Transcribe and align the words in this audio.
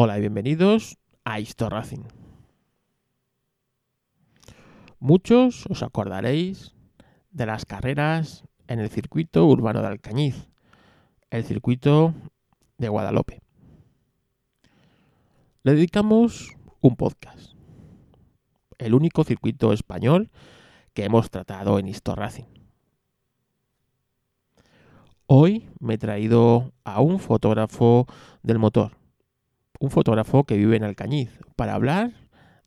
Hola 0.00 0.16
y 0.16 0.20
bienvenidos 0.20 0.96
a 1.24 1.40
Histo 1.40 1.68
Racing. 1.68 2.04
Muchos 5.00 5.66
os 5.68 5.82
acordaréis 5.82 6.76
de 7.32 7.46
las 7.46 7.64
carreras 7.64 8.44
en 8.68 8.78
el 8.78 8.90
circuito 8.90 9.44
urbano 9.44 9.80
de 9.80 9.88
Alcañiz, 9.88 10.50
el 11.30 11.42
circuito 11.42 12.14
de 12.76 12.88
Guadalupe. 12.88 13.42
Le 15.64 15.74
dedicamos 15.74 16.56
un 16.80 16.94
podcast, 16.94 17.54
el 18.78 18.94
único 18.94 19.24
circuito 19.24 19.72
español 19.72 20.30
que 20.94 21.06
hemos 21.06 21.28
tratado 21.28 21.80
en 21.80 21.88
Histo 21.88 22.14
Racing. 22.14 22.46
Hoy 25.26 25.68
me 25.80 25.94
he 25.94 25.98
traído 25.98 26.72
a 26.84 27.00
un 27.00 27.18
fotógrafo 27.18 28.06
del 28.44 28.60
motor, 28.60 28.97
un 29.78 29.90
fotógrafo 29.90 30.44
que 30.44 30.56
vive 30.56 30.76
en 30.76 30.84
Alcañiz, 30.84 31.30
para 31.56 31.74
hablar 31.74 32.12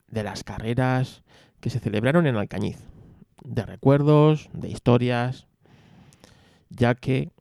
de 0.08 0.24
las 0.24 0.44
carreras 0.44 1.24
que 1.60 1.70
se 1.70 1.80
celebraron 1.80 2.28
en 2.28 2.36
Alcañiz, 2.36 2.78
de 3.44 3.66
recuerdos, 3.66 4.50
de 4.54 4.70
historias, 4.70 5.48
ya 6.70 6.96
que 6.96 7.32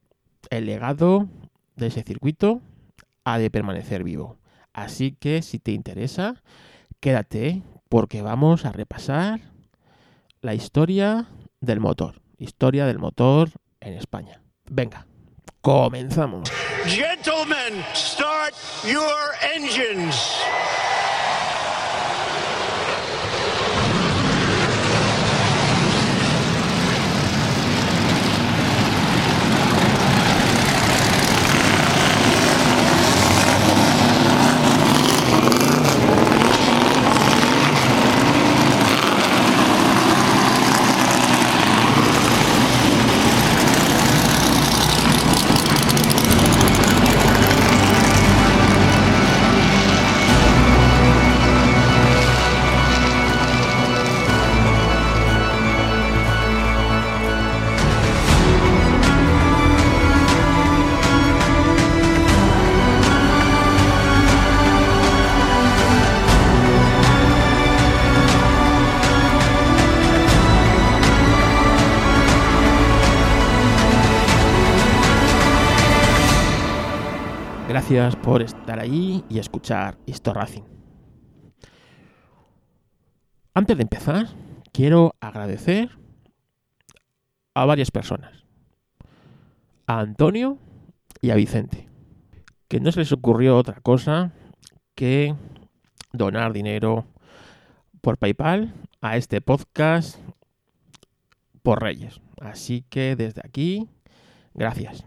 el 0.51 0.67
legado 0.67 1.29
de 1.77 1.89
ese 1.89 2.03
circuito 2.03 2.61
ha 3.25 3.39
de 3.39 3.51
permanecer 3.51 4.05
vivo. 4.05 4.39
Así 4.73 5.13
que 5.13 5.43
si 5.43 5.59
te 5.59 5.73
interesa, 5.73 6.43
quédate 7.01 7.63
porque 7.89 8.23
vamos 8.23 8.65
a 8.65 8.73
repasar 8.73 9.41
la 10.43 10.55
historia 10.55 11.29
del 11.61 11.81
motor, 11.81 12.23
historia 12.39 12.87
del 12.87 12.99
motor 12.99 13.51
en 13.81 13.95
España. 13.95 14.43
Venga, 14.71 15.07
comenzamos. 15.63 16.51
Gentlemen, 16.87 17.85
start 17.95 18.55
your 18.85 19.35
engines. 19.55 20.17
Gracias 77.91 78.23
por 78.23 78.41
estar 78.41 78.79
allí 78.79 79.25
y 79.29 79.41
escuchar 79.41 79.99
Histo 80.07 80.33
Racing. 80.33 80.63
Antes 83.53 83.77
de 83.77 83.83
empezar, 83.83 84.29
quiero 84.73 85.17
agradecer 85.19 85.91
a 87.53 87.65
varias 87.65 87.91
personas. 87.91 88.45
A 89.89 89.99
Antonio 89.99 90.57
y 91.21 91.31
a 91.31 91.35
Vicente. 91.35 91.89
Que 92.69 92.79
no 92.79 92.93
se 92.93 93.01
les 93.01 93.11
ocurrió 93.11 93.57
otra 93.57 93.81
cosa 93.81 94.35
que 94.95 95.35
donar 96.13 96.53
dinero 96.53 97.07
por 98.03 98.19
PayPal 98.19 98.73
a 99.01 99.17
este 99.17 99.41
podcast 99.41 100.17
por 101.65 101.83
Reyes. 101.83 102.21
Así 102.41 102.85
que 102.89 103.17
desde 103.17 103.41
aquí, 103.45 103.89
gracias. 104.55 105.05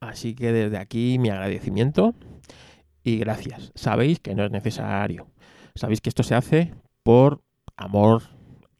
Así 0.00 0.34
que 0.34 0.50
desde 0.50 0.78
aquí 0.78 1.18
mi 1.20 1.28
agradecimiento 1.28 2.14
y 3.04 3.18
gracias. 3.18 3.72
Sabéis 3.74 4.20
que 4.20 4.34
no 4.34 4.44
es 4.44 4.50
necesario. 4.50 5.28
Sabéis 5.74 6.00
que 6.00 6.08
esto 6.08 6.22
se 6.22 6.34
hace 6.34 6.74
por 7.02 7.42
amor 7.76 8.22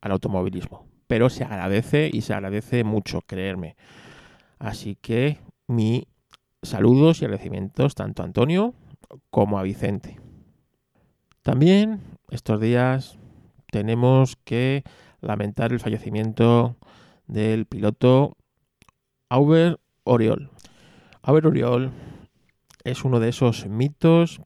al 0.00 0.12
automovilismo. 0.12 0.86
Pero 1.06 1.28
se 1.30 1.44
agradece 1.44 2.10
y 2.12 2.22
se 2.22 2.34
agradece 2.34 2.84
mucho, 2.84 3.22
creerme. 3.22 3.76
Así 4.58 4.96
que 5.00 5.38
mi 5.66 6.06
saludos 6.62 7.20
y 7.20 7.24
agradecimientos 7.24 7.94
tanto 7.94 8.22
a 8.22 8.26
Antonio 8.26 8.74
como 9.30 9.58
a 9.58 9.62
Vicente. 9.62 10.20
También 11.42 12.00
estos 12.30 12.60
días 12.60 13.18
tenemos 13.70 14.36
que 14.36 14.84
lamentar 15.20 15.72
el 15.72 15.80
fallecimiento 15.80 16.76
del 17.26 17.66
piloto 17.66 18.36
Auber 19.28 19.80
Oriol. 20.04 20.50
Auber 21.22 21.46
Oriol 21.46 21.90
es 22.84 23.04
uno 23.04 23.20
de 23.20 23.28
esos 23.28 23.66
mitos 23.66 24.40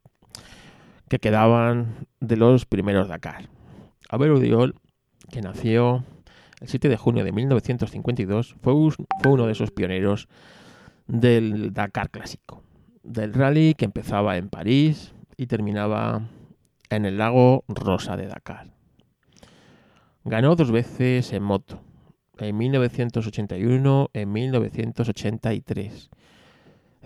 que 1.09 1.19
quedaban 1.19 2.07
de 2.21 2.37
los 2.37 2.67
primeros 2.67 3.09
Dakar. 3.09 3.49
Auber 4.09 4.31
Oriol, 4.31 4.75
que 5.31 5.41
nació 5.41 6.05
el 6.61 6.69
7 6.69 6.89
de 6.89 6.97
junio 6.97 7.25
de 7.25 7.33
1952, 7.33 8.57
fue, 8.61 8.73
fue 9.23 9.33
uno 9.33 9.47
de 9.47 9.53
esos 9.53 9.71
pioneros 9.71 10.29
del 11.07 11.73
Dakar 11.73 12.11
clásico, 12.11 12.63
del 13.03 13.35
rally 13.35 13.75
que 13.75 13.85
empezaba 13.85 14.37
en 14.37 14.49
París 14.49 15.15
y 15.37 15.47
terminaba 15.47 16.29
en 16.91 17.05
el 17.05 17.19
lago 17.19 17.65
Rosa 17.69 18.17
de 18.17 18.27
Dakar. 18.27 18.71
Ganó 20.25 20.57
dos 20.57 20.73
veces 20.73 21.33
en 21.33 21.43
moto, 21.43 21.81
en 22.39 22.57
1981 22.57 24.11
y 24.13 24.19
en 24.19 24.33
1983 24.33 26.11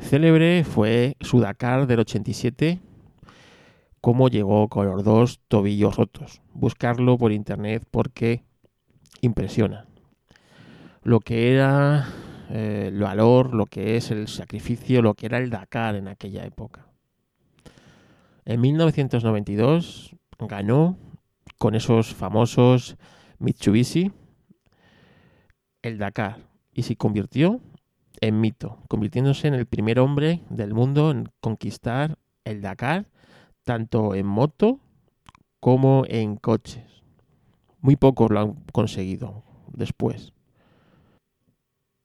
Célebre 0.00 0.64
fue 0.64 1.16
su 1.20 1.40
Dakar 1.40 1.86
del 1.86 2.00
87, 2.00 2.80
cómo 4.00 4.28
llegó 4.28 4.68
con 4.68 4.86
los 4.86 5.04
dos 5.04 5.40
tobillos 5.46 5.96
rotos. 5.96 6.42
Buscarlo 6.52 7.16
por 7.16 7.30
internet 7.32 7.86
porque 7.90 8.42
impresiona. 9.20 9.86
Lo 11.02 11.20
que 11.20 11.52
era 11.52 12.08
eh, 12.50 12.86
el 12.88 13.00
valor, 13.00 13.54
lo 13.54 13.66
que 13.66 13.96
es 13.96 14.10
el 14.10 14.26
sacrificio, 14.26 15.02
lo 15.02 15.14
que 15.14 15.26
era 15.26 15.38
el 15.38 15.50
Dakar 15.50 15.94
en 15.94 16.08
aquella 16.08 16.44
época. 16.44 16.86
En 18.44 18.60
1992 18.60 20.16
ganó 20.40 20.96
con 21.58 21.74
esos 21.74 22.14
famosos 22.14 22.96
Mitsubishi 23.38 24.10
el 25.82 25.98
Dakar 25.98 26.38
y 26.72 26.82
se 26.82 26.96
convirtió 26.96 27.60
en 28.20 28.40
mito, 28.40 28.78
convirtiéndose 28.88 29.48
en 29.48 29.54
el 29.54 29.66
primer 29.66 29.98
hombre 29.98 30.42
del 30.50 30.74
mundo 30.74 31.10
en 31.10 31.30
conquistar 31.40 32.18
el 32.44 32.60
Dakar, 32.60 33.06
tanto 33.64 34.14
en 34.14 34.26
moto 34.26 34.80
como 35.60 36.04
en 36.08 36.36
coches. 36.36 37.02
Muy 37.80 37.96
pocos 37.96 38.30
lo 38.30 38.40
han 38.40 38.54
conseguido 38.72 39.42
después. 39.72 40.32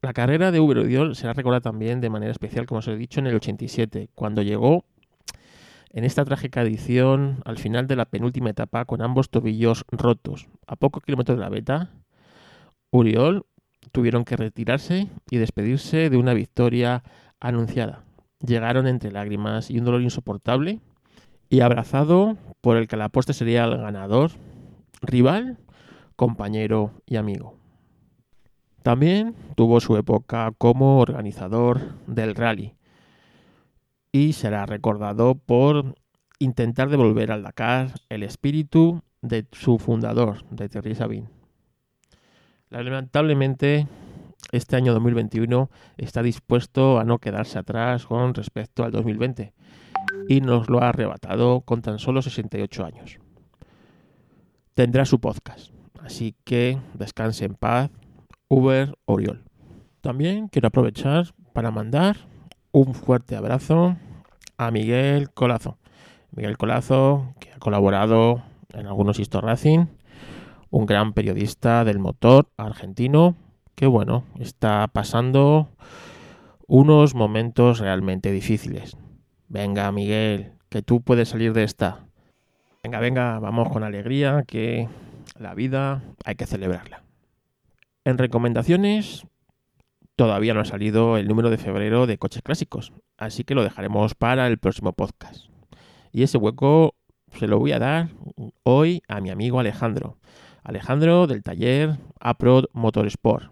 La 0.01 0.13
carrera 0.13 0.51
de 0.51 0.59
Uber 0.59 0.79
Odiol 0.79 1.15
será 1.15 1.33
recordada 1.33 1.61
también 1.61 1.99
de 1.99 2.09
manera 2.09 2.31
especial, 2.31 2.65
como 2.65 2.79
os 2.79 2.87
he 2.87 2.95
dicho, 2.95 3.19
en 3.19 3.27
el 3.27 3.35
87, 3.35 4.09
cuando 4.13 4.41
llegó 4.41 4.85
en 5.89 6.03
esta 6.03 6.25
trágica 6.25 6.61
edición 6.61 7.41
al 7.45 7.57
final 7.57 7.87
de 7.87 7.95
la 7.95 8.05
penúltima 8.05 8.49
etapa 8.49 8.85
con 8.85 9.01
ambos 9.01 9.29
tobillos 9.29 9.85
rotos. 9.89 10.47
A 10.67 10.75
pocos 10.75 11.01
kilómetros 11.03 11.37
de 11.37 11.43
la 11.43 11.49
beta, 11.49 11.89
Uriol 12.91 13.45
tuvieron 13.95 14.25
que 14.25 14.35
retirarse 14.35 15.07
y 15.31 15.37
despedirse 15.37 16.09
de 16.09 16.17
una 16.17 16.33
victoria 16.33 17.01
anunciada. 17.39 18.03
Llegaron 18.45 18.87
entre 18.87 19.09
lágrimas 19.09 19.71
y 19.71 19.79
un 19.79 19.85
dolor 19.85 20.01
insoportable 20.01 20.81
y 21.49 21.61
abrazado 21.61 22.35
por 22.59 22.75
el 22.75 22.89
que 22.89 22.97
la 22.97 23.05
apuesta 23.05 23.31
sería 23.31 23.63
el 23.63 23.77
ganador, 23.77 24.31
rival, 25.01 25.59
compañero 26.17 26.91
y 27.05 27.15
amigo. 27.15 27.55
También 28.83 29.33
tuvo 29.55 29.79
su 29.79 29.95
época 29.95 30.51
como 30.57 30.99
organizador 30.99 31.79
del 32.05 32.35
rally 32.35 32.75
y 34.11 34.33
será 34.33 34.65
recordado 34.65 35.35
por 35.35 35.95
intentar 36.39 36.89
devolver 36.89 37.31
al 37.31 37.43
Dakar 37.43 37.91
el 38.09 38.23
espíritu 38.23 39.01
de 39.21 39.47
su 39.53 39.79
fundador, 39.79 40.43
de 40.49 40.67
Thierry 40.67 40.95
Sabine. 40.95 41.34
Lamentablemente, 42.83 43.87
este 44.51 44.75
año 44.75 44.93
2021 44.93 45.69
está 45.97 46.21
dispuesto 46.21 46.99
a 46.99 47.05
no 47.05 47.19
quedarse 47.19 47.57
atrás 47.57 48.05
con 48.05 48.33
respecto 48.33 48.83
al 48.83 48.91
2020. 48.91 49.53
y 50.27 50.41
nos 50.41 50.69
lo 50.69 50.81
ha 50.81 50.89
arrebatado 50.89 51.61
con 51.61 51.81
tan 51.81 51.99
solo 51.99 52.21
68 52.21 52.85
años. 52.85 53.19
Tendrá 54.73 55.05
su 55.05 55.19
podcast, 55.19 55.71
así 56.03 56.35
que 56.43 56.79
descanse 56.93 57.45
en 57.45 57.55
paz, 57.55 57.91
Uber 58.47 58.93
Oriol. 59.05 59.43
También 60.01 60.47
quiero 60.47 60.67
aprovechar 60.67 61.33
para 61.53 61.71
mandar 61.71 62.17
un 62.71 62.93
fuerte 62.93 63.35
abrazo 63.35 63.97
a 64.57 64.71
Miguel 64.71 65.31
Colazo. 65.31 65.77
Miguel 66.31 66.57
Colazo, 66.57 67.33
que 67.39 67.51
ha 67.51 67.59
colaborado 67.59 68.43
en 68.73 68.87
algunos 68.87 69.19
Histo 69.19 69.41
Racing, 69.41 69.85
un 70.75 70.85
gran 70.85 71.13
periodista 71.13 71.85
del 71.85 71.99
motor 71.99 72.49
argentino, 72.57 73.37
que 73.75 73.87
bueno, 73.87 74.25
está 74.41 74.89
pasando 74.89 75.69
unos 76.67 77.15
momentos 77.15 77.79
realmente 77.79 78.29
difíciles. 78.33 78.97
Venga, 79.47 79.89
Miguel, 79.93 80.51
que 80.67 80.81
tú 80.81 80.99
puedes 80.99 81.29
salir 81.29 81.53
de 81.53 81.63
esta. 81.63 82.07
Venga, 82.83 82.99
venga, 82.99 83.39
vamos 83.39 83.69
con 83.69 83.85
alegría, 83.85 84.43
que 84.45 84.89
la 85.39 85.53
vida 85.53 86.03
hay 86.25 86.35
que 86.35 86.45
celebrarla. 86.45 87.03
En 88.03 88.17
recomendaciones, 88.17 89.25
todavía 90.17 90.53
no 90.53 90.59
ha 90.59 90.65
salido 90.65 91.15
el 91.15 91.29
número 91.29 91.51
de 91.51 91.57
febrero 91.57 92.05
de 92.05 92.17
coches 92.17 92.41
clásicos, 92.41 92.91
así 93.15 93.45
que 93.45 93.55
lo 93.55 93.63
dejaremos 93.63 94.13
para 94.13 94.45
el 94.47 94.57
próximo 94.57 94.91
podcast. 94.91 95.45
Y 96.11 96.23
ese 96.23 96.37
hueco 96.37 96.95
se 97.31 97.47
lo 97.47 97.59
voy 97.59 97.71
a 97.71 97.79
dar 97.79 98.09
hoy 98.63 99.03
a 99.07 99.21
mi 99.21 99.29
amigo 99.29 99.61
Alejandro. 99.61 100.17
Alejandro 100.65 101.27
del 101.27 101.43
taller 101.43 101.97
Aprod 102.19 102.65
Motorsport. 102.73 103.49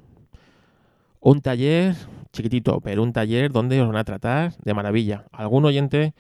Un 1.22 1.42
taller 1.42 1.96
chiquitito, 2.34 2.82
pero 2.82 3.02
un 3.04 3.14
taller 3.14 3.52
donde 3.52 3.80
os 3.82 3.88
van 3.88 3.96
a 3.96 4.04
tratar 4.04 4.54
de 4.58 4.74
maravilla. 4.74 5.26
Algún 5.32 5.64
oyente 5.64 6.14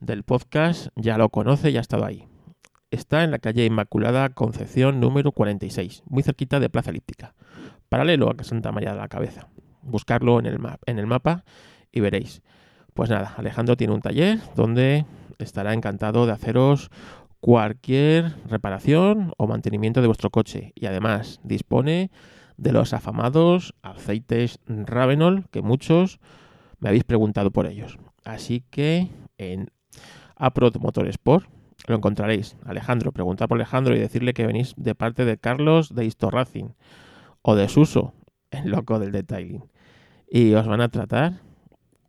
del 0.00 0.24
podcast 0.24 0.88
ya 0.94 1.16
lo 1.16 1.30
conoce 1.30 1.70
y 1.70 1.78
ha 1.78 1.80
estado 1.80 2.04
ahí. 2.04 2.26
Está 2.90 3.24
en 3.24 3.30
la 3.30 3.38
calle 3.38 3.64
Inmaculada 3.64 4.28
Concepción 4.28 5.00
número 5.00 5.32
46, 5.32 6.02
muy 6.06 6.22
cerquita 6.22 6.60
de 6.60 6.68
Plaza 6.68 6.90
Elíptica, 6.90 7.34
paralelo 7.88 8.30
a 8.30 8.44
Santa 8.44 8.70
María 8.72 8.92
de 8.92 8.98
la 8.98 9.08
Cabeza 9.08 9.48
buscarlo 9.84 10.38
en 10.38 10.46
el, 10.46 10.58
en 10.86 10.98
el 10.98 11.06
mapa 11.06 11.44
y 11.92 12.00
veréis. 12.00 12.42
Pues 12.94 13.10
nada, 13.10 13.34
Alejandro 13.36 13.76
tiene 13.76 13.92
un 13.92 14.00
taller 14.00 14.40
donde 14.54 15.06
estará 15.38 15.72
encantado 15.72 16.26
de 16.26 16.32
haceros 16.32 16.90
cualquier 17.44 18.32
reparación 18.48 19.34
o 19.36 19.46
mantenimiento 19.46 20.00
de 20.00 20.06
vuestro 20.06 20.30
coche 20.30 20.72
y 20.74 20.86
además 20.86 21.40
dispone 21.42 22.10
de 22.56 22.72
los 22.72 22.94
afamados 22.94 23.74
aceites 23.82 24.60
Ravenol 24.66 25.44
que 25.50 25.60
muchos 25.60 26.20
me 26.78 26.88
habéis 26.88 27.04
preguntado 27.04 27.50
por 27.50 27.66
ellos. 27.66 27.98
Así 28.24 28.64
que 28.70 29.10
en 29.36 29.70
Aprod 30.36 30.78
Motorsport 30.78 31.46
lo 31.86 31.96
encontraréis. 31.96 32.56
Alejandro, 32.64 33.12
preguntad 33.12 33.46
por 33.46 33.58
Alejandro 33.58 33.94
y 33.94 33.98
decirle 33.98 34.32
que 34.32 34.46
venís 34.46 34.72
de 34.78 34.94
parte 34.94 35.26
de 35.26 35.36
Carlos 35.36 35.94
de 35.94 36.10
Racing 36.18 36.70
o 37.42 37.56
de 37.56 37.68
Suso, 37.68 38.14
el 38.52 38.70
loco 38.70 38.98
del 38.98 39.12
detailing 39.12 39.64
y 40.30 40.54
os 40.54 40.66
van 40.66 40.80
a 40.80 40.88
tratar 40.88 41.42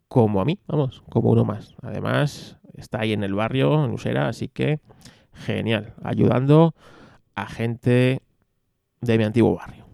como 0.07 0.39
a 0.39 0.45
mí, 0.45 0.59
vamos, 0.65 1.03
como 1.09 1.31
uno 1.31 1.43
más. 1.43 1.75
Además, 1.81 2.57
está 2.73 3.01
ahí 3.01 3.11
en 3.11 3.25
el 3.25 3.33
barrio, 3.33 3.83
en 3.83 3.91
Usera, 3.91 4.29
así 4.29 4.47
que 4.47 4.79
genial, 5.35 5.93
ayudando 6.03 6.73
a 7.35 7.47
gente 7.47 8.21
de 9.01 9.17
mi 9.17 9.23
antiguo 9.23 9.55
barrio. 9.55 9.85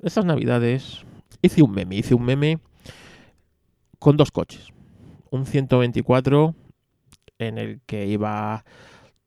Estas 0.00 0.24
navidades 0.24 1.04
hice 1.42 1.62
un 1.62 1.72
meme, 1.72 1.96
hice 1.96 2.14
un 2.14 2.24
meme 2.24 2.58
con 3.98 4.16
dos 4.16 4.30
coches. 4.30 4.68
Un 5.30 5.46
124 5.46 6.54
en 7.38 7.58
el 7.58 7.80
que 7.86 8.06
iba 8.06 8.64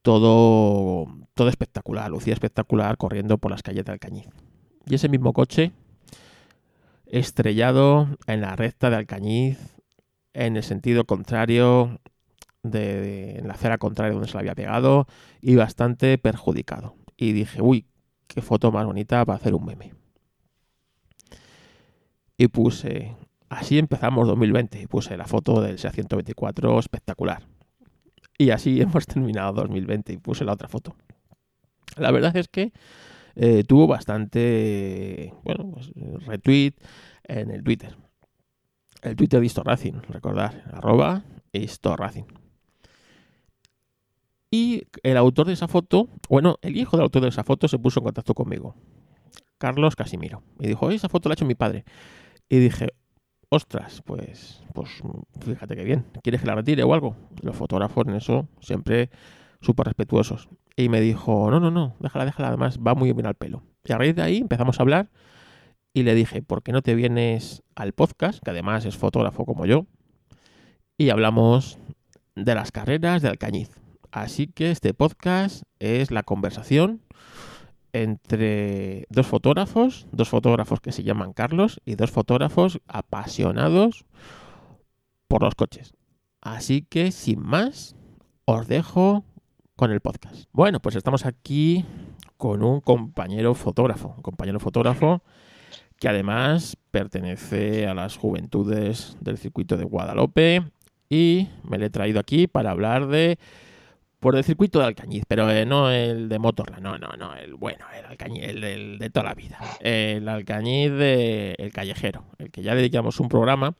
todo, 0.01 1.07
todo 1.33 1.49
espectacular, 1.49 2.09
lucía 2.09 2.33
espectacular 2.33 2.97
corriendo 2.97 3.37
por 3.37 3.51
las 3.51 3.63
calles 3.63 3.85
de 3.85 3.93
Alcañiz 3.93 4.27
y 4.85 4.95
ese 4.95 5.09
mismo 5.09 5.33
coche 5.33 5.71
estrellado 7.05 8.07
en 8.27 8.41
la 8.41 8.55
recta 8.55 8.89
de 8.89 8.97
Alcañiz 8.97 9.57
en 10.33 10.57
el 10.57 10.63
sentido 10.63 11.05
contrario 11.05 11.99
de, 12.63 13.37
en 13.37 13.47
la 13.47 13.53
acera 13.53 13.77
contraria 13.77 14.13
donde 14.13 14.27
se 14.27 14.33
le 14.33 14.39
había 14.39 14.55
pegado 14.55 15.07
y 15.41 15.55
bastante 15.55 16.17
perjudicado. 16.17 16.95
Y 17.17 17.33
dije, 17.33 17.61
uy, 17.61 17.85
qué 18.27 18.41
foto 18.41 18.71
más 18.71 18.85
bonita 18.85 19.23
para 19.25 19.35
hacer 19.35 19.53
un 19.53 19.65
meme. 19.65 19.93
Y 22.37 22.47
puse, 22.47 23.15
así 23.49 23.77
empezamos 23.77 24.27
2020, 24.27 24.81
y 24.81 24.87
puse 24.87 25.15
la 25.17 25.25
foto 25.25 25.61
del 25.61 25.77
SEA 25.77 25.91
124 25.91 26.79
espectacular. 26.79 27.43
Y 28.37 28.49
así 28.49 28.81
hemos 28.81 29.05
terminado 29.05 29.53
2020 29.53 30.13
y 30.13 30.17
puse 30.17 30.45
la 30.45 30.53
otra 30.53 30.67
foto. 30.67 30.95
La 31.97 32.11
verdad 32.11 32.35
es 32.35 32.47
que 32.47 32.71
eh, 33.35 33.63
tuvo 33.63 33.87
bastante, 33.87 35.33
bueno, 35.43 35.71
pues, 35.71 35.91
retweet 36.25 36.73
en 37.25 37.51
el 37.51 37.63
Twitter. 37.63 37.95
El 39.01 39.15
Twitter 39.15 39.41
de 39.41 39.63
Racing, 39.63 39.93
recordar, 40.09 40.63
arroba 40.71 41.23
Racing. 41.97 42.42
Y 44.53 44.83
el 45.01 45.17
autor 45.17 45.47
de 45.47 45.53
esa 45.53 45.67
foto, 45.67 46.09
bueno, 46.29 46.59
el 46.61 46.77
hijo 46.77 46.95
del 46.95 47.05
autor 47.05 47.23
de 47.23 47.29
esa 47.29 47.43
foto 47.43 47.67
se 47.67 47.79
puso 47.79 48.01
en 48.01 48.03
contacto 48.03 48.35
conmigo, 48.35 48.75
Carlos 49.57 49.95
Casimiro, 49.95 50.43
y 50.59 50.67
dijo, 50.67 50.91
esa 50.91 51.09
foto 51.09 51.27
la 51.27 51.33
ha 51.33 51.37
hecho 51.37 51.45
mi 51.45 51.55
padre. 51.55 51.85
Y 52.49 52.59
dije, 52.59 52.89
ostras, 53.49 54.03
pues, 54.05 54.61
pues 54.75 55.01
fíjate 55.39 55.75
que 55.75 55.83
bien, 55.83 56.05
¿quieres 56.21 56.41
que 56.41 56.45
la 56.45 56.53
retire 56.53 56.83
o 56.83 56.93
algo? 56.93 57.15
Los 57.41 57.55
fotógrafos 57.55 58.05
en 58.07 58.13
eso 58.13 58.47
siempre 58.59 59.09
súper 59.59 59.87
respetuosos. 59.87 60.49
Y 60.75 60.87
me 60.87 61.01
dijo, 61.01 61.49
no, 61.49 61.59
no, 61.59 61.71
no, 61.71 61.95
déjala, 61.99 62.25
déjala, 62.25 62.49
además 62.49 62.77
va 62.77 62.93
muy 62.93 63.11
bien 63.11 63.25
al 63.25 63.33
pelo. 63.33 63.63
Y 63.83 63.93
a 63.93 63.97
raíz 63.97 64.15
de 64.15 64.21
ahí 64.21 64.37
empezamos 64.37 64.79
a 64.79 64.83
hablar 64.83 65.09
y 65.95 66.03
le 66.03 66.13
dije, 66.13 66.43
¿por 66.43 66.61
qué 66.61 66.73
no 66.73 66.83
te 66.83 66.93
vienes 66.93 67.63
al 67.73 67.93
podcast, 67.93 68.43
que 68.43 68.51
además 68.51 68.85
es 68.85 68.97
fotógrafo 68.97 69.45
como 69.45 69.65
yo? 69.65 69.87
Y 70.95 71.09
hablamos 71.09 71.79
de 72.35 72.53
las 72.53 72.71
carreras 72.71 73.23
de 73.23 73.29
Alcañiz. 73.29 73.82
Así 74.13 74.45
que 74.45 74.69
este 74.69 74.93
podcast 74.93 75.63
es 75.79 76.11
la 76.11 76.21
conversación 76.21 77.01
entre 77.93 79.07
dos 79.09 79.25
fotógrafos, 79.25 80.05
dos 80.11 80.29
fotógrafos 80.29 80.81
que 80.81 80.91
se 80.91 81.01
llaman 81.01 81.33
Carlos 81.33 81.81
y 81.83 81.95
dos 81.95 82.11
fotógrafos 82.11 82.79
apasionados 82.87 84.05
por 85.27 85.41
los 85.41 85.55
coches. 85.55 85.95
Así 86.41 86.83
que 86.83 87.11
sin 87.11 87.39
más, 87.39 87.95
os 88.45 88.67
dejo 88.67 89.25
con 89.75 89.91
el 89.91 89.99
podcast. 89.99 90.45
Bueno, 90.51 90.79
pues 90.79 90.95
estamos 90.95 91.25
aquí 91.25 91.83
con 92.37 92.61
un 92.61 92.81
compañero 92.81 93.55
fotógrafo, 93.55 94.13
un 94.15 94.21
compañero 94.21 94.59
fotógrafo 94.59 95.23
que 95.99 96.07
además 96.07 96.77
pertenece 96.91 97.87
a 97.87 97.95
las 97.95 98.17
juventudes 98.17 99.17
del 99.21 99.39
circuito 99.39 99.75
de 99.75 99.85
Guadalupe 99.85 100.71
y 101.09 101.47
me 101.63 101.79
le 101.79 101.87
he 101.87 101.89
traído 101.89 102.19
aquí 102.19 102.45
para 102.45 102.69
hablar 102.69 103.07
de 103.07 103.39
por 104.23 104.37
el 104.37 104.43
circuito 104.45 104.79
de 104.79 104.85
Alcañiz, 104.85 105.25
pero 105.27 105.51
eh, 105.51 105.65
no 105.65 105.91
el 105.91 106.29
de 106.29 106.39
Motorla, 106.39 106.79
no, 106.79 106.97
no, 106.97 107.09
no, 107.17 107.35
el 107.35 107.55
bueno, 107.55 107.85
el 107.93 108.05
Alcañiz, 108.05 108.43
el, 108.43 108.97
de 108.97 109.09
toda 109.09 109.25
la 109.25 109.33
vida, 109.33 109.59
el 109.81 110.29
Alcañiz 110.29 110.91
de 110.91 111.55
el 111.59 111.73
callejero, 111.73 112.23
el 112.37 112.49
que 112.49 112.63
ya 112.63 112.73
dedicamos 112.73 113.19
un 113.19 113.27
programa 113.27 113.75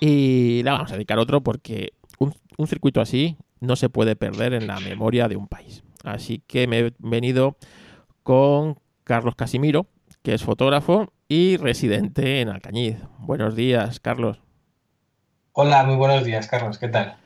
y 0.00 0.62
le 0.62 0.70
vamos 0.70 0.90
a 0.90 0.94
dedicar 0.94 1.18
otro 1.18 1.42
porque 1.42 1.92
un 2.18 2.66
circuito 2.66 3.02
así 3.02 3.36
no 3.60 3.76
se 3.76 3.90
puede 3.90 4.16
perder 4.16 4.54
en 4.54 4.66
la 4.66 4.80
memoria 4.80 5.28
de 5.28 5.36
un 5.36 5.46
país. 5.46 5.84
Así 6.04 6.42
que 6.46 6.66
me 6.66 6.78
he 6.78 6.92
venido 6.98 7.58
con 8.22 8.78
Carlos 9.04 9.34
Casimiro, 9.34 9.86
que 10.22 10.32
es 10.32 10.42
fotógrafo 10.42 11.12
y 11.28 11.58
residente 11.58 12.40
en 12.40 12.48
Alcañiz. 12.48 12.96
Buenos 13.18 13.54
días, 13.54 14.00
Carlos. 14.00 14.40
Hola, 15.52 15.84
muy 15.84 15.96
buenos 15.96 16.24
días, 16.24 16.48
Carlos. 16.48 16.78
¿Qué 16.78 16.88
tal? 16.88 17.16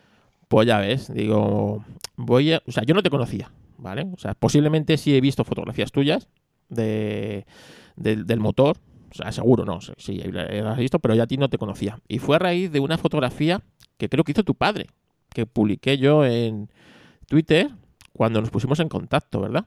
Pues 0.50 0.66
ya 0.66 0.78
ves, 0.78 1.14
digo, 1.14 1.84
voy 2.16 2.54
a, 2.54 2.62
o 2.66 2.72
sea, 2.72 2.82
yo 2.82 2.92
no 2.92 3.04
te 3.04 3.08
conocía, 3.08 3.52
¿vale? 3.78 4.08
O 4.12 4.18
sea, 4.18 4.34
posiblemente 4.34 4.96
sí 4.96 5.14
he 5.14 5.20
visto 5.20 5.44
fotografías 5.44 5.92
tuyas 5.92 6.28
de, 6.68 7.46
del 7.94 8.40
motor, 8.40 8.76
o 9.12 9.14
sea, 9.14 9.30
seguro 9.30 9.64
no, 9.64 9.78
sí, 9.80 10.16
las 10.18 10.76
he 10.76 10.80
visto, 10.80 10.98
pero 10.98 11.14
ya 11.14 11.22
a 11.22 11.26
ti 11.28 11.36
no 11.36 11.50
te 11.50 11.56
conocía. 11.56 12.00
Y 12.08 12.18
fue 12.18 12.34
a 12.34 12.40
raíz 12.40 12.72
de 12.72 12.80
una 12.80 12.98
fotografía 12.98 13.62
que 13.96 14.08
creo 14.08 14.24
que 14.24 14.32
hizo 14.32 14.42
tu 14.42 14.56
padre, 14.56 14.88
que 15.32 15.46
publiqué 15.46 15.98
yo 15.98 16.24
en 16.24 16.68
Twitter 17.28 17.70
cuando 18.12 18.40
nos 18.40 18.50
pusimos 18.50 18.80
en 18.80 18.88
contacto, 18.88 19.42
¿verdad? 19.42 19.66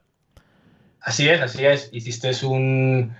Así 1.00 1.26
es, 1.26 1.40
así 1.40 1.64
es. 1.64 1.88
Hiciste 1.94 2.30
un, 2.44 3.14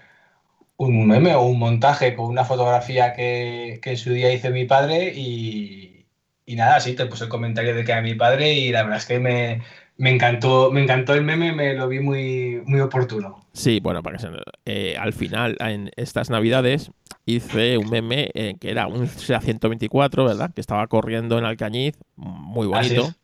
un 0.76 1.06
meme 1.06 1.34
o 1.34 1.44
un 1.44 1.58
montaje 1.58 2.14
con 2.14 2.26
una 2.26 2.44
fotografía 2.44 3.14
que, 3.14 3.80
en 3.82 3.96
su 3.96 4.10
día 4.10 4.34
hice 4.34 4.50
mi 4.50 4.66
padre 4.66 5.14
y, 5.16 6.03
nada, 6.46 6.80
sí, 6.80 6.94
te 6.94 7.06
puse 7.06 7.24
el 7.24 7.30
comentario 7.30 7.74
de 7.74 7.84
que 7.84 7.92
era 7.92 8.02
mi 8.02 8.14
padre 8.14 8.52
y 8.52 8.70
la 8.70 8.82
verdad 8.82 8.98
es 8.98 9.06
que 9.06 9.18
me, 9.18 9.62
me 9.96 10.10
encantó, 10.10 10.70
me 10.70 10.82
encantó 10.82 11.14
el 11.14 11.22
meme, 11.22 11.52
me 11.52 11.74
lo 11.74 11.88
vi 11.88 12.00
muy, 12.00 12.62
muy 12.66 12.80
oportuno. 12.80 13.46
Sí, 13.52 13.80
bueno, 13.80 14.02
para 14.02 14.16
que 14.16 14.22
se, 14.22 14.28
eh, 14.66 14.96
al 14.98 15.12
final, 15.12 15.56
en 15.60 15.90
estas 15.96 16.30
navidades, 16.30 16.90
hice 17.24 17.78
un 17.78 17.88
meme 17.88 18.30
eh, 18.34 18.56
que 18.60 18.70
era 18.70 18.86
un 18.86 19.06
SEA 19.06 19.40
124, 19.40 20.24
¿verdad? 20.24 20.52
Que 20.52 20.60
estaba 20.60 20.86
corriendo 20.88 21.38
en 21.38 21.44
Alcañiz, 21.44 21.96
muy 22.16 22.66
bonito. 22.66 23.14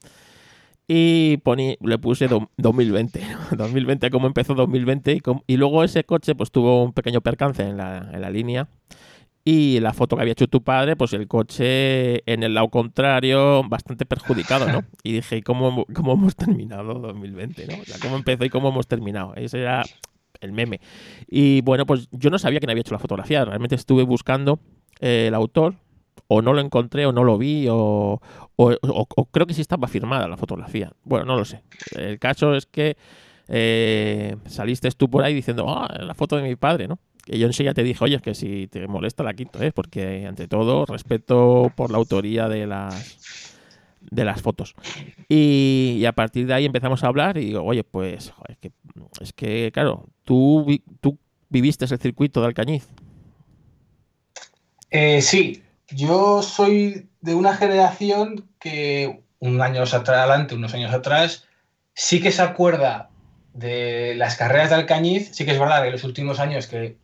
Y 0.92 1.36
poní, 1.38 1.76
le 1.80 1.98
puse 1.98 2.28
2020. 2.56 3.20
2020, 3.56 4.10
como 4.10 4.26
empezó 4.26 4.54
2020. 4.54 5.12
Y, 5.12 5.22
y, 5.46 5.56
luego 5.56 5.84
ese 5.84 6.02
coche 6.02 6.34
pues 6.34 6.50
tuvo 6.50 6.82
un 6.82 6.92
pequeño 6.92 7.20
percance 7.20 7.62
en 7.62 7.76
la, 7.76 8.10
en 8.12 8.20
la 8.20 8.30
línea. 8.30 8.66
Y 9.44 9.80
la 9.80 9.94
foto 9.94 10.16
que 10.16 10.22
había 10.22 10.32
hecho 10.32 10.48
tu 10.48 10.62
padre, 10.62 10.96
pues 10.96 11.12
el 11.14 11.26
coche 11.26 12.30
en 12.30 12.42
el 12.42 12.54
lado 12.54 12.68
contrario, 12.68 13.62
bastante 13.64 14.04
perjudicado, 14.04 14.70
¿no? 14.70 14.84
Y 15.02 15.14
dije, 15.14 15.42
¿cómo, 15.42 15.86
cómo 15.94 16.12
hemos 16.12 16.36
terminado 16.36 16.94
2020, 16.94 17.66
¿no? 17.66 17.80
O 17.80 17.84
sea, 17.84 17.96
¿cómo 18.00 18.16
empezó 18.16 18.44
y 18.44 18.50
cómo 18.50 18.68
hemos 18.68 18.86
terminado? 18.86 19.34
Ese 19.36 19.60
era 19.60 19.82
el 20.40 20.52
meme. 20.52 20.80
Y 21.26 21.62
bueno, 21.62 21.86
pues 21.86 22.08
yo 22.12 22.30
no 22.30 22.38
sabía 22.38 22.60
quién 22.60 22.70
había 22.70 22.82
hecho 22.82 22.94
la 22.94 22.98
fotografía. 22.98 23.44
Realmente 23.44 23.74
estuve 23.74 24.02
buscando 24.02 24.60
eh, 25.00 25.26
el 25.28 25.34
autor, 25.34 25.74
o 26.28 26.42
no 26.42 26.52
lo 26.52 26.60
encontré, 26.60 27.06
o 27.06 27.12
no 27.12 27.24
lo 27.24 27.38
vi, 27.38 27.66
o, 27.68 28.20
o, 28.56 29.26
creo 29.32 29.46
que 29.46 29.54
sí 29.54 29.62
estaba 29.62 29.88
firmada 29.88 30.28
la 30.28 30.36
fotografía. 30.36 30.92
Bueno, 31.02 31.24
no 31.24 31.36
lo 31.36 31.44
sé. 31.44 31.62
El 31.96 32.18
caso 32.18 32.54
es 32.54 32.66
que 32.66 32.96
eh, 33.48 34.36
saliste 34.46 34.90
tú 34.92 35.10
por 35.10 35.24
ahí 35.24 35.34
diciendo, 35.34 35.66
ah, 35.68 35.92
la 35.98 36.14
foto 36.14 36.36
de 36.36 36.42
mi 36.42 36.56
padre, 36.56 36.86
¿no? 36.88 36.98
Que 37.30 37.38
yo 37.38 37.46
enseguida 37.46 37.74
te 37.74 37.84
dije, 37.84 38.02
oye, 38.02 38.20
que 38.20 38.34
si 38.34 38.66
te 38.66 38.88
molesta 38.88 39.22
la 39.22 39.34
quito, 39.34 39.62
¿eh? 39.62 39.70
porque 39.70 40.26
ante 40.26 40.48
todo 40.48 40.84
respeto 40.84 41.72
por 41.76 41.92
la 41.92 41.98
autoría 41.98 42.48
de 42.48 42.66
las 42.66 43.56
de 44.00 44.24
las 44.24 44.42
fotos. 44.42 44.74
Y, 45.28 46.02
a 46.08 46.12
partir 46.12 46.46
de 46.46 46.54
ahí 46.54 46.64
empezamos 46.64 47.04
a 47.04 47.06
hablar 47.06 47.36
y 47.36 47.46
digo, 47.46 47.62
oye, 47.62 47.84
pues 47.84 48.32
es 49.20 49.32
que 49.32 49.70
claro, 49.72 50.08
tú, 50.24 50.66
tú 51.00 51.18
viviste 51.48 51.84
el 51.84 51.98
circuito 52.00 52.40
de 52.40 52.48
Alcañiz. 52.48 52.88
Eh, 54.90 55.22
sí, 55.22 55.62
yo 55.90 56.42
soy 56.42 57.10
de 57.20 57.34
una 57.34 57.54
generación 57.54 58.48
que 58.58 59.22
un 59.38 59.60
año 59.60 59.84
adelante, 59.84 60.56
unos 60.56 60.74
años 60.74 60.92
atrás, 60.92 61.46
sí 61.94 62.20
que 62.20 62.32
se 62.32 62.42
acuerda 62.42 63.10
de 63.54 64.14
las 64.16 64.36
carreras 64.36 64.70
de 64.70 64.76
Alcañiz, 64.76 65.30
sí 65.32 65.44
que 65.44 65.52
es 65.52 65.60
verdad 65.60 65.84
que 65.84 65.92
los 65.92 66.02
últimos 66.02 66.40
años 66.40 66.66
que 66.66 66.96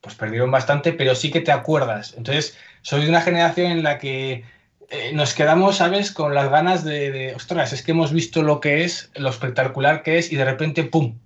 pues 0.00 0.14
perdieron 0.14 0.50
bastante, 0.50 0.92
pero 0.92 1.14
sí 1.14 1.30
que 1.30 1.40
te 1.40 1.52
acuerdas. 1.52 2.14
Entonces, 2.16 2.56
soy 2.82 3.02
de 3.02 3.08
una 3.08 3.20
generación 3.20 3.70
en 3.70 3.82
la 3.82 3.98
que 3.98 4.44
eh, 4.88 5.12
nos 5.12 5.34
quedamos, 5.34 5.76
¿sabes?, 5.76 6.10
con 6.10 6.34
las 6.34 6.50
ganas 6.50 6.84
de, 6.84 7.32
ostras, 7.36 7.72
es 7.72 7.82
que 7.82 7.92
hemos 7.92 8.12
visto 8.12 8.42
lo 8.42 8.60
que 8.60 8.84
es, 8.84 9.10
lo 9.14 9.30
espectacular 9.30 10.02
que 10.02 10.18
es, 10.18 10.32
y 10.32 10.36
de 10.36 10.44
repente, 10.44 10.84
¡pum! 10.84 11.18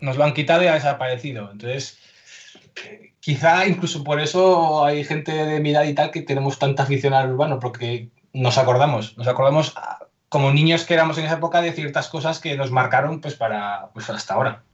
Nos 0.00 0.16
lo 0.16 0.24
han 0.24 0.34
quitado 0.34 0.62
y 0.62 0.66
ha 0.66 0.74
desaparecido. 0.74 1.50
Entonces, 1.50 1.98
quizá 3.20 3.66
incluso 3.66 4.04
por 4.04 4.20
eso 4.20 4.84
hay 4.84 5.04
gente 5.04 5.32
de 5.32 5.60
mi 5.60 5.70
edad 5.70 5.84
y 5.84 5.94
tal 5.94 6.10
que 6.10 6.22
tenemos 6.22 6.58
tanta 6.58 6.84
afición 6.84 7.14
al 7.14 7.32
urbano, 7.32 7.58
porque 7.58 8.10
nos 8.32 8.58
acordamos, 8.58 9.16
nos 9.16 9.26
acordamos 9.26 9.72
ah, 9.76 10.06
como 10.28 10.52
niños 10.52 10.84
que 10.84 10.94
éramos 10.94 11.16
en 11.18 11.26
esa 11.26 11.36
época 11.36 11.62
de 11.62 11.72
ciertas 11.72 12.08
cosas 12.08 12.40
que 12.40 12.56
nos 12.56 12.70
marcaron 12.70 13.20
pues 13.20 13.34
para 13.34 13.90
pues 13.94 14.10
hasta 14.10 14.34
ahora. 14.34 14.64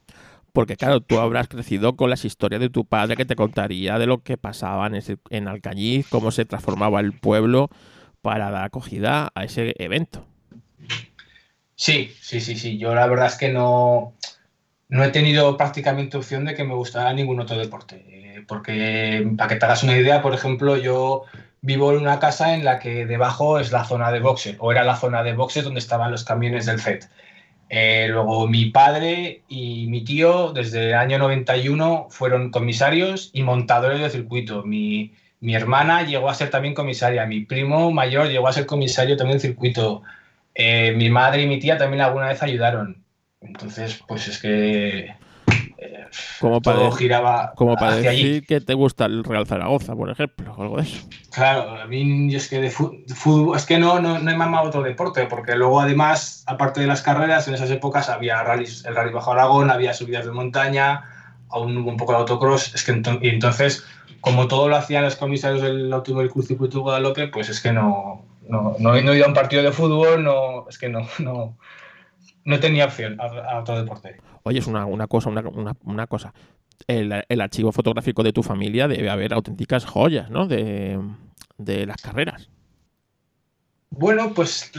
Porque 0.53 0.75
claro, 0.75 1.01
tú 1.01 1.19
habrás 1.19 1.47
crecido 1.47 1.95
con 1.95 2.09
las 2.09 2.25
historias 2.25 2.61
de 2.61 2.69
tu 2.69 2.85
padre 2.85 3.15
que 3.15 3.25
te 3.25 3.35
contaría 3.35 3.97
de 3.97 4.07
lo 4.07 4.21
que 4.23 4.37
pasaba 4.37 4.87
en, 4.87 5.01
en 5.29 5.47
Alcañiz, 5.47 6.07
cómo 6.09 6.31
se 6.31 6.45
transformaba 6.45 6.99
el 6.99 7.13
pueblo 7.13 7.69
para 8.21 8.51
dar 8.51 8.65
acogida 8.65 9.31
a 9.33 9.43
ese 9.43 9.73
evento. 9.77 10.25
Sí, 11.75 12.13
sí, 12.21 12.41
sí, 12.41 12.55
sí. 12.55 12.77
Yo 12.77 12.93
la 12.93 13.07
verdad 13.07 13.27
es 13.27 13.35
que 13.35 13.49
no, 13.49 14.13
no 14.89 15.03
he 15.03 15.09
tenido 15.09 15.57
prácticamente 15.57 16.17
opción 16.17 16.45
de 16.45 16.53
que 16.53 16.63
me 16.63 16.75
gustara 16.75 17.13
ningún 17.13 17.39
otro 17.39 17.57
deporte. 17.57 18.05
Eh, 18.07 18.43
porque, 18.47 19.27
para 19.37 19.47
que 19.47 19.55
te 19.55 19.65
hagas 19.65 19.83
una 19.83 19.97
idea, 19.97 20.21
por 20.21 20.33
ejemplo, 20.33 20.77
yo 20.77 21.23
vivo 21.61 21.91
en 21.91 21.99
una 21.99 22.19
casa 22.19 22.53
en 22.53 22.65
la 22.65 22.77
que 22.77 23.05
debajo 23.05 23.59
es 23.59 23.71
la 23.71 23.85
zona 23.85 24.11
de 24.11 24.19
boxe, 24.19 24.57
o 24.59 24.71
era 24.71 24.83
la 24.83 24.97
zona 24.97 25.23
de 25.23 25.33
boxe 25.33 25.61
donde 25.61 25.79
estaban 25.79 26.11
los 26.11 26.23
camiones 26.23 26.65
del 26.65 26.79
FED. 26.79 27.05
Eh, 27.73 28.09
luego 28.09 28.49
mi 28.49 28.65
padre 28.65 29.43
y 29.47 29.87
mi 29.87 30.03
tío 30.03 30.51
desde 30.51 30.89
el 30.89 30.95
año 30.95 31.17
91 31.19 32.07
fueron 32.09 32.51
comisarios 32.51 33.29
y 33.31 33.43
montadores 33.43 34.01
de 34.01 34.09
circuito. 34.09 34.63
Mi, 34.63 35.13
hermana 35.41 36.03
llegó 36.03 36.29
a 36.29 36.33
ser 36.33 36.49
también 36.49 36.73
comisaria, 36.73 37.25
mi 37.25 37.45
primo 37.45 37.89
mayor 37.91 38.27
llegó 38.27 38.49
a 38.49 38.53
ser 38.53 38.65
comisario 38.65 39.15
también 39.15 39.39
del 39.39 39.49
circuito. 39.49 40.03
Eh, 40.53 40.91
mi 40.97 41.09
madre 41.09 41.43
y 41.43 41.47
mi 41.47 41.59
tía 41.59 41.77
también 41.77 42.01
alguna 42.01 42.27
vez 42.27 42.43
ayudaron. 42.43 43.05
Entonces, 43.39 44.01
pues 44.05 44.27
es 44.27 44.39
que 44.39 45.15
como 46.39 46.61
para, 46.61 46.77
todo 46.77 46.91
giraba 46.91 47.53
como 47.55 47.75
para 47.75 47.95
decir 47.95 48.45
que 48.45 48.61
te 48.61 48.73
gusta 48.73 49.05
el 49.05 49.23
Real 49.23 49.47
Zaragoza, 49.47 49.95
por 49.95 50.09
ejemplo, 50.09 50.53
o 50.55 50.61
algo 50.61 50.77
de 50.77 50.83
eso. 50.83 51.07
Claro, 51.31 51.81
a 51.81 51.85
mí 51.85 52.33
es 52.35 52.49
que 52.49 52.59
de 52.61 52.69
fútbol, 52.69 53.55
es 53.55 53.65
que 53.65 53.79
no, 53.79 53.99
no, 53.99 54.19
no 54.19 54.31
he 54.31 54.35
mamado 54.35 54.67
otro 54.67 54.83
deporte, 54.83 55.25
porque 55.25 55.55
luego 55.55 55.81
además, 55.81 56.43
aparte 56.47 56.81
de 56.81 56.87
las 56.87 57.01
carreras, 57.01 57.47
en 57.47 57.55
esas 57.55 57.71
épocas 57.71 58.09
había 58.09 58.43
rallies, 58.43 58.85
el 58.85 58.95
rally 58.95 59.11
bajo 59.11 59.31
Aragón, 59.31 59.71
había 59.71 59.93
subidas 59.93 60.25
de 60.25 60.31
montaña, 60.31 61.03
aún 61.49 61.77
un 61.77 61.97
poco 61.97 62.13
de 62.13 62.19
autocross, 62.19 62.73
es 62.73 62.83
que 62.83 63.01
y 63.21 63.29
entonces, 63.29 63.83
como 64.19 64.47
todo 64.47 64.67
lo 64.67 64.75
hacían 64.75 65.03
los 65.03 65.15
comisarios 65.15 65.61
del 65.61 65.91
Automóvil 65.91 66.29
Cruz 66.29 66.47
Circuito 66.47 66.77
de 66.77 66.83
Guadalupe, 66.83 67.27
pues 67.27 67.49
es 67.49 67.59
que 67.59 67.71
no, 67.71 68.25
no, 68.47 68.75
no, 68.79 68.95
he 68.95 69.01
ido 69.01 69.25
a 69.25 69.27
un 69.27 69.33
partido 69.33 69.63
de 69.63 69.71
fútbol, 69.71 70.23
no, 70.23 70.67
es 70.69 70.77
que 70.77 70.89
no, 70.89 71.07
no, 71.19 71.57
no 72.43 72.59
tenía 72.59 72.85
opción 72.85 73.17
a 73.19 73.59
otro 73.59 73.79
deporte. 73.79 74.17
Oye, 74.43 74.59
es 74.59 74.67
una, 74.67 75.07
cosa, 75.07 75.29
una, 75.29 76.07
cosa. 76.07 76.33
El, 76.87 77.41
archivo 77.41 77.71
fotográfico 77.71 78.23
de 78.23 78.33
tu 78.33 78.41
familia 78.41 78.87
debe 78.87 79.09
haber 79.09 79.33
auténticas 79.33 79.85
joyas, 79.85 80.29
¿no? 80.29 80.47
De, 80.47 80.99
las 81.57 82.01
carreras. 82.01 82.49
Bueno, 83.91 84.33
pues 84.33 84.71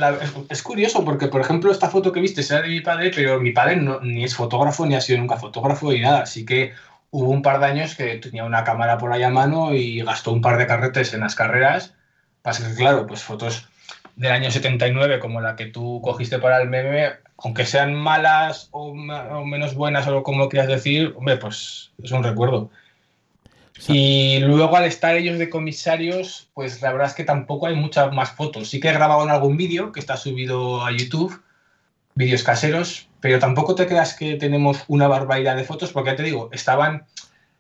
es, 0.49 0.62
curioso 0.62 1.04
porque, 1.04 1.28
por 1.28 1.42
ejemplo, 1.42 1.71
esta 1.71 1.90
foto 1.90 2.12
que 2.12 2.21
viste 2.21 2.40
era 2.40 2.62
de 2.62 2.69
mi 2.69 2.81
padre, 2.81 3.12
pero 3.14 3.40
mi 3.40 3.52
padre 3.52 3.76
no, 3.76 4.00
ni 4.00 4.25
es 4.25 4.35
fotógrafo 4.35 4.87
ni 4.87 4.95
ha 4.95 5.00
sido 5.00 5.19
nunca 5.19 5.37
fotógrafo 5.37 5.92
ni 5.92 6.00
nada. 6.00 6.23
Así 6.23 6.45
que 6.45 6.73
hubo 7.11 7.31
un 7.31 7.42
par 7.42 7.61
de 7.61 7.66
años 7.66 7.95
que 7.95 8.16
tenía 8.16 8.45
una 8.45 8.64
cámara 8.64 8.99
por 8.99 9.12
ahí 9.12 9.23
a 9.23 9.31
mano 9.31 9.75
y 9.75 10.02
gastó 10.02 10.33
un 10.33 10.40
par 10.40 10.59
de 10.59 10.66
carretes 10.66 11.14
en 11.14 11.21
las 11.21 11.37
carreras. 11.37 11.95
Pasa 12.40 12.69
que, 12.69 12.75
claro, 12.75 13.07
pues 13.07 13.23
fotos 13.23 13.69
del 14.16 14.33
año 14.33 14.50
79 14.50 15.21
como 15.21 15.40
la 15.40 15.54
que 15.57 15.66
tú 15.66 16.00
cogiste 16.02 16.38
para 16.38 16.61
el 16.61 16.69
meme, 16.69 17.12
aunque 17.43 17.67
sean 17.67 17.95
malas 17.95 18.69
o, 18.71 18.95
menos 18.95 19.75
buenas 19.75 20.07
o 20.07 20.23
como 20.23 20.49
quieras 20.49 20.69
decir, 20.69 21.15
hombre, 21.17 21.37
pues 21.37 21.91
es 22.03 22.11
un 22.13 22.23
recuerdo. 22.23 22.71
Y 23.89 24.39
luego 24.41 24.77
al 24.77 24.85
estar 24.85 25.17
ellos 25.17 25.39
de 25.39 25.51
comisarios, 25.51 26.49
pues 26.55 26.81
la 26.83 26.93
verdad 26.93 27.09
es 27.09 27.15
que 27.15 27.25
tampoco 27.25 27.67
hay 27.67 27.75
muchas 27.75 28.13
más 28.13 28.31
fotos. 28.31 28.69
Sí 28.69 28.79
que 28.79 28.91
he 28.91 28.93
grabado 28.93 29.25
en 29.25 29.31
algún 29.31 29.57
vídeo 29.57 29.91
que 29.91 29.99
está 29.99 30.17
subido 30.17 30.85
a 30.85 30.93
YouTube, 30.93 31.43
vídeos 32.15 32.45
caseros, 32.45 33.09
pero 33.21 33.41
tampoco 33.41 33.75
te 33.75 33.87
creas 33.87 34.15
que 34.15 34.37
tenemos 34.37 34.85
una 34.87 35.09
barbaridad 35.09 35.57
de 35.57 35.65
fotos, 35.65 35.91
porque 35.91 36.11
ya 36.11 36.17
te 36.17 36.23
digo, 36.23 36.49
estaban 36.53 37.07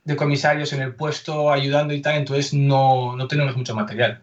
de 0.04 0.16
comisarios 0.16 0.72
en 0.72 0.82
el 0.82 0.94
puesto 0.94 1.50
ayudando 1.50 1.94
y 1.94 2.02
tal, 2.02 2.16
entonces 2.16 2.54
no, 2.54 3.16
no 3.16 3.26
tenemos 3.26 3.56
mucho 3.56 3.74
material. 3.74 4.22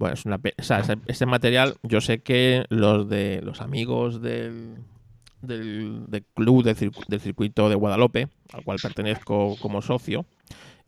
Bueno, 0.00 0.14
es 0.14 0.24
una, 0.24 0.36
o 0.36 0.62
sea, 0.62 0.82
ese, 1.08 1.26
material, 1.26 1.74
yo 1.82 2.00
sé 2.00 2.22
que 2.22 2.64
los 2.70 3.06
de 3.06 3.42
los 3.42 3.60
amigos 3.60 4.22
del, 4.22 4.78
del, 5.42 6.24
club 6.32 6.64
del, 6.64 7.20
circuito 7.20 7.68
de 7.68 7.74
Guadalupe, 7.74 8.30
al 8.54 8.64
cual 8.64 8.78
pertenezco 8.82 9.58
como 9.60 9.82
socio, 9.82 10.24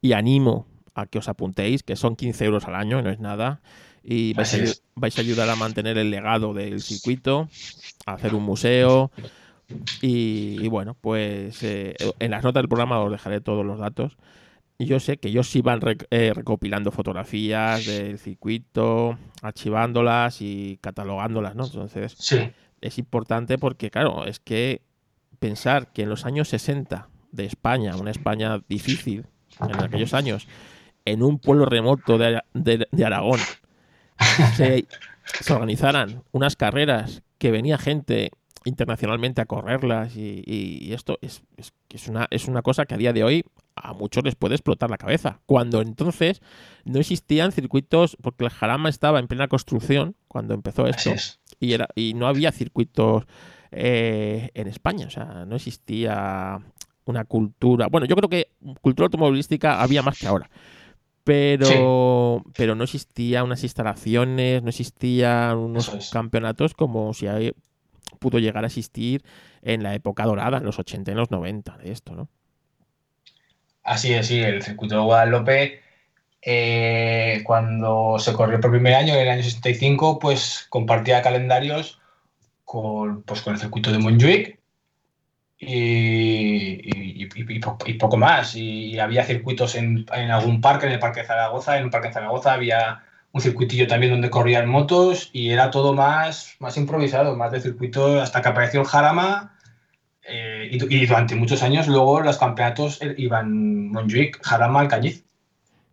y 0.01 0.15
animo 0.15 0.67
a 0.95 1.05
que 1.05 1.19
os 1.19 1.29
apuntéis, 1.29 1.83
que 1.83 1.95
son 1.95 2.17
15 2.17 2.43
euros 2.47 2.65
al 2.65 2.75
año, 2.75 3.03
no 3.03 3.11
es 3.11 3.21
nada, 3.21 3.61
y 4.03 4.33
vais, 4.33 4.55
a, 4.55 5.21
ayudar 5.21 5.51
a 5.51 5.57
mantener 5.57 5.99
el 5.99 6.11
legado 6.11 6.55
del 6.55 6.81
circuito, 6.81 7.51
a 8.07 8.15
hacer 8.15 8.35
un 8.35 8.45
museo. 8.45 9.11
Y, 10.01 10.67
bueno, 10.69 10.97
pues 10.99 11.63
eh, 11.63 11.97
en 12.19 12.31
las 12.31 12.43
notas 12.43 12.63
del 12.63 12.69
programa 12.69 12.99
os 13.01 13.13
dejaré 13.13 13.43
todos 13.43 13.67
los 13.67 13.79
datos 13.79 14.17
yo 14.87 15.01
sé 15.01 15.19
que 15.19 15.29
ellos 15.29 15.55
iban 15.57 15.81
eh, 16.11 16.33
recopilando 16.35 16.91
fotografías 16.91 17.87
del 17.87 18.19
circuito, 18.19 19.19
archivándolas 19.43 20.41
y 20.41 20.79
catalogándolas, 20.81 21.55
¿no? 21.55 21.65
Entonces, 21.65 22.17
es 22.81 22.99
importante 22.99 23.59
porque, 23.59 23.91
claro, 23.91 24.25
es 24.27 24.41
que 24.41 24.83
pensar 25.39 25.93
que 25.93 26.03
en 26.03 26.09
los 26.09 26.25
años 26.25 26.49
60 26.49 27.09
de 27.33 27.45
España, 27.45 27.97
una 27.97 28.11
España 28.11 28.61
difícil 28.69 29.27
en 29.61 29.83
aquellos 29.83 30.15
años, 30.15 30.47
en 31.05 31.23
un 31.23 31.39
pueblo 31.39 31.67
remoto 31.67 32.19
de, 32.19 33.05
Aragón, 33.05 33.41
se, 34.57 34.87
organizaran 35.51 36.23
unas 36.33 36.57
carreras 36.57 37.23
que 37.39 37.51
venía 37.51 37.79
gente 37.79 38.31
internacionalmente 38.65 39.41
a 39.41 39.47
correrlas 39.47 40.17
y, 40.17 40.93
esto 40.93 41.19
es, 41.21 41.43
es, 41.57 42.09
una, 42.09 42.27
es 42.31 42.49
una 42.49 42.63
cosa 42.63 42.87
que 42.87 42.95
a 42.95 42.99
día 42.99 43.13
de 43.13 43.25
hoy 43.25 43.45
a 43.75 43.93
muchos 43.93 44.25
les 44.25 44.35
puede 44.35 44.55
explotar 44.55 44.91
la 44.91 44.99
cabeza. 44.99 45.41
Cuando 45.47 45.81
entonces 45.81 46.41
no 46.85 46.99
existían 46.99 47.53
circuitos, 47.53 48.17
porque 48.21 48.45
el 48.45 48.51
Jarama 48.51 48.89
estaba 48.89 49.19
en 49.19 49.29
plena 49.29 49.49
construcción 49.49 50.17
cuando 50.29 50.55
empezó 50.55 50.87
esto. 50.87 51.11
y, 51.61 51.73
era, 51.73 51.89
y 51.95 52.15
no 52.15 52.27
había 52.27 52.53
circuitos 52.53 53.25
eh, 53.71 54.51
en 54.55 54.69
España, 54.69 55.07
o 55.07 55.11
sea, 55.11 55.45
no 55.47 55.57
existía 55.57 56.61
una 57.05 57.25
cultura. 57.25 57.89
Bueno, 57.89 58.07
yo 58.07 58.17
creo 58.17 58.29
que 58.29 58.49
cultura 58.81 59.07
automovilística 59.07 59.81
había 59.81 60.03
más 60.03 60.19
que 60.19 60.27
ahora. 60.27 60.51
Pero, 61.25 62.43
pero 62.57 62.75
no 62.75 62.83
existía 62.83 63.45
unas 63.45 63.63
instalaciones, 63.63 64.63
no 64.63 64.69
existían 64.69 65.57
unos 65.57 66.11
campeonatos 66.13 66.75
como 66.75 67.15
si 67.15 67.29
hay, 67.29 67.53
pudo 68.19 68.39
llegar 68.39 68.65
a 68.65 68.67
existir 68.67 69.25
en 69.63 69.83
la 69.83 69.95
época 69.95 70.25
dorada, 70.25 70.59
en 70.59 70.65
los 70.65 70.79
80 70.79 71.11
y 71.11 71.13
en 71.13 71.19
los 71.19 71.31
90 71.31 71.79
de 71.79 71.93
esto, 71.93 72.15
¿no? 72.15 72.29
Así 73.83 74.13
es, 74.13 74.29
sí, 74.29 74.41
el 74.41 74.63
circuito 74.63 74.95
de 74.95 75.03
Guadalupe, 75.03 75.81
eh, 76.41 77.43
cuando 77.45 78.17
se 78.19 78.33
corrió 78.33 78.61
por 78.61 78.71
primer 78.71 78.95
año, 78.95 79.15
en 79.15 79.21
el 79.21 79.29
año 79.29 79.43
65, 79.43 80.19
pues 80.19 80.67
compartía 80.69 81.23
calendarios 81.23 82.01
con, 82.65 83.23
pues, 83.25 83.43
con 83.43 83.55
el 83.55 83.61
circuito 83.61 83.91
de 83.91 83.99
Montjuic, 83.99 84.63
y, 85.65 87.27
poco 87.99 88.17
más. 88.17 88.57
Y 88.57 88.99
había 88.99 89.25
circuitos 89.25 89.75
en, 89.77 90.07
algún 90.11 90.61
parque, 90.61 90.87
en 90.87 90.93
el 90.93 90.99
Parque 90.99 91.21
de 91.21 91.27
Zaragoza. 91.27 91.79
En 91.79 91.85
un 91.85 91.91
Parque 91.91 92.09
de 92.09 92.15
Zaragoza 92.15 92.53
había 92.53 93.05
un 93.33 93.41
circuitillo 93.41 93.87
también 93.87 94.13
donde 94.13 94.31
corrían 94.31 94.69
motos 94.69 95.31
y 95.33 95.51
era 95.51 95.71
todo 95.71 95.95
más, 95.95 96.57
más 96.59 96.77
improvisado, 96.77 97.37
más 97.37 97.51
de 97.53 97.61
circuito 97.61 98.21
hasta 98.21 98.43
que 98.43 98.49
apareció 98.49 98.81
el 98.81 98.87
Jarama. 98.87 99.59
Eh, 100.25 100.69
y, 100.71 101.07
durante 101.07 101.35
muchos 101.35 101.63
años 101.65 101.89
luego 101.89 102.21
los 102.21 102.39
campeonatos 102.39 103.01
iban 103.17 103.89
Montjuic, 103.89 104.45
Jarama, 104.45 104.81
Alcañiz. 104.81 105.25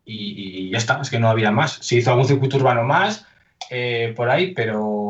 Y, 0.04 0.66
y 0.66 0.70
ya 0.70 0.78
está, 0.78 1.00
es 1.00 1.10
que 1.10 1.18
no 1.18 1.28
había 1.28 1.50
más. 1.50 1.78
Se 1.80 1.96
hizo 1.96 2.10
algún 2.10 2.26
circuito 2.26 2.56
urbano 2.56 2.84
más 2.84 3.26
eh, 3.68 4.12
por 4.16 4.30
ahí, 4.30 4.52
pero, 4.52 5.09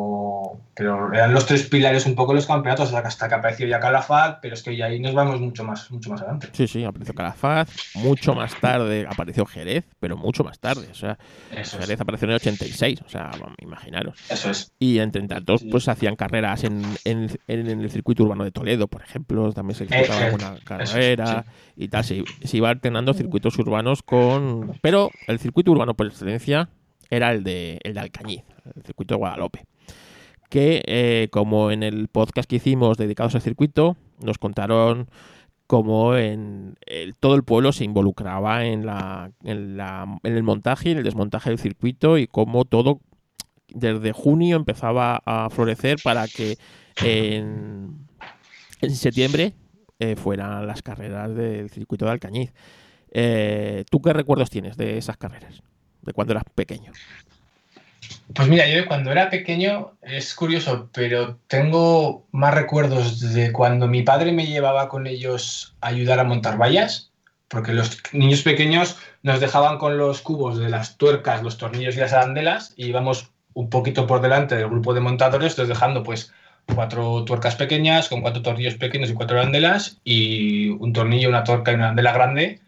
pero 0.75 1.13
eran 1.13 1.33
los 1.33 1.47
tres 1.47 1.69
pilares 1.69 2.07
un 2.07 2.15
poco 2.15 2.35
los 2.35 2.47
campeonatos 2.47 2.93
hasta 2.93 3.29
que 3.29 3.35
apareció 3.35 3.67
ya 3.67 3.81
Calafat, 3.81 4.41
pero 4.41 4.55
es 4.55 4.63
que 4.63 4.77
ya 4.77 4.87
ahí 4.87 5.01
nos 5.01 5.15
vamos 5.15 5.41
mucho 5.41 5.65
más, 5.65 5.91
mucho 5.91 6.11
más 6.11 6.21
adelante. 6.21 6.49
Sí, 6.53 6.67
sí, 6.67 6.85
apareció 6.85 7.15
Calafat, 7.15 7.69
mucho 7.95 8.35
más 8.35 8.59
tarde 8.61 9.07
apareció 9.09 9.47
Jerez, 9.47 9.85
pero 9.99 10.17
mucho 10.17 10.45
más 10.45 10.59
tarde, 10.59 10.89
o 10.91 10.95
sea, 10.95 11.19
Jerez 11.51 12.01
apareció 12.01 12.27
en 12.27 12.31
el 12.31 12.37
86, 12.37 13.03
o 13.05 13.09
sea, 13.09 13.31
imaginaros. 13.59 14.19
Eso 14.29 14.51
es. 14.51 14.73
Y 14.79 14.99
entre 14.99 15.21
tantos, 15.27 15.65
pues 15.71 15.89
hacían 15.89 16.17
carreras 16.17 16.65
en, 16.65 16.83
en, 17.05 17.31
el 17.47 17.91
circuito 17.91 18.25
urbano 18.25 18.45
de 18.45 18.51
Toledo, 18.51 18.89
por 18.89 19.03
ejemplo, 19.03 19.53
también 19.53 19.77
se 19.77 19.87
disputaba 19.87 20.29
eh, 20.29 20.35
una 20.35 20.57
carrera 20.65 21.45
y 21.77 21.89
tal, 21.89 22.05
se, 22.05 22.25
se 22.45 22.57
iba 22.57 22.69
alternando 22.69 23.15
circuitos 23.15 23.59
urbanos 23.59 24.03
con... 24.03 24.79
Pero 24.81 25.11
el 25.27 25.39
circuito 25.39 25.71
urbano 25.73 25.95
por 25.95 26.07
excelencia 26.07 26.69
era 27.11 27.33
el 27.33 27.43
de, 27.43 27.81
el 27.83 27.95
de 27.95 28.01
Alcañiz, 28.01 28.45
el 28.75 28.83
circuito 28.83 29.15
de 29.15 29.19
Guadalupe. 29.19 29.65
Que, 30.51 30.83
eh, 30.87 31.29
como 31.31 31.71
en 31.71 31.83
el 31.83 32.09
podcast 32.09 32.49
que 32.49 32.57
hicimos 32.57 32.99
dedicados 32.99 33.35
al 33.35 33.41
circuito, 33.41 33.97
nos 34.23 34.37
contaron 34.37 35.09
cómo 35.67 36.17
en 36.17 36.77
todo 37.21 37.37
el 37.37 37.45
pueblo 37.45 37.73
se 37.73 37.85
involucraba 37.85 38.67
en, 38.67 38.85
la, 38.85 39.31
en, 39.45 39.77
la, 39.77 40.19
en 40.25 40.37
el 40.37 40.43
montaje 40.43 40.89
y 40.89 40.93
en 40.93 40.99
el 40.99 41.05
desmontaje 41.05 41.51
del 41.51 41.61
circuito 41.61 42.19
y 42.19 42.27
cómo 42.27 42.65
todo 42.65 43.01
desde 43.69 44.11
junio 44.13 44.57
empezaba 44.57 45.23
a 45.25 45.49
florecer 45.49 45.99
para 46.03 46.27
que 46.27 46.59
en, 47.05 48.09
en 48.81 48.97
septiembre 48.97 49.55
eh, 50.01 50.17
fueran 50.17 50.67
las 50.67 50.83
carreras 50.83 51.35
del 51.35 51.71
circuito 51.71 52.05
de 52.05 52.11
Alcañiz. 52.11 52.53
Eh, 53.13 53.85
¿Tú 53.91 54.03
qué 54.03 54.13
recuerdos 54.13 54.51
tienes 54.51 54.77
de 54.77 54.99
esas 54.99 55.17
carreras? 55.17 55.63
de 56.03 56.13
cuando 56.13 56.33
eras 56.33 56.45
pequeño? 56.55 56.93
Pues 58.35 58.49
mira, 58.49 58.67
yo 58.69 58.87
cuando 58.87 59.11
era 59.11 59.31
pequeño 59.31 59.93
es 60.03 60.35
curioso, 60.35 60.89
pero 60.93 61.39
tengo 61.47 62.27
más 62.33 62.55
recuerdos 62.55 63.21
de 63.33 63.53
cuando 63.53 63.89
mi 63.89 64.03
padre 64.03 64.33
me 64.33 64.47
llevaba 64.47 64.89
con 64.89 65.07
ellos 65.07 65.75
a 65.81 65.89
ayudar 65.89 66.21
a 66.21 66.25
montar 66.25 66.57
vallas, 66.57 67.11
porque 67.49 67.73
los 67.73 67.99
niños 68.13 68.43
pequeños 68.43 68.97
nos 69.23 69.41
dejaban 69.41 69.79
con 69.79 69.99
los 69.99 70.21
cubos 70.21 70.59
de 70.59 70.69
las 70.69 70.97
tuercas, 70.97 71.43
los 71.43 71.59
tornillos 71.59 71.97
y 71.97 72.01
las 72.01 72.13
arandelas 72.13 72.73
y 72.77 72.87
íbamos 72.87 73.31
un 73.55 73.69
poquito 73.69 74.07
por 74.07 74.21
delante 74.21 74.57
del 74.57 74.69
grupo 74.69 74.95
de 74.95 75.01
montadores, 75.01 75.53
entonces 75.53 75.69
dejando 75.69 76.03
pues 76.03 76.33
cuatro 76.75 77.25
tuercas 77.25 77.57
pequeñas 77.57 78.09
con 78.09 78.21
cuatro 78.21 78.43
tornillos 78.43 78.75
pequeños 78.75 79.11
y 79.11 79.15
cuatro 79.15 79.39
arandelas 79.39 79.99
y 80.05 80.69
un 80.71 80.93
tornillo, 80.93 81.29
una 81.29 81.45
tuerca 81.45 81.73
y 81.73 81.75
una 81.75 81.87
arandela 81.87 82.13
grande 82.13 82.61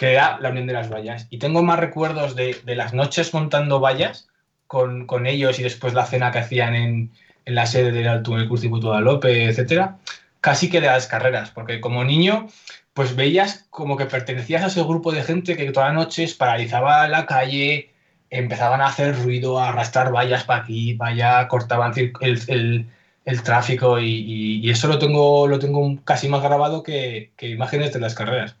que 0.00 0.12
era 0.12 0.38
la 0.40 0.48
Unión 0.48 0.66
de 0.66 0.72
las 0.72 0.90
Vallas. 0.90 1.26
Y 1.28 1.36
tengo 1.36 1.62
más 1.62 1.78
recuerdos 1.78 2.34
de, 2.34 2.56
las 2.64 2.94
noches 2.94 3.34
montando 3.34 3.80
vallas 3.80 4.29
con, 4.70 5.26
ellos 5.26 5.58
y 5.58 5.64
después 5.64 5.94
la 5.94 6.06
cena 6.06 6.30
que 6.30 6.38
hacían 6.38 6.76
en, 6.76 7.10
la 7.44 7.66
sede 7.66 7.90
del 7.90 8.06
Alto 8.06 8.36
el 8.36 8.48
Curso 8.48 8.62
de 8.62 8.68
Guadalupe, 8.68 9.46
etcétera, 9.46 9.98
casi 10.40 10.70
que 10.70 10.80
de 10.80 10.86
las 10.86 11.08
carreras, 11.08 11.50
porque 11.50 11.80
como 11.80 12.04
niño, 12.04 12.46
pues 12.94 13.16
veías 13.16 13.66
como 13.70 13.96
que 13.96 14.06
pertenecías 14.06 14.62
a 14.62 14.68
ese 14.68 14.84
grupo 14.84 15.10
de 15.10 15.24
gente 15.24 15.56
que 15.56 15.72
todas 15.72 15.88
las 15.88 16.04
noches 16.04 16.34
paralizaba 16.34 17.08
la 17.08 17.26
calle, 17.26 17.90
empezaban 18.30 18.80
a 18.80 18.86
hacer 18.86 19.20
ruido, 19.20 19.58
a 19.58 19.70
arrastrar 19.70 20.14
vallas 20.14 20.44
para 20.44 20.62
aquí, 20.62 20.94
para 20.94 21.10
allá, 21.10 21.48
cortaban 21.48 21.92
el, 22.20 22.86
tráfico 23.42 23.98
y, 23.98 24.70
eso 24.70 24.86
lo 24.86 25.00
tengo, 25.00 25.48
lo 25.48 25.58
tengo 25.58 25.98
casi 26.04 26.28
más 26.28 26.42
grabado 26.42 26.84
que 26.84 27.32
imágenes 27.40 27.92
de 27.92 27.98
las 27.98 28.14
carreras. 28.14 28.54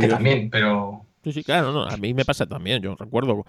Que 0.00 0.08
también, 0.08 0.50
pero... 0.50 1.06
Sí, 1.24 1.32
sí, 1.32 1.44
claro, 1.44 1.72
no, 1.72 1.84
a 1.84 1.96
mí 1.96 2.12
me 2.12 2.24
pasa 2.24 2.46
también. 2.46 2.82
Yo 2.82 2.94
recuerdo 2.96 3.46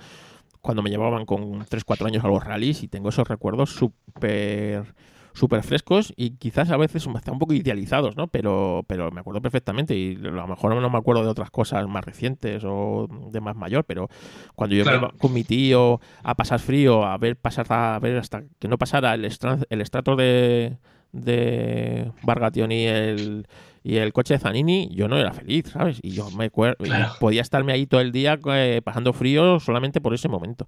cuando 0.64 0.82
me 0.82 0.90
llevaban 0.90 1.26
con 1.26 1.60
3-4 1.66 2.08
años 2.08 2.24
a 2.24 2.30
los 2.30 2.42
rallies 2.42 2.84
y 2.84 2.88
tengo 2.88 3.10
esos 3.10 3.28
recuerdos 3.28 3.72
súper 3.72 4.96
súper 5.34 5.64
frescos 5.64 6.14
y 6.16 6.38
quizás 6.38 6.70
a 6.70 6.78
veces 6.78 7.06
están 7.06 7.34
un 7.34 7.40
poco 7.40 7.54
idealizados, 7.54 8.16
¿no? 8.16 8.28
Pero, 8.28 8.86
pero 8.88 9.12
me 9.12 9.20
acuerdo 9.20 9.42
perfectamente 9.42 9.96
y 9.96 10.16
a 10.16 10.30
lo 10.30 10.48
mejor 10.48 10.76
no 10.76 10.90
me 10.90 10.98
acuerdo 10.98 11.24
de 11.24 11.30
otras 11.30 11.50
cosas 11.50 11.88
más 11.88 12.06
recientes 12.06 12.64
o 12.66 13.08
de 13.32 13.42
más 13.42 13.56
mayor, 13.56 13.84
pero 13.84 14.10
cuando 14.56 14.76
yo 14.76 14.84
iba 14.84 15.12
con 15.18 15.34
mi 15.34 15.44
tío 15.44 16.00
a 16.24 16.36
pasar 16.36 16.60
frío, 16.60 17.04
a 17.04 17.18
ver 17.18 17.36
pasar 17.36 17.66
a 17.70 18.00
ver 18.00 18.18
hasta 18.18 18.44
que 18.60 18.68
no 18.68 18.78
pasara 18.78 19.16
el, 19.16 19.26
el 19.26 19.82
estrato 19.82 20.16
de, 20.16 20.78
de 21.12 22.12
Bargation 22.22 22.72
y 22.72 22.86
el 22.86 23.48
y 23.84 23.98
el 23.98 24.14
coche 24.14 24.36
de 24.36 24.40
Zanini, 24.40 24.90
yo 24.94 25.08
no 25.08 25.18
era 25.18 25.34
feliz, 25.34 25.66
¿sabes? 25.72 26.00
Y 26.02 26.12
yo 26.12 26.32
me 26.32 26.50
podía 26.50 27.42
estarme 27.42 27.74
ahí 27.74 27.86
todo 27.86 28.00
el 28.00 28.14
día 28.14 28.40
eh, 28.54 28.82
pasando 28.84 29.12
frío 29.12 29.60
solamente 29.60 30.00
por 30.00 30.14
ese 30.14 30.30
momento. 30.30 30.66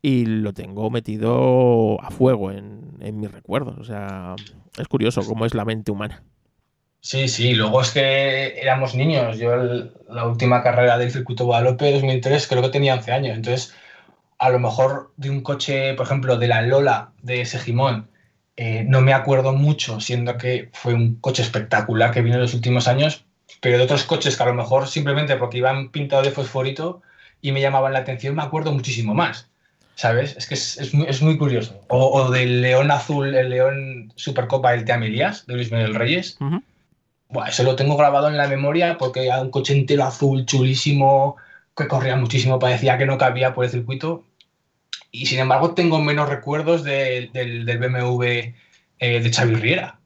Y 0.00 0.26
lo 0.26 0.52
tengo 0.52 0.88
metido 0.90 2.00
a 2.00 2.10
fuego 2.10 2.52
en, 2.52 2.92
en 3.00 3.18
mis 3.18 3.32
recuerdos. 3.32 3.76
O 3.78 3.84
sea, 3.84 4.36
es 4.78 4.86
curioso 4.86 5.22
cómo 5.26 5.46
es 5.46 5.54
la 5.54 5.64
mente 5.64 5.90
humana. 5.90 6.22
Sí, 7.00 7.28
sí, 7.28 7.54
luego 7.54 7.82
es 7.82 7.90
que 7.90 8.58
éramos 8.60 8.94
niños. 8.94 9.36
Yo 9.38 9.56
la 9.56 10.26
última 10.26 10.62
carrera 10.62 10.96
del 10.96 11.10
circuito 11.10 11.44
Guadalupe 11.44 11.92
2003 11.92 12.46
creo 12.46 12.62
que 12.62 12.68
tenía 12.68 12.94
11 12.94 13.12
años. 13.12 13.36
Entonces, 13.36 13.74
a 14.38 14.48
lo 14.50 14.58
mejor 14.58 15.12
de 15.16 15.30
un 15.30 15.42
coche, 15.42 15.94
por 15.94 16.06
ejemplo, 16.06 16.38
de 16.38 16.48
la 16.48 16.62
Lola 16.62 17.12
de 17.22 17.44
Segimón, 17.44 18.08
eh, 18.56 18.84
no 18.86 19.00
me 19.00 19.12
acuerdo 19.12 19.52
mucho, 19.52 20.00
siendo 20.00 20.38
que 20.38 20.70
fue 20.72 20.94
un 20.94 21.16
coche 21.16 21.42
espectacular 21.42 22.12
que 22.12 22.22
vino 22.22 22.36
en 22.36 22.42
los 22.42 22.54
últimos 22.54 22.86
años, 22.86 23.24
pero 23.60 23.78
de 23.78 23.84
otros 23.84 24.04
coches 24.04 24.36
que 24.36 24.42
a 24.42 24.46
lo 24.46 24.54
mejor 24.54 24.86
simplemente 24.86 25.36
porque 25.36 25.58
iban 25.58 25.90
pintados 25.90 26.24
de 26.24 26.32
fosforito 26.32 27.02
y 27.40 27.52
me 27.52 27.60
llamaban 27.60 27.92
la 27.92 28.00
atención, 28.00 28.34
me 28.36 28.42
acuerdo 28.42 28.72
muchísimo 28.72 29.14
más. 29.14 29.48
¿Sabes? 29.96 30.36
Es 30.36 30.48
que 30.48 30.54
es, 30.54 31.22
muy, 31.22 31.38
curioso. 31.38 31.80
O, 31.88 32.28
del 32.30 32.62
León 32.62 32.90
Azul, 32.90 33.32
el 33.32 33.50
León 33.50 34.12
Supercopa 34.16 34.72
del 34.72 34.84
Teamilías, 34.84 35.46
de 35.46 35.54
Luis 35.54 35.70
Miguel 35.70 35.94
Reyes. 35.94 36.36
eso 37.46 37.62
lo 37.62 37.76
tengo 37.76 37.96
grabado 37.96 38.28
en 38.28 38.36
la 38.36 38.48
memoria 38.48 38.98
porque 38.98 39.26
era 39.26 39.40
un 39.40 39.50
coche 39.50 39.72
entero 39.72 40.02
azul, 40.02 40.46
chulísimo, 40.46 41.36
que 41.76 41.86
corría 41.86 42.16
muchísimo, 42.16 42.58
parecía 42.58 42.98
que 42.98 43.06
no 43.06 43.18
cabía 43.18 43.54
por 43.54 43.64
el 43.64 43.70
circuito 43.70 44.24
y 45.10 45.26
sin 45.26 45.38
embargo 45.38 45.74
tengo 45.74 46.00
menos 46.00 46.28
recuerdos 46.28 46.82
del, 46.82 47.30
BMW 47.32 48.22
eh, 48.98 49.20
de 49.20 49.32
Xavi 49.32 49.54
Riera. 49.54 50.00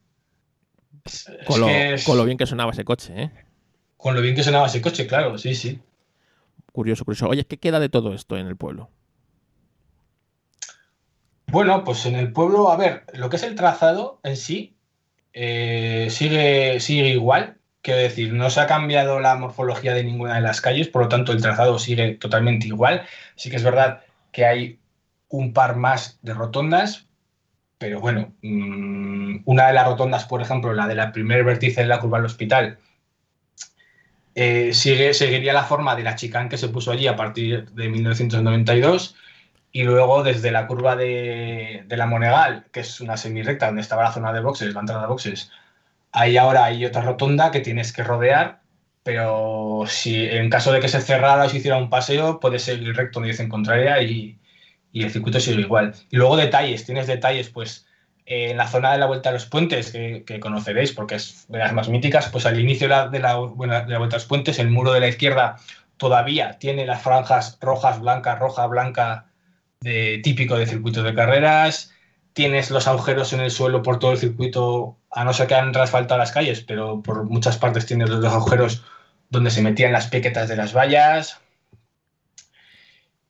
Con, 1.47 1.61
lo, 1.61 2.25
bien 2.25 2.37
que 2.37 2.47
sonaba 2.47 2.73
ese 2.73 2.85
coche, 2.85 3.15
¿eh? 3.17 3.31
Con 3.97 4.15
lo 4.15 4.21
bien 4.21 4.35
que 4.35 4.43
sonaba 4.43 4.67
ese 4.67 4.83
coche, 4.83 5.07
claro, 5.07 5.39
sí, 5.39 5.55
sí. 5.55 5.81
Curioso, 6.73 7.05
curioso. 7.05 7.29
Oye, 7.29 7.47
¿qué 7.47 7.57
queda 7.57 7.81
de 7.81 7.89
todo 7.89 8.13
esto 8.13 8.37
en 8.37 8.47
el 8.47 8.57
pueblo? 8.57 8.91
Bueno, 11.47 11.83
pues 11.85 12.05
en 12.05 12.15
el 12.15 12.33
pueblo, 12.33 12.71
a 12.71 12.77
ver, 12.77 13.05
lo 13.15 13.31
que 13.31 13.37
es 13.37 13.43
el 13.43 13.55
trazado 13.55 14.21
en 14.23 14.37
sí 14.37 14.77
eh, 15.33 16.09
sigue, 16.11 16.81
sigue 16.81 17.09
igual. 17.09 17.57
Quiero 17.81 18.01
decir, 18.01 18.35
no 18.35 18.51
se 18.51 18.61
ha 18.61 18.67
cambiado 18.67 19.21
la 19.21 19.37
morfología 19.37 19.95
de 19.95 20.05
ninguna 20.05 20.35
de 20.35 20.41
las 20.43 20.61
calles, 20.61 20.89
por 20.89 21.03
lo 21.03 21.09
tanto 21.09 21.33
el 21.33 21.41
trazado 21.41 21.79
sigue 21.79 22.17
totalmente 22.17 22.67
igual. 22.67 23.07
Sí 23.37 23.49
que 23.49 23.57
es 23.57 23.63
verdad 23.63 24.03
que 24.33 24.45
hay 24.45 24.78
un 25.29 25.53
par 25.53 25.77
más 25.77 26.19
de 26.23 26.35
rotondas, 26.35 27.07
pero 27.79 28.01
bueno, 28.01 28.35
mm, 28.43 29.43
una 29.45 29.67
de 29.69 29.73
las 29.73 29.87
rotondas, 29.87 30.25
por 30.25 30.43
ejemplo, 30.43 30.73
la 30.75 30.89
de 30.89 30.95
la 30.95 31.13
primer 31.13 31.45
vértice 31.45 31.83
de 31.83 31.87
la 31.87 32.01
curva 32.01 32.19
del 32.19 32.27
hospital, 32.27 32.79
eh, 34.35 34.73
sigue, 34.73 35.15
seguiría 35.15 35.53
la 35.53 35.65
forma 35.65 35.97
de 35.97 36.05
la 36.05 36.15
chicán 36.15 36.49
que 36.49 36.59
se 36.59 36.69
puso 36.69 36.93
allí 36.93 37.07
a 37.09 37.17
partir 37.17 37.71
de 37.71 37.89
1992 37.89 39.17
y 39.73 39.83
luego 39.83 40.23
desde 40.23 40.51
la 40.51 40.67
curva 40.67 40.97
de, 40.97 41.85
la 41.89 42.07
Monegal, 42.07 42.67
que 42.73 42.81
es 42.81 43.01
una 43.01 43.17
semi-recta 43.17 43.67
donde 43.67 43.83
estaba 43.83 44.05
la 44.05 44.13
zona 44.13 44.33
de 44.33 44.41
boxes, 44.41 44.75
la 44.75 44.81
entrada 44.81 45.03
de 45.03 45.09
boxes, 45.09 45.51
ahí 46.13 46.37
ahora 46.37 46.65
hay 46.65 46.85
otra 46.87 47.03
rotonda 47.03 47.51
que 47.51 47.61
tienes 47.61 47.93
que 47.93 48.05
rodear, 48.05 48.61
pero 49.03 49.85
si 49.87 50.27
en 50.27 50.51
caso 50.51 50.73
de 50.73 50.81
que 50.81 50.89
se 50.89 51.01
cerrara 51.01 51.45
o 51.45 51.49
se 51.49 51.59
hiciera 51.59 51.77
un 51.77 51.91
paseo, 51.91 52.41
puedes 52.41 52.63
seguir 52.63 52.95
recto 52.97 53.25
en 53.25 53.49
contraria 53.49 54.03
y, 54.03 54.38
y 54.93 55.05
el 55.05 55.11
circuito 55.11 55.41
sigue 55.41 55.61
igual. 55.61 55.95
Y 56.11 56.17
luego 56.17 56.37
detalles, 56.37 56.85
tienes 56.85 57.07
detalles, 57.07 57.51
pues 57.51 57.87
en 58.27 58.59
la 58.59 58.69
zona 58.69 58.93
de 58.93 58.99
la 58.99 59.07
Vuelta 59.07 59.31
a 59.31 59.33
los 59.33 59.47
Puentes, 59.47 59.91
que, 59.91 60.41
conoceréis 60.41 60.93
porque 60.93 61.15
es 61.15 61.47
de 61.49 61.59
las 61.59 61.73
más 61.73 61.89
míticas, 61.89 62.29
pues 62.29 62.45
al 62.45 62.61
inicio 62.61 62.87
de 62.87 62.95
la, 62.95 63.09
de, 63.09 63.21
la, 63.21 63.37
Vuelta 63.37 63.87
a 63.87 64.19
los 64.19 64.27
Puentes, 64.27 64.59
el 64.59 64.71
muro 64.71 64.93
de 64.93 65.01
la 65.01 65.09
izquierda 65.09 65.57
todavía 65.97 66.59
tiene 66.59 66.87
las 66.87 67.03
franjas 67.03 67.59
rojas, 67.61 68.01
blancas, 68.01 68.39
roja, 68.39 68.67
blanca, 68.67 69.27
de, 69.81 70.21
típico 70.23 70.59
de 70.59 70.67
circuito 70.67 71.03
de 71.03 71.15
carreras. 71.15 71.93
Tienes 72.35 72.71
los 72.71 72.87
agujeros 72.87 73.33
en 73.33 73.41
el 73.41 73.51
suelo 73.51 73.83
por 73.83 73.99
todo 73.99 74.13
el 74.13 74.19
circuito, 74.19 74.99
a 75.11 75.25
no 75.25 75.33
ser 75.33 75.47
que 75.47 75.55
han 75.55 75.73
rasfaltado 75.73 76.19
las 76.19 76.33
calles, 76.33 76.61
pero 76.61 77.03
por 77.03 77.25
muchas 77.25 77.57
partes 77.57 77.87
tienes 77.87 78.11
los 78.11 78.25
agujeros 78.33 78.85
donde 79.31 79.51
se 79.51 79.63
metían 79.63 79.93
las 79.93 80.09
piquetas 80.09 80.49
de 80.49 80.57
las 80.57 80.75
vallas. 80.75 81.41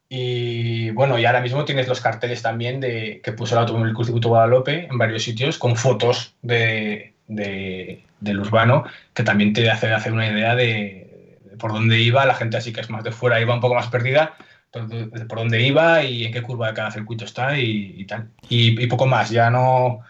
Y 0.09 0.90
bueno, 0.90 1.18
y 1.18 1.27
ahora 1.27 1.42
mismo 1.42 1.64
tienes 1.64 1.87
los 1.87 2.01
carteles 2.01 2.40
también 2.40 2.81
de 2.81 3.21
que 3.23 3.33
puso 3.33 3.55
el 3.55 3.61
Automóvil 3.61 3.94
Circuito 3.94 4.31
Guadalupe 4.31 4.87
en 4.87 4.97
varios 4.97 5.23
sitios 5.23 5.59
con 5.59 5.77
fotos 5.77 6.35
de, 6.40 7.12
del 7.27 8.40
urbano 8.40 8.85
que 9.12 9.23
también 9.23 9.53
te 9.53 9.71
hace 9.71 9.92
hacer 9.92 10.12
una 10.12 10.27
idea 10.27 10.55
de, 10.55 11.38
por 11.59 11.73
dónde 11.73 12.01
iba. 12.01 12.25
La 12.25 12.35
gente 12.35 12.57
así 12.57 12.73
que 12.73 12.81
es 12.81 12.88
más 12.88 13.05
de 13.05 13.12
fuera 13.12 13.40
iba 13.40 13.55
un 13.55 13.61
poco 13.61 13.75
más 13.75 13.88
perdida 13.88 14.35
por 14.71 15.38
dónde 15.38 15.62
iba 15.62 16.03
y 16.03 16.25
en 16.25 16.33
qué 16.33 16.42
curva 16.42 16.68
de 16.68 16.75
cada 16.75 16.90
circuito 16.90 17.25
está 17.25 17.59
y, 17.59 18.05
tal. 18.05 18.31
Y, 18.49 18.87
poco 18.87 19.07
más, 19.07 19.31
ya 19.31 19.51
no... 19.51 20.01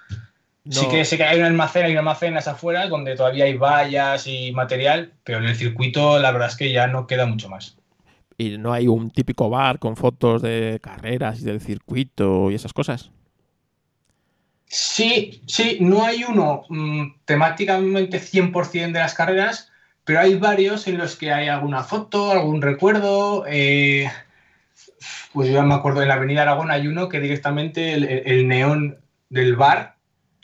Sí 0.71 0.87
que 0.89 1.05
sé 1.05 1.17
que 1.17 1.25
hay 1.25 1.39
un 1.39 1.47
almacén, 1.47 1.87
hay 1.87 1.93
un 1.93 1.99
almacén 1.99 2.37
afuera 2.37 2.87
donde 2.89 3.17
todavía 3.17 3.47
hay 3.47 3.55
vallas 3.55 4.27
y 4.27 4.53
material, 4.53 5.13
pero 5.25 5.39
en 5.39 5.47
el 5.47 5.57
circuito 5.57 6.19
la 6.19 6.31
verdad 6.31 6.49
es 6.49 6.57
que 6.57 6.71
ya 6.73 6.89
no 6.89 7.07
queda 7.07 7.25
mucho 7.25 7.49
más 7.49 7.78
y 8.39 8.57
no 8.57 8.73
hay 8.73 8.87
un 8.87 9.11
típico 9.11 9.51
bar 9.51 9.81
con 9.81 9.97
fotos 9.97 10.41
de 10.41 10.79
carreras 10.81 11.41
y 11.41 11.45
del 11.45 11.61
circuito 11.61 12.51
y 12.51 12.55
esas 12.55 12.73
cosas. 12.73 13.11
Sí, 14.67 15.43
sí, 15.47 15.79
no 15.81 16.05
hay 16.05 16.25
uno 16.25 16.63
mm, 16.69 17.17
temáticamente 17.25 18.21
100% 18.21 18.93
de 18.93 18.99
las 19.01 19.15
carreras, 19.15 19.73
pero 20.05 20.21
hay 20.21 20.35
varios 20.37 20.87
en 20.87 20.99
los 20.99 21.17
que 21.17 21.33
hay 21.33 21.49
alguna 21.49 21.83
foto, 21.83 22.31
algún 22.31 22.63
recuerdo. 22.63 23.45
Eh, 23.49 24.09
pues 25.33 25.49
yo 25.49 25.55
ya 25.55 25.63
me 25.63 25.75
acuerdo, 25.75 26.03
en 26.03 26.09
la 26.09 26.15
Avenida 26.15 26.43
Aragón 26.43 26.71
hay 26.71 26.87
uno 26.87 27.09
que 27.09 27.21
directamente 27.21 27.95
el, 27.95 28.47
neón 28.47 28.99
del 29.31 29.57
bar, 29.57 29.97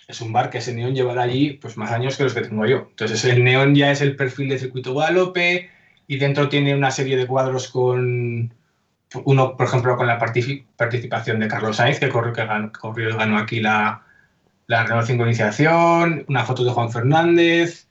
es 0.08 0.20
un 0.20 0.32
bar 0.32 0.50
que 0.50 0.58
ese 0.58 0.74
neón 0.74 0.94
llevará 0.94 1.22
allí 1.22 1.52
pues, 1.52 1.76
más 1.76 1.92
años 1.92 2.16
que 2.16 2.24
los 2.24 2.34
que 2.34 2.42
tengo 2.42 2.66
yo. 2.66 2.88
Entonces 2.90 3.24
el 3.24 3.44
neón 3.44 3.74
ya 3.74 3.90
es 3.90 4.00
el 4.00 4.16
perfil 4.16 4.48
de 4.48 4.58
Circuito 4.58 4.92
Guadalupe, 4.92 5.70
y 6.06 6.18
dentro 6.18 6.48
tiene 6.48 6.74
una 6.74 6.90
serie 6.90 7.16
de 7.16 7.26
cuadros 7.26 7.68
con 7.68 8.52
uno, 9.24 9.56
por 9.56 9.66
ejemplo, 9.66 9.96
con 9.96 10.06
la 10.06 10.18
participación 10.18 11.38
de 11.38 11.48
Carlos 11.48 11.76
Sainz, 11.76 12.00
que 12.00 12.08
corrió, 12.08 12.32
que 12.32 12.44
ganó, 12.44 12.72
corrió, 12.72 13.16
ganó 13.16 13.38
aquí 13.38 13.60
la, 13.60 14.02
la 14.66 14.84
renovación 14.84 15.18
con 15.18 15.28
iniciación, 15.28 16.24
una 16.28 16.44
foto 16.44 16.64
de 16.64 16.70
Juan 16.70 16.90
Fernández. 16.90 17.88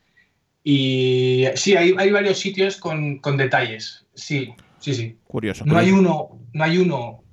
Y 0.64 1.46
sí, 1.56 1.76
hay, 1.76 1.96
hay 1.98 2.12
varios 2.12 2.40
sitios 2.40 2.78
con, 2.78 3.20
con, 3.20 3.38
detalles. 3.38 4.06
Sí, 4.14 4.54
sí, 4.80 4.94
sí. 4.94 5.18
Curioso. 5.26 5.66
No 5.66 5.78
hay 5.78 5.92
uno, 5.92 6.40
no 6.54 6.64
hay 6.64 6.78
uno 6.78 7.24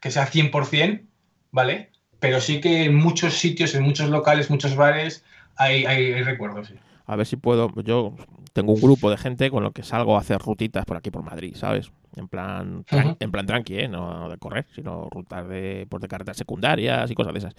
que 0.00 0.10
sea 0.10 0.30
100%, 0.30 1.02
¿vale? 1.50 1.90
Pero 2.20 2.40
sí 2.40 2.60
que 2.60 2.84
en 2.84 2.94
muchos 2.94 3.34
sitios, 3.34 3.74
en 3.74 3.82
muchos 3.82 4.10
locales, 4.10 4.50
muchos 4.50 4.76
bares, 4.76 5.24
hay, 5.56 5.84
hay, 5.86 6.12
hay 6.12 6.22
recuerdos. 6.22 6.68
Sí. 6.68 6.74
A 7.06 7.16
ver 7.16 7.26
si 7.26 7.36
puedo. 7.36 7.70
Yo 7.82 8.14
tengo 8.54 8.72
un 8.72 8.80
grupo 8.80 9.10
de 9.10 9.16
gente 9.16 9.50
con 9.50 9.64
lo 9.64 9.72
que 9.72 9.82
salgo 9.82 10.16
a 10.16 10.20
hacer 10.20 10.38
rutitas 10.38 10.86
por 10.86 10.96
aquí 10.96 11.10
por 11.10 11.24
Madrid, 11.24 11.54
¿sabes? 11.56 11.90
En 12.14 12.28
plan, 12.28 12.84
en 12.88 13.30
plan 13.32 13.46
tranqui, 13.46 13.80
¿eh? 13.80 13.88
No 13.88 14.28
de 14.30 14.38
correr, 14.38 14.64
sino 14.72 15.08
rutas 15.10 15.46
de, 15.48 15.86
pues 15.90 16.00
de 16.00 16.06
carreteras 16.06 16.36
secundarias 16.36 17.10
y 17.10 17.14
cosas 17.14 17.32
de 17.32 17.38
esas. 17.40 17.56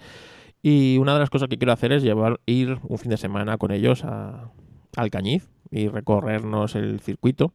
Y 0.62 0.96
una 0.96 1.12
de 1.12 1.20
las 1.20 1.28
cosas 1.28 1.48
que 1.48 1.58
quiero 1.58 1.74
hacer 1.74 1.92
es 1.92 2.02
llevar, 2.02 2.40
ir 2.46 2.78
un 2.82 2.96
fin 2.96 3.10
de 3.10 3.18
semana 3.18 3.58
con 3.58 3.72
ellos 3.72 4.04
a, 4.04 4.50
al 4.96 5.10
Cañiz 5.10 5.50
y 5.70 5.88
recorrernos 5.88 6.74
el 6.74 6.98
circuito. 7.00 7.52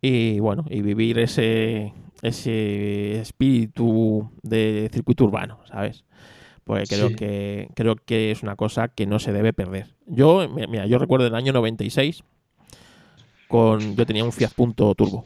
Y 0.00 0.38
bueno, 0.38 0.64
y 0.70 0.82
vivir 0.82 1.18
ese, 1.18 1.92
ese 2.22 3.20
espíritu 3.20 4.30
de 4.42 4.88
circuito 4.92 5.24
urbano, 5.24 5.58
¿sabes? 5.64 6.04
Pues 6.62 6.88
creo, 6.88 7.10
que, 7.10 7.70
creo 7.74 7.96
que 7.96 8.30
es 8.30 8.44
una 8.44 8.54
cosa 8.54 8.86
que 8.86 9.06
no 9.06 9.18
se 9.18 9.32
debe 9.32 9.52
perder. 9.52 9.94
Yo, 10.06 10.48
mira, 10.48 10.86
yo 10.86 10.98
recuerdo 10.98 11.26
el 11.26 11.34
año 11.34 11.52
96 11.52 12.22
con 13.48 13.96
yo 13.96 14.06
tenía 14.06 14.24
un 14.24 14.32
Fiat 14.32 14.52
Punto 14.52 14.94
Turbo 14.94 15.24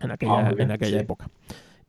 en 0.00 0.10
aquella, 0.10 0.48
ah, 0.48 0.54
en 0.56 0.70
aquella 0.70 1.00
época. 1.00 1.30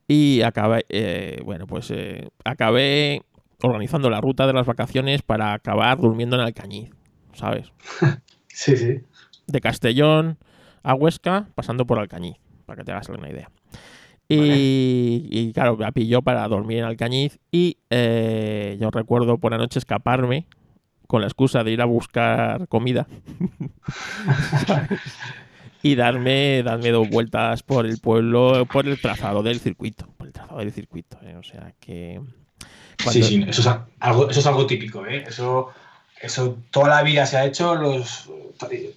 Y 0.08 0.42
acabé, 0.42 0.86
eh, 0.90 1.40
bueno, 1.44 1.68
pues 1.68 1.92
eh, 1.92 2.30
acabé 2.44 3.22
organizando 3.62 4.10
la 4.10 4.22
ruta 4.22 4.48
de 4.48 4.54
las 4.54 4.66
vacaciones 4.66 5.22
para 5.22 5.54
acabar 5.54 6.00
durmiendo 6.00 6.36
en 6.36 6.42
Alcañiz, 6.42 6.90
¿sabes? 7.34 7.72
sí, 8.48 8.76
sí. 8.76 9.02
De 9.48 9.62
Castellón 9.62 10.38
a 10.84 10.94
Huesca, 10.94 11.50
pasando 11.56 11.86
por 11.86 12.00
Alcañiz, 12.00 12.38
para 12.66 12.78
que 12.78 12.86
te 12.86 12.92
hagas 12.92 13.10
una 13.10 13.30
idea. 13.30 13.52
Y, 14.28 15.28
y, 15.32 15.54
claro, 15.54 15.76
me 15.76 15.92
pilló 15.92 16.22
para 16.22 16.48
dormir 16.48 16.80
en 16.80 16.84
Alcañiz 16.86 17.40
y 17.52 17.78
eh, 17.90 18.78
yo 18.80 18.92
recuerdo 18.92 19.40
por 19.40 19.52
la 19.52 19.58
noche 19.58 19.80
escaparme 19.80 20.46
con 21.10 21.22
la 21.22 21.28
excusa 21.28 21.64
de 21.64 21.72
ir 21.72 21.82
a 21.82 21.86
buscar 21.86 22.68
comida 22.68 23.08
y 25.82 25.96
darme, 25.96 26.62
darme 26.62 26.92
dos 26.92 27.10
vueltas 27.10 27.64
por 27.64 27.88
el 27.88 27.98
pueblo, 27.98 28.68
por 28.72 28.88
el 28.88 29.02
trazado 29.02 29.42
del 29.42 29.60
circuito, 29.60 30.08
por 30.18 30.28
el 30.28 30.34
trazado 30.34 30.60
del 30.60 30.72
circuito. 30.72 31.18
¿eh? 31.24 31.36
O 31.36 31.42
sea 31.42 31.74
que... 31.80 32.22
Sí, 33.10 33.24
sí, 33.24 33.44
eso 33.48 33.62
es 33.62 33.68
algo, 34.02 34.30
eso 34.30 34.40
es 34.40 34.46
algo 34.46 34.68
típico. 34.68 35.04
¿eh? 35.08 35.24
Eso, 35.28 35.72
eso 36.22 36.60
toda 36.70 36.90
la 36.90 37.02
vida 37.02 37.26
se 37.26 37.38
ha 37.38 37.46
hecho, 37.46 37.74
los, 37.74 38.30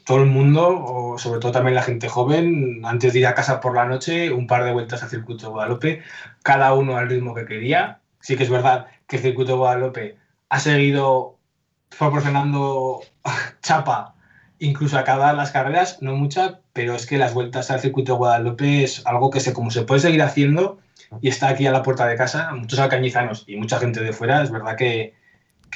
todo 0.05 0.19
el 0.19 0.27
mundo, 0.27 0.69
o 0.69 1.17
sobre 1.17 1.41
todo 1.41 1.53
también 1.53 1.77
la 1.77 1.83
gente 1.83 2.11
joven, 2.11 2.83
antes 2.85 3.15
de 3.15 3.21
ir 3.21 3.27
a 3.27 3.35
casa 3.35 3.59
por 3.59 3.75
la 3.75 3.87
noche, 3.87 4.31
un 4.31 4.47
par 4.47 4.65
de 4.65 4.73
vueltas 4.75 5.03
al 5.03 5.09
circuito 5.09 5.47
de 5.47 5.53
Guadalupe, 5.53 6.03
cada 6.43 6.75
uno 6.75 6.99
al 6.99 7.09
ritmo 7.09 7.35
que 7.35 7.47
quería. 7.47 8.01
Sí 8.21 8.37
que 8.37 8.43
es 8.43 8.51
verdad 8.51 8.89
que 9.07 9.17
el 9.17 9.23
circuito 9.23 9.53
de 9.53 9.59
Guadalupe 9.59 10.17
ha 10.51 10.61
seguido 10.61 11.39
proporcionando 11.99 13.01
chapa 13.63 14.15
incluso 14.63 14.97
acabar 14.97 15.35
las 15.35 15.51
carreras, 15.51 15.99
no 16.03 16.15
mucha, 16.15 16.61
pero 16.73 16.95
es 16.95 17.07
que 17.07 17.19
las 17.19 17.35
vueltas 17.35 17.71
al 17.71 17.81
circuito 17.81 18.13
de 18.13 18.19
Guadalupe 18.19 18.85
es 18.85 19.05
algo 19.07 19.31
que 19.31 19.41
se, 19.41 19.53
como 19.53 19.73
se 19.73 19.83
puede 19.83 20.01
seguir 20.01 20.23
haciendo 20.23 20.79
y 21.21 21.29
está 21.29 21.49
aquí 21.49 21.67
a 21.67 21.73
la 21.73 21.83
puerta 21.83 22.07
de 22.07 22.17
casa, 22.17 22.53
muchos 22.55 22.79
alcañizanos 22.79 23.45
y 23.49 23.57
mucha 23.57 23.81
gente 23.81 24.01
de 24.01 24.13
fuera, 24.13 24.41
es 24.43 24.53
verdad 24.53 24.77
que, 24.77 25.15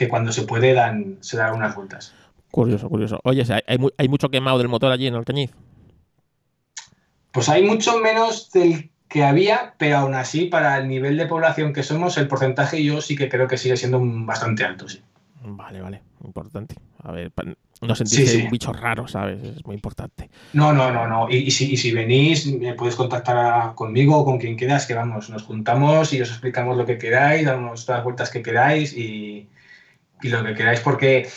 cuando 0.09 0.31
se 0.31 0.43
puede 0.43 0.73
dan, 0.73 1.19
se 1.21 1.37
dan 1.37 1.55
unas 1.55 1.75
vueltas. 1.75 2.15
Curioso, 2.53 2.89
curioso. 2.89 3.19
Oye, 3.25 3.45
¿hay, 3.67 3.79
¿hay 3.99 4.09
mucho 4.09 4.31
quemado 4.31 4.59
del 4.59 4.69
motor 4.69 4.93
allí 4.93 5.09
en 5.09 5.15
Alcañiz? 5.15 5.51
Pues 7.33 7.49
hay 7.49 7.65
mucho 7.65 7.99
menos 7.99 8.51
del 8.53 8.91
que 9.09 9.25
había, 9.25 9.75
pero 9.79 9.99
aún 9.99 10.15
así, 10.15 10.47
para 10.47 10.79
el 10.79 10.89
nivel 10.89 11.17
de 11.17 11.27
población 11.27 11.73
que 11.73 11.83
somos, 11.83 12.19
el 12.19 12.29
porcentaje 12.29 12.83
yo 12.85 13.01
sí 13.01 13.17
que 13.17 13.29
creo 13.29 13.49
que 13.49 13.59
sigue 13.59 13.77
siendo 13.77 14.01
bastante 14.01 14.65
alto, 14.65 14.89
sí. 14.89 15.03
Vale, 15.49 15.81
vale, 15.81 16.03
importante. 16.25 16.75
A 17.05 17.13
ver, 17.13 17.31
no 17.81 17.95
sentirse 17.95 18.43
un 18.43 18.51
bicho 18.51 18.73
raro, 18.73 19.07
¿sabes? 19.07 19.41
Es 19.45 19.65
muy 19.65 19.77
importante. 19.77 20.29
No, 20.55 20.73
no, 20.73 20.91
no, 20.91 21.07
no. 21.07 21.31
Y, 21.31 21.53
si, 21.53 21.77
si, 21.77 21.93
venís, 21.93 22.47
me 22.47 22.75
puedes 22.75 22.97
contactar 22.97 23.77
conmigo 23.77 24.19
o 24.19 24.25
con 24.25 24.39
quien 24.39 24.57
quieras, 24.57 24.87
que 24.87 24.95
vamos, 24.95 25.31
nos 25.31 25.45
juntamos 25.45 26.13
y 26.13 26.21
os 26.21 26.31
explicamos 26.31 26.77
lo 26.77 26.85
que 26.85 26.99
queráis, 26.99 27.47
damos 27.47 27.87
todas 27.87 27.99
las 27.99 28.05
vueltas 28.05 28.31
que 28.31 28.43
queráis 28.43 28.93
y, 28.93 29.49
y 30.21 30.29
lo 30.29 30.43
que 30.45 30.55
queráis, 30.55 30.81
porque 30.81 31.29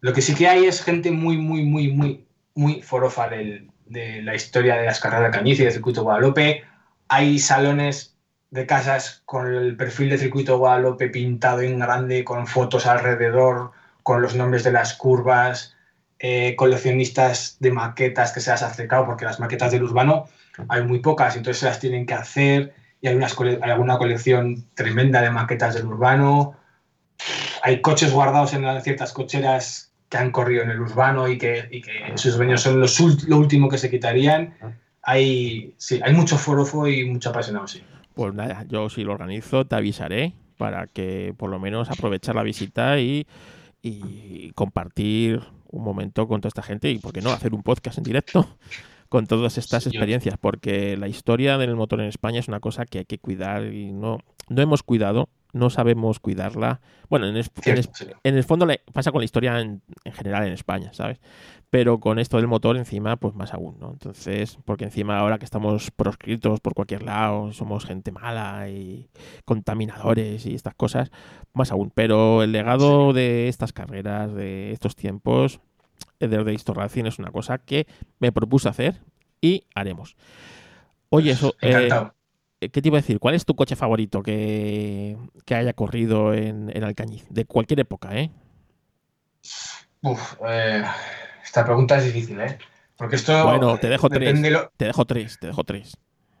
lo 0.00 0.12
que 0.12 0.20
sí 0.20 0.34
que 0.34 0.46
hay 0.46 0.66
es 0.66 0.82
gente 0.82 1.10
muy, 1.10 1.38
muy, 1.38 1.64
muy, 1.64 1.90
muy, 1.90 2.26
muy 2.54 2.82
forofa 2.82 3.30
del, 3.30 3.70
de 3.86 4.20
la 4.22 4.34
historia 4.34 4.76
de 4.76 4.84
las 4.84 5.00
carreras 5.00 5.32
de 5.32 5.38
Cañiz 5.38 5.58
y 5.58 5.64
del 5.64 5.72
circuito 5.72 6.02
Guadalupe. 6.02 6.64
Hay 7.08 7.38
salones 7.38 8.17
de 8.50 8.66
casas 8.66 9.22
con 9.24 9.52
el 9.52 9.76
perfil 9.76 10.10
de 10.10 10.18
circuito 10.18 10.58
Guadalupe 10.58 11.08
pintado 11.08 11.60
en 11.60 11.78
grande, 11.78 12.24
con 12.24 12.46
fotos 12.46 12.86
alrededor, 12.86 13.72
con 14.02 14.22
los 14.22 14.34
nombres 14.34 14.64
de 14.64 14.72
las 14.72 14.94
curvas, 14.94 15.76
eh, 16.18 16.56
coleccionistas 16.56 17.58
de 17.60 17.70
maquetas 17.70 18.32
que 18.32 18.40
se 18.40 18.50
las 18.50 18.62
ha 18.62 18.68
acercado, 18.68 19.06
porque 19.06 19.24
las 19.24 19.38
maquetas 19.38 19.70
del 19.70 19.84
urbano 19.84 20.26
hay 20.68 20.82
muy 20.82 21.00
pocas, 21.00 21.36
entonces 21.36 21.60
se 21.60 21.66
las 21.66 21.78
tienen 21.78 22.06
que 22.06 22.14
hacer, 22.14 22.74
y 23.00 23.08
hay, 23.08 23.14
unas 23.14 23.38
hay 23.38 23.70
alguna 23.70 23.98
colección 23.98 24.64
tremenda 24.74 25.20
de 25.20 25.30
maquetas 25.30 25.74
del 25.74 25.86
urbano. 25.86 26.56
Hay 27.62 27.80
coches 27.80 28.12
guardados 28.12 28.54
en 28.54 28.64
ciertas 28.82 29.12
cocheras 29.12 29.92
que 30.08 30.16
han 30.16 30.32
corrido 30.32 30.62
en 30.62 30.70
el 30.70 30.80
urbano 30.80 31.28
y 31.28 31.38
que, 31.38 31.68
y 31.70 31.80
que 31.80 31.92
sus 32.16 32.36
dueños 32.36 32.62
son 32.62 32.80
los, 32.80 32.98
lo 33.28 33.38
último 33.38 33.68
que 33.68 33.78
se 33.78 33.90
quitarían. 33.90 34.54
Hay, 35.02 35.74
sí, 35.76 36.00
hay 36.02 36.12
mucho 36.12 36.36
forofo 36.38 36.88
y 36.88 37.04
mucho 37.04 37.30
apasionado, 37.30 37.68
sí. 37.68 37.84
Pues 38.18 38.34
nada, 38.34 38.64
yo 38.68 38.88
si 38.88 39.04
lo 39.04 39.12
organizo 39.12 39.64
te 39.64 39.76
avisaré 39.76 40.34
para 40.56 40.88
que 40.88 41.34
por 41.36 41.50
lo 41.50 41.60
menos 41.60 41.88
aprovechar 41.88 42.34
la 42.34 42.42
visita 42.42 42.98
y, 42.98 43.26
y 43.80 44.50
compartir 44.56 45.40
un 45.70 45.84
momento 45.84 46.26
con 46.26 46.40
toda 46.40 46.48
esta 46.48 46.62
gente 46.62 46.90
y, 46.90 46.98
¿por 46.98 47.12
qué 47.12 47.20
no?, 47.20 47.30
hacer 47.30 47.54
un 47.54 47.62
podcast 47.62 47.96
en 47.98 48.02
directo 48.04 48.56
con 49.08 49.26
todas 49.28 49.56
estas 49.56 49.84
experiencias, 49.86 50.36
porque 50.38 50.96
la 50.96 51.06
historia 51.06 51.58
del 51.58 51.76
motor 51.76 52.00
en 52.00 52.08
España 52.08 52.40
es 52.40 52.48
una 52.48 52.58
cosa 52.60 52.86
que 52.86 52.98
hay 52.98 53.04
que 53.04 53.18
cuidar 53.18 53.72
y 53.72 53.92
no, 53.92 54.18
no 54.48 54.62
hemos 54.62 54.82
cuidado, 54.82 55.28
no 55.52 55.70
sabemos 55.70 56.18
cuidarla. 56.18 56.80
Bueno, 57.08 57.26
en, 57.28 57.36
es- 57.36 57.50
en 57.70 57.78
es- 57.78 57.86
en 58.24 58.36
el 58.36 58.42
fondo 58.44 58.66
le 58.66 58.80
pasa 58.92 59.12
con 59.12 59.20
la 59.20 59.26
historia 59.26 59.60
en, 59.60 59.80
en 60.04 60.12
general 60.12 60.44
en 60.46 60.52
España, 60.54 60.92
¿sabes? 60.92 61.20
Pero 61.70 62.00
con 62.00 62.18
esto 62.18 62.38
del 62.38 62.46
motor 62.46 62.78
encima, 62.78 63.16
pues 63.16 63.34
más 63.34 63.52
aún, 63.52 63.78
¿no? 63.78 63.90
Entonces, 63.90 64.58
porque 64.64 64.84
encima 64.84 65.18
ahora 65.18 65.38
que 65.38 65.44
estamos 65.44 65.90
proscritos 65.90 66.60
por 66.60 66.74
cualquier 66.74 67.02
lado, 67.02 67.52
somos 67.52 67.84
gente 67.84 68.10
mala 68.10 68.70
y 68.70 69.10
contaminadores 69.44 70.46
y 70.46 70.54
estas 70.54 70.74
cosas, 70.74 71.10
más 71.52 71.70
aún. 71.70 71.92
Pero 71.94 72.42
el 72.42 72.52
legado 72.52 73.12
de 73.12 73.48
estas 73.48 73.74
carreras, 73.74 74.32
de 74.32 74.72
estos 74.72 74.96
tiempos, 74.96 75.60
eh, 76.20 76.28
de 76.28 76.54
Histo 76.54 76.72
Racing 76.72 77.04
es 77.04 77.18
una 77.18 77.30
cosa 77.30 77.58
que 77.58 77.86
me 78.18 78.32
propuse 78.32 78.68
hacer 78.70 79.02
y 79.42 79.64
haremos. 79.74 80.16
Oye, 81.10 81.32
eso, 81.32 81.54
eh, 81.60 81.68
Encantado. 81.70 82.14
¿qué 82.60 82.82
te 82.82 82.88
iba 82.88 82.98
a 82.98 83.02
decir? 83.02 83.18
¿Cuál 83.18 83.34
es 83.34 83.44
tu 83.44 83.54
coche 83.54 83.76
favorito 83.76 84.22
que, 84.22 85.16
que 85.44 85.54
haya 85.54 85.72
corrido 85.74 86.34
en, 86.34 86.70
en 86.74 86.84
Alcañiz? 86.84 87.26
De 87.30 87.44
cualquier 87.44 87.80
época, 87.80 88.18
¿eh? 88.18 88.30
Uf, 90.02 90.34
eh, 90.48 90.84
esta 91.48 91.64
pregunta 91.64 91.96
es 91.98 92.04
difícil, 92.04 92.40
¿eh? 92.40 92.58
Porque 92.96 93.16
esto. 93.16 93.44
Bueno, 93.44 93.78
te 93.78 93.88
dejo 93.88 94.08
tres. 94.08 94.40
lo- 94.40 94.70
Te 94.76 94.84
dejo 94.86 95.04
tres, 95.04 95.38
te 95.40 95.46
dejo 95.48 95.64
tres. 95.64 95.96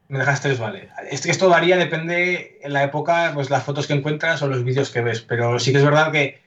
Me 0.08 0.18
dejas 0.18 0.40
tres, 0.40 0.58
vale. 0.58 0.88
Es 1.10 1.20
que 1.22 1.30
esto 1.30 1.48
varía, 1.48 1.76
depende 1.76 2.58
en 2.62 2.72
la 2.72 2.82
época, 2.84 3.32
pues 3.34 3.50
las 3.50 3.62
fotos 3.64 3.86
que 3.86 3.92
encuentras 3.94 4.40
o 4.42 4.48
los 4.48 4.64
vídeos 4.64 4.90
que 4.90 5.02
ves. 5.02 5.20
Pero 5.20 5.58
sí 5.58 5.70
que 5.72 5.78
es 5.78 5.84
verdad 5.84 6.10
que 6.12 6.40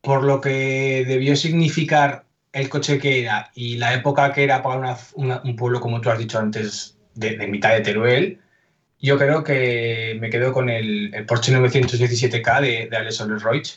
por 0.00 0.24
lo 0.24 0.40
que 0.40 1.04
debió 1.06 1.36
significar 1.36 2.24
el 2.52 2.68
coche 2.68 2.98
que 2.98 3.20
era 3.22 3.50
y 3.54 3.76
la 3.76 3.94
época 3.94 4.32
que 4.32 4.42
era 4.44 4.62
para 4.62 4.78
una- 4.78 4.96
una- 5.14 5.40
un 5.44 5.54
pueblo, 5.56 5.80
como 5.80 6.00
tú 6.00 6.10
has 6.10 6.18
dicho 6.18 6.38
antes, 6.38 6.96
de, 7.14 7.36
de 7.36 7.46
mitad 7.46 7.70
de 7.74 7.80
Teruel, 7.82 8.40
yo 8.98 9.16
creo 9.18 9.44
que 9.44 10.16
me 10.20 10.28
quedo 10.30 10.52
con 10.52 10.68
el, 10.68 11.14
el 11.14 11.26
Porsche 11.26 11.52
917K 11.52 12.60
de, 12.60 12.88
de 12.90 12.96
Alex 12.96 13.20
Roig. 13.42 13.68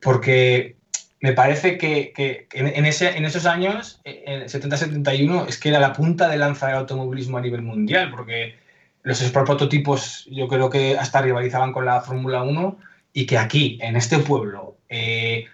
Porque 0.00 0.76
me 1.20 1.32
parece 1.32 1.78
que, 1.78 2.12
que 2.14 2.46
en, 2.52 2.86
ese, 2.86 3.16
en 3.16 3.24
esos 3.24 3.46
años, 3.46 4.00
en 4.04 4.42
el 4.42 4.48
70-71, 4.48 5.48
es 5.48 5.58
que 5.58 5.70
era 5.70 5.80
la 5.80 5.92
punta 5.92 6.28
de 6.28 6.36
lanza 6.36 6.68
del 6.68 6.76
automovilismo 6.76 7.38
a 7.38 7.40
nivel 7.40 7.62
mundial, 7.62 8.10
porque 8.10 8.54
los 9.02 9.20
prototipos 9.30 10.28
yo 10.30 10.46
creo 10.48 10.70
que 10.70 10.96
hasta 10.96 11.22
rivalizaban 11.22 11.72
con 11.72 11.84
la 11.86 12.00
Fórmula 12.02 12.42
1 12.42 12.78
y 13.12 13.26
que 13.26 13.38
aquí, 13.38 13.78
en 13.82 13.96
este 13.96 14.18
pueblo, 14.18 14.76
eh, 14.88 15.46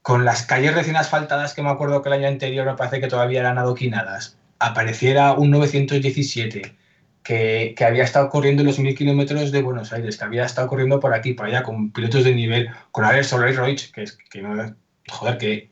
con 0.00 0.24
las 0.24 0.46
calles 0.46 0.74
recién 0.74 0.96
asfaltadas, 0.96 1.52
que 1.52 1.62
me 1.62 1.70
acuerdo 1.70 2.00
que 2.00 2.08
el 2.08 2.14
año 2.14 2.28
anterior 2.28 2.64
me 2.66 2.74
parece 2.74 3.00
que 3.00 3.08
todavía 3.08 3.40
eran 3.40 3.58
adoquinadas, 3.58 4.38
apareciera 4.60 5.32
un 5.32 5.50
917 5.50 6.74
que, 7.22 7.74
que 7.76 7.84
había 7.84 8.04
estado 8.04 8.30
corriendo 8.30 8.64
los 8.64 8.78
mil 8.78 8.94
kilómetros 8.94 9.52
de 9.52 9.62
Buenos 9.62 9.92
Aires, 9.92 10.16
que 10.16 10.24
había 10.24 10.44
estado 10.44 10.68
corriendo 10.68 11.00
por 11.00 11.12
aquí, 11.12 11.34
por 11.34 11.46
allá, 11.46 11.62
con 11.62 11.92
pilotos 11.92 12.24
de 12.24 12.34
nivel, 12.34 12.70
con 12.90 13.04
Alex 13.04 13.28
Soler 13.28 13.54
Roig, 13.54 13.92
que, 13.92 14.02
es, 14.02 14.16
que 14.30 14.42
no, 14.42 14.74
joder, 15.10 15.38
que, 15.38 15.70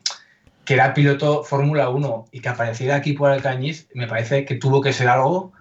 que 0.65 0.73
era 0.73 0.93
piloto 0.93 1.43
Fórmula 1.43 1.89
1 1.89 2.25
y 2.31 2.39
que 2.39 2.49
apareciera 2.49 2.95
aquí 2.95 3.13
por 3.13 3.29
Alcañiz, 3.31 3.87
me 3.93 4.07
parece 4.07 4.45
que 4.45 4.55
tuvo 4.55 4.81
que 4.81 4.93
ser 4.93 5.07
algo 5.07 5.51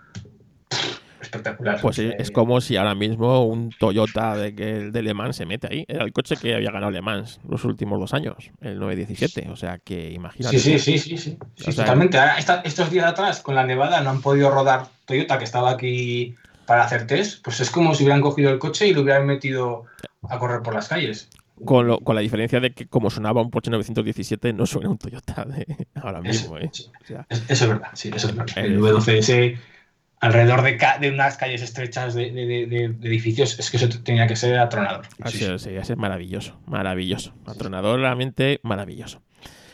espectacular. 1.21 1.81
Pues 1.81 1.99
es, 1.99 2.15
es 2.19 2.31
como 2.31 2.61
si 2.61 2.77
ahora 2.77 2.95
mismo 2.95 3.45
un 3.47 3.71
Toyota 3.79 4.37
de, 4.37 4.91
de 4.91 5.03
Le 5.03 5.15
Mans 5.15 5.37
se 5.37 5.47
mete 5.47 5.69
ahí. 5.71 5.85
Era 5.87 6.05
el 6.05 6.13
coche 6.13 6.37
que 6.37 6.55
había 6.55 6.71
ganado 6.71 6.91
Le 6.91 7.03
Mans 7.03 7.41
los 7.49 7.65
últimos 7.65 8.01
dos 8.01 8.15
años, 8.15 8.51
el 8.61 8.79
917. 8.79 9.51
O 9.51 9.57
sea 9.57 9.79
que 9.79 10.11
imagínate. 10.13 10.59
Sí, 10.59 10.79
sí, 10.79 10.99
sí, 10.99 10.99
sí, 10.99 11.19
sí, 11.19 11.37
sí, 11.57 11.69
O 11.69 11.73
sea, 11.73 11.85
totalmente. 11.85 12.19
Ahora, 12.19 12.39
esta- 12.39 12.63
estos 12.65 12.91
días 12.91 13.07
atrás, 13.07 13.41
con 13.41 13.55
la 13.55 13.65
nevada, 13.67 14.01
no 14.01 14.11
han 14.11 14.23
podido 14.23 14.51
rodar 14.51 14.87
Toyota, 15.05 15.39
que 15.39 15.45
estaba 15.45 15.71
aquí 15.71 16.35
para 16.67 16.85
hacer 16.85 17.07
test. 17.07 17.43
Pues 17.45 17.61
es 17.61 17.71
como 17.71 17.95
si 17.95 18.05
hubieran 18.05 18.23
cogido 18.23 18.51
el 18.51 18.59
coche 18.59 18.89
y 18.89 18.95
lo 18.95 19.03
hubieran 19.03 19.27
metido 19.27 19.85
a 20.29 20.39
correr 20.39 20.63
por 20.63 20.75
las 20.75 20.89
calles. 20.89 21.29
Con, 21.65 21.87
lo- 21.87 22.01
con 22.01 22.15
la 22.15 22.21
diferencia 22.23 22.61
de 22.61 22.73
que 22.73 22.87
como 22.87 23.11
sonaba 23.11 23.43
un 23.43 23.51
Porsche 23.51 23.71
917, 23.71 24.53
no 24.53 24.67
suena 24.67 24.89
un 24.89 24.99
Toyota 24.99 25.45
de 25.45 25.67
ahora 25.97 26.21
mismo. 26.21 26.57
¿eh? 26.59 26.71
O 26.71 27.07
sea, 27.07 27.27
Eso 27.29 27.65
es 27.65 27.69
verdad, 27.69 27.91
sí, 27.95 28.11
eso 28.15 28.29
es 28.29 28.37
verdad. 28.37 28.59
Eh, 28.59 28.67
El 28.67 28.81
V12S, 28.81 29.59
alrededor 30.21 30.63
de, 30.63 31.11
unas 31.11 31.37
calles 31.37 31.63
estrechas 31.63 32.15
de, 32.15 32.29
edificios, 33.03 33.59
es 33.59 33.71
que 33.71 33.77
eso 33.77 33.89
tenía 34.03 34.27
que 34.27 34.37
ser 34.37 34.59
atronador. 34.59 35.07
así 35.23 35.39
Sí, 35.39 35.45
es, 35.45 35.63
sí, 35.63 35.71
es 35.71 35.97
maravilloso, 35.97 36.61
maravilloso. 36.67 37.33
Atronador 37.47 38.01
realmente 38.01 38.61
maravilloso. 38.63 39.23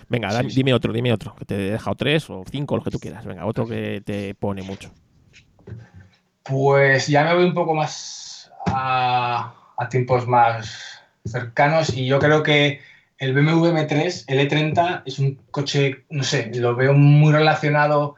Venga, 0.08 0.30
Sí, 0.30 0.48
dime 0.54 0.72
otro, 0.72 0.92
dime 0.92 1.12
otro, 1.12 1.34
que 1.34 1.44
te 1.44 1.54
he 1.56 1.70
dejado 1.72 1.96
tres 1.96 2.30
o 2.30 2.44
cinco, 2.50 2.76
los 2.76 2.84
que 2.84 2.90
tú 2.90 3.00
quieras. 3.00 3.24
Venga, 3.24 3.44
otro 3.46 3.66
que 3.66 4.02
te 4.04 4.34
pone 4.34 4.62
mucho. 4.62 4.92
Pues 6.44 7.08
ya 7.08 7.24
me 7.24 7.34
voy 7.34 7.44
un 7.44 7.54
poco 7.54 7.74
más 7.74 8.52
a, 8.66 9.52
a 9.76 9.88
tiempos 9.88 10.26
más 10.28 10.95
cercanos 11.28 11.94
y 11.96 12.06
yo 12.06 12.18
creo 12.18 12.42
que 12.42 12.80
el 13.18 13.34
BMW 13.34 13.70
M3, 13.70 14.24
el 14.28 14.40
E30, 14.40 15.02
es 15.06 15.18
un 15.18 15.36
coche, 15.50 16.04
no 16.10 16.22
sé, 16.22 16.50
lo 16.54 16.74
veo 16.76 16.92
muy 16.94 17.32
relacionado 17.32 18.16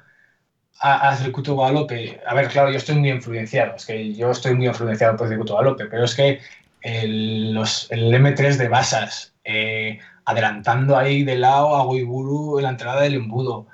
a- 0.81 1.17
circuito 1.17 1.55
Guadalupe. 1.55 2.21
A 2.27 2.35
ver, 2.35 2.49
claro, 2.49 2.71
yo 2.71 2.79
estoy 2.79 2.97
muy 2.97 3.11
influenciado, 3.11 3.77
es 3.77 3.87
que 3.87 4.15
yo 4.15 4.31
estoy 4.31 4.55
muy 4.55 4.67
influenciado 4.67 5.17
por 5.17 5.29
circuito 5.29 5.55
Guadalupe, 5.55 5.87
pero 5.87 6.05
es 6.05 6.15
que 6.15 6.41
el, 6.83 7.57
el 7.91 8.15
M3 8.15 8.59
de 8.59 8.69
Basas, 8.69 9.35
eh, 9.45 9.99
adelantando 10.25 10.97
ahí 10.97 11.25
de 11.25 11.37
lado 11.37 11.77
a 11.77 11.93
Guiburu 11.93 12.59
en 12.59 12.65
la 12.65 12.71
entrada 12.71 13.03
del 13.03 13.15
embudo, 13.15 13.67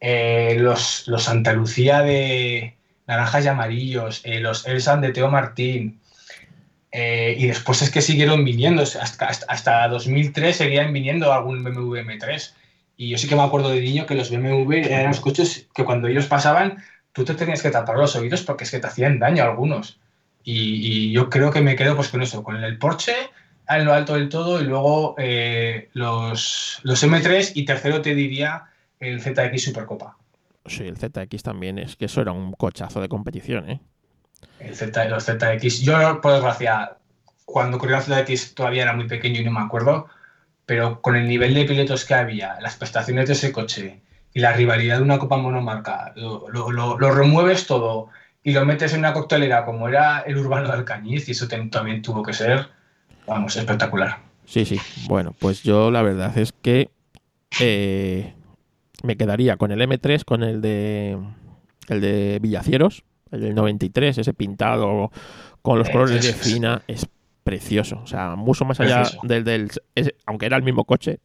eh, 0.00 0.56
los, 0.58 1.06
los 1.08 1.24
Santa 1.24 1.52
Lucía 1.52 2.02
de, 2.02 2.76
naranjas 3.06 3.44
y 3.44 3.48
amarillos, 3.48 4.20
eh, 4.24 4.40
los 4.40 4.66
Elsan 4.66 5.00
de 5.00 5.12
Teo 5.12 5.30
Martín, 5.30 6.00
eh, 6.92 7.34
y 7.38 7.46
después 7.46 7.82
es 7.82 7.90
que 7.90 8.02
siguieron 8.02 8.44
viniendo, 8.44 8.82
hasta, 8.82 9.26
hasta, 9.26 9.46
hasta 9.48 9.88
2003 9.88 10.56
seguían 10.56 10.92
viniendo 10.92 11.32
algún 11.32 11.64
BMW 11.64 11.96
M3. 11.96 12.52
Y 12.96 13.08
yo 13.08 13.18
sí 13.18 13.26
que 13.26 13.34
me 13.34 13.42
acuerdo 13.42 13.70
de 13.70 13.80
niño 13.80 14.06
que 14.06 14.14
los 14.14 14.30
BMW 14.30 14.72
eran 14.74 15.08
los 15.08 15.20
coches 15.20 15.68
que 15.74 15.84
cuando 15.84 16.08
ellos 16.08 16.26
pasaban, 16.26 16.82
tú 17.12 17.24
te 17.24 17.34
tenías 17.34 17.62
que 17.62 17.70
tapar 17.70 17.96
los 17.96 18.14
oídos 18.14 18.42
porque 18.42 18.64
es 18.64 18.70
que 18.70 18.78
te 18.78 18.86
hacían 18.86 19.18
daño 19.18 19.42
algunos. 19.42 19.98
Y, 20.44 21.08
y 21.08 21.12
yo 21.12 21.30
creo 21.30 21.50
que 21.50 21.62
me 21.62 21.76
quedo 21.76 21.96
pues 21.96 22.08
con 22.08 22.22
eso, 22.22 22.42
con 22.44 22.62
el 22.62 22.78
Porsche 22.78 23.14
en 23.68 23.84
lo 23.84 23.92
alto 23.92 24.14
del 24.14 24.28
todo 24.28 24.60
y 24.60 24.64
luego 24.64 25.14
eh, 25.18 25.88
los, 25.92 26.80
los 26.82 27.04
M3 27.04 27.52
y 27.54 27.64
tercero 27.64 28.02
te 28.02 28.14
diría 28.14 28.64
el 29.00 29.20
ZX 29.20 29.62
Supercopa. 29.62 30.16
Sí, 30.66 30.84
el 30.84 30.96
ZX 30.96 31.42
también 31.42 31.78
es 31.78 31.96
que 31.96 32.04
eso 32.04 32.20
era 32.20 32.32
un 32.32 32.52
cochazo 32.52 33.00
de 33.00 33.08
competición, 33.08 33.68
¿eh? 33.68 33.80
El 34.58 34.76
Z, 34.76 35.04
los 35.06 35.24
ZX. 35.24 35.80
Yo, 35.80 36.20
por 36.20 36.32
desgracia, 36.32 36.96
cuando 37.44 37.78
corría 37.78 37.98
el 37.98 38.02
ZX 38.02 38.54
todavía 38.54 38.82
era 38.82 38.94
muy 38.94 39.06
pequeño 39.06 39.40
y 39.40 39.44
no 39.44 39.50
me 39.50 39.60
acuerdo, 39.60 40.08
pero 40.66 41.00
con 41.02 41.16
el 41.16 41.28
nivel 41.28 41.54
de 41.54 41.64
pilotos 41.64 42.04
que 42.04 42.14
había, 42.14 42.58
las 42.60 42.76
prestaciones 42.76 43.26
de 43.26 43.34
ese 43.34 43.52
coche 43.52 44.00
y 44.34 44.40
la 44.40 44.52
rivalidad 44.52 44.96
de 44.96 45.02
una 45.02 45.18
copa 45.18 45.36
monomarca, 45.36 46.12
lo, 46.16 46.48
lo, 46.48 46.70
lo, 46.70 47.10
remueves 47.12 47.66
todo 47.66 48.08
y 48.42 48.52
lo 48.52 48.64
metes 48.64 48.92
en 48.92 49.00
una 49.00 49.12
coctelera 49.12 49.64
como 49.64 49.88
era 49.88 50.20
el 50.20 50.38
urbano 50.38 50.68
de 50.68 50.74
Alcañiz 50.74 51.28
y 51.28 51.32
eso 51.32 51.46
también 51.46 52.02
tuvo 52.02 52.22
que 52.22 52.32
ser, 52.32 52.68
vamos, 53.26 53.56
espectacular. 53.56 54.18
Sí, 54.46 54.64
sí. 54.64 54.80
Bueno, 55.08 55.34
pues 55.38 55.62
yo 55.62 55.90
la 55.90 56.02
verdad 56.02 56.36
es 56.38 56.52
que 56.52 56.90
eh, 57.60 58.32
me 59.02 59.16
quedaría 59.16 59.56
con 59.56 59.70
el 59.72 59.80
M3, 59.80 60.24
con 60.24 60.42
el 60.42 60.60
de 60.60 61.18
el 61.88 62.00
de 62.00 62.38
Villacieros, 62.40 63.04
el 63.32 63.40
del 63.40 63.54
93, 63.54 64.18
ese 64.18 64.34
pintado 64.34 65.10
con 65.62 65.78
los 65.78 65.90
colores 65.90 66.22
de 66.22 66.30
es. 66.30 66.36
fina, 66.36 66.82
es 66.86 67.06
precioso. 67.42 68.00
O 68.02 68.06
sea, 68.06 68.36
mucho 68.36 68.64
más 68.64 68.78
allá 68.80 69.02
Precioso. 69.02 69.26
del 69.26 69.44
del 69.44 69.70
ese- 69.94 70.14
aunque 70.26 70.46
era 70.46 70.56
el 70.56 70.62
mismo 70.62 70.84
coche 70.84 71.18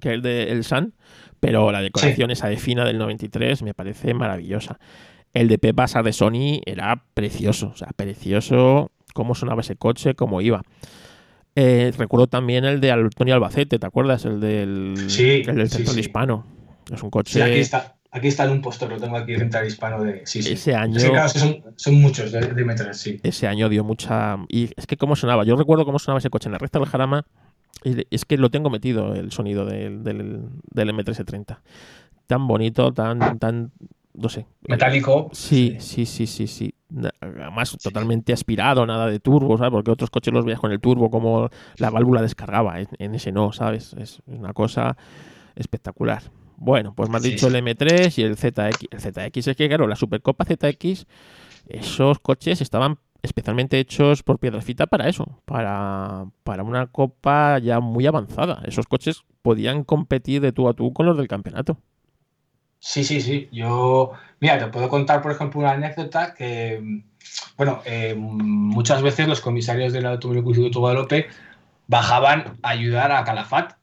que 0.00 0.10
el 0.14 0.22
del 0.22 0.64
Sun, 0.64 0.94
pero 1.40 1.70
la 1.72 1.82
decoración 1.82 2.30
esa 2.30 2.48
de 2.48 2.56
fina 2.56 2.84
del 2.84 2.98
93 2.98 3.62
me 3.62 3.74
parece 3.74 4.14
maravillosa. 4.14 4.78
El 5.34 5.48
de 5.48 5.58
Pepasa 5.58 6.02
de 6.02 6.12
Sony 6.12 6.60
era 6.64 7.04
precioso, 7.14 7.68
o 7.74 7.76
sea, 7.76 7.88
precioso 7.94 8.90
cómo 9.12 9.34
sonaba 9.34 9.60
ese 9.60 9.76
coche, 9.76 10.14
cómo 10.14 10.40
iba. 10.40 10.62
Eh, 11.54 11.92
recuerdo 11.98 12.28
también 12.28 12.64
el 12.64 12.80
de 12.80 12.92
Antonio 12.92 13.34
Albacete, 13.34 13.78
¿te 13.78 13.86
acuerdas? 13.86 14.24
El 14.24 14.40
del, 14.40 14.94
Sí, 15.10 15.42
el 15.46 15.56
del 15.56 15.68
sí. 15.70 15.82
Hispano. 16.00 16.46
Es 16.86 17.02
un 17.02 17.08
Sí, 17.08 17.10
coche. 17.10 17.42
aquí 17.42 17.58
está. 17.58 17.96
Aquí 18.18 18.28
está 18.28 18.50
un 18.50 18.60
postor, 18.60 18.90
lo 18.90 18.98
tengo 18.98 19.16
aquí 19.16 19.34
central 19.36 19.66
hispano 19.66 20.02
de. 20.02 20.22
Sí, 20.26 20.42
sí. 20.42 20.52
Ese 20.52 20.74
año- 20.74 21.00
que, 21.00 21.08
claro, 21.10 21.28
son, 21.28 21.62
son 21.76 21.94
muchos 22.00 22.32
de, 22.32 22.40
de 22.40 22.66
M3, 22.66 22.92
sí. 22.92 23.20
ese 23.22 23.46
año 23.46 23.68
dio 23.68 23.84
mucha. 23.84 24.36
Y 24.48 24.70
es 24.76 24.86
que 24.86 24.96
cómo 24.96 25.16
sonaba. 25.16 25.44
Yo 25.44 25.56
recuerdo 25.56 25.84
cómo 25.84 25.98
sonaba 25.98 26.18
ese 26.18 26.30
coche 26.30 26.48
en 26.48 26.52
la 26.52 26.58
recta 26.58 26.78
del 26.78 26.88
Jarama. 26.88 27.24
Es 28.10 28.24
que 28.24 28.36
lo 28.36 28.50
tengo 28.50 28.70
metido 28.70 29.14
el 29.14 29.30
sonido 29.30 29.64
del, 29.64 30.02
del, 30.02 30.46
del 30.72 30.94
M1330. 30.94 31.58
Tan 32.26 32.46
bonito, 32.48 32.92
tan, 32.92 33.38
tan. 33.38 33.70
No 34.14 34.28
sé. 34.28 34.46
Metálico. 34.66 35.30
Sí, 35.32 35.76
sí, 35.78 36.04
sí, 36.04 36.26
sí, 36.26 36.48
sí. 36.48 36.74
además 37.20 37.76
totalmente 37.80 38.32
aspirado, 38.32 38.84
nada 38.84 39.06
de 39.06 39.20
turbo, 39.20 39.56
¿sabes? 39.56 39.70
Porque 39.70 39.92
otros 39.92 40.10
coches 40.10 40.34
los 40.34 40.44
veías 40.44 40.58
con 40.58 40.72
el 40.72 40.80
turbo, 40.80 41.08
como 41.08 41.50
la 41.76 41.90
válvula 41.90 42.20
descargaba, 42.20 42.80
en, 42.80 43.14
ese 43.14 43.30
no, 43.30 43.52
¿sabes? 43.52 43.94
Es 43.94 44.20
una 44.26 44.52
cosa 44.52 44.96
espectacular. 45.54 46.22
Bueno, 46.60 46.92
pues 46.92 47.08
me 47.08 47.18
has 47.18 47.22
dicho 47.22 47.46
el 47.46 47.54
M3 47.54 48.18
y 48.18 48.22
el 48.22 48.36
ZX. 48.36 48.88
El 48.90 49.00
ZX 49.00 49.46
es 49.46 49.56
que, 49.56 49.68
claro, 49.68 49.86
la 49.86 49.94
Supercopa 49.94 50.44
ZX, 50.44 51.06
esos 51.68 52.18
coches 52.18 52.60
estaban 52.60 52.98
especialmente 53.22 53.78
hechos 53.78 54.24
por 54.24 54.40
Piedrafita 54.40 54.86
para 54.88 55.08
eso, 55.08 55.40
para, 55.44 56.26
para 56.42 56.64
una 56.64 56.88
copa 56.88 57.60
ya 57.60 57.78
muy 57.78 58.06
avanzada. 58.06 58.60
Esos 58.64 58.86
coches 58.86 59.22
podían 59.40 59.84
competir 59.84 60.40
de 60.40 60.50
tú 60.50 60.68
a 60.68 60.74
tú 60.74 60.92
con 60.92 61.06
los 61.06 61.16
del 61.16 61.28
campeonato. 61.28 61.78
Sí, 62.80 63.04
sí, 63.04 63.20
sí. 63.20 63.48
Yo, 63.52 64.12
mira, 64.40 64.58
te 64.58 64.66
puedo 64.66 64.88
contar, 64.88 65.22
por 65.22 65.30
ejemplo, 65.30 65.60
una 65.60 65.72
anécdota 65.72 66.34
que, 66.34 67.02
bueno, 67.56 67.82
eh, 67.84 68.16
muchas 68.16 69.00
veces 69.02 69.28
los 69.28 69.40
comisarios 69.40 69.92
del 69.92 70.06
Automóvil 70.06 70.42
Club 70.42 70.72
de 70.72 70.78
Guadalupe 70.78 71.26
bajaban 71.86 72.58
a 72.62 72.70
ayudar 72.70 73.12
a 73.12 73.22
Calafat 73.22 73.74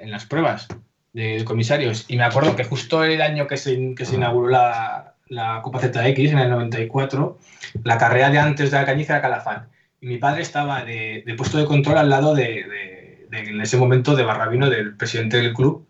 en 0.00 0.10
las 0.10 0.26
pruebas 0.26 0.68
de 1.16 1.44
comisarios. 1.44 2.04
Y 2.08 2.18
me 2.18 2.24
acuerdo 2.24 2.54
que 2.54 2.64
justo 2.64 3.02
el 3.02 3.22
año 3.22 3.46
que 3.46 3.56
se, 3.56 3.94
que 3.94 4.04
se 4.04 4.16
inauguró 4.16 4.50
la, 4.50 5.14
la 5.28 5.62
Copa 5.62 5.80
ZX, 5.80 6.18
en 6.18 6.38
el 6.38 6.50
94, 6.50 7.38
la 7.84 7.96
carrera 7.96 8.28
de 8.28 8.38
antes 8.38 8.70
de 8.70 8.76
Alcañiz 8.76 9.08
era 9.08 9.22
Calafat. 9.22 9.66
Y 10.02 10.08
mi 10.08 10.18
padre 10.18 10.42
estaba 10.42 10.84
de, 10.84 11.24
puesto 11.38 11.56
de 11.56 11.64
control 11.64 11.96
al 11.96 12.10
lado 12.10 12.34
de, 12.34 13.26
en 13.32 13.60
ese 13.62 13.78
momento, 13.78 14.14
de 14.14 14.24
Barrabino, 14.24 14.68
del 14.68 14.94
presidente 14.94 15.38
del 15.38 15.54
club. 15.54 15.88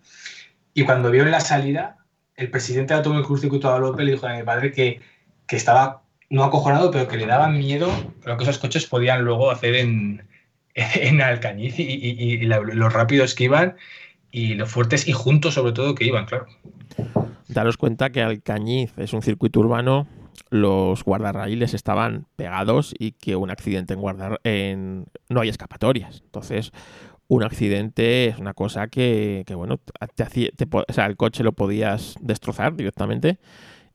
Y 0.75 0.85
cuando 0.85 1.11
vio 1.11 1.25
en 1.25 1.33
la 1.33 1.41
salida, 1.41 1.97
el 2.37 2.49
presidente 2.49 2.95
del 2.95 2.99
Automóvil 2.99 3.27
Club 3.27 3.41
Circuito 3.41 3.75
de 3.75 3.81
López 3.81 4.07
le 4.07 4.13
dijo 4.13 4.29
a 4.29 4.37
mi 4.37 4.45
padre 4.45 4.71
que, 4.71 5.01
que 5.49 5.57
estaba 5.57 6.03
no 6.31 6.45
acojonado, 6.45 6.93
pero 6.93 7.09
que 7.09 7.17
le 7.17 7.27
daba 7.27 7.49
miedo 7.49 7.91
lo 8.25 8.37
que 8.37 8.45
esos 8.45 8.59
coches 8.59 8.87
podían 8.87 9.25
luego 9.25 9.51
hacer 9.51 9.75
en, 9.75 10.25
en 10.75 11.21
Alcañiz 11.21 11.81
y, 11.81 11.83
y, 11.83 12.39
los 12.43 12.93
rápidos 12.93 13.35
que 13.35 13.45
iban 13.45 13.77
y 14.37 14.55
los 14.55 14.71
fuertes 14.71 15.09
y 15.09 15.13
juntos 15.13 15.55
sobre 15.55 15.73
todo 15.73 15.95
que 15.95 16.05
iban, 16.05 16.27
claro. 16.27 16.45
Daros 17.49 17.79
cuenta 17.79 18.11
que 18.11 18.21
Alcañiz 18.21 18.93
es 18.99 19.15
un 19.15 19.23
circuito 19.23 19.61
urbano, 19.61 20.07
los 20.51 21.05
guardarraíles 21.05 21.73
estaban 21.73 22.27
pegados 22.37 22.95
y 22.99 23.13
que 23.13 23.35
un 23.35 23.51
accidente 23.51 23.95
en 23.95 24.01
guardar 24.03 24.39
en 24.45 25.07
no 25.31 25.41
hay 25.41 25.49
escapatorias. 25.49 26.21
Entonces, 26.23 26.73
un 27.29 27.45
accidente 27.45 28.27
es 28.27 28.39
una 28.39 28.53
cosa 28.53 28.89
que, 28.89 29.43
bueno, 29.55 29.79
te 30.15 30.25
o 30.71 30.93
sea, 30.93 31.07
el 31.07 31.17
coche 31.17 31.43
lo 31.43 31.53
podías 31.53 32.17
destrozar 32.21 32.77
directamente. 32.77 33.39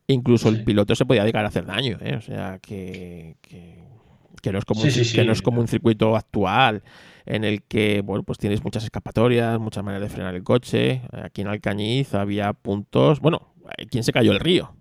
Incluso 0.07 0.49
el 0.49 0.63
piloto 0.63 0.95
se 0.95 1.05
podía 1.05 1.23
llegar 1.23 1.45
a 1.45 1.49
hacer 1.49 1.67
daño, 1.67 1.99
¿eh? 2.01 2.15
o 2.15 2.21
sea, 2.21 2.57
que, 2.59 3.35
que, 3.43 4.51
no 4.51 4.57
es 4.57 4.65
como, 4.65 4.81
un, 4.81 4.89
que 4.89 5.23
no 5.23 5.33
es 5.33 5.43
como 5.43 5.61
un 5.61 5.67
circuito 5.67 6.15
actual 6.15 6.81
en 7.25 7.43
el 7.43 7.63
que, 7.63 8.01
bueno, 8.01 8.23
pues 8.23 8.37
tienes 8.37 8.63
muchas 8.63 8.83
escapatorias, 8.83 9.59
muchas 9.59 9.83
maneras 9.83 10.09
de 10.09 10.13
frenar 10.13 10.35
el 10.35 10.43
coche. 10.43 11.01
Aquí 11.23 11.41
en 11.41 11.47
Alcañiz 11.47 12.13
había 12.13 12.53
puntos, 12.53 13.19
bueno, 13.19 13.53
¿quién 13.89 14.03
se 14.03 14.11
cayó 14.11 14.31
el 14.31 14.39
río? 14.39 14.73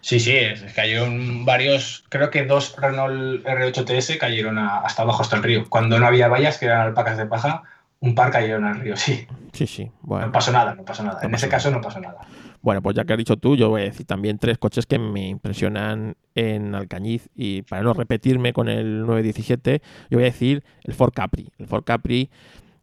Sí, 0.00 0.20
sí, 0.20 0.38
cayeron 0.74 1.44
varios, 1.44 2.04
creo 2.08 2.30
que 2.30 2.44
dos 2.44 2.76
Renault 2.78 3.44
R8 3.44 3.84
TS 3.84 4.16
cayeron 4.16 4.58
hasta 4.58 5.02
abajo, 5.02 5.22
hasta 5.22 5.36
el 5.36 5.42
río. 5.42 5.68
Cuando 5.68 5.98
no 5.98 6.06
había 6.06 6.28
vallas, 6.28 6.56
que 6.56 6.66
eran 6.66 6.80
alpacas 6.80 7.18
de 7.18 7.26
paja, 7.26 7.64
un 8.00 8.14
par 8.14 8.30
cayeron 8.30 8.64
al 8.64 8.80
río, 8.80 8.96
sí. 8.96 9.26
Sí, 9.52 9.66
sí. 9.66 9.90
Bueno. 10.00 10.26
No 10.26 10.32
pasó 10.32 10.52
nada, 10.52 10.74
no 10.74 10.84
pasó 10.84 11.02
nada. 11.02 11.20
en 11.22 11.34
ese 11.34 11.48
caso 11.48 11.70
no 11.70 11.80
pasó 11.80 12.00
nada. 12.00 12.20
Bueno, 12.68 12.82
pues 12.82 12.94
ya 12.94 13.06
que 13.06 13.14
has 13.14 13.18
dicho 13.18 13.38
tú, 13.38 13.56
yo 13.56 13.70
voy 13.70 13.80
a 13.80 13.84
decir 13.84 14.04
también 14.04 14.36
tres 14.36 14.58
coches 14.58 14.84
que 14.84 14.98
me 14.98 15.26
impresionan 15.26 16.18
en 16.34 16.74
Alcañiz. 16.74 17.30
Y 17.34 17.62
para 17.62 17.82
no 17.82 17.94
repetirme 17.94 18.52
con 18.52 18.68
el 18.68 19.06
917, 19.06 19.80
yo 20.10 20.18
voy 20.18 20.24
a 20.24 20.30
decir 20.30 20.62
el 20.84 20.92
Ford 20.92 21.14
Capri. 21.14 21.48
El 21.56 21.66
Ford 21.66 21.84
Capri 21.84 22.28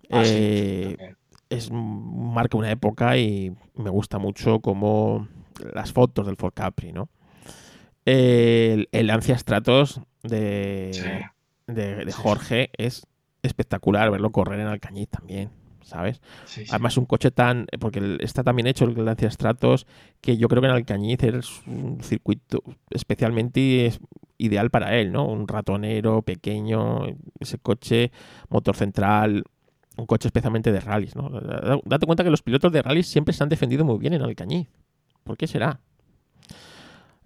ah, 0.10 0.24
eh, 0.26 1.14
es 1.52 1.70
marca 1.72 2.58
una 2.58 2.72
época 2.72 3.16
y 3.20 3.56
me 3.76 3.92
gusta 3.92 4.18
mucho 4.18 4.60
como 4.60 5.28
las 5.76 5.94
fotos 5.94 6.26
del 6.26 6.36
Ford 6.36 6.54
Capri, 6.56 6.92
¿no? 6.92 7.08
El, 8.06 8.90
el 8.92 9.06
Lancia 9.06 9.38
Stratos 9.38 10.02
de, 10.24 11.30
de, 11.68 12.12
Jorge 12.12 12.72
es 12.76 13.06
espectacular 13.44 14.10
verlo 14.10 14.32
correr 14.32 14.62
en 14.62 14.66
Alcañiz 14.66 15.10
también, 15.10 15.52
¿sabes? 15.86 16.22
Además, 16.70 16.98
un 16.98 17.06
coche 17.06 17.32
tan. 17.32 17.68
Porque 17.80 18.18
está 18.20 18.44
también 18.44 18.68
hecho 18.68 18.86
el 18.86 19.06
Lancia 19.06 19.32
Stratos 19.32 19.88
que 20.20 20.38
yo 20.38 20.48
creo 20.48 20.62
que 20.62 20.68
en 20.68 20.74
Alcañiz 20.74 21.24
es 21.24 21.62
un 21.68 22.02
circuito 22.02 22.64
especialmente 22.90 23.94
ideal 24.38 24.70
para 24.70 24.98
él, 24.98 25.12
¿no? 25.12 25.26
Un 25.26 25.48
ratonero 25.48 26.22
pequeño, 26.22 27.06
ese 27.40 27.58
coche, 27.60 28.12
motor 28.50 28.76
central, 28.76 29.44
un 29.98 30.06
coche 30.06 30.28
especialmente 30.28 30.72
de 30.72 30.80
rallies, 30.80 31.16
¿no? 31.16 31.30
Date 31.86 32.06
cuenta 32.06 32.24
que 32.24 32.32
los 32.32 32.42
pilotos 32.42 32.72
de 32.72 32.82
rallies 32.82 33.08
siempre 33.08 33.34
se 33.34 33.44
han 33.44 33.50
defendido 33.50 33.86
muy 33.86 33.98
bien 34.00 34.14
en 34.14 34.24
Alcañiz. 34.24 34.68
¿Por 35.24 35.38
qué 35.38 35.48
será? 35.48 35.80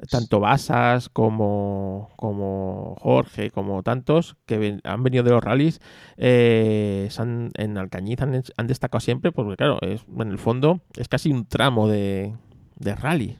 Tanto 0.09 0.39
Basas 0.39 1.09
como, 1.09 2.09
como 2.15 2.95
Jorge, 2.99 3.51
como 3.51 3.83
tantos 3.83 4.37
que 4.45 4.79
han 4.83 5.03
venido 5.03 5.23
de 5.23 5.31
los 5.31 5.43
rallies, 5.43 5.81
eh, 6.17 7.09
en 7.17 7.77
Alcañiz 7.77 8.21
han, 8.21 8.67
destacado 8.67 9.01
siempre, 9.01 9.31
porque 9.31 9.57
claro, 9.57 9.77
es, 9.81 10.05
en 10.17 10.31
el 10.31 10.37
fondo 10.37 10.81
es 10.95 11.09
casi 11.09 11.31
un 11.31 11.45
tramo 11.45 11.87
de, 11.87 12.33
de 12.77 12.95
rally. 12.95 13.37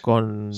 Con, 0.00 0.52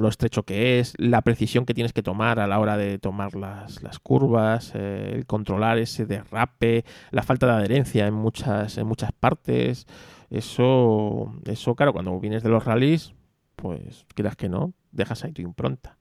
lo 0.00 0.08
estrecho 0.08 0.42
que 0.42 0.78
es, 0.78 0.94
la 0.98 1.22
precisión 1.22 1.64
que 1.64 1.72
tienes 1.72 1.92
que 1.92 2.02
tomar 2.02 2.40
a 2.40 2.46
la 2.46 2.58
hora 2.58 2.76
de 2.76 2.98
tomar 2.98 3.34
las, 3.34 3.80
curvas, 4.02 4.72
eh, 4.74 5.12
el 5.14 5.26
controlar 5.26 5.78
ese 5.78 6.04
derrape, 6.04 6.84
la 7.10 7.22
falta 7.22 7.46
de 7.46 7.52
adherencia 7.52 8.06
en 8.06 8.14
muchas, 8.14 8.76
en 8.78 8.86
muchas 8.86 9.12
partes. 9.12 9.86
Eso, 10.30 11.32
eso, 11.46 11.74
claro, 11.74 11.92
cuando 11.92 12.18
vienes 12.20 12.42
de 12.42 12.48
los 12.48 12.64
rallies, 12.64 13.14
pues 13.56 14.06
quieras 14.14 14.36
que 14.36 14.48
no, 14.48 14.72
dejas 14.90 15.24
ahí 15.24 15.32
tu 15.32 15.42
impronta. 15.42 15.96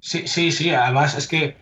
Sí, 0.00 0.26
sí, 0.26 0.50
sí. 0.52 0.70
Además 0.70 1.16
es 1.16 1.28
que 1.28 1.56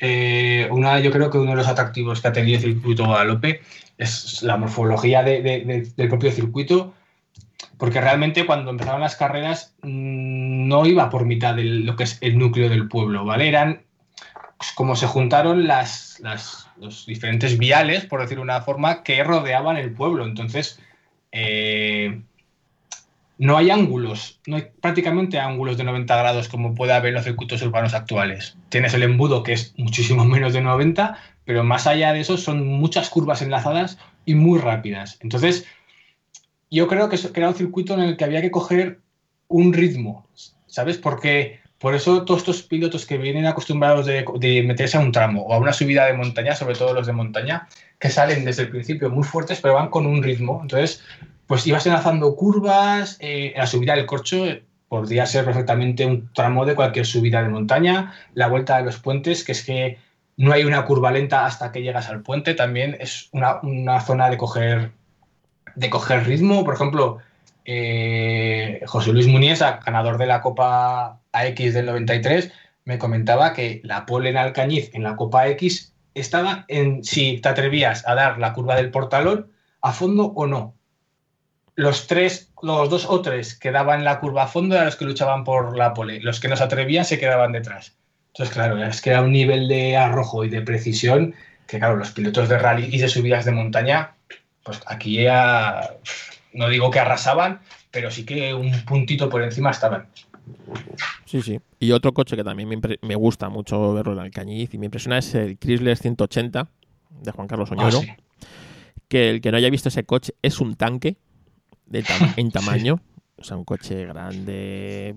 eh, 0.00 0.68
una, 0.70 1.00
yo 1.00 1.10
creo 1.10 1.30
que 1.30 1.38
uno 1.38 1.52
de 1.52 1.56
los 1.56 1.68
atractivos 1.68 2.20
que 2.20 2.28
ha 2.28 2.32
tenido 2.32 2.56
el 2.58 2.62
circuito 2.62 3.06
Guadalupe 3.06 3.62
es 3.96 4.42
la 4.42 4.56
morfología 4.56 5.22
del 5.22 5.92
propio 6.08 6.32
circuito, 6.32 6.94
porque 7.78 8.00
realmente 8.00 8.46
cuando 8.46 8.70
empezaron 8.70 9.00
las 9.00 9.16
carreras 9.16 9.74
mm, 9.82 10.68
no 10.68 10.84
iba 10.86 11.10
por 11.10 11.24
mitad 11.24 11.54
de 11.54 11.64
lo 11.64 11.96
que 11.96 12.04
es 12.04 12.18
el 12.20 12.38
núcleo 12.38 12.68
del 12.68 12.88
pueblo, 12.88 13.24
¿vale? 13.24 13.48
Eran 13.48 13.84
pues, 14.58 14.72
como 14.72 14.96
se 14.96 15.06
juntaron 15.06 15.66
las, 15.66 16.22
los 16.76 17.06
diferentes 17.06 17.58
viales, 17.58 18.06
por 18.06 18.20
decir 18.20 18.40
una 18.40 18.62
forma, 18.62 19.02
que 19.02 19.22
rodeaban 19.22 19.76
el 19.76 19.92
pueblo. 19.92 20.24
Entonces, 20.24 20.80
eh, 21.32 22.22
no 23.38 23.56
hay 23.56 23.70
ángulos, 23.70 24.40
no 24.46 24.56
hay 24.56 24.66
prácticamente 24.80 25.38
ángulos 25.38 25.76
de 25.76 25.84
90 25.84 26.16
grados 26.16 26.48
como 26.48 26.74
puede 26.74 26.92
haber 26.92 27.08
en 27.08 27.14
los 27.14 27.24
circuitos 27.24 27.62
urbanos 27.62 27.94
actuales. 27.94 28.56
Tienes 28.68 28.94
el 28.94 29.02
embudo 29.02 29.42
que 29.42 29.54
es 29.54 29.74
muchísimo 29.76 30.24
menos 30.24 30.52
de 30.52 30.60
90, 30.60 31.18
pero 31.44 31.64
más 31.64 31.86
allá 31.86 32.12
de 32.12 32.20
eso 32.20 32.36
son 32.36 32.66
muchas 32.66 33.10
curvas 33.10 33.42
enlazadas 33.42 33.98
y 34.24 34.34
muy 34.34 34.58
rápidas. 34.58 35.18
Entonces, 35.20 35.66
yo 36.70 36.88
creo 36.88 37.08
que 37.08 37.18
era 37.34 37.48
un 37.48 37.54
circuito 37.54 37.94
en 37.94 38.00
el 38.00 38.16
que 38.16 38.24
había 38.24 38.40
que 38.40 38.50
coger 38.50 39.00
un 39.48 39.72
ritmo, 39.72 40.26
¿sabes? 40.66 40.98
Porque 40.98 41.60
por 41.78 41.94
eso 41.94 42.24
todos 42.24 42.40
estos 42.40 42.62
pilotos 42.62 43.04
que 43.04 43.18
vienen 43.18 43.46
acostumbrados 43.46 44.06
de, 44.06 44.62
meterse 44.62 44.96
a 44.96 45.00
un 45.00 45.12
tramo 45.12 45.42
o 45.42 45.52
a 45.52 45.58
una 45.58 45.72
subida 45.72 46.06
de 46.06 46.14
montaña, 46.14 46.54
sobre 46.54 46.74
todo 46.74 46.94
los 46.94 47.06
de 47.06 47.12
montaña, 47.12 47.68
que 47.98 48.08
salen 48.10 48.44
desde 48.44 48.62
el 48.62 48.70
principio 48.70 49.10
muy 49.10 49.24
fuertes, 49.24 49.60
pero 49.60 49.74
van 49.74 49.90
con 49.90 50.06
un 50.06 50.22
ritmo. 50.22 50.60
Entonces, 50.62 51.04
pues 51.46 51.66
ibas 51.66 51.86
enlazando 51.86 52.34
curvas, 52.36 53.16
eh, 53.20 53.52
la 53.56 53.66
subida 53.66 53.94
del 53.94 54.06
corcho 54.06 54.44
podría 54.88 55.26
ser 55.26 55.44
perfectamente 55.44 56.06
un 56.06 56.32
tramo 56.32 56.64
de 56.64 56.74
cualquier 56.74 57.06
subida 57.06 57.42
de 57.42 57.48
montaña, 57.48 58.14
la 58.34 58.48
vuelta 58.48 58.78
de 58.78 58.84
los 58.84 58.98
puentes, 58.98 59.44
que 59.44 59.52
es 59.52 59.64
que 59.64 59.98
no 60.36 60.52
hay 60.52 60.64
una 60.64 60.84
curva 60.84 61.10
lenta 61.10 61.46
hasta 61.46 61.72
que 61.72 61.82
llegas 61.82 62.08
al 62.08 62.22
puente, 62.22 62.54
también 62.54 62.96
es 63.00 63.28
una, 63.32 64.00
zona 64.00 64.30
de 64.30 64.36
coger, 64.36 64.92
de 65.74 65.90
coger 65.90 66.26
ritmo. 66.26 66.64
Por 66.64 66.74
ejemplo, 66.74 67.18
eh, 67.64 68.82
José 68.86 69.12
Luis 69.12 69.26
Muniesa, 69.26 69.80
ganador 69.84 70.18
de 70.18 70.26
la 70.26 70.40
Copa 70.40 71.20
AX 71.32 71.74
del 71.74 71.86
93, 71.86 72.52
me 72.84 72.98
comentaba 72.98 73.52
que 73.52 73.80
la 73.84 74.06
pole 74.06 74.30
en 74.30 74.36
Alcañiz 74.36 74.90
en 74.94 75.02
la 75.02 75.16
Copa 75.16 75.48
X 75.48 75.92
estaba 76.14 76.64
en 76.68 77.02
si 77.04 77.38
te 77.38 77.48
atrevías 77.48 78.06
a 78.06 78.14
dar 78.14 78.38
la 78.38 78.52
curva 78.52 78.76
del 78.76 78.90
portalón 78.90 79.50
a 79.80 79.92
fondo 79.92 80.26
o 80.26 80.46
no. 80.46 80.73
Los 81.76 82.06
tres, 82.06 82.52
los 82.62 82.88
dos 82.88 83.06
o 83.08 83.20
tres 83.20 83.58
que 83.58 83.70
daban 83.72 84.04
la 84.04 84.20
curva 84.20 84.44
a 84.44 84.46
fondo 84.48 84.74
eran 84.74 84.86
los 84.86 84.96
que 84.96 85.04
luchaban 85.04 85.42
por 85.44 85.76
la 85.76 85.92
pole. 85.94 86.20
Los 86.20 86.38
que 86.40 86.48
no 86.48 86.56
se 86.56 86.62
atrevían 86.64 87.04
se 87.04 87.18
quedaban 87.18 87.52
detrás. 87.52 87.96
Entonces, 88.28 88.54
claro, 88.54 88.82
es 88.84 89.00
que 89.00 89.10
era 89.10 89.22
un 89.22 89.32
nivel 89.32 89.68
de 89.68 89.96
arrojo 89.96 90.44
y 90.44 90.48
de 90.48 90.60
precisión 90.62 91.34
que, 91.66 91.78
claro, 91.78 91.96
los 91.96 92.10
pilotos 92.10 92.48
de 92.48 92.58
rally 92.58 92.88
y 92.92 92.98
de 92.98 93.08
subidas 93.08 93.44
de 93.44 93.52
montaña, 93.52 94.14
pues 94.62 94.80
aquí 94.86 95.22
ya, 95.22 95.94
no 96.52 96.68
digo 96.68 96.90
que 96.90 97.00
arrasaban, 97.00 97.60
pero 97.90 98.10
sí 98.10 98.24
que 98.24 98.52
un 98.54 98.84
puntito 98.84 99.28
por 99.28 99.42
encima 99.42 99.70
estaban. 99.70 100.06
Sí, 101.24 101.42
sí. 101.42 101.60
Y 101.80 101.92
otro 101.92 102.12
coche 102.12 102.36
que 102.36 102.44
también 102.44 102.68
me, 102.68 102.78
me 103.02 103.14
gusta 103.14 103.48
mucho 103.48 103.94
verlo 103.94 104.12
en 104.12 104.18
Alcañiz 104.20 104.74
y 104.74 104.78
me 104.78 104.86
impresiona 104.86 105.18
es 105.18 105.34
el 105.34 105.58
Chrysler 105.58 105.96
180 105.96 106.68
de 107.22 107.30
Juan 107.32 107.48
Carlos 107.48 107.70
Ah, 107.70 107.74
Oñoro. 107.74 108.00
sí. 108.00 108.08
Que 109.08 109.30
el 109.30 109.40
que 109.40 109.50
no 109.50 109.56
haya 109.58 109.70
visto 109.70 109.88
ese 109.88 110.04
coche 110.04 110.34
es 110.42 110.60
un 110.60 110.76
tanque 110.76 111.16
de 111.86 112.02
tama- 112.02 112.34
en 112.36 112.50
tamaño. 112.52 113.00
O 113.36 113.44
sea, 113.44 113.56
un 113.56 113.64
coche 113.64 114.06
grande. 114.06 115.14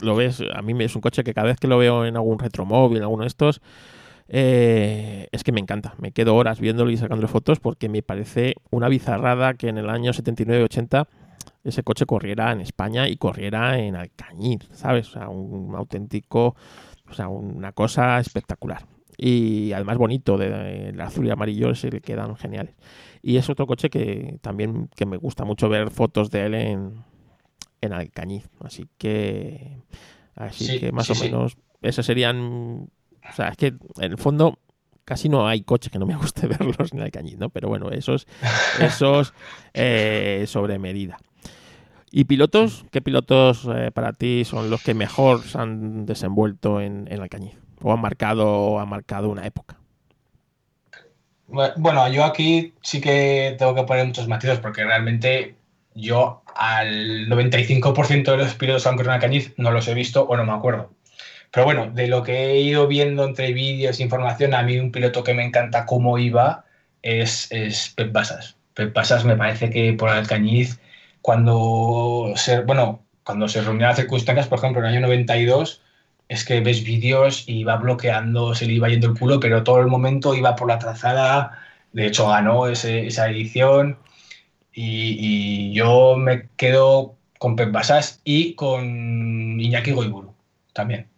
Lo 0.00 0.14
ves, 0.14 0.42
a 0.54 0.62
mí 0.62 0.74
me- 0.74 0.84
es 0.84 0.94
un 0.94 1.00
coche 1.02 1.24
que 1.24 1.32
cada 1.34 1.46
vez 1.48 1.58
que 1.58 1.68
lo 1.68 1.78
veo 1.78 2.04
en 2.04 2.16
algún 2.16 2.38
retromóvil, 2.38 2.98
en 2.98 3.02
alguno 3.04 3.22
de 3.22 3.28
estos, 3.28 3.60
eh, 4.28 5.28
es 5.32 5.44
que 5.44 5.52
me 5.52 5.60
encanta. 5.60 5.94
Me 5.98 6.12
quedo 6.12 6.34
horas 6.34 6.60
viéndolo 6.60 6.90
y 6.90 6.96
sacándole 6.96 7.28
fotos 7.28 7.60
porque 7.60 7.88
me 7.88 8.02
parece 8.02 8.54
una 8.70 8.88
bizarrada 8.88 9.54
que 9.54 9.68
en 9.68 9.78
el 9.78 9.88
año 9.88 10.12
79-80 10.12 11.06
ese 11.64 11.82
coche 11.82 12.06
corriera 12.06 12.52
en 12.52 12.60
España 12.60 13.08
y 13.08 13.16
corriera 13.16 13.78
en 13.78 13.96
Alcañiz, 13.96 14.68
¿sabes? 14.72 15.08
O 15.08 15.12
sea, 15.12 15.28
un 15.28 15.74
auténtico, 15.74 16.54
o 17.08 17.12
sea, 17.14 17.28
una 17.28 17.72
cosa 17.72 18.18
espectacular. 18.20 18.84
Y 19.18 19.72
además 19.72 19.96
bonito, 19.96 20.36
de, 20.36 20.90
el 20.90 21.00
azul 21.00 21.26
y 21.26 21.30
amarillo 21.30 21.74
se 21.74 21.90
le 21.90 22.00
quedan 22.00 22.36
geniales. 22.36 22.74
Y 23.28 23.38
es 23.38 23.50
otro 23.50 23.66
coche 23.66 23.90
que 23.90 24.38
también 24.40 24.88
que 24.94 25.04
me 25.04 25.16
gusta 25.16 25.44
mucho 25.44 25.68
ver 25.68 25.90
fotos 25.90 26.30
de 26.30 26.46
él 26.46 26.54
en, 26.54 27.04
en 27.80 27.92
Alcañiz. 27.92 28.48
Así 28.60 28.88
que, 28.98 29.82
así 30.36 30.64
Sí, 30.64 30.78
que 30.78 30.92
más 30.92 31.06
sí, 31.06 31.12
o 31.12 31.14
sí. 31.16 31.24
menos, 31.24 31.56
esos 31.82 32.06
serían, 32.06 32.88
o 33.28 33.32
sea, 33.34 33.48
es 33.48 33.56
que 33.56 33.66
en 33.66 34.12
el 34.12 34.16
fondo 34.16 34.60
casi 35.04 35.28
no 35.28 35.48
hay 35.48 35.62
coches 35.62 35.90
que 35.90 35.98
no 35.98 36.06
me 36.06 36.14
guste 36.14 36.46
verlos 36.46 36.92
en 36.92 37.00
Alcañiz, 37.00 37.36
¿no? 37.36 37.50
Pero 37.50 37.68
bueno, 37.68 37.90
esos, 37.90 38.28
esos 38.80 39.34
eh, 39.74 40.44
sobre 40.46 40.78
medida. 40.78 41.18
¿Y 42.12 42.26
pilotos? 42.26 42.84
¿Qué 42.92 43.02
pilotos 43.02 43.68
eh, 43.74 43.90
para 43.92 44.12
ti 44.12 44.44
son 44.44 44.70
los 44.70 44.84
que 44.84 44.94
mejor 44.94 45.42
se 45.42 45.58
han 45.58 46.06
desenvuelto 46.06 46.80
en, 46.80 47.08
en 47.10 47.20
Alcañiz? 47.20 47.58
¿O 47.82 47.92
han 47.92 48.00
marcado, 48.00 48.46
o 48.48 48.78
han 48.78 48.88
marcado 48.88 49.30
una 49.30 49.44
época? 49.48 49.80
Bueno, 51.48 52.08
yo 52.08 52.24
aquí 52.24 52.74
sí 52.82 53.00
que 53.00 53.54
tengo 53.58 53.74
que 53.74 53.84
poner 53.84 54.06
muchos 54.06 54.28
matices 54.28 54.58
porque 54.58 54.84
realmente 54.84 55.56
yo 55.94 56.42
al 56.54 57.28
95% 57.28 58.32
de 58.32 58.36
los 58.36 58.54
pilotos 58.54 58.82
que 58.82 58.88
han 58.88 58.96
corrido 58.96 59.12
en 59.12 59.16
Alcañiz 59.16 59.54
no 59.56 59.70
los 59.70 59.88
he 59.88 59.94
visto 59.94 60.24
o 60.24 60.36
no 60.36 60.44
me 60.44 60.52
acuerdo. 60.52 60.92
Pero 61.52 61.64
bueno, 61.64 61.90
de 61.90 62.08
lo 62.08 62.22
que 62.22 62.50
he 62.50 62.60
ido 62.60 62.86
viendo 62.88 63.24
entre 63.24 63.52
vídeos 63.52 63.98
e 63.98 64.02
información, 64.02 64.54
a 64.54 64.62
mí 64.62 64.78
un 64.78 64.92
piloto 64.92 65.24
que 65.24 65.34
me 65.34 65.44
encanta 65.44 65.86
cómo 65.86 66.18
iba 66.18 66.64
es, 67.02 67.50
es 67.52 67.92
Pep 67.96 68.12
Basas. 68.12 68.56
Pep 68.74 68.92
Basas 68.92 69.24
me 69.24 69.36
parece 69.36 69.70
que 69.70 69.92
por 69.94 70.10
Alcañiz, 70.10 70.80
cuando 71.22 72.32
se, 72.36 72.60
bueno, 72.60 73.06
cuando 73.24 73.48
se 73.48 73.62
reunían 73.62 73.88
las 73.90 73.96
circunstancias, 73.96 74.48
por 74.48 74.58
ejemplo, 74.58 74.80
en 74.80 74.88
el 74.88 74.92
año 74.96 75.06
92, 75.06 75.82
es 76.28 76.44
que 76.44 76.60
ves 76.60 76.82
vídeos 76.84 77.44
y 77.46 77.64
va 77.64 77.76
bloqueando, 77.76 78.54
se 78.54 78.66
le 78.66 78.74
iba 78.74 78.88
yendo 78.88 79.08
el 79.08 79.18
culo, 79.18 79.38
pero 79.40 79.62
todo 79.64 79.80
el 79.80 79.86
momento 79.86 80.34
iba 80.34 80.56
por 80.56 80.68
la 80.68 80.78
trazada. 80.78 81.58
De 81.92 82.06
hecho, 82.06 82.28
ganó 82.28 82.66
ese- 82.66 83.06
esa 83.06 83.28
edición. 83.30 83.98
Y, 84.72 85.16
y 85.70 85.72
yo 85.74 86.16
me 86.16 86.48
quedo 86.56 87.16
con 87.38 87.56
Pep 87.56 87.72
Basas 87.72 88.20
y 88.24 88.54
con 88.54 89.58
Iñaki 89.60 89.92
Goiburu 89.92 90.34
también. 90.72 91.08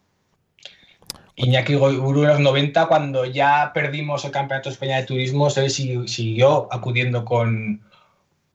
Iñaki 1.36 1.74
Goiburu 1.74 2.22
en 2.22 2.28
los 2.28 2.40
90, 2.40 2.86
cuando 2.86 3.24
ya 3.24 3.70
perdimos 3.72 4.24
el 4.24 4.32
Campeonato 4.32 4.68
de 4.68 4.72
España 4.74 4.96
de 4.96 5.04
Turismos, 5.04 5.56
él 5.56 5.70
si- 5.70 6.06
siguió 6.08 6.68
acudiendo 6.72 7.24
con, 7.24 7.82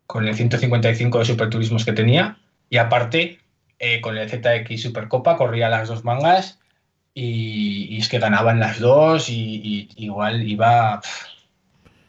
con 0.05 0.27
el 0.27 0.35
155 0.35 1.19
de 1.19 1.25
Superturismos 1.25 1.85
que 1.85 1.93
tenía. 1.93 2.37
Y 2.69 2.77
aparte, 2.77 3.39
eh, 3.79 4.01
con 4.01 4.17
el 4.17 4.29
ZX 4.29 4.81
Supercopa, 4.81 5.37
corría 5.37 5.69
las 5.69 5.87
dos 5.89 6.03
mangas 6.03 6.59
y, 7.13 7.87
y 7.89 7.97
es 7.97 8.09
que 8.09 8.19
ganaban 8.19 8.59
las 8.59 8.79
dos 8.79 9.29
y, 9.29 9.89
y 9.95 10.05
igual 10.05 10.47
iba 10.47 11.01
pff, 11.01 11.25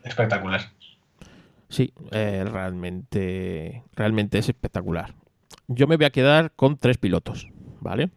espectacular. 0.04 0.60
Sí, 1.68 1.92
eh, 2.12 2.44
realmente, 2.50 3.82
realmente 3.94 4.38
es 4.38 4.48
espectacular. 4.48 5.14
Yo 5.66 5.86
me 5.86 5.96
voy 5.96 6.06
a 6.06 6.10
quedar 6.10 6.52
con 6.52 6.76
tres 6.78 6.98
pilotos, 6.98 7.48
¿vale? 7.80 8.10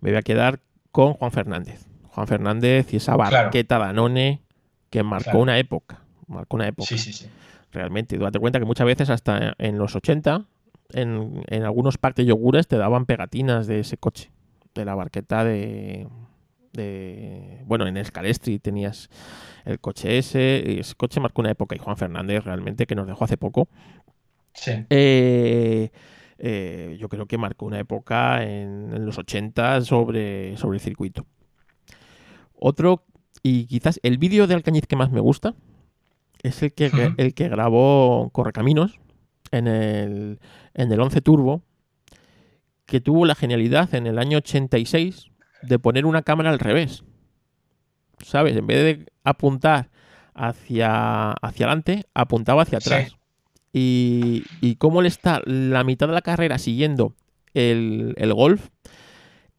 Me 0.00 0.10
voy 0.10 0.18
a 0.18 0.22
quedar 0.22 0.60
con 0.90 1.14
Juan 1.14 1.32
Fernández. 1.32 1.86
Juan 2.10 2.26
Fernández 2.26 2.92
y 2.92 2.96
esa 2.96 3.14
Claro. 3.16 3.30
barqueta 3.44 3.78
Danone 3.78 4.42
que 4.90 5.02
marcó 5.02 5.24
Claro. 5.24 5.38
una 5.40 5.58
época. 5.58 6.00
Marcó 6.28 6.56
una 6.56 6.68
época. 6.68 6.86
Sí, 6.86 6.98
sí, 6.98 7.12
sí. 7.12 7.26
Realmente. 7.72 8.18
Date 8.18 8.38
cuenta 8.38 8.58
que 8.58 8.66
muchas 8.66 8.86
veces 8.86 9.08
hasta 9.10 9.54
en 9.58 9.78
los 9.78 9.96
80, 9.96 10.44
en, 10.92 11.42
en 11.48 11.62
algunos 11.62 11.98
parques 11.98 12.26
yogures 12.26 12.66
te 12.66 12.76
daban 12.76 13.06
pegatinas 13.06 13.66
de 13.66 13.80
ese 13.80 13.96
coche. 13.96 14.30
De 14.74 14.84
la 14.84 14.94
barqueta 14.94 15.44
de... 15.44 16.08
de 16.72 17.62
bueno, 17.66 17.86
en 17.86 18.02
Scalestri 18.04 18.58
tenías 18.58 19.10
el 19.64 19.80
coche 19.80 20.18
ese. 20.18 20.62
Y 20.66 20.80
ese 20.80 20.94
coche 20.94 21.20
marcó 21.20 21.42
una 21.42 21.50
época. 21.50 21.74
Y 21.74 21.78
Juan 21.78 21.96
Fernández 21.96 22.44
realmente, 22.44 22.86
que 22.86 22.94
nos 22.94 23.06
dejó 23.06 23.24
hace 23.24 23.36
poco, 23.36 23.68
Sí, 24.54 24.72
eh, 24.90 25.90
eh, 26.38 26.96
yo 27.00 27.08
creo 27.08 27.26
que 27.26 27.38
marcó 27.38 27.66
una 27.66 27.78
época 27.78 28.42
en, 28.42 28.92
en 28.92 29.06
los 29.06 29.18
80 29.18 29.80
sobre, 29.82 30.56
sobre 30.56 30.76
el 30.76 30.80
circuito. 30.80 31.26
Otro, 32.54 33.04
y 33.42 33.66
quizás 33.66 33.98
el 34.02 34.18
vídeo 34.18 34.46
de 34.46 34.54
Alcañiz 34.54 34.86
que 34.86 34.96
más 34.96 35.10
me 35.10 35.20
gusta, 35.20 35.54
es 36.42 36.62
el 36.62 36.72
que, 36.72 37.14
el 37.16 37.34
que 37.34 37.48
grabó 37.48 38.30
Correcaminos 38.30 39.00
en 39.52 39.68
el, 39.68 40.40
en 40.74 40.90
el 40.92 41.00
11 41.00 41.20
Turbo, 41.20 41.62
que 42.86 43.00
tuvo 43.00 43.24
la 43.26 43.34
genialidad 43.34 43.94
en 43.94 44.06
el 44.06 44.18
año 44.18 44.38
86 44.38 45.30
de 45.62 45.78
poner 45.78 46.04
una 46.06 46.22
cámara 46.22 46.50
al 46.50 46.58
revés. 46.58 47.04
¿Sabes? 48.22 48.56
En 48.56 48.66
vez 48.66 48.82
de 48.82 49.06
apuntar 49.24 49.90
hacia, 50.34 51.32
hacia 51.32 51.66
adelante, 51.66 52.04
apuntaba 52.14 52.62
hacia 52.62 52.80
Sí. 52.80 52.88
atrás. 52.88 53.16
Y, 53.72 54.44
y 54.60 54.76
cómo 54.76 55.00
le 55.00 55.08
está 55.08 55.40
la 55.46 55.82
mitad 55.84 56.06
de 56.06 56.12
la 56.14 56.20
carrera 56.22 56.58
siguiendo 56.58 57.14
el, 57.54 58.14
el 58.18 58.34
golf 58.34 58.68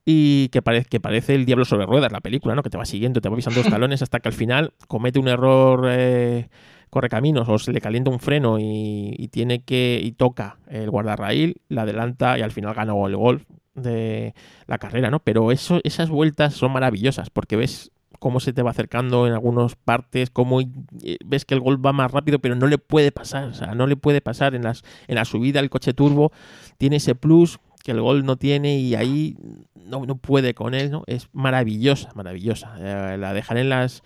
y 0.05 0.49
que 0.49 0.61
parece, 0.61 0.87
que 0.89 0.99
parece 0.99 1.33
el 1.33 1.45
diablo 1.45 1.65
sobre 1.65 1.85
ruedas, 1.85 2.11
la 2.11 2.19
película, 2.21 2.53
¿no? 2.55 2.61
Que 2.61 2.69
te 2.69 2.77
va 2.77 2.85
siguiendo, 2.85 3.21
te 3.21 3.29
va 3.29 3.35
pisando 3.35 3.59
los 3.63 3.71
talones 3.71 4.01
hasta 4.01 4.19
que 4.19 4.29
al 4.29 4.33
final 4.33 4.73
comete 4.87 5.17
un 5.19 5.29
error 5.29 5.87
eh, 5.89 6.49
correcaminos 6.93 7.49
o 7.49 7.57
se 7.57 7.73
le 7.73 7.81
calienta 7.81 8.11
un 8.11 8.19
freno 8.19 8.59
y, 8.59 9.27
tiene 9.31 9.63
que 9.63 9.99
y 10.01 10.11
toca 10.11 10.57
el 10.67 10.91
guardarraíl, 10.91 11.57
la 11.67 11.81
adelanta 11.81 12.37
y 12.37 12.43
al 12.43 12.51
final 12.51 12.75
ganó 12.75 13.07
el 13.07 13.15
golf 13.15 13.43
de 13.73 14.35
la 14.67 14.77
carrera, 14.77 15.09
¿no? 15.09 15.19
Pero 15.19 15.51
eso, 15.51 15.81
esas 15.83 16.09
vueltas 16.09 16.53
son 16.53 16.71
maravillosas 16.71 17.31
porque 17.31 17.55
ves 17.55 17.91
cómo 18.19 18.39
se 18.39 18.53
te 18.53 18.61
va 18.61 18.69
acercando 18.69 19.25
en 19.25 19.33
algunas 19.33 19.75
partes, 19.75 20.29
cómo 20.29 20.61
eh, 20.61 21.17
ves 21.25 21.45
que 21.45 21.55
el 21.55 21.61
golf 21.61 21.83
va 21.83 21.93
más 21.93 22.11
rápido, 22.11 22.37
pero 22.37 22.55
no 22.55 22.67
le 22.67 22.77
puede 22.77 23.11
pasar, 23.11 23.45
o 23.45 23.53
sea, 23.55 23.73
no 23.73 23.87
le 23.87 23.95
puede 23.95 24.21
pasar 24.21 24.53
en 24.53 24.61
las 24.61 24.83
en 25.07 25.15
la 25.15 25.25
subida 25.25 25.59
el 25.59 25.71
coche 25.71 25.93
turbo 25.93 26.31
tiene 26.77 26.97
ese 26.97 27.15
plus 27.15 27.59
que 27.83 27.91
el 27.91 28.01
gol 28.01 28.23
no 28.23 28.37
tiene 28.37 28.77
y 28.77 28.93
ahí 28.93 29.35
no, 29.73 30.05
no 30.05 30.15
puede 30.15 30.53
con 30.53 30.75
él, 30.75 30.91
¿no? 30.91 31.03
Es 31.07 31.27
maravillosa, 31.33 32.11
maravillosa. 32.13 32.75
Eh, 32.79 33.17
la 33.17 33.33
dejaré 33.33 33.61
en 33.61 33.69
las 33.69 34.03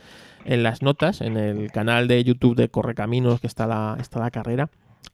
en 0.47 0.63
las 0.63 0.81
notas, 0.81 1.21
en 1.21 1.37
el 1.37 1.71
canal 1.71 2.07
de 2.07 2.23
YouTube 2.23 2.55
de 2.55 2.69
Correcaminos 2.69 3.41
que 3.41 3.47
está 3.47 3.67
la, 3.67 3.97
está 3.99 4.19
la 4.19 4.31
carrera. 4.31 4.69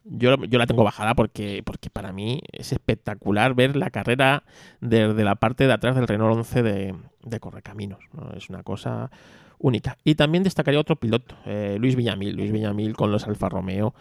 Yo, 0.05 0.35
yo 0.45 0.59
la 0.59 0.67
tengo 0.67 0.83
bajada 0.83 1.15
porque, 1.15 1.61
porque 1.65 1.89
para 1.89 2.13
mí 2.13 2.41
es 2.51 2.71
espectacular 2.71 3.55
ver 3.55 3.75
la 3.75 3.89
carrera 3.89 4.43
desde 4.79 5.23
la 5.23 5.35
parte 5.35 5.65
de 5.65 5.73
atrás 5.73 5.95
del 5.95 6.07
Renault 6.07 6.37
11 6.37 6.63
de, 6.63 6.95
de 7.23 7.39
Correcaminos. 7.39 7.99
¿no? 8.13 8.31
Es 8.33 8.49
una 8.49 8.63
cosa 8.63 9.09
única. 9.57 9.97
Y 10.03 10.15
también 10.15 10.43
destacaría 10.43 10.79
otro 10.79 10.97
piloto, 10.97 11.35
eh, 11.45 11.77
Luis 11.79 11.95
Villamil. 11.95 12.35
Luis 12.35 12.51
Villamil 12.51 12.95
con 12.95 13.11
los 13.11 13.25
Alfa 13.27 13.49
Romeo. 13.49 13.95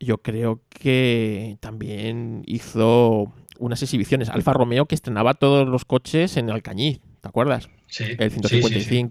Yo 0.00 0.18
creo 0.18 0.60
que 0.70 1.58
también 1.60 2.42
hizo 2.46 3.32
unas 3.58 3.82
exhibiciones. 3.82 4.30
Alfa 4.30 4.54
Romeo 4.54 4.86
que 4.86 4.94
estrenaba 4.94 5.34
todos 5.34 5.68
los 5.68 5.84
coches 5.84 6.38
en 6.38 6.50
Alcañiz, 6.50 7.00
¿te 7.20 7.28
acuerdas? 7.28 7.68
sí. 7.86 8.04
El 8.18 8.30
Sí, 8.30 8.62
sí, 8.62 8.80
sí. 8.80 9.08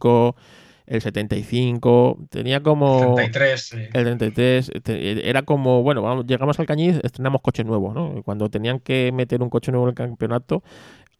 155, 0.88 2.18
el 2.20 2.24
75, 2.24 2.28
tenía 2.30 2.64
como... 2.64 3.16
33, 3.16 3.62
sí. 3.68 3.78
El 3.94 4.06
33 4.06 4.72
te- 4.84 5.30
era 5.30 5.44
como, 5.44 5.84
bueno, 5.84 6.02
vamos, 6.02 6.26
llegamos 6.28 6.60
al 6.60 6.66
Cañiz, 6.66 7.00
estrenamos 7.04 7.42
coche 7.42 7.64
nuevo, 7.64 7.94
¿no? 7.94 8.18
Y 8.18 8.24
Cuando 8.24 8.50
tenían 8.50 8.80
que 8.80 9.12
meter 9.14 9.42
un 9.44 9.50
coche 9.50 9.72
nuevo 9.72 9.86
en 9.86 9.90
el 9.90 9.96
campeonato, 9.96 10.64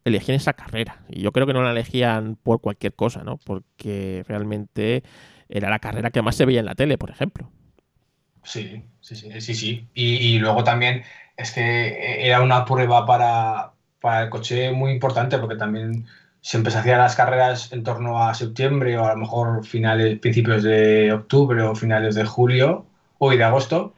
elegían 0.04 0.36
esa 0.36 0.54
carrera. 0.54 1.04
Y 1.08 1.22
yo 1.22 1.32
creo 1.32 1.46
que 1.46 1.54
no 1.54 1.62
la 1.62 1.72
elegían 1.72 2.36
por 2.42 2.60
cualquier 2.60 2.94
cosa, 2.94 3.24
¿no? 3.24 3.38
Porque 3.38 4.24
realmente 4.28 5.04
era 5.48 5.70
la 5.70 5.78
carrera 5.80 6.10
que 6.10 6.22
más 6.22 6.36
se 6.36 6.46
veía 6.46 6.60
en 6.60 6.66
la 6.66 6.74
tele, 6.76 6.98
por 6.98 7.10
ejemplo. 7.10 7.50
Sí, 8.42 8.84
sí, 9.00 9.16
sí, 9.16 9.40
sí, 9.40 9.54
sí. 9.54 9.90
Y, 9.94 10.16
y 10.36 10.38
luego 10.38 10.64
también 10.64 11.02
es 11.36 11.52
que 11.52 12.26
era 12.26 12.42
una 12.42 12.64
prueba 12.64 13.06
para, 13.06 13.74
para 14.00 14.24
el 14.24 14.30
coche 14.30 14.70
muy 14.72 14.92
importante 14.92 15.38
porque 15.38 15.56
también 15.56 16.06
se 16.44 16.58
hacían 16.58 16.98
las 16.98 17.16
carreras 17.16 17.72
en 17.72 17.82
torno 17.82 18.22
a 18.22 18.34
septiembre 18.34 18.98
o 18.98 19.06
a 19.06 19.14
lo 19.14 19.16
mejor 19.16 19.64
finales, 19.64 20.18
principios 20.18 20.62
de 20.62 21.10
octubre 21.10 21.62
o 21.62 21.74
finales 21.74 22.14
de 22.14 22.26
julio 22.26 22.84
o 23.16 23.30
de 23.30 23.42
agosto. 23.42 23.94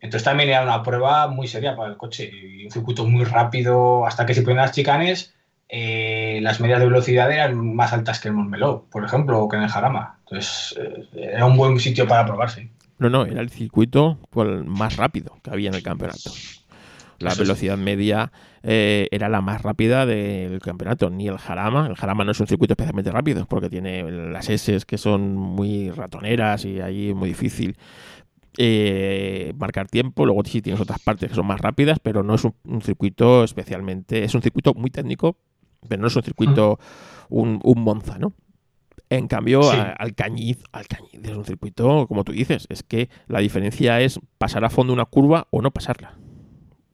Entonces 0.00 0.24
también 0.24 0.48
era 0.48 0.62
una 0.62 0.82
prueba 0.82 1.28
muy 1.28 1.46
seria 1.46 1.76
para 1.76 1.90
el 1.90 1.98
coche. 1.98 2.30
Un 2.64 2.70
circuito 2.70 3.04
muy 3.06 3.24
rápido 3.24 4.06
hasta 4.06 4.24
que 4.24 4.32
se 4.32 4.40
ponen 4.40 4.58
las 4.58 4.72
chicanes. 4.72 5.34
eh, 5.68 6.40
las 6.42 6.60
medias 6.60 6.80
de 6.80 6.86
velocidad 6.86 7.30
eran 7.30 7.74
más 7.76 7.92
altas 7.92 8.20
que 8.20 8.28
el 8.28 8.34
Montmeló, 8.34 8.86
por 8.90 9.04
ejemplo, 9.04 9.38
o 9.38 9.48
que 9.50 9.58
en 9.58 9.64
el 9.64 9.68
Jarama. 9.68 10.16
Entonces 10.20 10.74
eh, 10.80 11.06
era 11.34 11.44
un 11.44 11.58
buen 11.58 11.78
sitio 11.78 12.08
para 12.08 12.24
probarse. 12.24 12.70
No, 12.98 13.10
no, 13.10 13.26
era 13.26 13.42
el 13.42 13.50
circuito 13.50 14.18
pues, 14.30 14.64
más 14.64 14.96
rápido 14.96 15.36
que 15.42 15.50
había 15.50 15.68
en 15.68 15.74
el 15.74 15.82
campeonato. 15.82 16.30
La 17.18 17.30
Eso 17.30 17.38
sí. 17.38 17.42
velocidad 17.42 17.76
media 17.76 18.30
eh, 18.62 19.08
era 19.10 19.28
la 19.28 19.40
más 19.40 19.62
rápida 19.62 20.06
del 20.06 20.60
campeonato, 20.60 21.10
ni 21.10 21.26
el 21.28 21.36
Jarama. 21.38 21.86
El 21.88 21.96
Jarama 21.96 22.24
no 22.24 22.30
es 22.30 22.38
un 22.40 22.46
circuito 22.46 22.74
especialmente 22.74 23.10
rápido 23.10 23.44
porque 23.46 23.68
tiene 23.68 24.08
las 24.10 24.48
S 24.48 24.78
que 24.86 24.98
son 24.98 25.34
muy 25.34 25.90
ratoneras 25.90 26.64
y 26.64 26.80
ahí 26.80 27.08
es 27.10 27.16
muy 27.16 27.30
difícil 27.30 27.76
eh, 28.56 29.52
marcar 29.56 29.88
tiempo. 29.88 30.24
Luego 30.26 30.42
sí 30.44 30.62
tienes 30.62 30.80
otras 30.80 31.00
partes 31.00 31.28
que 31.28 31.34
son 31.34 31.46
más 31.46 31.60
rápidas, 31.60 31.98
pero 32.00 32.22
no 32.22 32.34
es 32.34 32.44
un, 32.44 32.54
un 32.64 32.82
circuito 32.82 33.44
especialmente. 33.44 34.24
Es 34.24 34.34
un 34.34 34.42
circuito 34.42 34.74
muy 34.74 34.90
técnico, 34.90 35.36
pero 35.88 36.00
no 36.00 36.08
es 36.08 36.16
un 36.16 36.22
circuito, 36.22 36.78
un, 37.28 37.60
un 37.62 37.80
Monza, 37.82 38.18
¿no? 38.18 38.32
En 39.10 39.26
cambio, 39.26 39.62
Sí. 39.62 39.76
a- 39.76 39.92
Alcañiz, 39.92 40.58
Alcañiz 40.72 41.20
es 41.24 41.36
un 41.36 41.44
circuito, 41.44 42.06
como 42.06 42.24
tú 42.24 42.32
dices, 42.32 42.66
es 42.68 42.82
que 42.82 43.08
la 43.26 43.40
diferencia 43.40 44.00
es 44.00 44.20
pasar 44.38 44.64
a 44.64 44.70
fondo 44.70 44.92
una 44.92 45.06
curva 45.06 45.46
o 45.50 45.62
no 45.62 45.70
pasarla 45.70 46.12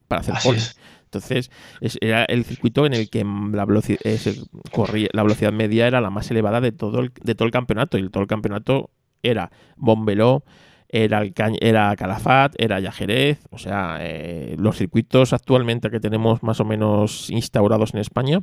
para 0.07 0.21
hacer 0.21 0.35
Así 0.35 0.47
pole. 0.47 0.57
es. 0.59 0.77
Entonces, 1.05 1.49
es- 1.81 1.97
era 2.01 2.25
el 2.25 2.43
circuito 2.43 2.85
en 2.85 2.93
el 2.93 3.09
que 3.09 3.19
la, 3.23 3.65
veloci- 3.65 3.97
se 4.17 4.35
corría- 4.71 5.09
la 5.13 5.23
velocidad 5.23 5.53
media 5.53 5.87
era 5.87 6.01
la 6.01 6.09
más 6.09 6.29
elevada 6.31 6.59
de 6.61 6.71
todo 6.71 6.99
el, 6.99 7.11
de 7.23 7.35
todo 7.35 7.45
el 7.45 7.51
campeonato. 7.51 7.97
Y 7.97 8.09
todo 8.09 8.21
el 8.21 8.27
campeonato 8.27 8.89
era 9.23 9.49
Montmeló, 9.77 10.43
era, 10.89 11.19
Alca- 11.19 11.51
era 11.61 11.95
Calafat, 11.95 12.53
era 12.57 12.79
Yajerez. 12.79 13.39
O 13.51 13.57
sea, 13.57 13.97
eh, 14.01 14.55
los 14.59 14.77
circuitos 14.77 15.31
actualmente 15.33 15.89
que 15.89 15.99
tenemos 15.99 16.43
más 16.43 16.59
o 16.59 16.65
menos 16.65 17.29
instaurados 17.29 17.93
en 17.93 18.01
España. 18.01 18.41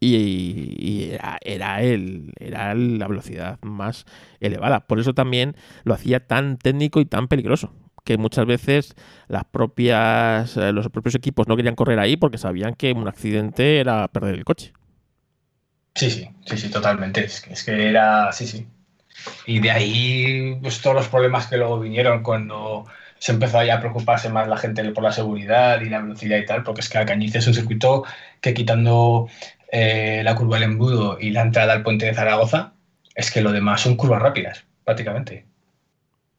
Y, 0.00 0.74
y 0.78 1.10
era, 1.12 1.38
era, 1.42 1.80
el, 1.82 2.32
era 2.40 2.74
la 2.74 3.06
velocidad 3.06 3.58
más 3.62 4.04
elevada. 4.40 4.80
Por 4.86 4.98
eso 4.98 5.14
también 5.14 5.54
lo 5.84 5.94
hacía 5.94 6.26
tan 6.26 6.58
técnico 6.58 7.00
y 7.00 7.04
tan 7.04 7.28
peligroso 7.28 7.72
que 8.04 8.18
muchas 8.18 8.46
veces 8.46 8.94
las 9.28 9.44
propias 9.44 10.56
eh, 10.56 10.72
los 10.72 10.88
propios 10.88 11.14
equipos 11.14 11.48
no 11.48 11.56
querían 11.56 11.74
correr 11.74 11.98
ahí 11.98 12.16
porque 12.16 12.38
sabían 12.38 12.74
que 12.74 12.92
un 12.92 13.08
accidente 13.08 13.80
era 13.80 14.08
perder 14.08 14.34
el 14.34 14.44
coche. 14.44 14.72
Sí, 15.94 16.10
sí, 16.10 16.28
sí, 16.46 16.56
sí, 16.56 16.70
totalmente. 16.70 17.24
Es 17.24 17.64
que, 17.64 17.88
era, 17.88 18.32
sí, 18.32 18.46
sí. 18.46 18.66
Y 19.46 19.60
de 19.60 19.70
ahí, 19.70 20.58
pues 20.62 20.80
todos 20.80 20.96
los 20.96 21.08
problemas 21.08 21.46
que 21.46 21.58
luego 21.58 21.78
vinieron 21.80 22.22
cuando 22.22 22.86
se 23.18 23.32
empezó 23.32 23.62
ya 23.62 23.76
a 23.76 23.80
preocuparse 23.80 24.30
más 24.30 24.48
la 24.48 24.56
gente 24.56 24.82
por 24.90 25.04
la 25.04 25.12
seguridad 25.12 25.80
y 25.80 25.88
la 25.88 26.00
velocidad 26.00 26.38
y 26.38 26.46
tal, 26.46 26.62
porque 26.64 26.80
es 26.80 26.88
que 26.88 26.98
Alcañiz 26.98 27.34
es 27.36 27.46
un 27.46 27.54
circuito 27.54 28.04
que 28.40 28.54
quitando 28.54 29.28
eh, 29.70 30.22
la 30.24 30.34
curva 30.34 30.56
del 30.58 30.70
embudo 30.70 31.18
y 31.20 31.30
la 31.30 31.42
entrada 31.42 31.72
al 31.74 31.82
puente 31.82 32.06
de 32.06 32.14
Zaragoza, 32.14 32.74
es 33.14 33.30
que 33.30 33.42
lo 33.42 33.52
demás 33.52 33.82
son 33.82 33.96
curvas 33.96 34.22
rápidas, 34.22 34.64
prácticamente. 34.84 35.46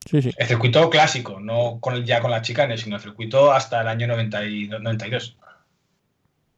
Sí, 0.10 0.22
sí. 0.22 0.32
El 0.38 0.48
circuito 0.48 0.90
clásico, 0.90 1.40
no 1.40 1.80
con 1.80 1.96
el, 1.96 2.06
ya 2.06 2.22
con 2.22 2.32
las 2.32 2.42
chicanes, 2.42 2.82
sino 2.82 2.98
el 2.98 3.02
circuito 3.02 3.52
hasta 3.52 3.82
el 3.82 3.88
año 3.88 4.08
90 4.08 4.46
y 4.46 4.68
92. 4.68 5.38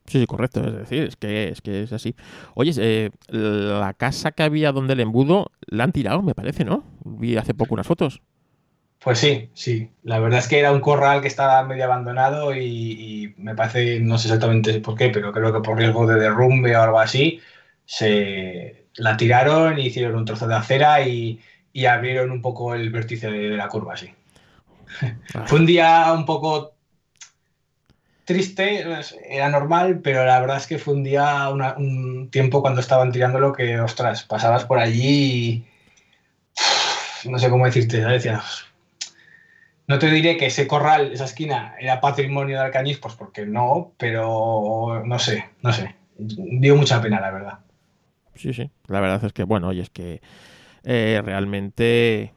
Sí, 0.06 0.20
sí, 0.20 0.28
correcto. 0.28 0.66
Es 0.68 0.74
decir, 0.74 1.04
es 1.04 1.16
que 1.16 1.50
es, 1.50 1.62
que 1.62 1.84
es 1.84 1.93
así. 1.93 2.16
Oye, 2.54 2.72
eh, 2.78 3.10
la 3.30 3.93
casa 3.93 4.32
que 4.32 4.43
había 4.43 4.72
donde 4.72 4.93
el 4.93 5.00
embudo 5.00 5.52
la 5.68 5.84
han 5.84 5.91
tirado, 5.91 6.22
me 6.22 6.36
parece, 6.36 6.64
¿no? 6.64 6.84
Vi 7.04 7.38
hace 7.38 7.54
poco 7.54 7.74
unas 7.74 7.88
fotos. 7.88 8.22
Pues 9.00 9.20
sí, 9.20 9.50
sí. 9.54 9.91
La 10.04 10.20
verdad 10.20 10.39
es 10.39 10.48
que 10.48 10.60
era 10.60 10.72
un 10.72 10.80
corral 10.82 11.22
que 11.22 11.28
estaba 11.28 11.64
medio 11.64 11.86
abandonado 11.86 12.56
y, 12.56 12.62
y 12.66 13.36
me 13.38 13.56
parece, 13.56 14.00
no 14.00 14.18
sé 14.18 14.28
exactamente 14.28 14.80
por 14.80 14.96
qué, 14.96 15.10
pero 15.10 15.32
creo 15.32 15.54
que 15.54 15.60
por 15.62 15.78
riesgo 15.78 16.08
de 16.08 16.20
derrumbe 16.20 16.76
o 16.76 16.82
algo 16.82 17.00
así, 17.00 17.39
se 17.86 18.88
la 18.96 19.18
tiraron 19.18 19.78
y 19.78 19.88
hicieron 19.88 20.16
un 20.16 20.26
trozo 20.26 20.48
de 20.48 20.56
acera 20.56 21.08
y, 21.08 21.39
y 21.76 21.88
abrieron 21.88 22.32
un 22.32 22.41
poco 22.41 22.73
el 22.73 22.89
vértice 22.89 23.30
de, 23.30 23.49
de 23.49 23.57
la 23.57 23.67
curva, 23.67 23.97
sí. 23.97 24.09
Ah, 25.36 25.45
Fue 25.45 25.59
un 25.59 25.65
día 25.65 26.13
un 26.13 26.26
poco 26.26 26.73
triste, 28.23 28.86
era 29.30 29.49
normal, 29.49 29.99
pero 30.01 30.26
la 30.26 30.39
verdad 30.39 30.55
es 30.55 30.67
que 30.67 30.78
fue 30.80 30.93
un 30.93 31.03
día, 31.03 31.49
una- 31.49 31.76
un 31.78 32.30
tiempo 32.32 32.61
cuando 32.61 32.80
estaban 32.80 33.11
tirándolo 33.11 33.51
que, 33.51 33.78
ostras, 33.82 34.23
pasabas 34.23 34.63
por 34.63 34.80
allí 34.80 35.65
y 37.26 37.30
no 37.30 37.38
sé 37.38 37.49
cómo 37.49 37.65
decirte. 37.65 37.99
Decías, 37.99 38.63
no 39.88 39.99
te 39.99 40.09
diré 40.09 40.38
que 40.38 40.45
ese 40.45 40.67
corral, 40.67 41.11
esa 41.11 41.26
esquina, 41.26 41.76
era 41.78 41.99
patrimonio 41.99 42.57
de 42.57 42.63
Alcañiz, 42.63 42.99
pues 42.99 43.15
porque 43.15 43.45
no, 43.45 43.91
pero 43.97 45.03
no 45.05 45.19
sé, 45.19 45.49
no 45.61 45.73
sé. 45.73 45.93
Dio 46.17 46.78
mucha 46.78 47.01
pena, 47.01 47.19
la 47.19 47.32
verdad. 47.32 47.59
Sí, 48.34 48.53
sí. 48.53 48.71
La 48.88 49.01
verdad 49.01 49.23
es 49.26 49.34
que, 49.34 49.43
bueno, 49.43 49.67
oye, 49.67 49.82
es 49.82 49.89
que 49.89 50.21
eh, 50.86 51.22
realmente. 51.24 52.34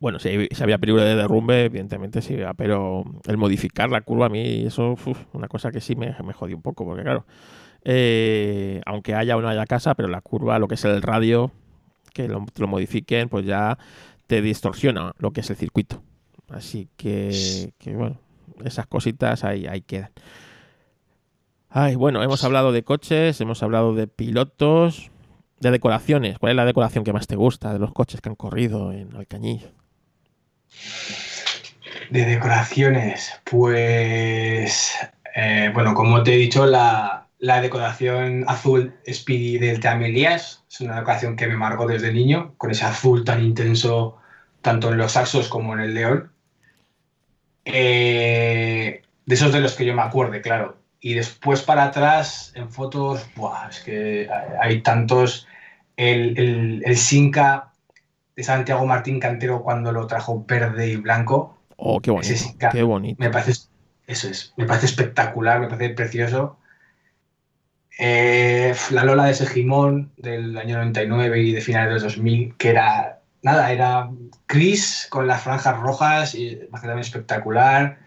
Bueno, 0.00 0.18
si, 0.18 0.28
había 0.60 0.78
peligro 0.78 1.02
de 1.02 1.16
derrumbe, 1.16 1.64
evidentemente 1.64 2.22
sí, 2.22 2.36
pero 2.56 3.04
el 3.26 3.36
modificar 3.36 3.90
la 3.90 4.00
curva 4.00 4.26
a 4.26 4.28
mí, 4.28 4.64
eso 4.64 4.92
es 4.92 5.16
una 5.32 5.48
cosa 5.48 5.72
que 5.72 5.80
sí 5.80 5.96
me, 5.96 6.14
me 6.24 6.32
jodió 6.32 6.54
un 6.54 6.62
poco, 6.62 6.84
porque 6.84 7.02
claro, 7.02 7.26
eh, 7.84 8.80
aunque 8.86 9.14
haya 9.14 9.36
o 9.36 9.40
no 9.40 9.48
haya 9.48 9.66
casa, 9.66 9.94
pero 9.94 10.08
la 10.08 10.20
curva, 10.20 10.60
lo 10.60 10.68
que 10.68 10.76
es 10.76 10.84
el 10.84 11.02
radio, 11.02 11.50
que 12.14 12.28
lo, 12.28 12.46
lo 12.56 12.66
modifiquen, 12.68 13.28
pues 13.28 13.44
ya 13.44 13.76
te 14.28 14.40
distorsiona 14.40 15.14
lo 15.18 15.32
que 15.32 15.40
es 15.40 15.50
el 15.50 15.56
circuito. 15.56 16.02
Así 16.48 16.88
que, 16.96 17.72
que, 17.78 17.94
bueno, 17.94 18.20
esas 18.64 18.86
cositas 18.86 19.42
ahí, 19.44 19.66
ahí 19.66 19.82
quedan. 19.82 20.10
Ay, 21.70 21.96
bueno, 21.96 22.22
hemos 22.22 22.44
hablado 22.44 22.72
de 22.72 22.82
coches, 22.82 23.40
hemos 23.40 23.62
hablado 23.62 23.94
de 23.94 24.06
pilotos, 24.06 25.10
de 25.60 25.70
decoraciones. 25.70 26.38
¿Cuál 26.38 26.50
es 26.50 26.56
la 26.56 26.64
decoración 26.64 27.04
que 27.04 27.12
más 27.12 27.26
te 27.26 27.36
gusta 27.36 27.72
de 27.72 27.78
los 27.78 27.92
coches 27.92 28.20
que 28.20 28.28
han 28.28 28.36
corrido 28.36 28.92
en 28.92 29.14
Alcañiz? 29.16 29.66
De 32.10 32.24
decoraciones, 32.24 33.32
pues, 33.44 34.94
eh, 35.34 35.70
bueno, 35.74 35.94
como 35.94 36.22
te 36.22 36.34
he 36.34 36.36
dicho, 36.36 36.66
la, 36.66 37.26
la 37.38 37.60
decoración 37.60 38.44
azul 38.48 38.94
Speedy 39.10 39.58
del 39.58 39.80
Tamelías 39.80 40.64
es 40.70 40.80
una 40.80 40.96
decoración 40.96 41.36
que 41.36 41.46
me 41.46 41.56
marcó 41.56 41.86
desde 41.86 42.12
niño, 42.12 42.54
con 42.56 42.70
ese 42.70 42.84
azul 42.84 43.24
tan 43.24 43.42
intenso, 43.44 44.16
tanto 44.62 44.90
en 44.90 44.98
los 44.98 45.12
saxos 45.12 45.48
como 45.48 45.74
en 45.74 45.80
el 45.80 45.94
león. 45.94 46.32
Eh, 47.64 49.02
de 49.26 49.34
esos 49.34 49.52
de 49.52 49.60
los 49.60 49.74
que 49.74 49.84
yo 49.84 49.94
me 49.94 50.02
acuerde, 50.02 50.40
claro. 50.40 50.77
Y 51.00 51.14
después 51.14 51.62
para 51.62 51.84
atrás, 51.84 52.52
en 52.54 52.70
fotos, 52.70 53.26
buah, 53.36 53.68
es 53.68 53.80
que 53.80 54.28
hay, 54.60 54.82
tantos. 54.82 55.46
El, 55.96 56.38
el, 56.38 56.82
el 56.84 56.96
Sinca 56.96 57.72
de 58.36 58.42
Santiago 58.42 58.86
Martín 58.86 59.18
Cantero 59.18 59.62
cuando 59.62 59.92
lo 59.92 60.06
trajo 60.06 60.44
verde 60.46 60.88
y 60.88 60.96
blanco, 60.96 61.58
Oh, 61.80 62.00
qué 62.00 62.10
bonito, 62.10 62.34
qué 62.72 62.82
bonito. 62.82 63.16
me 63.20 63.30
parece, 63.30 63.68
eso 64.08 64.28
es, 64.28 64.52
me 64.56 64.66
parece 64.66 64.86
espectacular, 64.86 65.60
me 65.60 65.68
parece 65.68 65.94
precioso. 65.94 66.58
Eh, 68.00 68.74
la 68.90 69.04
Lola 69.04 69.26
de 69.26 69.34
Segimón 69.34 70.10
del 70.16 70.58
año 70.58 70.76
99 70.76 71.40
y 71.40 71.52
de 71.52 71.60
finales 71.60 71.88
de 71.88 71.94
los 71.94 72.02
2000, 72.02 72.56
que 72.56 72.70
era, 72.70 73.20
nada, 73.42 73.70
era 73.72 74.10
gris 74.48 75.06
con 75.08 75.28
las 75.28 75.42
franjas 75.42 75.78
rojas, 75.78 76.34
y 76.34 76.56
también 76.72 76.98
espectacular. 76.98 77.98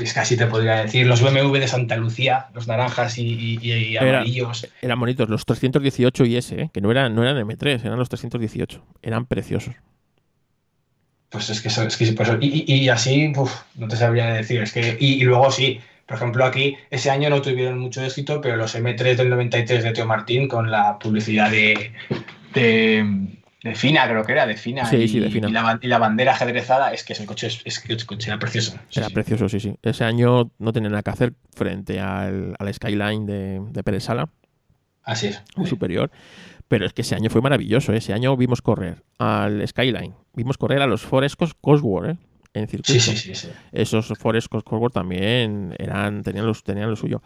Es 0.00 0.16
así 0.16 0.36
te 0.36 0.46
podría 0.46 0.76
decir, 0.84 1.06
los 1.06 1.20
BMW 1.22 1.58
de 1.58 1.66
Santa 1.68 1.96
Lucía, 1.96 2.46
los 2.54 2.68
naranjas 2.68 3.18
y, 3.18 3.22
y- 3.26 3.58
y 3.62 3.96
Era- 3.96 4.18
amarillos. 4.20 4.68
Eran 4.80 5.00
bonitos, 5.00 5.28
los 5.28 5.44
318 5.44 6.24
IS, 6.24 6.52
¿eh? 6.52 6.70
que 6.72 6.80
no 6.80 6.90
eran, 6.90 7.14
no 7.14 7.22
eran 7.22 7.36
M3, 7.38 7.84
eran 7.84 7.98
los 7.98 8.08
318. 8.08 8.84
Eran 9.02 9.26
preciosos. 9.26 9.74
Pues 11.30 11.50
es 11.50 11.60
que, 11.60 11.68
eso- 11.68 11.82
es 11.82 11.96
que 11.96 12.12
pues, 12.12 12.30
y, 12.40 12.64
y- 12.66 12.74
y 12.76 12.88
así, 12.88 13.32
uf, 13.36 13.52
no 13.74 13.88
te 13.88 13.96
sabría 13.96 14.26
decir. 14.32 14.62
Es 14.62 14.72
que, 14.72 14.96
y, 15.00 15.14
y 15.14 15.22
luego 15.22 15.50
sí, 15.50 15.80
por 16.06 16.16
ejemplo, 16.16 16.44
aquí 16.44 16.76
ese 16.90 17.10
año 17.10 17.28
no 17.28 17.42
tuvieron 17.42 17.78
mucho 17.78 18.02
éxito, 18.02 18.40
pero 18.40 18.56
los 18.56 18.74
M3 18.74 19.16
del 19.16 19.28
93 19.28 19.82
de 19.84 19.92
Teo 19.92 20.06
Martín 20.06 20.48
con 20.48 20.70
la 20.70 20.98
publicidad 20.98 21.50
de, 21.50 21.92
de, 22.54 23.04
de 23.62 23.74
Fina, 23.74 24.08
creo 24.08 24.24
que 24.24 24.32
era, 24.32 24.46
de 24.46 24.56
Fina, 24.56 24.84
Sí, 24.86 24.96
y, 24.96 25.08
sí, 25.08 25.18
de 25.20 25.30
Fina. 25.30 25.48
y 25.48 25.52
la, 25.52 25.62
ban- 25.62 25.78
y 25.82 25.88
la 25.88 25.98
bandera 25.98 26.32
ajedrezada, 26.32 26.92
es 26.92 27.02
que 27.04 27.12
ese 27.14 27.26
coche, 27.26 27.48
es, 27.48 27.60
es 27.64 27.80
que 27.80 27.92
el 27.92 28.06
coche 28.06 28.30
era 28.30 28.38
precioso. 28.38 28.78
Sí, 28.88 29.00
Era 29.00 29.10
precioso, 29.10 29.48
sí, 29.48 29.58
sí. 29.60 29.74
Ese 29.82 30.04
año 30.04 30.50
no 30.58 30.72
tenía 30.72 30.90
nada 30.90 31.02
que 31.02 31.10
hacer 31.10 31.32
frente 31.54 31.98
al, 32.00 32.54
al 32.58 32.72
Skyline 32.74 33.26
de, 33.26 33.60
de 33.70 33.82
Pérez 33.82 34.04
Sala, 34.04 34.28
Así 35.02 35.28
es. 35.28 35.42
muy 35.56 35.66
superior. 35.66 36.10
Pero 36.68 36.84
es 36.84 36.92
que 36.92 37.00
ese 37.02 37.14
año 37.14 37.30
fue 37.30 37.40
maravilloso. 37.40 37.92
¿eh? 37.94 37.96
Ese 37.96 38.12
año 38.12 38.36
vimos 38.36 38.60
correr 38.60 39.02
al 39.18 39.66
Skyline, 39.66 40.14
vimos 40.34 40.58
correr 40.58 40.82
a 40.82 40.86
los 40.86 41.00
Forescos 41.02 41.54
Cosworth 41.54 42.10
¿eh? 42.10 42.16
en 42.52 42.68
circuito. 42.68 43.00
Sí, 43.00 43.16
sí, 43.16 43.34
sí. 43.34 43.48
Esos 43.72 44.06
Forescos 44.18 44.62
Cosworth 44.64 44.92
también 44.92 45.74
eran, 45.78 46.22
tenían, 46.22 46.46
los, 46.46 46.62
tenían 46.62 46.90
lo 46.90 46.96
suyo. 46.96 47.22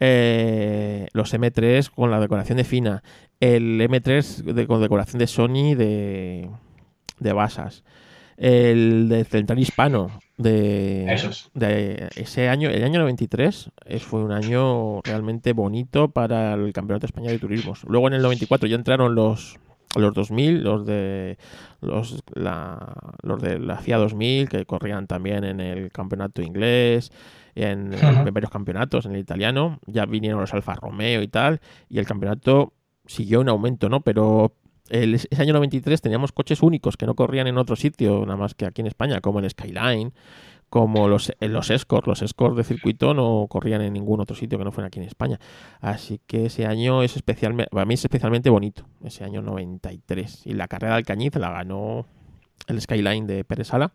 Eh, 0.00 1.06
los 1.12 1.32
M3 1.34 1.90
con 1.90 2.10
la 2.10 2.20
decoración 2.20 2.58
de 2.58 2.64
Fina. 2.64 3.02
El 3.40 3.80
M3 3.80 4.42
de- 4.42 4.66
con 4.66 4.80
decoración 4.80 5.18
de 5.18 5.26
Sony 5.26 5.74
de, 5.76 6.48
de 7.20 7.32
Basas. 7.32 7.84
El 8.36 9.08
de 9.08 9.24
Central 9.24 9.60
Hispano, 9.60 10.10
de, 10.38 11.06
Esos. 11.12 11.50
de 11.54 12.08
ese 12.16 12.48
año, 12.48 12.68
el 12.68 12.82
año 12.82 12.98
93, 12.98 13.70
es- 13.86 14.02
fue 14.02 14.24
un 14.24 14.32
año 14.32 15.00
realmente 15.02 15.52
bonito 15.52 16.08
para 16.08 16.54
el 16.54 16.72
Campeonato 16.72 17.02
de 17.06 17.10
España 17.10 17.30
de 17.30 17.38
Turismos. 17.38 17.84
Luego 17.86 18.08
en 18.08 18.14
el 18.14 18.22
94 18.22 18.68
ya 18.68 18.76
entraron 18.76 19.14
los 19.14 19.56
los 19.96 20.12
2000, 20.12 20.64
los 20.64 20.84
de 20.84 21.38
los, 21.80 22.24
la, 22.34 22.94
los 23.22 23.40
de 23.40 23.60
la 23.60 23.76
FIA 23.78 23.98
2000 23.98 24.48
que 24.48 24.64
corrían 24.66 25.06
también 25.06 25.44
en 25.44 25.60
el 25.60 25.92
campeonato 25.92 26.42
inglés, 26.42 27.12
en, 27.54 27.92
en 27.94 28.18
Ujú. 28.20 28.32
varios 28.32 28.50
campeonatos, 28.50 29.06
en 29.06 29.12
el 29.12 29.18
italiano, 29.20 29.78
ya 29.86 30.06
vinieron 30.06 30.40
los 30.40 30.52
Alfa 30.54 30.74
Romeo 30.74 31.22
y 31.22 31.28
tal, 31.28 31.60
y 31.88 31.98
el 31.98 32.06
campeonato 32.06 32.72
siguió 33.06 33.40
en 33.42 33.48
aumento, 33.48 33.88
¿no? 33.88 34.00
Pero 34.00 34.54
el- 34.90 35.14
ese 35.14 35.28
año 35.40 35.52
93 35.54 36.00
teníamos 36.00 36.32
coches 36.32 36.62
únicos 36.62 36.96
que 36.96 37.06
no 37.06 37.14
corrían 37.14 37.46
en 37.46 37.58
otro 37.58 37.76
sitio, 37.76 38.20
nada 38.26 38.36
más 38.36 38.54
que 38.54 38.66
aquí 38.66 38.80
en 38.80 38.86
España, 38.86 39.20
como 39.20 39.38
el 39.40 39.48
Skyline, 39.50 40.12
como 40.70 41.06
los, 41.08 41.30
eh, 41.40 41.48
los 41.48 41.70
Escort. 41.70 42.06
Los 42.08 42.20
Escort 42.22 42.56
de 42.56 42.64
circuito 42.64 43.14
no 43.14 43.46
corrían 43.48 43.80
en 43.82 43.92
ningún 43.92 44.20
otro 44.20 44.34
sitio 44.34 44.58
que 44.58 44.64
no 44.64 44.72
fuera 44.72 44.88
aquí 44.88 44.98
en 44.98 45.04
España. 45.06 45.38
Así 45.80 46.20
que 46.26 46.46
ese 46.46 46.66
año 46.66 47.02
es 47.04 47.14
especialmente, 47.16 47.70
para 47.70 47.84
mí 47.86 47.94
es 47.94 48.04
especialmente 48.04 48.50
bonito, 48.50 48.84
ese 49.04 49.22
año 49.24 49.40
93. 49.40 50.46
Y 50.46 50.54
la 50.54 50.66
carrera 50.66 50.96
del 50.96 51.04
Cañiz 51.04 51.34
la 51.36 51.50
ganó 51.50 52.06
el 52.66 52.80
Skyline 52.80 53.26
de 53.26 53.44
Pérez 53.44 53.68
Sala, 53.68 53.92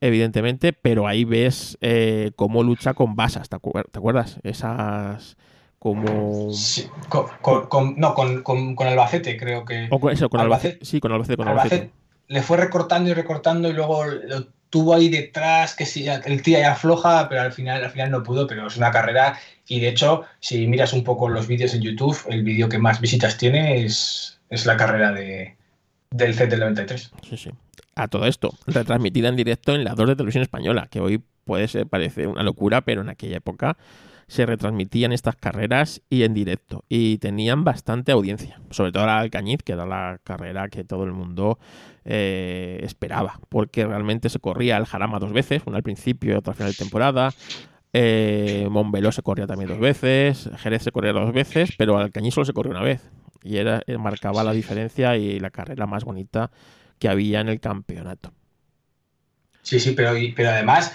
evidentemente, 0.00 0.72
pero 0.72 1.06
ahí 1.06 1.24
ves 1.24 1.78
eh, 1.80 2.32
cómo 2.36 2.62
lucha 2.62 2.94
con 2.94 3.16
basas, 3.16 3.48
¿te, 3.48 3.56
acuer- 3.56 3.86
te 3.90 3.98
acuerdas? 3.98 4.38
Esas 4.42 5.36
como... 5.78 6.52
Sí, 6.52 6.86
con, 7.08 7.26
con- 7.40 7.66
con- 7.68 7.94
no, 7.98 8.14
con, 8.14 8.42
Albacete 8.88 9.36
creo 9.36 9.64
que... 9.64 9.88
O 9.90 10.00
con 10.00 10.12
eso, 10.12 10.28
con 10.28 10.40
Albacete- 10.40 10.44
Albacete. 10.44 10.84
Sí, 10.84 11.00
con 11.00 11.12
Albacete, 11.12 11.36
con 11.36 11.48
Albacete 11.48 11.74
Albacete. 11.76 11.94
le 12.28 12.42
fue 12.42 12.56
recortando 12.56 13.10
y 13.10 13.14
recortando 13.14 13.68
y 13.68 13.72
luego 13.72 14.04
lo 14.04 14.46
tuvo 14.68 14.94
ahí 14.94 15.08
detrás, 15.08 15.74
que 15.76 15.86
sí, 15.86 16.06
el 16.08 16.42
tira 16.42 16.58
ya 16.60 16.72
afloja, 16.72 17.28
pero 17.28 17.40
al 17.42 17.52
final, 17.52 17.84
al 17.84 17.90
final 17.90 18.10
no 18.10 18.22
pudo, 18.22 18.46
pero 18.46 18.66
es 18.66 18.76
una 18.76 18.90
carrera 18.90 19.38
y 19.68 19.78
de 19.80 19.88
hecho, 19.88 20.24
si 20.40 20.66
miras 20.66 20.92
un 20.92 21.04
poco 21.04 21.28
los 21.28 21.46
vídeos 21.46 21.72
en 21.74 21.82
YouTube, 21.82 22.18
el 22.28 22.42
vídeo 22.42 22.68
que 22.68 22.78
más 22.78 23.00
visitas 23.00 23.36
tiene 23.38 23.84
es, 23.84 24.40
es 24.50 24.66
la 24.66 24.76
carrera 24.76 25.12
de, 25.12 25.56
del 26.10 26.34
Z 26.34 26.46
del 26.48 26.60
93. 26.60 27.12
Sí, 27.28 27.36
sí. 27.36 27.50
A 27.96 28.08
todo 28.08 28.26
esto, 28.26 28.50
retransmitida 28.66 29.28
en 29.28 29.36
directo 29.36 29.74
en 29.74 29.82
la 29.82 29.94
2 29.94 30.08
de 30.08 30.16
televisión 30.16 30.42
española, 30.42 30.86
que 30.90 31.00
hoy 31.00 31.22
puede 31.44 31.66
ser, 31.66 31.86
parece 31.86 32.26
una 32.26 32.42
locura, 32.42 32.82
pero 32.82 33.00
en 33.00 33.08
aquella 33.08 33.38
época 33.38 33.78
se 34.28 34.44
retransmitían 34.44 35.12
estas 35.12 35.36
carreras 35.36 36.02
y 36.10 36.24
en 36.24 36.34
directo. 36.34 36.84
Y 36.88 37.18
tenían 37.18 37.64
bastante 37.64 38.12
audiencia. 38.12 38.60
Sobre 38.70 38.92
todo 38.92 39.06
la 39.06 39.18
Alcañiz, 39.18 39.62
que 39.62 39.72
era 39.72 39.86
la 39.86 40.18
carrera 40.24 40.68
que 40.68 40.84
todo 40.84 41.04
el 41.04 41.12
mundo 41.12 41.58
eh, 42.04 42.80
esperaba. 42.82 43.40
Porque 43.48 43.86
realmente 43.86 44.28
se 44.28 44.40
corría 44.40 44.76
el 44.76 44.84
Jarama 44.84 45.18
dos 45.18 45.32
veces, 45.32 45.62
una 45.64 45.78
al 45.78 45.82
principio 45.82 46.34
y 46.34 46.36
otra 46.36 46.50
al 46.50 46.56
final 46.56 46.72
de 46.72 46.78
temporada. 46.78 47.32
Eh, 47.92 48.66
Montbeló 48.70 49.12
se 49.12 49.22
corría 49.22 49.46
también 49.46 49.70
dos 49.70 49.78
veces, 49.78 50.50
Jerez 50.58 50.82
se 50.82 50.92
corría 50.92 51.12
dos 51.12 51.32
veces, 51.32 51.70
pero 51.78 51.96
Alcañiz 51.96 52.34
solo 52.34 52.44
se 52.44 52.52
corrió 52.52 52.72
una 52.72 52.82
vez. 52.82 53.08
Y 53.42 53.56
era, 53.58 53.80
eh, 53.86 53.96
marcaba 53.96 54.42
la 54.42 54.52
diferencia 54.52 55.16
y 55.16 55.38
la 55.38 55.50
carrera 55.50 55.86
más 55.86 56.04
bonita 56.04 56.50
que 56.98 57.08
había 57.08 57.40
en 57.40 57.48
el 57.48 57.60
campeonato. 57.60 58.32
Sí, 59.66 59.80
sí, 59.80 59.92
pero, 59.92 60.10
además, 60.10 60.94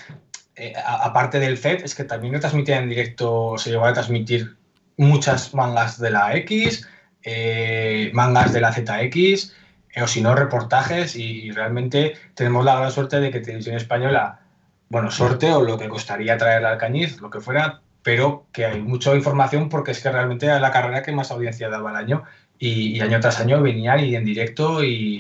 eh, 0.56 0.74
aparte 0.86 1.40
del 1.40 1.58
FED, 1.58 1.84
es 1.84 1.94
que 1.94 2.06
también 2.06 2.34
lo 2.34 2.40
transmitían 2.40 2.84
en 2.84 2.90
directo, 2.90 3.56
se 3.58 3.70
llegó 3.70 3.86
a 3.86 3.94
transmitir 3.94 4.56
muchas 4.96 5.54
mangas 5.54 6.00
de 6.00 6.12
la 6.12 6.36
X, 6.38 6.88
eh, 7.24 8.12
mangas 8.14 8.54
de 8.54 8.62
la 8.62 8.72
ZX, 8.72 9.54
eh, 9.94 10.02
o 10.02 10.08
si 10.08 10.22
no, 10.22 10.36
reportajes, 10.36 11.18
y, 11.18 11.52
realmente 11.52 12.14
tenemos 12.34 12.64
la 12.64 12.78
gran 12.78 12.92
suerte 12.92 13.20
de 13.20 13.30
que 13.30 13.42
Televisión 13.42 13.76
Española, 13.76 14.40
bueno, 14.88 15.12
sorte 15.12 15.52
o 15.52 15.62
lo 15.64 15.78
que 15.78 15.90
costaría 15.90 16.38
traer 16.38 16.66
al 16.66 16.78
Cañiz, 16.78 17.20
lo 17.20 17.30
que 17.30 17.42
fuera, 17.42 17.82
pero 18.04 18.48
que 18.54 18.66
hay 18.66 18.82
mucha 18.82 19.14
información 19.16 19.70
porque 19.70 19.92
es 19.92 20.02
que 20.02 20.12
realmente 20.12 20.46
era 20.46 20.60
la 20.62 20.72
carrera 20.72 21.04
que 21.04 21.12
más 21.12 21.32
audiencia 21.32 21.70
daba 21.70 21.90
al 21.90 21.98
año, 21.98 22.24
y, 22.58 22.98
y 22.98 23.02
año 23.02 23.20
tras 23.20 23.40
año 23.42 23.62
venían 23.62 24.00
y 24.00 24.16
en 24.16 24.24
directo, 24.24 24.82
y, 24.84 25.18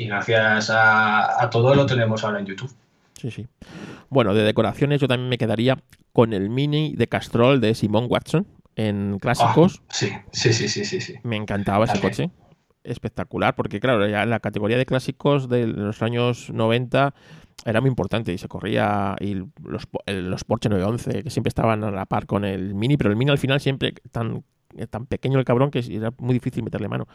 y 0.00 0.06
gracias 0.06 0.70
a, 0.70 1.42
a 1.42 1.50
todo 1.50 1.74
lo 1.74 1.84
tenemos 1.86 2.24
ahora 2.24 2.38
en 2.40 2.46
YouTube. 2.46 2.72
Sí, 3.20 3.30
sí. 3.30 3.46
Bueno, 4.08 4.32
de 4.34 4.42
decoraciones 4.44 5.00
yo 5.00 5.08
también 5.08 5.28
me 5.28 5.36
quedaría 5.38 5.78
con 6.12 6.32
el 6.32 6.48
mini 6.48 6.94
de 6.96 7.06
Castrol 7.06 7.60
de 7.60 7.74
Simon 7.74 8.06
Watson 8.08 8.46
en 8.76 9.18
clásicos. 9.20 9.82
Ah, 9.82 9.86
sí, 9.90 10.08
sí, 10.32 10.52
sí, 10.52 10.68
sí, 10.68 10.84
sí, 10.84 11.00
sí. 11.00 11.14
Me 11.22 11.36
encantaba 11.36 11.84
ese 11.84 11.94
También. 11.94 12.10
coche. 12.12 12.30
Espectacular, 12.82 13.54
porque 13.54 13.78
claro, 13.78 14.08
ya 14.08 14.24
la 14.24 14.40
categoría 14.40 14.78
de 14.78 14.86
clásicos 14.86 15.50
de 15.50 15.66
los 15.66 16.00
años 16.00 16.48
90 16.50 17.12
era 17.66 17.82
muy 17.82 17.88
importante 17.90 18.32
y 18.32 18.38
se 18.38 18.48
corría 18.48 19.16
y 19.20 19.34
los, 19.62 19.86
el- 20.06 20.30
los 20.30 20.44
Porsche 20.44 20.70
911 20.70 21.22
que 21.22 21.28
siempre 21.28 21.48
estaban 21.50 21.84
a 21.84 21.90
la 21.90 22.06
par 22.06 22.24
con 22.24 22.46
el 22.46 22.74
Mini, 22.74 22.96
pero 22.96 23.10
el 23.10 23.16
Mini 23.16 23.30
al 23.32 23.38
final 23.38 23.60
siempre 23.60 23.92
tan, 24.10 24.42
tan 24.88 25.04
pequeño 25.04 25.38
el 25.38 25.44
cabrón 25.44 25.70
que 25.70 25.80
era 25.90 26.10
muy 26.18 26.32
difícil 26.32 26.62
meterle 26.62 26.88
mano. 26.88 27.06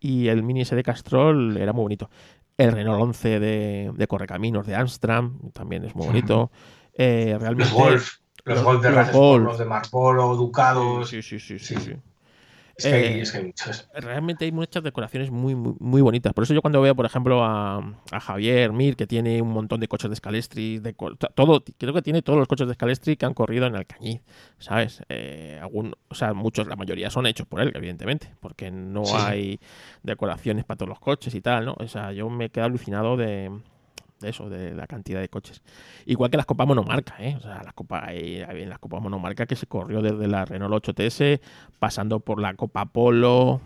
Y 0.00 0.28
el 0.28 0.42
Mini 0.42 0.62
ese 0.62 0.74
de 0.76 0.82
Castrol 0.82 1.56
era 1.56 1.72
muy 1.72 1.82
bonito. 1.82 2.10
El 2.56 2.72
Renault 2.72 3.00
11 3.02 3.38
de, 3.40 3.92
de 3.94 4.06
Correcaminos 4.06 4.66
de 4.66 4.74
Amstram 4.74 5.50
también 5.52 5.84
es 5.84 5.94
muy 5.94 6.06
bonito. 6.06 6.50
Eh, 6.94 7.36
realmente, 7.38 7.72
Los 7.72 7.80
Golf, 7.82 8.14
los, 8.44 8.56
los- 8.56 8.64
Golf 8.64 8.82
de 8.82 8.90
los 8.90 9.14
los 9.42 9.58
de 9.58 9.64
Marlboro, 9.64 10.36
Ducados. 10.36 11.08
Sí, 11.08 11.22
sí, 11.22 11.38
sí, 11.38 11.58
sí, 11.58 11.76
Sí. 11.76 11.80
sí. 11.80 11.92
Es, 12.84 12.92
que 12.92 12.94
hay, 12.94 13.04
Eh, 13.04 13.20
es 13.22 13.32
que 13.32 13.38
hay 13.38 13.44
muchos. 13.44 13.88
realmente 13.94 14.44
hay 14.44 14.52
muchas 14.52 14.82
decoraciones 14.82 15.30
muy, 15.30 15.54
muy, 15.54 15.74
muy 15.78 16.02
bonitas. 16.02 16.32
Por 16.32 16.44
eso 16.44 16.54
yo 16.54 16.62
cuando 16.62 16.80
veo, 16.80 16.94
por 16.94 17.06
ejemplo, 17.06 17.44
a, 17.44 17.78
a 18.10 18.20
Javier 18.20 18.72
Mir, 18.72 18.96
que 18.96 19.06
tiene 19.06 19.40
un 19.42 19.50
montón 19.52 19.80
de 19.80 19.88
coches 19.88 20.10
de 20.10 20.16
Scalestri, 20.16 20.78
de 20.78 20.94
todo, 21.34 21.62
creo 21.78 21.92
que 21.94 22.02
tiene 22.02 22.22
todos 22.22 22.38
los 22.38 22.48
coches 22.48 22.66
de 22.68 22.74
Scalestri 22.74 23.16
que 23.16 23.26
han 23.26 23.34
corrido 23.34 23.66
en 23.66 23.76
Alcañiz, 23.76 24.22
¿sabes? 24.58 25.02
Eh, 25.08 25.58
algún, 25.60 25.94
o 26.08 26.14
sea, 26.14 26.32
muchos, 26.34 26.66
la 26.66 26.76
mayoría 26.76 27.10
son 27.10 27.26
hechos 27.26 27.46
por 27.46 27.60
él, 27.60 27.72
evidentemente, 27.74 28.34
porque 28.40 28.70
no 28.70 29.04
Sí. 29.04 29.12
hay 29.16 29.60
decoraciones 30.02 30.64
para 30.64 30.78
todos 30.78 30.88
los 30.90 31.00
coches 31.00 31.34
y 31.34 31.40
tal, 31.40 31.66
¿no? 31.66 31.76
O 31.78 31.88
sea, 31.88 32.12
yo 32.12 32.28
me 32.30 32.50
quedo 32.50 32.64
alucinado 32.64 33.16
de, 33.16 33.50
de 34.20 34.30
eso, 34.30 34.48
de 34.48 34.74
la 34.74 34.86
cantidad 34.86 35.20
de 35.20 35.28
coches. 35.28 35.62
Igual 36.06 36.30
que 36.30 36.36
las 36.36 36.46
copas 36.46 36.66
monomarca, 36.66 37.16
¿eh? 37.18 37.34
O 37.36 37.40
sea, 37.40 37.62
las 37.62 37.72
copas, 37.74 38.04
hay, 38.06 38.42
hay 38.42 38.66
las 38.66 38.78
copas 38.78 39.00
monomarca 39.00 39.46
que 39.46 39.56
se 39.56 39.66
corrió 39.66 40.02
desde 40.02 40.28
la 40.28 40.44
Renault 40.44 40.84
8TS, 40.86 41.40
pasando 41.78 42.20
por 42.20 42.40
la 42.40 42.54
Copa 42.54 42.86
Polo, 42.86 43.60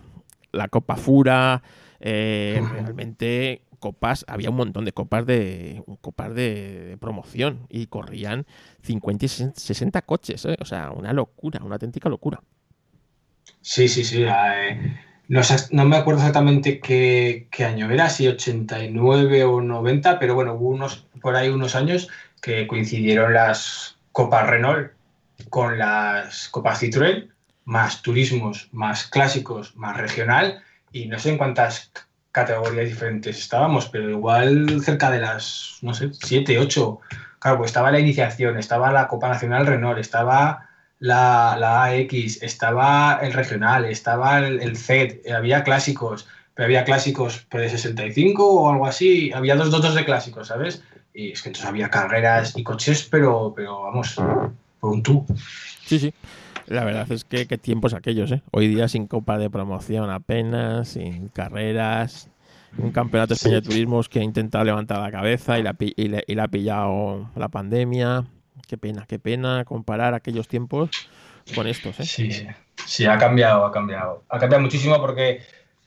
la 0.51 0.67
Copa 0.69 0.95
Fura, 0.95 1.61
eh, 1.99 2.61
realmente 2.71 3.61
copas, 3.79 4.25
había 4.27 4.49
un 4.49 4.55
montón 4.55 4.85
de 4.85 4.93
copas 4.93 5.25
de 5.25 5.83
copas 6.01 6.33
de, 6.33 6.85
de 6.85 6.97
promoción 6.97 7.67
y 7.69 7.87
corrían 7.87 8.45
50 8.81 9.25
y 9.25 9.27
60 9.27 9.59
60 9.59 10.01
coches, 10.01 10.45
¿eh? 10.45 10.57
o 10.59 10.65
sea, 10.65 10.91
una 10.91 11.13
locura, 11.13 11.61
una 11.63 11.75
auténtica 11.75 12.09
locura. 12.09 12.41
Sí, 13.61 13.87
sí, 13.87 14.03
sí. 14.03 14.23
eh, 14.23 14.97
no, 15.27 15.85
me 15.85 15.97
acuerdo 15.97 16.19
exactamente 16.19 16.79
qué, 16.79 17.47
qué 17.51 17.65
año 17.65 17.89
era, 17.89 18.09
si 18.09 18.27
89 18.27 19.43
o 19.43 19.61
90, 19.61 20.19
pero 20.19 20.35
bueno, 20.35 20.53
hubo 20.53 20.69
unos, 20.69 21.07
por 21.21 21.35
ahí 21.35 21.49
unos 21.49 21.75
años 21.75 22.09
que 22.41 22.67
coincidieron 22.67 23.33
las 23.33 23.97
Copas 24.11 24.47
Renault 24.47 24.91
con 25.49 25.77
las 25.77 26.49
Copas 26.49 26.81
Citroën, 26.81 27.29
más 27.65 28.01
turismos, 28.01 28.69
más 28.71 29.07
clásicos, 29.07 29.75
más 29.75 29.97
regional, 29.97 30.61
y 30.91 31.07
no 31.07 31.19
sé 31.19 31.31
en 31.31 31.37
cuántas 31.37 31.91
categorías 32.31 32.85
diferentes 32.85 33.37
estábamos, 33.37 33.89
pero 33.89 34.09
igual 34.09 34.81
cerca 34.81 35.09
de 35.09 35.19
las, 35.19 35.79
no 35.81 35.93
sé, 35.93 36.11
7, 36.13 36.59
8. 36.59 36.99
Claro, 37.39 37.57
pues 37.57 37.69
estaba 37.69 37.91
la 37.91 37.99
iniciación, 37.99 38.57
estaba 38.57 38.91
la 38.91 39.07
Copa 39.07 39.29
Nacional 39.29 39.65
Renault, 39.65 39.99
estaba 39.99 40.69
la, 40.99 41.57
la 41.59 41.83
AX, 41.85 42.41
estaba 42.41 43.19
el 43.21 43.33
regional, 43.33 43.85
estaba 43.85 44.39
el, 44.39 44.61
el 44.61 44.77
Z, 44.77 45.15
había 45.35 45.63
clásicos, 45.63 46.27
pero 46.53 46.65
había 46.65 46.85
clásicos 46.85 47.45
pero 47.49 47.63
de 47.63 47.69
65 47.69 48.47
o 48.49 48.71
algo 48.71 48.85
así, 48.87 49.31
había 49.33 49.55
dos 49.55 49.71
dotos 49.71 49.95
de 49.95 50.05
clásicos, 50.05 50.47
¿sabes? 50.47 50.83
Y 51.13 51.31
es 51.31 51.41
que 51.41 51.49
entonces 51.49 51.69
había 51.69 51.89
carreras 51.89 52.57
y 52.57 52.63
coches, 52.63 53.07
pero, 53.09 53.53
pero 53.55 53.83
vamos, 53.83 54.15
por 54.79 54.91
un 54.91 55.03
tú. 55.03 55.25
Sí, 55.85 55.99
sí. 55.99 56.13
La 56.67 56.83
verdad 56.83 57.09
es 57.11 57.23
que 57.23 57.45
qué 57.45 57.57
tiempos 57.57 57.93
aquellos, 57.93 58.31
¿eh? 58.31 58.41
Hoy 58.51 58.67
día 58.67 58.87
sin 58.87 59.05
copa 59.07 59.37
de 59.37 59.49
promoción 59.49 60.09
apenas, 60.09 60.89
sin 60.89 61.27
carreras, 61.29 62.27
un 62.77 62.91
campeonato 62.91 63.29
de 63.29 63.35
España 63.35 63.55
de 63.55 63.61
turismos 63.61 64.09
que 64.09 64.19
ha 64.19 64.23
intentado 64.23 64.63
levantar 64.63 64.99
la 64.99 65.11
cabeza 65.11 65.59
y 65.59 65.63
la, 65.63 65.73
pi- 65.73 65.93
y 65.95 66.07
le, 66.07 66.23
y 66.27 66.35
le 66.35 66.41
ha 66.41 66.47
pillado 66.47 67.29
la 67.35 67.49
pandemia. 67.49 68.25
Qué 68.67 68.77
pena, 68.77 69.05
qué 69.07 69.19
pena 69.19 69.63
comparar 69.65 70.13
aquellos 70.13 70.47
tiempos 70.47 70.89
con 71.53 71.67
estos, 71.67 71.99
¿eh? 71.99 72.05
Sí, 72.05 72.47
sí. 72.85 73.05
Ha 73.05 73.17
cambiado, 73.17 73.65
ha 73.65 73.71
cambiado. 73.71 74.23
Ha 74.29 74.39
cambiado 74.39 74.63
muchísimo 74.63 74.99
porque 74.99 75.41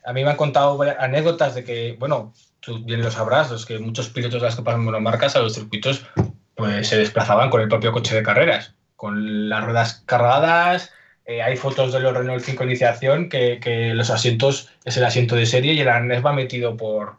a 0.05 0.13
mí 0.13 0.23
me 0.23 0.31
han 0.31 0.37
contado 0.37 0.81
anécdotas 0.99 1.55
de 1.55 1.65
que, 1.65 1.97
bueno, 1.99 2.33
tú 2.61 2.85
bien 2.85 3.03
lo 3.03 3.11
sabrás, 3.11 3.51
los 3.51 3.67
que 3.67 3.79
muchos 3.79 4.09
pilotos 4.11 4.41
de 4.41 4.47
las 4.47 4.57
copas 4.57 4.79
monomarcas 4.79 5.37
a 5.37 5.41
los 5.41 5.55
circuitos 5.55 6.07
pues 6.55 6.89
se 6.89 6.99
desplazaban 6.99 7.51
con 7.51 7.61
el 7.61 7.69
propio 7.69 7.93
coche 7.93 8.15
de 8.15 8.23
carreras, 8.23 8.75
con 8.97 9.49
las 9.49 9.65
ruedas 9.65 10.03
cargadas. 10.07 10.93
eh, 11.25 11.43
hay 11.43 11.57
fotos 11.57 11.93
de 11.93 12.01
los 12.01 12.15
Renault 12.15 12.43
5 12.43 12.65
iniciación 12.65 13.29
que, 13.29 13.61
que 13.61 13.95
los 13.95 14.11
asientos 14.11 14.71
es 14.85 14.97
el 14.97 15.05
asiento 15.05 15.37
de 15.37 15.47
serie 15.47 15.75
y 15.75 15.81
el 15.81 15.89
arnés 15.89 16.25
va 16.25 16.33
metido 16.33 16.77
por, 16.77 17.17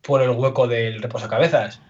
por 0.00 0.22
el 0.22 0.30
hueco 0.30 0.68
del 0.68 1.02
reposacabezas. 1.02 1.80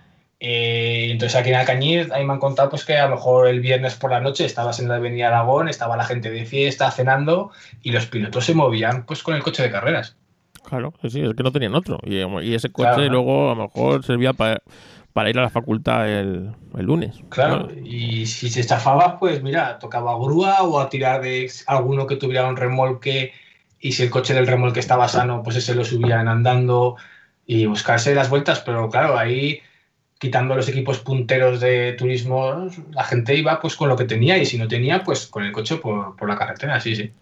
Eh, 0.40 1.08
entonces 1.10 1.36
aquí 1.36 1.48
en 1.48 1.56
Alcañiz, 1.56 2.12
ahí 2.12 2.24
me 2.24 2.34
han 2.34 2.38
contado 2.38 2.70
pues, 2.70 2.84
que 2.84 2.96
a 2.96 3.08
lo 3.08 3.16
mejor 3.16 3.48
el 3.48 3.60
viernes 3.60 3.94
por 3.94 4.10
la 4.10 4.20
noche 4.20 4.44
estabas 4.44 4.78
en 4.78 4.88
la 4.88 4.96
avenida 4.96 5.28
Aragón, 5.28 5.68
estaba 5.68 5.96
la 5.96 6.04
gente 6.04 6.30
de 6.30 6.44
fiesta, 6.44 6.90
cenando, 6.90 7.50
y 7.82 7.90
los 7.90 8.06
pilotos 8.06 8.44
se 8.44 8.54
movían 8.54 9.04
pues 9.04 9.22
con 9.22 9.34
el 9.34 9.42
coche 9.42 9.62
de 9.62 9.70
carreras. 9.70 10.16
Claro, 10.64 10.92
sí, 11.08 11.20
es 11.20 11.34
que 11.34 11.42
no 11.42 11.52
tenían 11.52 11.74
otro. 11.74 11.98
Y, 12.04 12.54
ese 12.54 12.70
coche 12.70 13.06
luego 13.06 13.50
a 13.50 13.54
lo 13.54 13.62
mejor 13.62 14.04
servía 14.04 14.32
para, 14.32 14.60
para 15.12 15.30
ir 15.30 15.38
a 15.38 15.42
la 15.42 15.50
facultad 15.50 16.08
el, 16.08 16.54
lunes. 16.76 17.16
Claro, 17.30 17.68
y 17.84 18.26
si 18.26 18.50
se 18.50 18.60
estafaba, 18.60 19.18
pues 19.18 19.42
mira, 19.42 19.78
tocaba 19.78 20.14
grúa 20.16 20.62
o 20.62 20.78
a 20.78 20.88
tirar 20.88 21.22
de 21.22 21.50
alguno 21.66 22.06
que 22.06 22.16
tuviera 22.16 22.46
un 22.46 22.56
remolque 22.56 23.32
y 23.80 23.92
si 23.92 24.02
el 24.04 24.10
coche 24.10 24.34
del 24.34 24.46
remolque 24.46 24.80
estaba 24.80 25.08
sano, 25.08 25.42
pues 25.42 25.56
ese 25.56 25.74
lo 25.74 25.84
subían 25.84 26.28
andando 26.28 26.96
y 27.46 27.66
buscarse 27.66 28.14
las 28.14 28.28
vueltas, 28.28 28.60
pero 28.60 28.90
claro, 28.90 29.18
ahí 29.18 29.62
quitando 30.18 30.56
los 30.56 30.68
equipos 30.68 30.98
punteros 30.98 31.60
de 31.60 31.92
turismo, 31.92 32.68
la 32.90 33.04
gente 33.04 33.36
iba 33.36 33.60
pues 33.60 33.76
con 33.76 33.88
lo 33.88 33.96
que 33.96 34.04
tenía 34.04 34.36
y 34.36 34.44
si 34.44 34.58
no 34.58 34.66
tenía, 34.66 35.04
pues 35.04 35.28
con 35.28 35.44
el 35.44 35.52
coche 35.52 35.76
por, 35.76 36.28
la 36.28 36.36
carretera, 36.36 36.80
sí, 36.80 36.96
sí. 36.96 37.12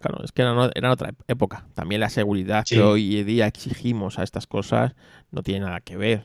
Claro, 0.00 0.24
es 0.24 0.32
que 0.32 0.42
era, 0.42 0.92
otra 0.92 1.14
época. 1.28 1.66
También 1.74 2.00
la 2.00 2.08
seguridad 2.08 2.64
que 2.66 2.82
hoy 2.82 3.22
día 3.24 3.46
exigimos 3.46 4.18
a 4.18 4.22
estas 4.22 4.46
cosas 4.46 4.94
no 5.30 5.42
tiene 5.42 5.66
nada 5.66 5.80
que 5.80 5.96
ver. 5.96 6.24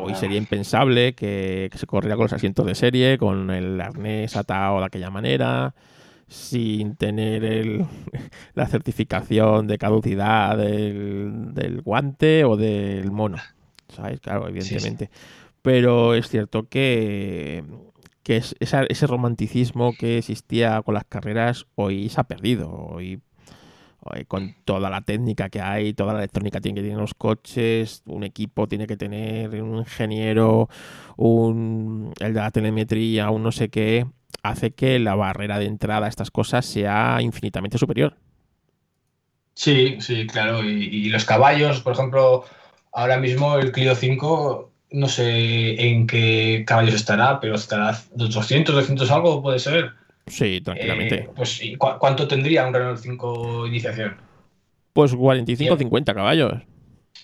hoy 0.00 0.14
sería 0.14 0.38
impensable 0.38 1.14
que, 1.14 1.70
se 1.74 1.86
corriera 1.86 2.16
con 2.16 2.24
los 2.24 2.32
asientos 2.32 2.66
de 2.66 2.74
serie, 2.74 3.18
con 3.18 3.50
el 3.50 3.80
arnés 3.80 4.36
atado 4.36 4.80
de 4.80 4.86
aquella 4.86 5.10
manera, 5.10 5.74
sin 6.28 6.96
tener 6.96 7.44
el, 7.44 7.86
la 8.54 8.66
certificación 8.66 9.66
de 9.66 9.78
caducidad 9.78 10.56
del, 10.56 11.54
del 11.54 11.82
guante 11.82 12.44
o 12.44 12.56
del 12.56 13.10
mono. 13.10 13.38
¿Sabes? 13.88 14.20
Claro, 14.20 14.48
evidentemente. 14.48 15.10
Pero 15.62 16.14
es 16.14 16.28
cierto 16.28 16.68
que, 16.68 17.64
que 18.22 18.36
ese 18.36 19.06
romanticismo 19.06 19.94
que 19.98 20.18
existía 20.18 20.82
con 20.82 20.94
las 20.94 21.04
carreras 21.04 21.66
hoy 21.74 22.08
se 22.08 22.20
ha 22.20 22.24
perdido. 22.24 22.70
Hoy, 22.70 23.20
con 24.28 24.54
toda 24.66 24.90
la 24.90 25.00
técnica 25.00 25.48
que 25.48 25.62
hay, 25.62 25.94
toda 25.94 26.12
la 26.12 26.18
electrónica 26.18 26.60
tiene 26.60 26.76
que 26.76 26.82
tener 26.82 26.98
los 26.98 27.14
coches, 27.14 28.02
un 28.04 28.24
equipo 28.24 28.68
tiene 28.68 28.86
que 28.86 28.98
tener 28.98 29.62
un 29.62 29.78
ingeniero, 29.78 30.68
un, 31.16 32.12
el 32.20 32.34
de 32.34 32.40
la 32.40 32.50
telemetría, 32.50 33.30
un 33.30 33.42
no 33.42 33.50
sé 33.50 33.70
qué, 33.70 34.06
hace 34.42 34.72
que 34.72 34.98
la 34.98 35.14
barrera 35.14 35.58
de 35.58 35.64
entrada 35.64 36.04
a 36.04 36.08
estas 36.10 36.30
cosas 36.30 36.66
sea 36.66 37.18
infinitamente 37.22 37.78
superior. 37.78 38.16
Sí, 39.54 39.96
sí, 40.00 40.26
claro. 40.26 40.62
y 40.62 41.08
los 41.08 41.24
caballos, 41.24 41.80
por 41.80 41.94
ejemplo, 41.94 42.44
Ahora 42.94 43.18
mismo 43.18 43.58
el 43.58 43.72
Clio 43.72 43.96
5, 43.96 44.70
no 44.92 45.08
sé 45.08 45.84
en 45.84 46.06
qué 46.06 46.64
caballos 46.64 46.94
estará, 46.94 47.40
pero 47.40 47.56
estará 47.56 48.00
200, 48.14 48.72
200 48.72 49.10
algo, 49.10 49.42
puede 49.42 49.58
ser. 49.58 49.90
Sí, 50.28 50.60
tranquilamente. 50.60 51.14
Eh, 51.16 51.30
pues, 51.34 51.60
¿cuánto 51.76 52.28
tendría 52.28 52.64
un 52.66 52.72
Renault 52.72 53.00
5 53.00 53.66
iniciación? 53.66 54.16
Pues 54.92 55.12
45, 55.12 55.76
50 55.76 56.14
caballos. 56.14 56.52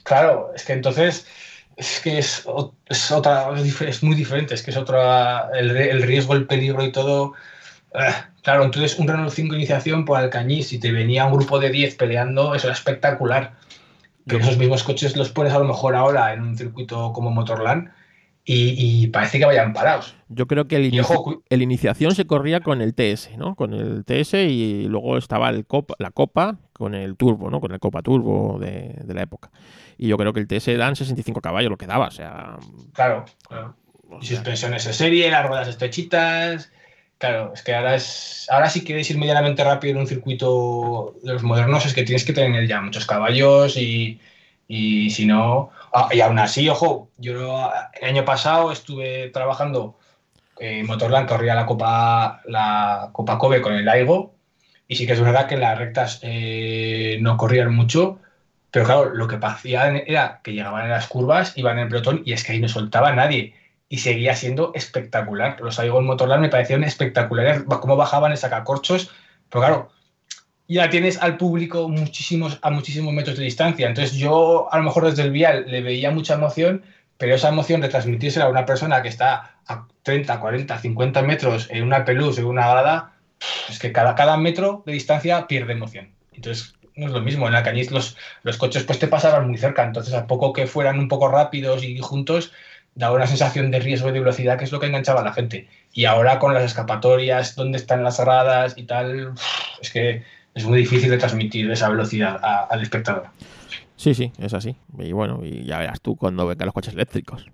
Claro, 0.02 0.50
es 0.56 0.64
que 0.64 0.72
entonces 0.72 1.26
es 1.76 2.00
que 2.00 2.18
es, 2.18 2.44
otra, 3.12 3.50
es 3.86 4.02
muy 4.02 4.16
diferente, 4.16 4.54
es 4.54 4.64
que 4.64 4.72
es 4.72 4.76
otra, 4.76 5.50
el, 5.54 6.02
riesgo, 6.02 6.34
el 6.34 6.46
peligro 6.46 6.84
y 6.84 6.90
todo. 6.90 7.34
Eh, 7.94 8.12
claro, 8.42 8.64
entonces 8.64 8.98
un 8.98 9.06
Renault 9.06 9.32
5 9.32 9.54
iniciación 9.54 10.04
por 10.04 10.18
Alcañiz, 10.18 10.66
si 10.66 10.80
te 10.80 10.90
venía 10.90 11.26
un 11.26 11.34
grupo 11.34 11.60
de 11.60 11.70
10 11.70 11.94
peleando, 11.94 12.56
eso 12.56 12.66
era 12.66 12.74
espectacular 12.74 13.59
que 14.28 14.36
esos 14.36 14.58
mismos 14.58 14.82
coches 14.82 15.16
los 15.16 15.30
pones 15.30 15.52
a 15.52 15.58
lo 15.58 15.64
mejor 15.64 15.94
ahora 15.94 16.32
en 16.32 16.42
un 16.42 16.56
circuito 16.56 17.12
como 17.12 17.30
Motorland 17.30 17.90
y, 18.44 19.06
parece 19.08 19.38
que 19.38 19.44
vayan 19.44 19.72
parados. 19.72 20.16
Yo 20.28 20.46
creo 20.46 20.66
que 20.66 20.76
el, 20.76 21.62
iniciación 21.62 22.14
se 22.14 22.26
corría 22.26 22.60
con 22.60 22.80
el 22.80 22.94
TS, 22.94 23.36
¿no? 23.36 23.54
Con 23.54 23.74
el 23.74 24.04
TS 24.04 24.34
y 24.34 24.86
luego 24.88 25.18
estaba 25.18 25.50
el 25.50 25.66
Copa, 25.66 25.94
la 25.98 26.10
Copa 26.10 26.58
con 26.72 26.94
el 26.94 27.16
Turbo, 27.16 27.50
¿no? 27.50 27.60
Con 27.60 27.72
el 27.72 27.78
Copa 27.78 28.02
Turbo 28.02 28.58
de, 28.58 29.04
la 29.06 29.22
época. 29.22 29.50
Y 29.96 30.08
yo 30.08 30.16
creo 30.16 30.32
que 30.32 30.40
el 30.40 30.48
TS 30.48 30.76
dan 30.78 30.96
65 30.96 31.40
caballos, 31.40 31.70
lo 31.70 31.76
que 31.76 31.86
daba, 31.86 32.08
o 32.08 32.10
sea... 32.10 32.56
Claro, 32.92 33.24
claro. 33.46 33.76
Y 34.20 34.26
suspensiones 34.26 34.84
de 34.84 34.94
serie, 34.94 35.30
las 35.30 35.46
ruedas 35.46 35.68
estrechitas... 35.68 36.72
Claro, 37.20 37.52
es 37.52 37.62
que 37.62 37.74
ahora 37.74 37.96
es. 37.96 38.46
Ahora 38.50 38.70
si 38.70 38.82
quieres 38.82 39.10
ir 39.10 39.18
medianamente 39.18 39.62
rápido 39.62 39.92
en 39.92 40.00
un 40.00 40.06
circuito 40.06 41.14
de 41.22 41.34
los 41.34 41.42
modernos, 41.42 41.84
es 41.84 41.92
que 41.92 42.02
tienes 42.02 42.24
que 42.24 42.32
tener 42.32 42.66
ya 42.66 42.80
muchos 42.80 43.04
caballos 43.06 43.76
y, 43.76 44.18
si 44.68 45.26
no. 45.26 45.70
Ah, 45.92 46.08
y 46.12 46.20
aún 46.22 46.38
así, 46.38 46.66
ojo, 46.70 47.10
yo 47.18 47.70
el 48.00 48.08
año 48.08 48.24
pasado 48.24 48.72
estuve 48.72 49.28
trabajando 49.30 49.98
en 50.58 50.86
Motorland, 50.86 51.28
corría 51.28 51.54
la 51.54 51.66
Copa, 51.66 52.40
la 52.46 53.10
Copa 53.12 53.38
Kobe 53.38 53.60
con 53.60 53.74
el 53.74 53.88
Aigo, 53.88 54.34
y 54.88 54.96
sí 54.96 55.06
que 55.06 55.12
es 55.12 55.20
verdad 55.20 55.46
que 55.46 55.58
las 55.58 55.78
rectas 55.78 56.20
eh, 56.22 57.18
no 57.20 57.36
corrían 57.36 57.74
mucho, 57.74 58.18
pero 58.70 58.86
claro, 58.86 59.14
lo 59.14 59.28
que 59.28 59.38
hacían 59.42 60.02
era 60.06 60.40
que 60.42 60.54
llegaban 60.54 60.84
en 60.84 60.90
las 60.90 61.06
curvas, 61.08 61.52
iban 61.56 61.78
en 61.78 61.84
el 61.84 61.88
pelotón 61.90 62.22
y 62.24 62.32
es 62.32 62.44
que 62.44 62.52
ahí 62.52 62.60
no 62.60 62.68
soltaba 62.68 63.12
nadie 63.12 63.59
y 63.90 63.98
seguía 63.98 64.36
siendo 64.36 64.70
espectacular. 64.74 65.60
Los 65.60 65.78
Aigo 65.80 65.98
en 65.98 66.06
Motorland 66.06 66.40
me 66.40 66.48
parecieron 66.48 66.84
espectaculares, 66.84 67.64
cómo 67.80 67.96
bajaban 67.96 68.30
el 68.30 68.38
sacacorchos, 68.38 69.10
pero 69.50 69.60
claro, 69.60 69.90
ya 70.68 70.88
tienes 70.88 71.20
al 71.20 71.36
público 71.36 71.88
muchísimos, 71.88 72.60
a 72.62 72.70
muchísimos 72.70 73.12
metros 73.12 73.36
de 73.36 73.44
distancia. 73.44 73.88
Entonces 73.88 74.16
yo 74.16 74.72
a 74.72 74.78
lo 74.78 74.84
mejor 74.84 75.06
desde 75.06 75.24
el 75.24 75.32
vial 75.32 75.64
le 75.66 75.82
veía 75.82 76.12
mucha 76.12 76.34
emoción, 76.34 76.84
pero 77.18 77.34
esa 77.34 77.48
emoción 77.48 77.80
de 77.80 77.88
transmitírsela 77.88 78.44
a 78.44 78.48
una 78.48 78.64
persona 78.64 79.02
que 79.02 79.08
está 79.08 79.56
a 79.66 79.88
30, 80.04 80.38
40, 80.38 80.78
50 80.78 81.22
metros 81.22 81.66
en 81.70 81.82
una 81.82 82.04
peluz, 82.04 82.38
en 82.38 82.44
una 82.44 82.70
grada, 82.70 83.14
es 83.68 83.80
que 83.80 83.90
cada, 83.90 84.14
cada 84.14 84.36
metro 84.36 84.84
de 84.86 84.92
distancia 84.92 85.48
pierde 85.48 85.72
emoción. 85.72 86.12
Entonces 86.32 86.76
no 86.94 87.06
es 87.06 87.12
lo 87.12 87.20
mismo. 87.22 87.48
En 87.48 87.54
la 87.54 87.64
cañiz 87.64 87.90
los, 87.90 88.16
los 88.44 88.56
coches 88.56 88.84
pues 88.84 89.00
te 89.00 89.08
pasaban 89.08 89.48
muy 89.48 89.58
cerca, 89.58 89.82
entonces 89.82 90.14
a 90.14 90.28
poco 90.28 90.52
que 90.52 90.68
fueran 90.68 91.00
un 91.00 91.08
poco 91.08 91.26
rápidos 91.26 91.82
y 91.82 91.98
juntos, 91.98 92.52
daba 93.00 93.16
una 93.16 93.26
sensación 93.26 93.70
de 93.70 93.80
riesgo 93.80 94.10
y 94.10 94.12
de 94.12 94.20
velocidad 94.20 94.58
que 94.58 94.64
es 94.64 94.72
lo 94.72 94.78
que 94.78 94.86
enganchaba 94.86 95.22
a 95.22 95.24
la 95.24 95.32
gente. 95.32 95.66
Y 95.92 96.04
ahora 96.04 96.38
con 96.38 96.52
las 96.52 96.64
escapatorias, 96.64 97.56
dónde 97.56 97.78
están 97.78 98.04
las 98.04 98.18
cerradas 98.18 98.74
y 98.76 98.84
tal, 98.84 99.32
es 99.80 99.90
que 99.90 100.22
es 100.54 100.64
muy 100.66 100.78
difícil 100.78 101.10
de 101.10 101.16
transmitir 101.16 101.70
esa 101.70 101.88
velocidad 101.88 102.38
al 102.70 102.82
espectador. 102.82 103.28
Sí, 103.96 104.14
sí, 104.14 104.32
es 104.38 104.52
así. 104.52 104.76
Y 104.98 105.12
bueno, 105.12 105.40
y 105.42 105.64
ya 105.64 105.78
verás 105.78 106.02
tú 106.02 106.14
cuando 106.14 106.46
vengan 106.46 106.66
los 106.66 106.74
coches 106.74 106.92
eléctricos 106.92 107.46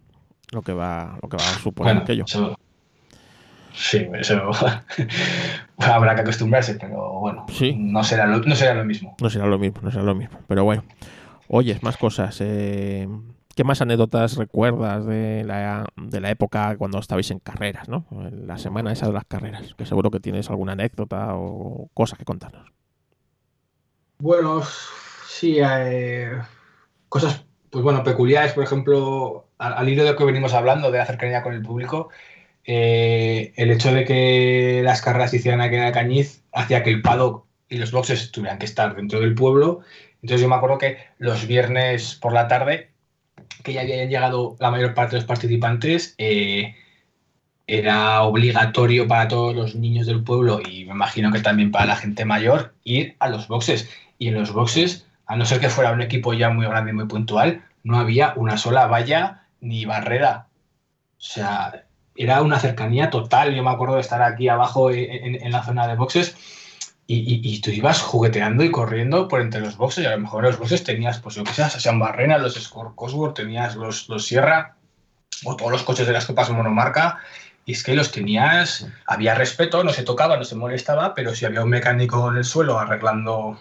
lo 0.51 0.63
que 0.63 0.73
va, 0.73 1.17
lo 1.23 1.29
que 1.29 1.37
va 1.37 1.45
a 1.45 1.59
suponer 1.59 1.97
aquello. 1.97 2.25
sí, 3.73 4.07
eso 4.15 4.51
habrá 5.79 6.15
que 6.15 6.21
acostumbrarse, 6.23 6.75
pero 6.75 7.21
bueno, 7.21 7.47
no, 7.77 8.05
será 8.05 8.27
lo, 8.27 8.39
no 8.41 8.55
será 8.57 8.75
lo 8.75 8.85
mismo. 8.85 9.17
No 9.21 9.31
será 9.31 9.47
lo 9.47 9.59
mismo, 9.59 9.81
no 9.83 9.91
será 9.91 10.03
lo 10.03 10.15
mismo. 10.15 10.39
Pero 10.49 10.65
bueno, 10.65 10.85
oyes, 11.49 11.83
más 11.83 11.97
cosas. 11.97 12.37
Eh, 12.41 13.09
¿Qué 13.57 13.65
más 13.65 13.81
anécdotas 13.81 14.37
recuerdas 14.37 15.07
de 15.07 15.43
la, 15.43 15.87
de 15.97 16.21
la 16.21 16.31
época 16.31 16.77
cuando 16.77 16.99
estabais 16.99 17.31
en 17.31 17.39
carreras, 17.39 17.89
¿no? 17.89 18.05
La 18.31 18.59
semana 18.59 18.93
esa 18.93 19.07
de 19.07 19.15
las 19.15 19.25
carreras, 19.25 19.73
que 19.73 19.87
seguro 19.87 20.11
que 20.11 20.21
tienes 20.21 20.51
alguna 20.51 20.73
anécdota 20.73 21.35
o 21.35 21.89
cosa 21.95 22.19
que 22.19 22.27
contarnos. 22.27 22.71
Bueno, 24.19 24.61
sí, 25.27 25.57
eh, 25.59 26.33
cosas, 27.09 27.47
pues 27.71 27.83
bueno, 27.83 28.05
peculiares, 28.05 28.53
por 28.53 28.63
ejemplo, 28.63 29.49
al, 29.57 29.89
hilo 29.89 30.05
de 30.05 30.11
lo 30.11 30.19
que 30.19 30.25
venimos 30.25 30.53
hablando, 30.53 30.91
de 30.91 30.99
la 30.99 31.07
cercanía 31.07 31.43
con 31.43 31.55
el 31.55 31.63
público, 31.63 32.11
eh, 32.65 33.55
el 33.57 33.71
hecho 33.71 33.91
de 33.91 34.05
que 34.05 34.83
las 34.85 35.01
carreras 35.01 35.31
se 35.31 35.39
hicieran 35.39 35.63
aquí 35.63 35.77
en 35.77 35.85
Alcañiz 35.85 36.45
hacía 36.53 36.83
que 36.83 36.91
el 36.91 37.01
paddock 37.01 37.47
y 37.71 37.79
los 37.79 37.91
boxes 37.91 38.33
tuvieran 38.33 38.59
que 38.59 38.67
estar 38.67 38.95
dentro 38.95 39.19
del 39.19 39.35
pueblo. 39.35 39.81
Entonces 40.21 40.43
yo 40.43 40.49
me 40.51 40.57
acuerdo 40.57 40.77
que 40.77 40.99
los 41.17 41.47
viernes 41.47 42.17
por 42.17 42.35
la 42.35 42.49
tarde 42.49 42.96
que 43.63 43.73
ya 43.73 43.83
habían 43.83 44.09
llegado 44.09 44.57
la 44.59 44.71
mayor 44.71 44.95
parte 44.95 45.13
de 45.13 45.21
los 45.21 45.27
participantes, 45.27 46.15
eh, 46.19 46.75
era 47.67 48.23
obligatorio 48.23 49.09
para 49.09 49.29
todos 49.29 49.55
los 49.55 49.75
niños 49.75 50.07
del 50.07 50.23
pueblo 50.23 50.61
y 50.61 50.85
me 50.85 50.93
imagino 50.93 51.33
que 51.33 51.41
también 51.41 51.73
para 51.73 51.87
la 51.87 51.97
gente 51.97 52.25
mayor 52.25 52.75
ir 52.85 53.17
a 53.19 53.29
los 53.29 53.49
boxes. 53.49 53.89
Y 54.19 54.29
en 54.29 54.35
los 54.35 54.53
boxes, 54.53 55.07
a 55.27 55.37
no 55.37 55.45
ser 55.45 55.61
que 55.61 55.69
fuera 55.69 55.93
un 55.93 56.03
equipo 56.03 56.33
ya 56.33 56.51
muy 56.51 56.67
grande 56.67 56.93
y 56.93 56.95
muy 56.95 57.07
puntual, 57.07 57.65
no 57.83 57.99
había 57.99 58.35
una 58.37 58.57
sola 58.57 58.87
valla 58.87 59.43
ni 59.61 59.85
barrera. 59.85 60.47
O 61.19 61.21
sea, 61.21 61.85
era 62.15 62.43
una 62.43 62.59
cercanía 62.61 63.11
total. 63.11 63.55
Yo 63.55 63.63
me 63.63 63.71
acuerdo 63.71 63.97
de 63.97 64.01
estar 64.01 64.23
aquí 64.23 64.49
abajo 64.49 64.91
en 64.91 65.51
la 65.51 65.63
zona 65.65 65.87
de 65.87 65.97
boxes 65.97 66.37
y, 67.09 67.61
tú 67.61 67.71
ibas 67.71 68.03
jugueteando 68.03 68.65
y 68.65 68.71
corriendo 68.71 69.29
por 69.29 69.41
entre 69.41 69.61
los 69.61 69.77
boxes 69.77 70.05
y 70.05 70.07
a 70.07 70.13
lo 70.13 70.19
mejor 70.19 70.45
en 70.45 70.51
los 70.51 70.59
boxes 70.59 70.83
tenías, 70.83 71.21
pues 71.21 71.37
yo 71.37 71.45
que 71.45 71.53
sé, 71.53 71.69
Sean 71.71 72.01
Barrena, 72.01 72.39
los 72.39 72.55
Score 72.55 72.95
Cosworth, 72.97 73.37
tenías 73.37 73.77
los, 73.77 74.09
los 74.09 74.27
Sierra 74.27 74.77
o 75.45 75.55
todos 75.55 75.71
los 75.71 75.83
coches 75.85 76.07
de 76.07 76.13
las 76.13 76.27
copas 76.27 76.51
monomarca 76.51 77.19
y 77.65 77.73
es 77.73 77.83
que 77.83 77.95
los 77.95 78.13
tenías, 78.13 78.87
había 79.07 79.35
respeto, 79.35 79.83
no 79.85 79.91
se 79.91 80.05
tocaba, 80.05 80.37
no 80.37 80.45
se 80.45 80.55
molestaba, 80.55 81.15
pero 81.15 81.35
si 81.35 81.45
había 81.45 81.63
un 81.63 81.71
mecánico 81.71 82.31
en 82.31 82.39
el 82.39 82.45
suelo 82.45 82.79
arreglando 82.79 83.59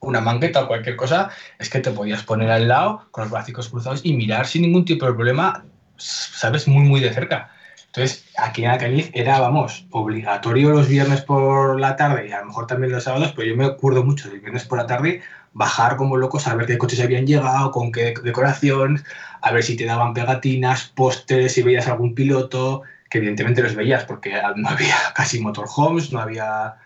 una 0.00 0.22
mangueta 0.22 0.62
o 0.62 0.66
cualquier 0.66 0.96
cosa, 0.96 1.30
es 1.58 1.68
que 1.68 1.80
te 1.80 1.90
podías 1.90 2.22
poner 2.22 2.50
al 2.50 2.68
lado 2.68 3.06
con 3.10 3.24
los 3.24 3.30
brazos 3.30 3.68
cruzados 3.68 4.00
y 4.04 4.14
mirar 4.14 4.46
sin 4.46 4.62
ningún 4.62 4.86
tipo 4.86 5.04
de 5.04 5.12
problema, 5.12 5.64
sabes, 5.98 6.66
muy, 6.66 6.82
muy 6.82 7.00
de 7.00 7.12
cerca. 7.12 7.50
Entonces, 7.92 8.24
aquí 8.38 8.64
en 8.64 8.70
Alcañiz 8.70 9.10
era, 9.14 9.40
vamos, 9.40 9.84
obligatorio 9.90 10.70
los 10.70 10.88
viernes 10.88 11.22
por 11.22 11.80
la 11.80 11.96
tarde 11.96 12.28
y 12.28 12.32
a 12.32 12.38
lo 12.38 12.46
mejor 12.46 12.68
también 12.68 12.92
los 12.92 13.02
sábados, 13.02 13.32
pero 13.34 13.48
yo 13.48 13.56
me 13.56 13.64
acuerdo 13.64 14.04
mucho 14.04 14.30
del 14.30 14.38
viernes 14.38 14.64
por 14.64 14.78
la 14.78 14.86
tarde 14.86 15.22
bajar 15.54 15.96
como 15.96 16.16
locos 16.16 16.46
a 16.46 16.54
ver 16.54 16.66
qué 16.66 16.78
coches 16.78 17.00
habían 17.00 17.26
llegado, 17.26 17.72
con 17.72 17.90
qué 17.90 18.14
decoración, 18.22 19.02
a 19.42 19.50
ver 19.50 19.64
si 19.64 19.76
te 19.76 19.86
daban 19.86 20.14
pegatinas, 20.14 20.84
pósteres, 20.94 21.54
si 21.54 21.62
veías 21.62 21.88
algún 21.88 22.14
piloto, 22.14 22.82
que 23.10 23.18
evidentemente 23.18 23.60
los 23.60 23.74
veías 23.74 24.04
porque 24.04 24.40
no 24.54 24.68
había 24.68 24.94
casi 25.16 25.40
motorhomes, 25.40 26.12
no 26.12 26.20
había 26.20 26.76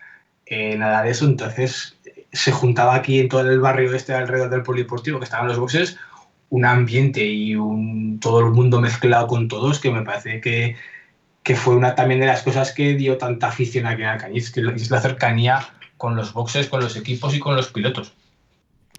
eh, 0.47 0.75
nada 0.75 1.03
de 1.03 1.11
eso, 1.11 1.25
entonces 1.25 1.99
se 2.33 2.51
juntaba 2.51 2.95
aquí 2.95 3.19
en 3.19 3.29
todo 3.29 3.41
el 3.41 3.59
barrio 3.59 3.93
este 3.93 4.15
alrededor 4.15 4.49
del 4.49 4.63
polideportivo 4.63 5.19
que 5.19 5.25
estaban 5.25 5.47
los 5.47 5.59
boxes 5.59 5.99
un 6.49 6.65
ambiente 6.65 7.25
y 7.25 7.55
un, 7.55 8.19
todo 8.19 8.39
el 8.39 8.51
mundo 8.51 8.79
mezclado 8.79 9.27
con 9.27 9.47
todos 9.47 9.79
que 9.79 9.91
me 9.91 10.03
parece 10.03 10.41
que, 10.41 10.75
que 11.45 11.55
fue 11.55 11.75
una 11.75 11.93
también 11.93 12.19
de 12.19 12.25
las 12.25 12.41
cosas 12.41 12.73
que 12.73 12.95
dio 12.95 13.19
tanta 13.19 13.49
afición 13.49 13.85
aquí 13.85 14.01
en 14.01 14.07
Alcañiz, 14.07 14.51
que 14.51 14.61
es 14.61 14.89
la 14.89 14.99
cercanía 14.99 15.59
con 15.95 16.15
los 16.15 16.33
boxes, 16.33 16.67
con 16.67 16.81
los 16.81 16.97
equipos 16.97 17.35
y 17.35 17.39
con 17.39 17.55
los 17.55 17.71
pilotos. 17.71 18.13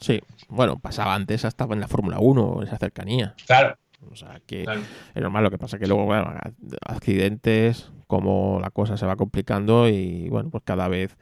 Sí, 0.01 0.21
bueno, 0.47 0.79
pasaba 0.79 1.17
antes 1.17 1.45
hasta 1.45 1.65
en 1.65 1.81
la 1.81 1.89
Fórmula 1.89 2.19
1, 2.21 2.63
esa 2.63 2.79
cercanía. 2.79 3.35
Claro. 3.47 3.77
O 4.13 4.15
sea, 4.15 4.41
que 4.47 4.63
es 4.63 5.21
normal 5.21 5.43
lo 5.43 5.51
que 5.51 5.59
pasa 5.59 5.81
que 5.81 5.89
luego, 5.89 6.05
bueno, 6.05 6.33
accidentes, 6.87 7.91
como 8.07 8.61
la 8.61 8.71
cosa 8.71 8.97
se 8.97 9.07
va 9.07 9.17
complicando 9.17 9.89
y, 9.89 10.29
bueno, 10.29 10.49
pues 10.51 10.63
cada 10.65 10.87
vez 10.87 11.17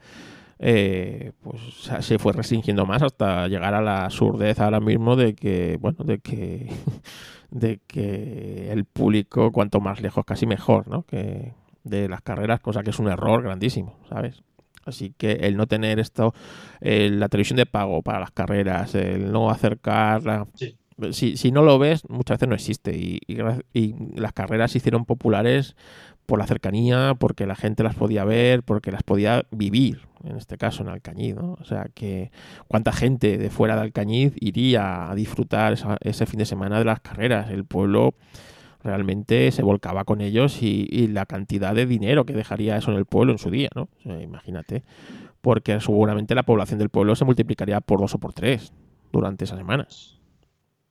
eh, 0.59 1.33
pues 1.41 1.61
se 1.99 2.17
fue 2.17 2.33
restringiendo 2.33 2.85
más 2.85 3.01
hasta 3.01 3.47
llegar 3.47 3.73
a 3.73 3.81
la 3.81 4.09
surdez 4.09 4.59
ahora 4.59 4.79
mismo 4.79 5.15
de 5.15 5.35
que, 5.35 5.77
bueno, 5.79 6.03
de 6.03 6.19
que, 6.19 6.71
de 7.51 7.79
que 7.87 8.71
el 8.71 8.85
público, 8.85 9.51
cuanto 9.51 9.81
más 9.81 10.01
lejos, 10.01 10.23
casi 10.25 10.45
mejor, 10.45 10.87
¿no? 10.87 11.03
Que 11.03 11.53
de 11.83 12.09
las 12.09 12.21
carreras, 12.21 12.61
cosa 12.61 12.83
que 12.83 12.89
es 12.89 12.99
un 12.99 13.09
error 13.09 13.43
grandísimo, 13.43 13.97
¿sabes? 14.09 14.43
Así 14.85 15.13
que 15.17 15.31
el 15.33 15.57
no 15.57 15.67
tener 15.67 15.99
esto, 15.99 16.33
la 16.79 17.27
televisión 17.27 17.57
de 17.57 17.65
pago 17.65 18.01
para 18.03 18.19
las 18.19 18.31
carreras, 18.31 18.95
el 18.95 19.31
no 19.31 19.49
acercar... 19.49 20.47
Si, 21.11 21.35
si, 21.35 21.51
no 21.51 21.61
lo 21.61 21.77
ves, 21.77 22.07
muchas 22.07 22.37
veces 22.37 22.47
no 22.47 22.55
existe. 22.55 22.95
Y, 22.95 23.19
y, 23.73 23.95
las 24.15 24.31
carreras 24.31 24.71
se 24.71 24.77
hicieron 24.77 25.03
populares 25.03 25.75
por 26.25 26.39
la 26.39 26.47
cercanía, 26.47 27.15
porque 27.19 27.45
la 27.45 27.55
gente 27.55 27.83
las 27.83 27.95
podía 27.95 28.23
ver, 28.23 28.63
porque 28.63 28.93
las 28.93 29.03
podía 29.03 29.45
vivir, 29.51 30.07
en 30.25 30.37
este 30.37 30.57
caso 30.57 30.83
en 30.83 30.89
Alcañiz. 30.89 31.35
¿no? 31.35 31.57
O 31.59 31.65
sea, 31.65 31.87
que 31.93 32.31
cuánta 32.67 32.91
gente 32.91 33.37
de 33.37 33.49
fuera 33.49 33.75
de 33.75 33.81
Alcañiz 33.81 34.33
iría 34.39 35.09
a 35.09 35.15
disfrutar 35.15 35.75
ese 36.01 36.25
fin 36.25 36.39
de 36.39 36.45
semana 36.45 36.79
de 36.79 36.85
las 36.85 36.99
carreras. 36.99 37.49
El 37.49 37.65
pueblo 37.65 38.15
realmente 38.85 39.51
se 39.51 39.63
volcaba 39.63 40.03
con 40.03 40.21
ellos 40.21 40.61
y, 40.61 41.07
la 41.07 41.25
cantidad 41.25 41.73
de 41.73 41.85
dinero 41.85 42.25
que 42.25 42.33
dejaría 42.33 42.77
eso 42.77 42.91
en 42.91 42.97
el 42.97 43.05
pueblo 43.05 43.31
en 43.31 43.39
su 43.39 43.49
día, 43.49 43.69
¿no? 43.73 43.89
imagínate, 44.21 44.83
porque 45.41 45.79
seguramente 45.79 46.35
la 46.35 46.43
población 46.43 46.79
del 46.79 46.89
pueblo 46.89 47.15
se 47.15 47.25
multiplicaría 47.25 47.81
por 47.81 47.99
dos 47.99 48.13
o 48.13 48.19
por 48.19 48.33
tres 48.33 48.73
durante 49.11 49.45
esas 49.45 49.57
semanas. 49.57 50.19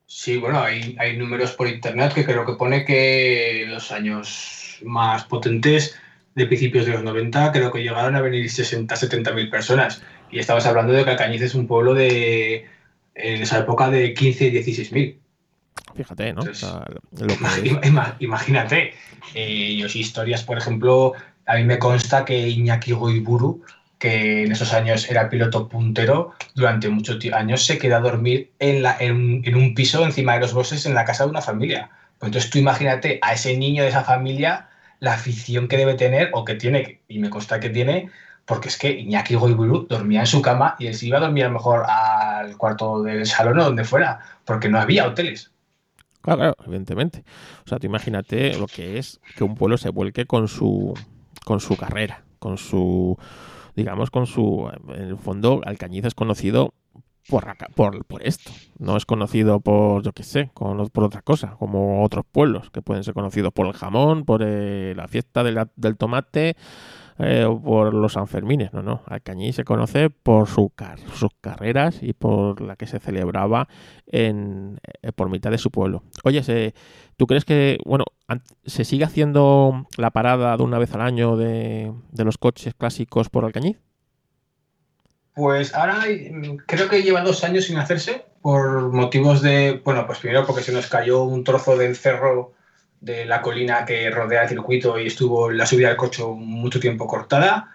Sí, 0.06 0.36
bueno, 0.36 0.60
hay, 0.60 1.16
números 1.16 1.52
por 1.52 1.68
internet 1.68 2.12
que 2.14 2.24
creo 2.24 2.44
que 2.44 2.54
pone 2.54 2.84
que 2.84 3.64
los 3.68 3.90
años 3.90 4.80
más 4.84 5.24
potentes 5.24 5.96
de 6.34 6.46
principios 6.46 6.86
de 6.86 6.92
los 6.92 7.04
90 7.04 7.52
creo 7.52 7.70
que 7.70 7.82
llegaron 7.82 8.16
a 8.16 8.20
venir 8.20 8.50
60, 8.50 8.94
70 8.94 9.32
mil 9.32 9.50
personas. 9.50 10.02
Y 10.30 10.38
estamos 10.38 10.66
hablando 10.66 10.92
de 10.92 11.04
que 11.04 11.10
Alcañiz 11.10 11.42
es 11.42 11.54
un 11.54 11.66
pueblo 11.66 11.94
de, 11.94 12.66
en 13.14 13.42
esa 13.42 13.58
época 13.60 13.90
de 13.90 14.14
15, 14.14 14.50
16 14.50 14.92
mil. 14.92 15.18
Fíjate, 15.94 16.32
¿no? 16.32 16.42
imagínate. 18.18 18.94
Eh, 19.34 19.76
yo 19.76 19.88
sí 19.88 20.00
historias, 20.00 20.42
por 20.42 20.58
ejemplo, 20.58 21.12
a 21.46 21.56
mí 21.56 21.64
me 21.64 21.78
consta 21.78 22.24
que 22.24 22.48
Iñaki 22.48 22.92
Goiburu, 22.92 23.62
que 23.98 24.42
en 24.42 24.52
esos 24.52 24.72
años 24.72 25.08
era 25.10 25.30
piloto 25.30 25.68
puntero, 25.68 26.32
durante 26.54 26.88
muchos 26.88 27.18
años 27.32 27.64
se 27.64 27.78
queda 27.78 27.98
a 27.98 28.00
dormir 28.00 28.50
en, 28.58 28.82
la, 28.82 28.96
en, 28.98 29.54
un 29.54 29.74
piso 29.74 30.04
encima 30.04 30.34
de 30.34 30.40
los 30.40 30.52
bosques 30.52 30.84
en 30.86 30.94
la 30.94 31.04
casa 31.04 31.24
de 31.24 31.30
una 31.30 31.40
familia. 31.42 31.90
Pues 32.18 32.28
entonces 32.28 32.50
tú 32.50 32.58
imagínate 32.58 33.18
a 33.22 33.34
ese 33.34 33.56
niño 33.56 33.82
de 33.82 33.90
esa 33.90 34.04
familia 34.04 34.68
la 35.04 35.14
afición 35.14 35.68
que 35.68 35.76
debe 35.76 35.94
tener 35.94 36.30
o 36.32 36.44
que 36.44 36.54
tiene, 36.54 37.00
y 37.08 37.18
me 37.18 37.28
consta 37.28 37.60
que 37.60 37.68
tiene, 37.68 38.10
porque 38.46 38.68
es 38.68 38.78
que 38.78 38.90
Iñaki 38.90 39.34
Goiburu 39.34 39.86
dormía 39.86 40.20
en 40.20 40.26
su 40.26 40.40
cama 40.40 40.76
y 40.78 40.86
él 40.86 40.94
se 40.94 41.06
iba 41.06 41.18
a 41.18 41.20
dormir 41.20 41.44
a 41.44 41.48
lo 41.48 41.54
mejor 41.54 41.84
al 41.86 42.56
cuarto 42.56 43.02
del 43.02 43.26
salón 43.26 43.58
o 43.58 43.64
donde 43.64 43.84
fuera, 43.84 44.20
porque 44.44 44.68
no 44.68 44.80
había 44.80 45.06
hoteles. 45.06 45.52
Claro, 46.22 46.38
claro, 46.38 46.56
evidentemente. 46.66 47.22
O 47.66 47.68
sea, 47.68 47.78
tú 47.78 47.86
imagínate 47.86 48.56
lo 48.56 48.66
que 48.66 48.98
es 48.98 49.20
que 49.36 49.44
un 49.44 49.54
pueblo 49.54 49.76
se 49.76 49.90
vuelque 49.90 50.24
con 50.24 50.48
su, 50.48 50.94
con 51.44 51.60
su 51.60 51.76
carrera, 51.76 52.24
con 52.38 52.56
su, 52.56 53.18
digamos, 53.76 54.10
con 54.10 54.26
su, 54.26 54.70
en 54.88 55.02
el 55.02 55.18
fondo, 55.18 55.60
Alcañiz 55.66 56.06
es 56.06 56.14
conocido 56.14 56.72
por, 57.28 58.04
por, 58.04 58.22
esto. 58.22 58.50
No 58.78 58.96
es 58.96 59.06
conocido 59.06 59.60
por, 59.60 60.02
yo 60.02 60.12
qué 60.12 60.22
sé, 60.22 60.50
por 60.54 61.04
otra 61.04 61.22
cosa, 61.22 61.56
como 61.58 62.02
otros 62.04 62.24
pueblos 62.30 62.70
que 62.70 62.82
pueden 62.82 63.04
ser 63.04 63.14
conocidos 63.14 63.52
por 63.52 63.66
el 63.66 63.72
jamón, 63.72 64.24
por 64.24 64.42
eh, 64.44 64.94
la 64.96 65.08
fiesta 65.08 65.42
del 65.42 65.96
tomate, 65.96 66.56
eh, 67.18 67.46
por 67.62 67.94
los 67.94 68.14
Sanfermines, 68.14 68.72
no, 68.72 68.82
no. 68.82 69.02
Alcañí 69.06 69.52
se 69.52 69.64
conoce 69.64 70.10
por 70.10 70.48
su 70.48 70.72
sus 71.14 71.30
carreras 71.40 72.02
y 72.02 72.12
por 72.12 72.60
la 72.60 72.76
que 72.76 72.86
se 72.86 72.98
celebraba 72.98 73.68
en, 74.06 74.80
eh, 75.02 75.12
por 75.12 75.30
mitad 75.30 75.50
de 75.50 75.58
su 75.58 75.70
pueblo. 75.70 76.02
Oye, 76.24 76.74
¿tú 77.16 77.26
crees 77.26 77.44
que, 77.44 77.78
bueno, 77.84 78.04
se 78.64 78.84
sigue 78.84 79.04
haciendo 79.04 79.86
la 79.96 80.10
parada 80.10 80.56
de 80.56 80.62
una 80.62 80.78
vez 80.78 80.92
al 80.94 81.02
año 81.02 81.36
de, 81.36 81.92
los 82.16 82.38
coches 82.38 82.74
clásicos 82.74 83.30
por 83.30 83.44
Alcañiz? 83.44 83.78
Pues 85.34 85.74
ahora 85.74 86.04
creo 86.66 86.88
que 86.88 87.02
lleva 87.02 87.20
dos 87.22 87.42
años 87.42 87.64
sin 87.64 87.78
hacerse 87.78 88.24
por 88.40 88.92
motivos 88.92 89.42
de, 89.42 89.80
bueno, 89.84 90.06
pues 90.06 90.20
primero 90.20 90.46
porque 90.46 90.62
se 90.62 90.72
nos 90.72 90.86
cayó 90.86 91.24
un 91.24 91.42
trozo 91.42 91.76
del 91.76 91.96
cerro 91.96 92.52
de 93.00 93.24
la 93.24 93.42
colina 93.42 93.84
que 93.84 94.10
rodea 94.10 94.42
el 94.42 94.48
circuito 94.48 94.98
y 94.98 95.08
estuvo 95.08 95.50
la 95.50 95.66
subida 95.66 95.88
del 95.88 95.96
coche 95.96 96.22
mucho 96.24 96.78
tiempo 96.78 97.06
cortada. 97.08 97.74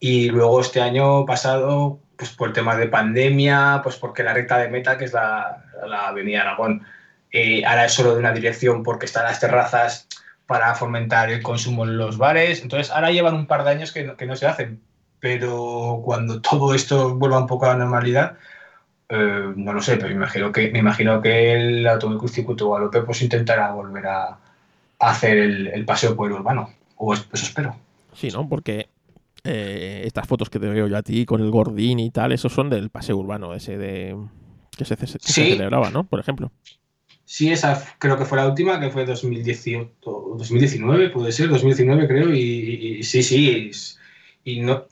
Y 0.00 0.30
luego 0.30 0.60
este 0.60 0.80
año 0.80 1.26
pasado, 1.26 2.00
pues 2.16 2.30
por 2.30 2.52
temas 2.52 2.78
de 2.78 2.88
pandemia, 2.88 3.80
pues 3.82 3.96
porque 3.96 4.22
la 4.22 4.32
recta 4.32 4.58
de 4.58 4.68
meta, 4.68 4.96
que 4.96 5.04
es 5.04 5.12
la, 5.12 5.62
la 5.86 6.08
Avenida 6.08 6.40
Aragón, 6.40 6.86
eh, 7.32 7.64
ahora 7.66 7.84
es 7.84 7.92
solo 7.92 8.14
de 8.14 8.20
una 8.20 8.32
dirección 8.32 8.82
porque 8.82 9.06
están 9.06 9.24
las 9.24 9.40
terrazas 9.40 10.08
para 10.46 10.74
fomentar 10.74 11.30
el 11.30 11.42
consumo 11.42 11.84
en 11.84 11.98
los 11.98 12.16
bares. 12.16 12.62
Entonces, 12.62 12.90
ahora 12.90 13.10
llevan 13.10 13.34
un 13.34 13.46
par 13.46 13.64
de 13.64 13.70
años 13.70 13.92
que 13.92 14.14
que 14.16 14.26
no 14.26 14.36
se 14.36 14.46
hacen. 14.46 14.80
Pero 15.24 16.02
cuando 16.04 16.42
todo 16.42 16.74
esto 16.74 17.14
vuelva 17.14 17.38
un 17.38 17.46
poco 17.46 17.64
a 17.64 17.70
la 17.70 17.76
normalidad, 17.76 18.36
eh, 19.08 19.54
no 19.56 19.72
lo 19.72 19.80
sé, 19.80 19.96
pero 19.96 20.08
me 20.08 20.16
imagino 20.16 20.52
que, 20.52 20.70
me 20.70 20.80
imagino 20.80 21.22
que 21.22 21.54
el 21.54 21.86
Automóvil 21.86 22.28
Circuito 22.28 22.66
Guadalupe 22.66 23.00
pues 23.00 23.22
intentará 23.22 23.72
volver 23.72 24.06
a, 24.06 24.38
hacer 24.98 25.38
el, 25.38 25.84
paseo 25.86 26.14
por 26.14 26.26
el 26.26 26.34
urbano. 26.34 26.68
O 26.96 27.14
eso 27.14 27.24
espero. 27.32 27.74
Sí, 28.12 28.28
¿no? 28.28 28.46
Porque 28.46 28.90
eh, 29.44 30.02
estas 30.04 30.28
fotos 30.28 30.50
que 30.50 30.60
te 30.60 30.68
veo 30.68 30.88
yo 30.88 30.96
a 30.98 31.02
ti 31.02 31.24
con 31.24 31.40
el 31.40 31.50
gordín 31.50 32.00
y 32.00 32.10
tal, 32.10 32.32
esos 32.32 32.52
son 32.52 32.68
del 32.68 32.90
paseo 32.90 33.16
urbano, 33.16 33.54
ese 33.54 33.78
de 33.78 34.14
que 34.76 34.84
se, 34.84 34.94
celebraba, 35.06 35.88
¿no? 35.88 36.04
Por 36.04 36.20
ejemplo. 36.20 36.52
Sí, 37.24 37.50
esa 37.50 37.82
creo 37.98 38.18
que 38.18 38.26
fue 38.26 38.36
la 38.36 38.46
última, 38.46 38.78
que 38.78 38.90
fue 38.90 39.06
2018, 39.06 39.90
2019, 40.02 41.08
puede 41.08 41.32
ser, 41.32 41.48
2019 41.48 42.08
creo, 42.08 42.30
y, 42.30 43.02
sí, 43.02 43.22
sí, 43.22 43.70
y 44.44 44.60
no, 44.60 44.84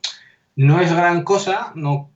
no 0.56 0.80
es 0.80 0.92
gran 0.92 1.22
cosa, 1.22 1.72
no, 1.74 2.10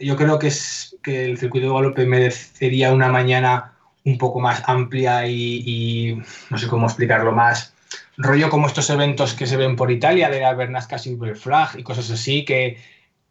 yo 0.00 0.16
creo 0.16 0.38
que, 0.38 0.48
es, 0.48 0.96
que 1.02 1.24
el 1.24 1.38
circuito 1.38 1.66
de 1.66 1.72
Guadalupe 1.72 2.06
merecería 2.06 2.92
una 2.92 3.08
mañana 3.08 3.72
un 4.04 4.18
poco 4.18 4.40
más 4.40 4.62
amplia 4.66 5.26
y, 5.26 6.20
no 6.50 6.58
sé 6.58 6.66
cómo 6.68 6.86
explicarlo 6.86 7.32
más, 7.32 7.74
rollo 8.16 8.50
como 8.50 8.66
estos 8.66 8.90
eventos 8.90 9.34
que 9.34 9.46
se 9.46 9.56
ven 9.56 9.76
por 9.76 9.90
Italia 9.90 10.28
de 10.28 10.40
la 10.40 10.54
Bernasca 10.54 10.98
Silver 10.98 11.36
Flag 11.36 11.78
y 11.78 11.82
cosas 11.82 12.10
así 12.10 12.44
que, 12.44 12.78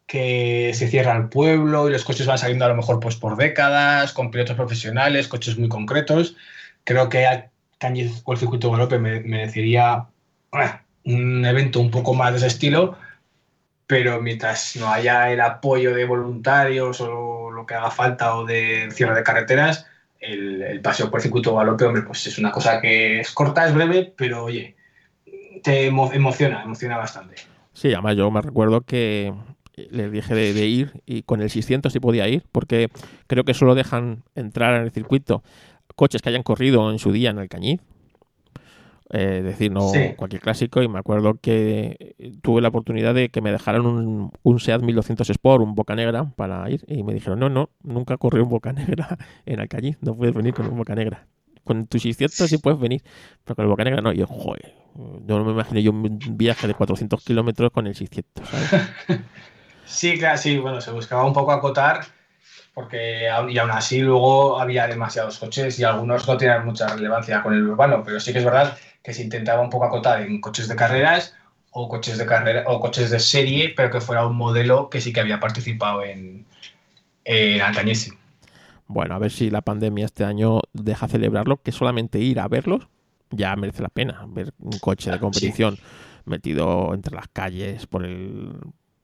que 0.06 0.72
se 0.74 0.88
cierra 0.88 1.16
el 1.16 1.28
pueblo 1.28 1.88
y 1.88 1.92
los 1.92 2.04
coches 2.04 2.26
van 2.26 2.38
saliendo 2.38 2.64
a 2.64 2.68
lo 2.68 2.76
mejor 2.76 3.00
pues 3.00 3.16
por 3.16 3.36
décadas, 3.36 4.12
con 4.12 4.30
pilotos 4.30 4.56
profesionales, 4.56 5.28
coches 5.28 5.58
muy 5.58 5.68
concretos. 5.68 6.36
Creo 6.84 7.08
que 7.08 7.26
o 8.24 8.32
el 8.32 8.38
circuito 8.38 8.86
de 8.86 8.98
me, 8.98 9.20
merecería 9.20 10.06
un 11.04 11.44
evento 11.44 11.80
un 11.80 11.90
poco 11.90 12.14
más 12.14 12.32
de 12.32 12.38
ese 12.38 12.46
estilo, 12.46 12.96
pero 13.92 14.22
mientras 14.22 14.74
no 14.76 14.88
haya 14.88 15.30
el 15.30 15.42
apoyo 15.42 15.94
de 15.94 16.06
voluntarios 16.06 16.98
o 17.02 17.50
lo 17.50 17.66
que 17.66 17.74
haga 17.74 17.90
falta 17.90 18.36
o 18.36 18.46
de 18.46 18.88
cierre 18.90 19.14
de 19.14 19.22
carreteras, 19.22 19.86
el, 20.18 20.80
paseo 20.80 21.10
por 21.10 21.20
circuito 21.20 21.54
galope, 21.54 21.84
hombre, 21.84 22.00
pues 22.00 22.26
es 22.26 22.38
una 22.38 22.50
cosa 22.50 22.80
que 22.80 23.20
es 23.20 23.30
corta, 23.32 23.68
es 23.68 23.74
breve, 23.74 24.10
pero 24.16 24.44
oye, 24.44 24.76
te 25.62 25.88
emociona, 25.88 26.62
emociona 26.62 26.96
bastante. 26.96 27.34
Sí, 27.74 27.92
además 27.92 28.16
yo 28.16 28.30
me 28.30 28.40
recuerdo 28.40 28.80
que 28.80 29.34
les 29.74 30.10
dije 30.10 30.34
de, 30.34 30.54
de 30.54 30.64
ir 30.64 31.02
y 31.04 31.24
con 31.24 31.42
el 31.42 31.50
600 31.50 31.92
sí 31.92 32.00
podía 32.00 32.26
ir, 32.28 32.44
porque 32.50 32.88
creo 33.26 33.44
que 33.44 33.52
solo 33.52 33.74
dejan 33.74 34.22
entrar 34.34 34.74
en 34.74 34.84
el 34.84 34.90
circuito 34.90 35.42
coches 35.96 36.22
que 36.22 36.30
hayan 36.30 36.44
corrido 36.44 36.90
en 36.90 36.98
su 36.98 37.12
día 37.12 37.28
en 37.28 37.40
el 37.40 37.50
Cañiz. 37.50 37.82
Eh, 39.14 39.42
decir, 39.42 39.70
no 39.70 39.90
Sí. 39.90 40.14
cualquier 40.16 40.40
clásico. 40.40 40.82
Y 40.82 40.88
me 40.88 40.98
acuerdo 40.98 41.34
que 41.40 42.14
tuve 42.42 42.62
la 42.62 42.68
oportunidad 42.68 43.14
de 43.14 43.28
que 43.28 43.42
me 43.42 43.52
dejaran 43.52 43.84
un, 43.84 44.32
un 44.42 44.60
SEAT 44.60 44.80
1200 44.82 45.28
Sport, 45.30 45.62
un 45.62 45.74
Boca 45.74 45.94
Negra, 45.94 46.32
para 46.34 46.68
ir. 46.70 46.82
Y 46.88 47.02
me 47.02 47.12
dijeron, 47.12 47.38
no, 47.38 47.48
no, 47.50 47.68
nunca 47.82 48.16
corrí 48.16 48.40
un 48.40 48.48
Boca 48.48 48.72
Negra 48.72 49.18
en 49.44 49.66
Cañiz. 49.68 49.98
No 50.00 50.14
puedes 50.16 50.34
venir 50.34 50.54
con 50.54 50.66
un 50.66 50.78
Boca 50.78 50.94
Negra. 50.94 51.26
Con 51.64 51.86
tu 51.86 51.98
600 51.98 52.48
sí 52.48 52.58
puedes 52.58 52.80
venir, 52.80 53.02
pero 53.44 53.54
con 53.54 53.64
el 53.64 53.68
Boca 53.70 53.84
Negra 53.84 54.00
no. 54.00 54.12
Y 54.12 54.16
yo, 54.16 54.26
joder, 54.26 54.74
yo 54.96 55.38
no 55.38 55.44
me 55.44 55.52
imagino 55.52 55.78
yo 55.78 55.90
un 55.92 56.18
viaje 56.36 56.66
de 56.66 56.74
400 56.74 57.22
kilómetros 57.22 57.70
con 57.70 57.86
el 57.86 57.94
600, 57.94 58.48
¿sabes? 58.48 58.70
Sí, 59.84 60.18
claro, 60.18 60.38
sí, 60.38 60.58
bueno, 60.58 60.80
se 60.80 60.90
buscaba 60.90 61.24
un 61.26 61.32
poco 61.34 61.52
acotar 61.52 62.00
porque 62.72 63.28
y 63.50 63.58
aún 63.58 63.70
así 63.70 64.00
luego 64.00 64.58
había 64.58 64.86
demasiados 64.86 65.38
coches 65.38 65.78
y 65.78 65.84
algunos 65.84 66.26
no 66.26 66.36
tenían 66.38 66.64
mucha 66.64 66.86
relevancia 66.96 67.42
con 67.42 67.52
el 67.52 67.66
urbano, 67.68 68.02
pero 68.04 68.18
sí 68.18 68.32
que 68.32 68.38
es 68.38 68.44
verdad 68.44 68.74
que 69.02 69.12
se 69.12 69.22
intentaba 69.22 69.60
un 69.60 69.70
poco 69.70 69.84
acotar 69.84 70.22
en 70.22 70.40
coches 70.40 70.68
de 70.68 70.76
carreras 70.76 71.34
o 71.70 71.88
coches 71.88 72.18
de 72.18 72.26
carrera 72.26 72.64
o 72.66 72.80
coches 72.80 73.10
de 73.10 73.18
serie, 73.18 73.72
pero 73.76 73.90
que 73.90 74.00
fuera 74.00 74.26
un 74.26 74.36
modelo 74.36 74.90
que 74.90 75.00
sí 75.00 75.12
que 75.12 75.20
había 75.20 75.40
participado 75.40 76.04
en, 76.04 76.44
en. 77.24 77.62
Bueno, 78.86 79.14
a 79.14 79.18
ver 79.18 79.30
si 79.30 79.50
la 79.50 79.62
pandemia 79.62 80.04
este 80.04 80.24
año 80.24 80.60
deja 80.72 81.08
celebrarlo, 81.08 81.62
que 81.62 81.72
solamente 81.72 82.18
ir 82.18 82.40
a 82.40 82.48
verlos 82.48 82.88
ya 83.30 83.56
merece 83.56 83.82
la 83.82 83.88
pena. 83.88 84.24
Ver 84.28 84.52
un 84.58 84.78
coche 84.78 85.10
de 85.10 85.18
competición 85.18 85.78
metido 86.26 86.92
entre 86.94 87.14
las 87.14 87.28
calles, 87.28 87.86
por 87.86 88.04
el, 88.04 88.52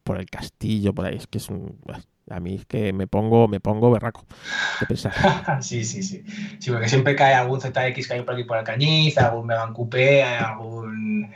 por 0.09 0.19
el 0.19 0.31
castillo, 0.31 0.95
por 0.95 1.05
ahí. 1.05 1.17
Es 1.17 1.27
que 1.27 1.37
es 1.37 1.51
un. 1.51 1.79
A 2.31 2.41
mí 2.41 2.55
es 2.55 2.65
que 2.65 2.95
me 2.95 3.07
pongo, 3.07 3.47
me 3.47 3.61
pongo 3.61 3.91
berraco 3.91 4.25
de 4.81 4.87
pensar. 4.87 5.13
sí, 5.63 5.85
sí, 5.85 6.03
sí. 6.03 6.25
Sí, 6.59 6.71
porque 6.71 6.89
siempre 6.89 7.15
cae 7.15 7.35
algún 7.35 7.61
ZX 7.61 8.09
que 8.09 8.15
hay 8.15 8.23
por 8.23 8.35
aquí 8.35 8.45
por 8.45 8.57
Alcañiz, 8.57 9.19
algún 9.19 9.47
Megan 9.47 9.75
Coupé, 9.75 10.25
algún, 10.25 11.31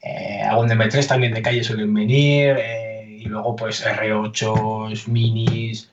eh, 0.00 0.42
algún 0.42 0.68
M3 0.68 1.06
también 1.08 1.34
de 1.34 1.42
calle 1.42 1.64
suelen 1.64 1.92
venir, 1.92 2.56
eh, 2.56 3.18
y 3.20 3.24
luego 3.24 3.56
pues 3.56 3.84
R8, 3.84 5.08
minis, 5.08 5.90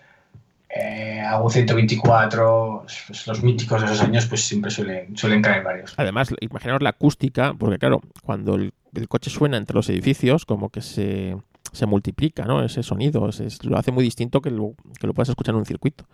eh, 0.70 1.22
algún 1.22 1.52
124, 1.52 2.86
pues, 3.08 3.28
los 3.28 3.44
míticos 3.44 3.82
de 3.82 3.88
esos 3.88 4.02
años 4.02 4.28
pues 4.28 4.42
siempre 4.42 4.70
suelen, 4.70 5.18
suelen 5.18 5.42
caer 5.42 5.64
varios. 5.64 5.94
Además, 5.98 6.34
imaginaos 6.40 6.84
la 6.84 6.90
acústica, 6.90 7.54
porque 7.56 7.80
claro, 7.80 8.02
cuando 8.24 8.56
el, 8.56 8.74
el 8.94 9.08
coche 9.08 9.32
suena 9.32 9.58
entre 9.58 9.76
los 9.76 9.90
edificios, 9.90 10.46
como 10.46 10.70
que 10.70 10.82
se, 10.82 11.36
se 11.72 11.86
multiplica, 11.86 12.46
¿no? 12.46 12.64
Ese 12.64 12.84
sonido, 12.84 13.28
es- 13.30 13.64
lo 13.66 13.78
hace 13.78 13.92
muy 13.92 14.04
distinto 14.04 14.42
que 14.42 14.52
lo, 14.52 14.76
que 15.00 15.08
lo 15.08 15.14
puedas 15.14 15.30
escuchar 15.30 15.54
en 15.56 15.60
un 15.60 15.66
circuito. 15.66 16.06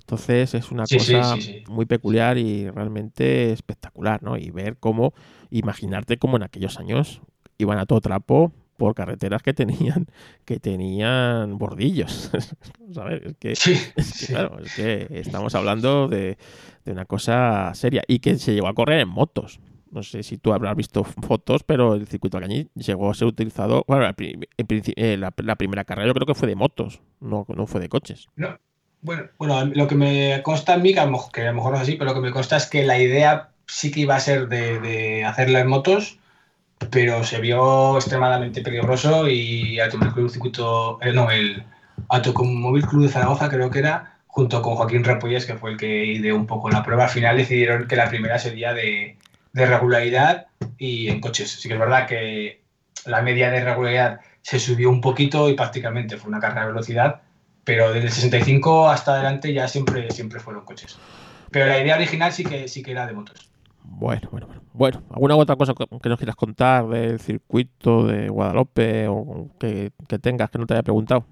Entonces 0.00 0.54
es 0.54 0.70
una 0.70 0.86
Sí, 0.86 0.98
cosa 0.98 1.36
sí, 1.36 1.40
sí. 1.40 1.62
muy 1.68 1.86
peculiar 1.86 2.36
y 2.36 2.68
realmente 2.70 3.52
espectacular, 3.52 4.22
¿no? 4.22 4.36
Y 4.36 4.50
ver 4.50 4.76
cómo, 4.78 5.14
imaginarte 5.50 6.18
cómo 6.18 6.36
en 6.36 6.42
aquellos 6.42 6.78
años 6.78 7.22
iban 7.58 7.78
a 7.78 7.86
todo 7.86 8.00
trapo 8.00 8.52
por 8.76 8.94
carreteras 8.94 9.42
que 9.42 9.54
tenían, 9.54 10.06
que 10.44 10.58
tenían 10.60 11.56
bordillos. 11.58 12.30
¿Sabes? 12.92 13.22
Es 13.24 13.36
que, 13.38 13.56
Sí, 13.56 13.72
es 13.96 14.12
que, 14.18 14.26
sí. 14.26 14.26
claro, 14.26 14.58
es 14.62 14.74
que 14.74 15.08
estamos 15.10 15.54
hablando 15.54 16.08
de, 16.08 16.36
de 16.84 16.92
una 16.92 17.06
cosa 17.06 17.72
seria 17.74 18.02
y 18.06 18.18
que 18.18 18.36
se 18.36 18.52
llegó 18.52 18.68
a 18.68 18.74
correr 18.74 19.00
en 19.00 19.08
motos. 19.08 19.58
No 19.94 20.02
sé 20.02 20.24
si 20.24 20.38
tú 20.38 20.52
habrás 20.52 20.74
visto 20.74 21.04
fotos, 21.04 21.62
pero 21.62 21.94
el 21.94 22.08
circuito 22.08 22.36
Alcañiz 22.36 22.66
llegó 22.74 23.10
a 23.10 23.14
ser 23.14 23.28
utilizado. 23.28 23.84
Bueno, 23.86 24.12
en 24.16 24.46
eh, 24.96 25.16
la- 25.16 25.32
la 25.36 25.54
primera 25.54 25.84
carrera 25.84 26.08
yo 26.08 26.14
creo 26.14 26.26
que 26.26 26.34
fue 26.34 26.48
de 26.48 26.56
motos, 26.56 27.00
no, 27.20 27.46
no 27.54 27.66
fue 27.68 27.80
de 27.80 27.88
coches. 27.88 28.26
No, 28.34 28.58
bueno, 29.02 29.22
bueno, 29.38 29.64
lo 29.72 29.86
que 29.86 29.94
me 29.94 30.42
consta 30.42 30.74
a 30.74 30.78
mí, 30.78 30.92
que 30.92 30.98
a 31.00 31.06
lo 31.06 31.12
mejor, 31.12 31.70
no 31.70 31.76
es 31.76 31.82
así, 31.82 31.92
pero 31.94 32.10
lo 32.10 32.14
que 32.14 32.26
me 32.26 32.32
consta 32.32 32.56
es 32.56 32.66
que 32.66 32.84
la 32.84 32.98
idea 32.98 33.50
sí 33.68 33.92
que 33.92 34.00
iba 34.00 34.16
a 34.16 34.20
ser 34.20 34.48
de, 34.48 34.80
de 34.80 35.24
hacerla 35.24 35.60
en 35.60 35.68
motos, 35.68 36.18
pero 36.90 37.22
se 37.24 37.40
vio 37.40 37.96
extremadamente 37.96 38.62
peligroso 38.62 39.28
y 39.28 39.78
Automóvil 39.80 40.28
Circuito, 40.28 40.98
eh, 41.02 41.12
no, 41.12 41.30
el 41.30 41.62
Automóvil 42.08 42.84
Club 42.86 43.02
de 43.04 43.08
Zaragoza 43.10 43.48
creo 43.48 43.70
que 43.70 43.78
era, 43.78 44.18
junto 44.26 44.60
con 44.60 44.74
Joaquín 44.74 45.04
Repolles, 45.04 45.46
que 45.46 45.54
fue 45.54 45.70
el 45.72 45.76
que 45.76 46.04
ideó 46.06 46.34
un 46.36 46.46
poco 46.46 46.68
la 46.68 46.82
prueba, 46.82 47.04
al 47.04 47.10
final 47.10 47.36
decidieron 47.36 47.86
que 47.86 47.96
la 47.96 48.08
primera 48.08 48.38
sería 48.38 48.74
de, 48.74 49.16
de 49.54 49.66
regularidad 49.66 50.48
y 50.76 51.08
en 51.08 51.20
coches. 51.20 51.50
Sí 51.50 51.68
que 51.68 51.74
es 51.74 51.80
verdad 51.80 52.06
que 52.06 52.60
la 53.06 53.22
media 53.22 53.50
de 53.50 53.64
regularidad 53.64 54.20
se 54.42 54.58
subió 54.58 54.90
un 54.90 55.00
poquito 55.00 55.48
y 55.48 55.54
prácticamente 55.54 56.18
fue 56.18 56.28
una 56.28 56.40
carrera 56.40 56.62
de 56.62 56.72
velocidad, 56.72 57.22
pero 57.62 57.92
desde 57.92 58.08
el 58.08 58.12
65 58.12 58.90
hasta 58.90 59.14
adelante 59.14 59.54
ya 59.54 59.66
siempre, 59.68 60.10
siempre 60.10 60.40
fueron 60.40 60.64
coches. 60.64 60.98
Pero 61.50 61.66
la 61.66 61.78
idea 61.78 61.94
original 61.94 62.32
sí 62.32 62.44
que, 62.44 62.68
sí 62.68 62.82
que 62.82 62.90
era 62.90 63.06
de 63.06 63.14
motos. 63.14 63.48
Bueno, 63.84 64.28
bueno, 64.30 64.46
bueno. 64.46 64.62
Bueno, 64.72 65.02
¿alguna 65.10 65.36
otra 65.36 65.54
cosa 65.54 65.72
que 65.72 66.08
nos 66.08 66.18
quieras 66.18 66.34
contar 66.34 66.88
del 66.88 67.20
circuito 67.20 68.04
de 68.06 68.28
Guadalupe 68.28 69.06
o 69.06 69.50
que, 69.60 69.92
que 70.08 70.18
tengas 70.18 70.50
que 70.50 70.58
no 70.58 70.66
te 70.66 70.74
haya 70.74 70.82
preguntado? 70.82 71.24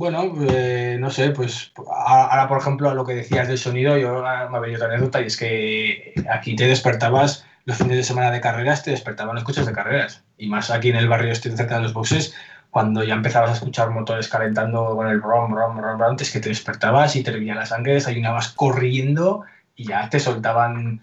Bueno, 0.00 0.32
eh, 0.48 0.96
no 1.00 1.10
sé, 1.10 1.30
pues 1.30 1.72
a- 1.92 2.26
ahora 2.30 2.46
por 2.48 2.58
ejemplo 2.58 2.94
lo 2.94 3.04
que 3.04 3.14
decías 3.14 3.48
del 3.48 3.58
sonido, 3.58 3.96
yo 3.98 4.10
ahora 4.16 4.48
me 4.48 4.56
ha 4.56 4.60
venido 4.60 4.76
otra 4.78 4.88
anécdota 4.94 5.20
y 5.20 5.26
es 5.26 5.36
que 5.36 6.14
aquí 6.30 6.54
te 6.54 6.68
despertabas 6.68 7.44
los 7.64 7.78
fines 7.78 7.96
de 7.96 8.04
semana 8.04 8.30
de 8.30 8.40
carreras, 8.40 8.84
te 8.84 8.92
despertaban 8.92 9.34
los 9.34 9.42
coches 9.44 9.66
de 9.66 9.72
carreras. 9.72 10.24
Y 10.36 10.46
más 10.48 10.70
aquí 10.70 10.90
en 10.90 10.96
el 10.96 11.08
barrio 11.08 11.32
este 11.32 11.50
cerca 11.56 11.76
de 11.76 11.82
los 11.82 11.92
boxes, 11.94 12.32
cuando 12.70 13.02
ya 13.02 13.14
empezabas 13.14 13.50
a 13.50 13.54
escuchar 13.54 13.90
motores 13.90 14.28
calentando 14.28 14.94
con 14.94 15.08
el 15.08 15.20
brom, 15.20 15.50
brom, 15.52 15.76
brom, 15.76 15.98
brom, 15.98 16.16
es 16.20 16.30
que 16.32 16.40
te 16.40 16.48
despertabas 16.50 17.16
y 17.16 17.24
te 17.24 17.30
hervía 17.32 17.56
la 17.56 17.66
sangre, 17.66 17.94
desayunabas 17.94 18.50
corriendo 18.50 19.42
y 19.74 19.84
ya 19.88 20.08
te 20.08 20.20
soltaban 20.20 21.00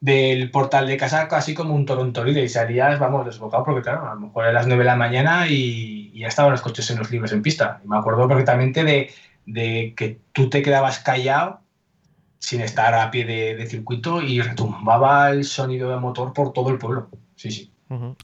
del 0.00 0.50
portal 0.50 0.86
de 0.86 0.96
casa 0.96 1.26
casi 1.28 1.54
como 1.54 1.74
un 1.74 1.84
torontoril 1.84 2.38
y 2.38 2.48
salías, 2.48 2.98
vamos, 2.98 3.26
desbocado 3.26 3.64
porque 3.64 3.82
claro, 3.82 4.08
a 4.08 4.14
lo 4.14 4.20
mejor 4.20 4.44
a 4.44 4.52
las 4.52 4.66
9 4.66 4.84
de 4.84 4.86
la 4.90 4.96
mañana 4.96 5.48
y, 5.48 6.12
y 6.14 6.20
ya 6.20 6.28
estaban 6.28 6.52
los 6.52 6.62
coches 6.62 6.88
en 6.90 6.98
los 6.98 7.10
libres 7.10 7.32
en 7.32 7.42
pista. 7.42 7.80
Y 7.84 7.88
me 7.88 7.96
acuerdo 7.98 8.28
perfectamente 8.28 8.84
de, 8.84 9.10
de 9.46 9.94
que 9.96 10.20
tú 10.32 10.48
te 10.48 10.62
quedabas 10.62 11.00
callado 11.00 11.60
sin 12.38 12.60
estar 12.60 12.94
a 12.94 13.10
pie 13.10 13.24
de, 13.24 13.56
de 13.56 13.66
circuito 13.66 14.22
y 14.22 14.40
retumbaba 14.40 15.30
el 15.30 15.44
sonido 15.44 15.90
del 15.90 15.98
motor 16.00 16.32
por 16.32 16.52
todo 16.52 16.70
el 16.70 16.78
pueblo. 16.78 17.08
Sí, 17.34 17.50
sí. 17.50 17.72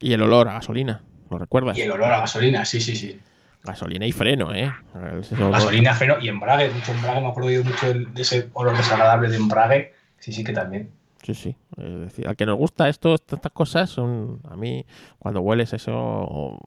Y 0.00 0.12
el 0.12 0.22
olor 0.22 0.48
a 0.48 0.52
gasolina, 0.54 1.02
¿lo 1.30 1.38
recuerdas? 1.38 1.76
Y 1.76 1.82
el 1.82 1.90
olor 1.90 2.12
a 2.12 2.20
gasolina, 2.20 2.64
sí, 2.64 2.80
sí, 2.80 2.94
sí. 2.94 3.18
Gasolina 3.64 4.06
y 4.06 4.12
freno, 4.12 4.54
¿eh? 4.54 4.70
Olor- 4.94 5.50
Gasolina, 5.50 5.94
freno 5.94 6.16
y 6.20 6.28
embrague, 6.28 6.70
mucho 6.70 6.92
embrague, 6.92 7.20
me 7.22 7.28
acuerdo 7.28 7.50
yo 7.50 7.64
mucho 7.64 7.92
de 7.94 8.22
ese 8.22 8.50
olor 8.52 8.76
desagradable 8.76 9.28
de 9.30 9.36
embrague. 9.36 9.94
Sí, 10.18 10.32
sí 10.32 10.44
que 10.44 10.52
también. 10.52 10.90
Sí, 11.24 11.34
sí. 11.34 11.56
Es 11.78 12.00
decir, 12.00 12.28
al 12.28 12.36
que 12.36 12.46
nos 12.46 12.58
gusta 12.58 12.88
esto, 12.88 13.14
estas 13.14 13.52
cosas, 13.52 13.88
son 13.90 14.40
a 14.48 14.56
mí, 14.56 14.84
cuando 15.18 15.40
hueles 15.40 15.72
eso, 15.72 16.58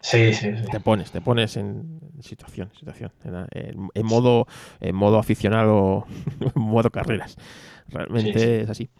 Sí, 0.00 0.32
sí, 0.32 0.50
sí. 0.56 0.64
te 0.70 0.80
pones, 0.80 1.10
te 1.10 1.20
pones 1.20 1.56
en 1.56 2.00
situación, 2.20 2.70
situación, 2.78 3.12
en, 3.52 4.06
modo, 4.06 4.46
en 4.80 4.94
modo 4.94 5.18
aficionado, 5.18 6.06
en 6.40 6.62
modo 6.62 6.90
carreras. 6.90 7.36
Realmente 7.88 8.38
Sí, 8.38 8.44
sí. 8.56 8.62
es 8.62 8.70
así. 8.70 8.90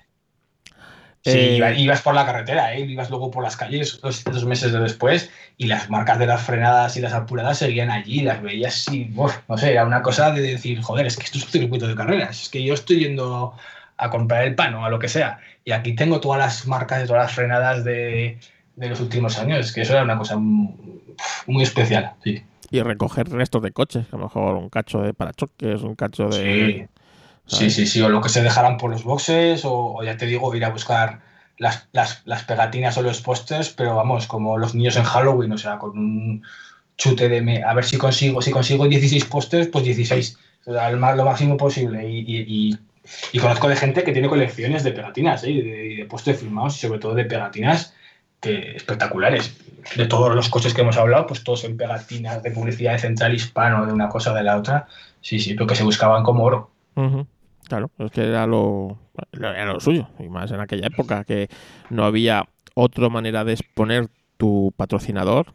Sí, 1.20 1.30
Eh, 1.30 1.56
iba- 1.56 1.72
ibas 1.72 2.00
por 2.02 2.14
la 2.14 2.24
carretera, 2.24 2.74
¿eh? 2.74 2.80
ibas 2.86 3.10
luego 3.10 3.30
por 3.30 3.42
las 3.42 3.56
calles 3.56 4.00
dos, 4.00 4.24
dos 4.24 4.44
meses 4.46 4.72
de 4.72 4.78
después 4.80 5.30
y 5.56 5.66
las 5.66 5.90
marcas 5.90 6.18
de 6.18 6.26
las 6.26 6.42
frenadas 6.42 6.96
y 6.96 7.00
las 7.00 7.12
apuradas 7.12 7.58
seguían 7.58 7.90
allí, 7.90 8.22
las 8.22 8.40
veías 8.40 8.86
y, 8.88 9.12
uf, 9.14 9.36
no 9.48 9.58
sé, 9.58 9.72
era 9.72 9.84
una 9.84 10.00
cosa 10.02 10.30
de 10.30 10.40
decir, 10.42 10.80
joder, 10.80 11.06
es 11.06 11.16
que 11.16 11.24
esto 11.24 11.38
es 11.38 11.44
un 11.44 11.50
circuito 11.50 11.86
de 11.88 11.96
carreras, 11.96 12.42
es 12.44 12.48
que 12.48 12.62
yo 12.64 12.72
estoy 12.72 13.00
yendo 13.00 13.54
a 13.98 14.10
comprar 14.10 14.44
el 14.44 14.54
pan 14.54 14.74
o 14.74 14.84
a 14.84 14.90
lo 14.90 14.98
que 14.98 15.08
sea 15.08 15.40
y 15.64 15.72
aquí 15.72 15.94
tengo 15.94 16.20
todas 16.20 16.38
las 16.38 16.66
marcas 16.66 17.00
de 17.00 17.06
todas 17.06 17.24
las 17.24 17.32
frenadas 17.34 17.84
de, 17.84 18.38
de 18.76 18.88
los 18.88 19.00
últimos 19.00 19.38
años, 19.38 19.58
es 19.66 19.72
que 19.72 19.82
eso 19.82 19.92
era 19.92 20.02
una 20.04 20.16
cosa 20.16 20.36
muy, 20.36 21.62
especial, 21.62 22.12
sí. 22.24 22.42
Y 22.70 22.80
recoger 22.82 23.28
restos 23.28 23.62
de 23.62 23.72
coches, 23.72 24.06
a 24.12 24.16
lo 24.16 24.24
mejor 24.24 24.54
un 24.54 24.68
cacho 24.68 25.00
de 25.02 25.14
parachoques, 25.14 25.82
un 25.82 25.94
cacho 25.94 26.28
de... 26.28 26.86
Sí. 26.86 26.86
Sí, 27.46 27.56
¿sabes? 27.56 27.74
sí, 27.74 27.86
sí, 27.86 28.02
o 28.02 28.08
lo 28.10 28.20
que 28.20 28.28
se 28.28 28.42
dejaran 28.42 28.76
por 28.76 28.90
los 28.90 29.04
boxes, 29.04 29.64
o, 29.64 29.94
o 29.94 30.04
ya 30.04 30.16
te 30.18 30.26
digo, 30.26 30.54
ir 30.54 30.64
a 30.66 30.70
buscar 30.70 31.20
las, 31.56 31.88
las, 31.92 32.22
las 32.26 32.44
pegatinas 32.44 32.98
o 32.98 33.02
los 33.02 33.22
pósters, 33.22 33.70
pero 33.70 33.96
vamos, 33.96 34.26
como 34.26 34.58
los 34.58 34.74
niños 34.74 34.96
en 34.96 35.04
Halloween, 35.04 35.52
o 35.52 35.58
sea, 35.58 35.78
con 35.78 35.98
un 35.98 36.42
chute 36.98 37.28
de... 37.28 37.40
me- 37.40 37.62
a 37.62 37.72
ver 37.74 37.84
si 37.86 37.96
consigo, 37.96 38.42
si 38.42 38.50
consigo 38.50 38.86
16 38.86 39.24
pósters, 39.24 39.68
pues 39.68 39.84
16, 39.84 40.38
o 40.66 40.72
sea, 40.72 40.90
lo 40.90 41.24
máximo 41.24 41.56
posible. 41.56 42.06
Y, 42.08 42.18
y- 42.20 42.44
y- 42.46 42.78
y 43.32 43.38
conozco 43.38 43.68
de 43.68 43.76
gente 43.76 44.04
que 44.04 44.12
tiene 44.12 44.28
colecciones 44.28 44.84
de 44.84 44.92
pegatinas, 44.92 45.44
¿eh? 45.44 45.50
y 45.50 45.62
de, 45.62 45.96
de 45.96 46.04
pósters 46.06 46.40
firmados, 46.40 46.76
y 46.76 46.86
sobre 46.86 46.98
todo 46.98 47.14
de 47.14 47.24
pegatinas 47.24 47.94
que 48.40 48.76
espectaculares. 48.76 49.56
De 49.96 50.06
todos 50.06 50.34
los 50.34 50.48
coches 50.48 50.74
que 50.74 50.82
hemos 50.82 50.96
hablado, 50.96 51.26
pues 51.26 51.42
todos 51.42 51.64
en 51.64 51.76
pegatinas 51.76 52.42
de 52.42 52.50
publicidad 52.50 52.92
de 52.92 52.98
Central 52.98 53.34
Hispano, 53.34 53.86
de 53.86 53.92
una 53.92 54.08
cosa 54.08 54.32
o 54.32 54.34
de 54.34 54.42
la 54.42 54.56
otra. 54.56 54.86
Sí, 55.20 55.38
sí, 55.40 55.54
pero 55.54 55.66
que 55.66 55.74
se 55.74 55.82
buscaban 55.84 56.22
como 56.22 56.44
oro. 56.44 56.70
Claro, 57.68 57.90
es 57.98 58.10
que 58.10 58.24
era 58.28 58.46
lo- 58.46 58.98
era 59.32 59.64
lo 59.72 59.80
suyo, 59.80 60.08
y 60.18 60.28
más 60.28 60.50
en 60.52 60.60
aquella 60.60 60.86
época, 60.86 61.24
que 61.24 61.48
no 61.90 62.04
había 62.04 62.46
otra 62.74 63.08
manera 63.08 63.44
de 63.44 63.52
exponer 63.54 64.08
tu 64.36 64.72
patrocinador 64.76 65.52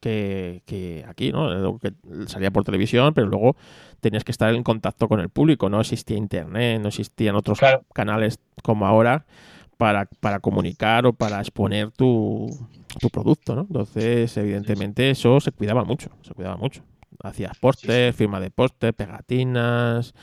que, 0.00 0.62
que 0.66 1.04
aquí, 1.08 1.32
¿no? 1.32 1.78
Que 1.78 1.92
salía 2.26 2.50
por 2.50 2.64
televisión, 2.64 3.14
pero 3.14 3.26
luego 3.26 3.56
tenías 4.00 4.24
que 4.24 4.32
estar 4.32 4.54
en 4.54 4.62
contacto 4.62 5.08
con 5.08 5.20
el 5.20 5.28
público, 5.28 5.68
no 5.68 5.80
existía 5.80 6.16
internet, 6.16 6.80
no 6.80 6.88
existían 6.88 7.36
otros 7.36 7.58
Claro. 7.58 7.84
canales 7.94 8.38
como 8.62 8.86
ahora 8.86 9.26
para, 9.76 10.06
para 10.20 10.40
comunicar 10.40 11.06
o 11.06 11.12
para 11.12 11.40
exponer 11.40 11.90
tu, 11.90 12.46
tu 13.00 13.10
producto, 13.10 13.54
¿no? 13.54 13.62
Entonces, 13.62 14.36
evidentemente, 14.36 15.10
eso 15.10 15.40
se 15.40 15.52
cuidaba 15.52 15.84
mucho, 15.84 16.10
se 16.22 16.34
cuidaba 16.34 16.56
mucho. 16.56 16.82
Hacías 17.22 17.56
póster, 17.58 18.12
firma 18.12 18.40
de 18.40 18.50
póster, 18.50 18.92
pegatinas, 18.94 20.14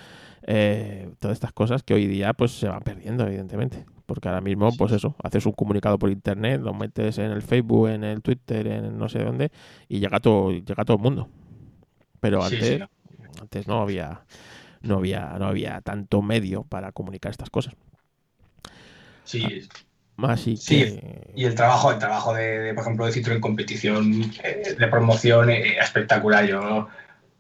eh, 0.44 1.10
todas 1.20 1.36
estas 1.36 1.54
cosas 1.54 1.84
que 1.84 1.94
hoy 1.94 2.08
día 2.08 2.34
pues 2.34 2.52
se 2.52 2.68
van 2.68 2.82
perdiendo, 2.82 3.26
evidentemente. 3.26 3.86
Porque 4.12 4.28
ahora 4.28 4.42
mismo, 4.42 4.76
pues 4.76 4.92
eso, 4.92 5.16
haces 5.24 5.46
un 5.46 5.54
comunicado 5.54 5.98
por 5.98 6.10
internet, 6.10 6.60
lo 6.62 6.74
metes 6.74 7.18
en 7.18 7.32
el 7.32 7.42
Facebook, 7.42 7.88
en 7.88 8.04
el 8.04 8.22
Twitter, 8.22 8.68
en 8.68 8.98
no 8.98 9.08
sé 9.08 9.24
dónde, 9.24 9.52
y 9.88 10.00
llega 10.00 10.20
todo, 10.20 10.52
llega 10.52 10.84
todo 10.84 10.98
el 10.98 11.04
mundo. 11.04 11.30
Pero 12.20 12.44
antes, 12.44 12.68
sí. 12.68 12.80
antes 13.40 13.68
no 13.68 13.82
había, 13.82 14.26
no 14.82 14.98
había, 14.98 15.38
no 15.40 15.48
había 15.48 15.80
tanto 15.80 16.22
medio 16.22 16.64
para 16.64 16.92
comunicar 16.92 17.32
estas 17.32 17.50
cosas. 17.50 17.74
Sí, 19.24 19.68
Así 20.18 20.58
Sí, 20.58 20.84
que 20.84 21.32
y 21.36 21.46
el 21.46 21.56
trabajo, 21.56 21.92
el 21.92 21.98
trabajo 21.98 22.34
de, 22.34 22.60
de, 22.60 22.74
por 22.74 22.84
ejemplo, 22.84 23.06
de 23.06 23.14
Citroën 23.14 23.40
competición, 23.40 24.32
eh, 24.44 24.76
de 24.78 24.88
promoción, 24.88 25.50
eh, 25.50 25.78
espectacular. 25.80 26.46
Yo, 26.46 26.90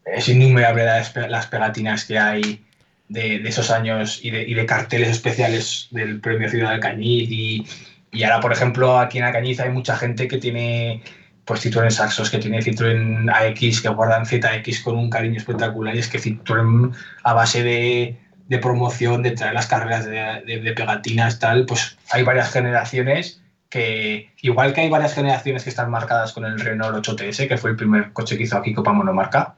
es 0.06 0.30
innumerable 0.30 0.86
las 0.86 1.48
pegatinas 1.48 2.06
que 2.06 2.18
hay 2.18 2.66
de, 3.12 3.40
de 3.40 3.50
esos 3.50 3.72
años 3.72 4.20
y 4.24 4.32
de, 4.32 4.44
y 4.44 4.54
de 4.54 4.66
carteles 4.66 5.10
especiales 5.10 5.88
del 5.92 6.20
Premio 6.20 6.50
Ciudad 6.50 6.70
de 6.70 6.76
Alcañiz. 6.76 7.30
Y, 7.30 7.66
y 8.12 8.24
ahora, 8.24 8.40
por 8.40 8.54
ejemplo, 8.54 8.98
aquí 8.98 9.18
en 9.18 9.26
Alcañiz 9.26 9.60
hay 9.60 9.70
mucha 9.70 9.96
gente 9.98 10.28
que 10.28 10.38
tiene 10.38 11.04
pues 11.46 11.66
Citroën 11.66 11.90
Saxos, 11.90 12.30
que 12.30 12.38
tiene 12.38 12.62
Citroën 12.62 13.30
AX, 13.30 13.82
que 13.82 13.90
guardan 13.90 14.26
ZX 14.26 14.82
con 14.82 14.98
un 14.98 15.10
cariño 15.10 15.38
espectacular. 15.38 15.96
Y 15.96 16.00
es 16.00 16.08
que 16.08 16.20
Citroën, 16.20 16.94
a 17.24 17.34
base 17.34 17.64
de, 17.64 18.18
de 18.48 18.58
promoción, 18.60 19.24
de 19.24 19.32
traer 19.32 19.54
las 19.54 19.68
carreras 19.68 20.06
de 20.06 20.74
pegatinas, 20.76 21.40
tal, 21.40 21.66
pues 21.66 21.98
hay 22.12 22.24
varias 22.24 22.52
generaciones 22.52 23.42
que, 23.72 24.30
igual 24.42 24.74
que 24.74 24.82
hay 24.82 24.90
varias 24.90 25.16
generaciones 25.16 25.64
que 25.64 25.70
están 25.70 25.90
marcadas 25.90 26.34
con 26.34 26.46
el 26.46 26.60
Renault 26.60 27.08
8TS, 27.08 27.48
que 27.48 27.58
fue 27.58 27.72
el 27.72 27.78
primer 27.78 28.12
coche 28.12 28.38
que 28.38 28.44
hizo 28.44 28.58
aquí 28.58 28.74
Copa 28.74 28.92
Monomarca, 28.92 29.56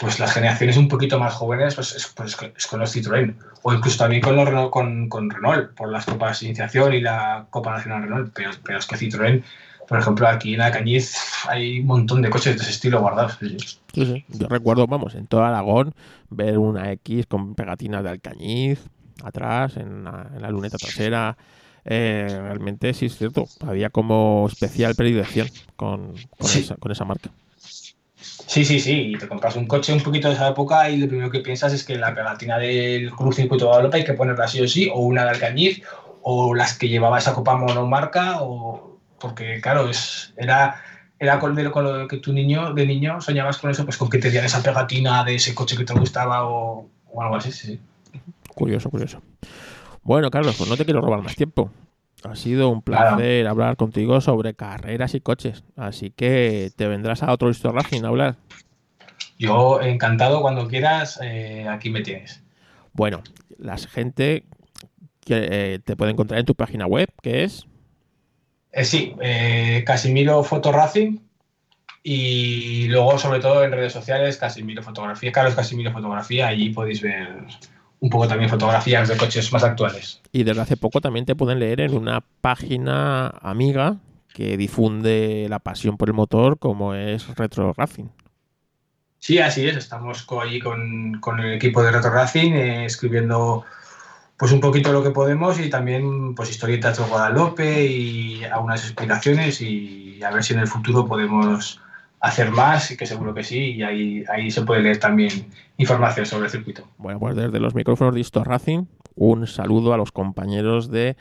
pues 0.00 0.18
las 0.18 0.32
generaciones 0.32 0.78
un 0.78 0.88
poquito 0.88 1.18
más 1.20 1.34
jóvenes 1.34 1.74
pues 1.74 1.94
es, 1.94 2.06
pues 2.16 2.36
es 2.56 2.66
con 2.66 2.80
los 2.80 2.96
Citroën, 2.96 3.34
o 3.62 3.74
incluso 3.74 3.98
también 3.98 4.22
con, 4.22 4.34
los 4.34 4.46
Renault, 4.48 4.70
con, 4.70 5.08
con 5.10 5.28
Renault, 5.28 5.74
por 5.74 5.90
las 5.92 6.06
Copas 6.06 6.40
de 6.40 6.46
Iniciación 6.46 6.94
y 6.94 7.02
la 7.02 7.46
Copa 7.50 7.72
Nacional 7.72 8.02
Renault, 8.04 8.32
pero, 8.34 8.50
pero 8.64 8.78
es 8.78 8.86
que 8.86 8.96
Citroën, 8.96 9.42
por 9.86 9.98
ejemplo, 9.98 10.26
aquí 10.26 10.54
en 10.54 10.62
Alcañiz 10.62 11.14
hay 11.48 11.80
un 11.80 11.86
montón 11.86 12.22
de 12.22 12.30
coches 12.30 12.56
de 12.56 12.62
ese 12.62 12.70
estilo 12.70 13.00
guardados. 13.00 13.36
sí, 13.40 13.56
sí. 13.92 14.24
yo 14.28 14.48
recuerdo, 14.48 14.86
vamos, 14.86 15.14
en 15.14 15.26
todo 15.26 15.44
Aragón, 15.44 15.92
ver 16.30 16.56
una 16.56 16.90
X 16.92 17.26
con 17.26 17.54
pegatinas 17.54 18.02
de 18.02 18.10
Alcañiz 18.10 18.80
atrás, 19.22 19.76
en 19.76 20.04
la, 20.04 20.30
en 20.34 20.40
la 20.40 20.50
luneta 20.50 20.78
trasera. 20.78 21.36
Eh, 21.84 22.26
realmente 22.28 22.94
sí 22.94 23.06
es 23.06 23.16
cierto, 23.18 23.46
había 23.66 23.90
como 23.90 24.46
especial 24.50 24.94
predilección 24.94 25.48
con, 25.76 26.14
con, 26.38 26.48
Sí. 26.48 26.60
esa, 26.60 26.76
con 26.76 26.92
esa 26.92 27.04
marca. 27.04 27.30
Sí, 28.50 28.64
sí, 28.64 28.80
sí, 28.80 29.12
y 29.12 29.16
te 29.16 29.28
compras 29.28 29.54
un 29.54 29.68
coche 29.68 29.92
un 29.92 30.00
poquito 30.00 30.26
de 30.26 30.34
esa 30.34 30.48
época 30.48 30.90
y 30.90 30.96
lo 30.96 31.06
primero 31.06 31.30
que 31.30 31.38
piensas 31.38 31.72
es 31.72 31.84
que 31.84 31.94
la 31.94 32.12
pegatina 32.12 32.58
del 32.58 33.12
Cruz 33.12 33.36
Circuito 33.36 33.64
de 33.64 33.68
Guadalupe 33.68 33.98
hay 33.98 34.04
que 34.04 34.14
ponerla 34.14 34.48
sí 34.48 34.60
o 34.60 34.66
sí, 34.66 34.90
o 34.92 34.98
una 34.98 35.22
de 35.22 35.30
Alcañiz, 35.30 35.84
o 36.22 36.52
las 36.52 36.76
que 36.76 36.88
llevaba 36.88 37.20
esa 37.20 37.32
copa 37.32 37.56
monomarca, 37.56 38.42
o 38.42 38.98
porque 39.20 39.60
claro, 39.60 39.88
es, 39.88 40.34
era, 40.36 40.82
era 41.20 41.38
con 41.38 41.54
lo 41.54 42.08
que 42.08 42.16
tu 42.16 42.32
niño, 42.32 42.74
de 42.74 42.86
niño, 42.86 43.20
soñabas 43.20 43.58
con 43.58 43.70
eso, 43.70 43.84
pues 43.84 43.96
con 43.96 44.10
que 44.10 44.18
te 44.18 44.30
dieran 44.30 44.46
esa 44.46 44.64
pegatina 44.64 45.22
de 45.22 45.36
ese 45.36 45.54
coche 45.54 45.76
que 45.76 45.84
te 45.84 45.94
gustaba 45.94 46.44
o, 46.48 46.88
o 47.06 47.22
algo 47.22 47.36
así, 47.36 47.52
sí, 47.52 47.68
sí. 47.68 47.80
Curioso, 48.52 48.90
curioso. 48.90 49.22
Bueno, 50.02 50.28
Carlos, 50.28 50.56
pues 50.58 50.68
no 50.68 50.76
te 50.76 50.84
quiero 50.84 51.00
robar 51.00 51.22
más 51.22 51.36
tiempo. 51.36 51.70
Ha 52.24 52.36
sido 52.36 52.68
un 52.68 52.82
placer 52.82 53.46
hablar 53.46 53.76
contigo 53.76 54.20
sobre 54.20 54.54
carreras 54.54 55.14
y 55.14 55.20
coches. 55.20 55.64
Así 55.76 56.10
que 56.10 56.70
te 56.76 56.86
vendrás 56.86 57.22
a 57.22 57.32
otro 57.32 57.50
Histo 57.50 57.72
Racing 57.72 58.04
a 58.04 58.08
hablar. 58.08 58.36
Yo 59.38 59.80
encantado 59.80 60.42
cuando 60.42 60.68
quieras, 60.68 61.18
eh, 61.22 61.66
aquí 61.68 61.88
me 61.88 62.02
tienes. 62.02 62.42
Bueno, 62.92 63.22
la 63.58 63.78
gente 63.78 64.44
que 65.24 65.48
eh, 65.50 65.78
te 65.78 65.96
puede 65.96 66.12
encontrar 66.12 66.40
en 66.40 66.46
tu 66.46 66.54
página 66.54 66.86
web, 66.86 67.08
que 67.22 67.44
es 67.44 67.66
Eh, 68.72 68.84
sí, 68.84 69.14
Casimiro 69.86 70.44
Foto 70.44 70.72
Racing 70.72 71.18
y 72.02 72.88
luego 72.88 73.18
sobre 73.18 73.40
todo 73.40 73.64
en 73.64 73.72
redes 73.72 73.92
sociales 73.92 74.36
Casimiro 74.36 74.82
Fotografía, 74.82 75.32
Carlos 75.32 75.54
Casimiro 75.54 75.92
Fotografía, 75.92 76.48
allí 76.48 76.70
podéis 76.70 77.02
ver 77.02 77.28
un 78.00 78.10
poco 78.10 78.26
también 78.26 78.50
fotografías 78.50 79.08
de 79.08 79.16
coches 79.16 79.52
más 79.52 79.62
actuales. 79.62 80.20
y 80.32 80.42
desde 80.42 80.62
hace 80.62 80.76
poco 80.76 81.00
también 81.00 81.26
te 81.26 81.36
pueden 81.36 81.58
leer 81.58 81.80
en 81.82 81.94
una 81.94 82.22
página 82.40 83.28
amiga 83.42 83.96
que 84.34 84.56
difunde 84.56 85.46
la 85.48 85.58
pasión 85.58 85.96
por 85.96 86.08
el 86.08 86.14
motor 86.14 86.58
como 86.58 86.94
es 86.94 87.26
Retro 87.36 87.72
Racing. 87.76 88.06
Sí, 89.18 89.38
así 89.38 89.68
es, 89.68 89.76
estamos 89.76 90.26
allí 90.42 90.60
con, 90.60 91.20
con 91.20 91.40
el 91.40 91.52
equipo 91.52 91.82
de 91.82 91.90
Retro 91.90 92.10
Racing 92.10 92.52
eh, 92.52 92.84
escribiendo 92.86 93.64
pues 94.38 94.52
un 94.52 94.60
poquito 94.60 94.90
lo 94.92 95.02
que 95.02 95.10
podemos 95.10 95.60
y 95.60 95.68
también 95.68 96.34
pues 96.34 96.48
historietas 96.48 96.96
de 96.96 97.04
Guadalupe 97.04 97.84
y 97.84 98.42
algunas 98.44 98.82
explicaciones 98.82 99.60
y 99.60 100.22
a 100.22 100.30
ver 100.30 100.42
si 100.42 100.54
en 100.54 100.60
el 100.60 100.66
futuro 100.66 101.04
podemos 101.04 101.78
hacer 102.20 102.50
más 102.50 102.90
y 102.90 102.96
que 102.96 103.06
seguro 103.06 103.32
que 103.34 103.42
sí 103.42 103.72
y 103.72 103.82
ahí, 103.82 104.24
ahí 104.28 104.50
se 104.50 104.62
puede 104.62 104.82
leer 104.82 104.98
también 104.98 105.30
información 105.78 106.26
sobre 106.26 106.44
el 106.46 106.50
circuito. 106.50 106.84
Bueno, 106.98 107.18
pues 107.18 107.34
desde 107.36 107.58
los 107.60 107.74
micrófonos 107.74 108.14
de 108.14 108.20
Histo 108.20 108.44
Racing, 108.44 108.84
un 109.14 109.46
saludo 109.46 109.94
a 109.94 109.96
los 109.96 110.12
compañeros 110.12 110.90
de 110.90 111.16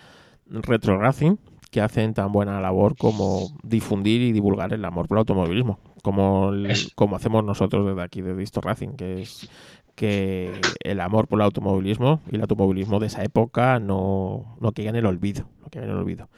Retro 0.48 1.00
Racing 1.00 1.38
que 1.72 1.82
hacen 1.82 2.14
tan 2.14 2.32
buena 2.32 2.60
labor 2.60 2.98
como 2.98 3.48
difundir 3.64 4.22
y 4.22 4.32
divulgar 4.32 4.74
el 4.74 4.84
amor 4.84 5.08
por 5.08 5.18
el 5.18 5.20
automovilismo, 5.20 5.80
como, 6.02 6.50
el- 6.50 6.92
como 6.96 7.16
hacemos 7.16 7.44
nosotros 7.44 7.86
desde 7.86 8.02
aquí, 8.02 8.22
desde 8.22 8.42
Histo 8.42 8.60
Racing, 8.60 8.90
que 8.98 9.22
es 9.22 9.50
que 9.96 10.62
el 10.84 11.00
amor 11.02 11.28
por 11.28 11.40
el 11.40 11.44
automovilismo 11.44 12.22
y 12.32 12.36
el 12.36 12.42
automovilismo 12.42 13.00
de 13.00 13.08
esa 13.08 13.22
época 13.24 13.80
no, 13.80 14.56
no 14.62 14.72
caiga 14.72 14.90
en 14.92 14.96
el 14.96 15.06
olvido, 15.06 15.46
no 15.62 15.68
caiga 15.70 15.86
en 15.88 15.92
el 15.92 15.98
olvido. 16.00 16.30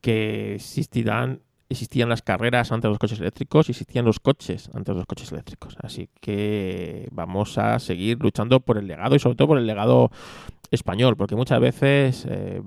Que 0.00 0.54
existirán, 0.54 1.40
existían 1.72 2.08
las 2.08 2.22
carreras 2.22 2.72
antes 2.72 2.84
de 2.84 2.90
los 2.90 2.98
coches 2.98 3.20
eléctricos 3.20 3.68
y 3.68 3.72
existían 3.72 4.04
los 4.04 4.20
coches 4.20 4.70
antes 4.74 4.94
de 4.94 4.98
los 4.98 5.06
coches 5.06 5.32
eléctricos. 5.32 5.76
Así 5.82 6.08
que 6.20 7.08
vamos 7.12 7.58
a 7.58 7.78
seguir 7.78 8.18
luchando 8.20 8.60
por 8.60 8.78
el 8.78 8.86
legado 8.86 9.16
y 9.16 9.18
sobre 9.18 9.36
todo 9.36 9.48
por 9.48 9.58
el 9.58 9.66
legado 9.66 10.10
español, 10.70 11.16
porque 11.16 11.36
muchas 11.36 11.60
veces 11.60 12.26
eh, 12.28 12.62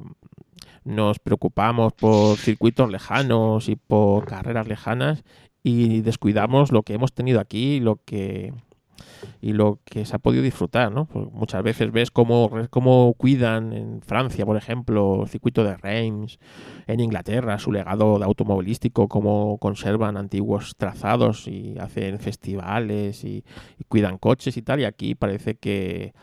nos 0.84 1.20
preocupamos 1.20 1.94
por 1.94 2.38
circuitos 2.38 2.90
lejanos 2.92 3.70
y 3.70 3.76
por 3.76 4.26
carreras 4.26 4.68
lejanas 4.68 5.24
y 5.64 6.02
descuidamos 6.02 6.72
lo 6.72 6.84
que 6.84 6.94
hemos 6.94 7.14
tenido 7.14 7.40
aquí 7.40 7.80
lo 7.80 8.00
que 8.06 8.54
y 9.42 9.54
lo 9.54 9.80
que 9.86 10.06
se 10.06 10.16
ha 10.16 10.20
podido 10.20 10.44
disfrutar, 10.44 10.92
¿no? 10.92 11.06
Pues 11.06 11.28
muchas 11.32 11.64
veces 11.64 11.92
ves 11.92 12.12
cómo, 12.12 12.52
cómo 12.70 13.14
cuidan 13.18 13.74
en 13.74 14.02
Francia, 14.02 14.46
por 14.46 14.58
ejemplo, 14.58 15.24
el 15.24 15.30
circuito 15.30 15.64
de 15.64 15.78
Reims, 15.78 16.40
en 16.88 17.00
Inglaterra, 17.00 17.60
su 17.60 17.72
legado 17.72 18.18
de 18.20 18.26
automovilístico, 18.26 19.08
cómo 19.08 19.58
conservan 19.58 20.18
antiguos 20.18 20.76
trazados 20.78 21.48
y 21.48 21.78
hacen 21.80 22.20
festivales 22.20 23.24
y, 23.24 23.44
cuidan 23.88 24.18
coches 24.18 24.58
y 24.58 24.62
tal, 24.62 24.80
y 24.80 24.86
aquí 24.86 25.16
parece 25.16 25.56
que 25.56 26.14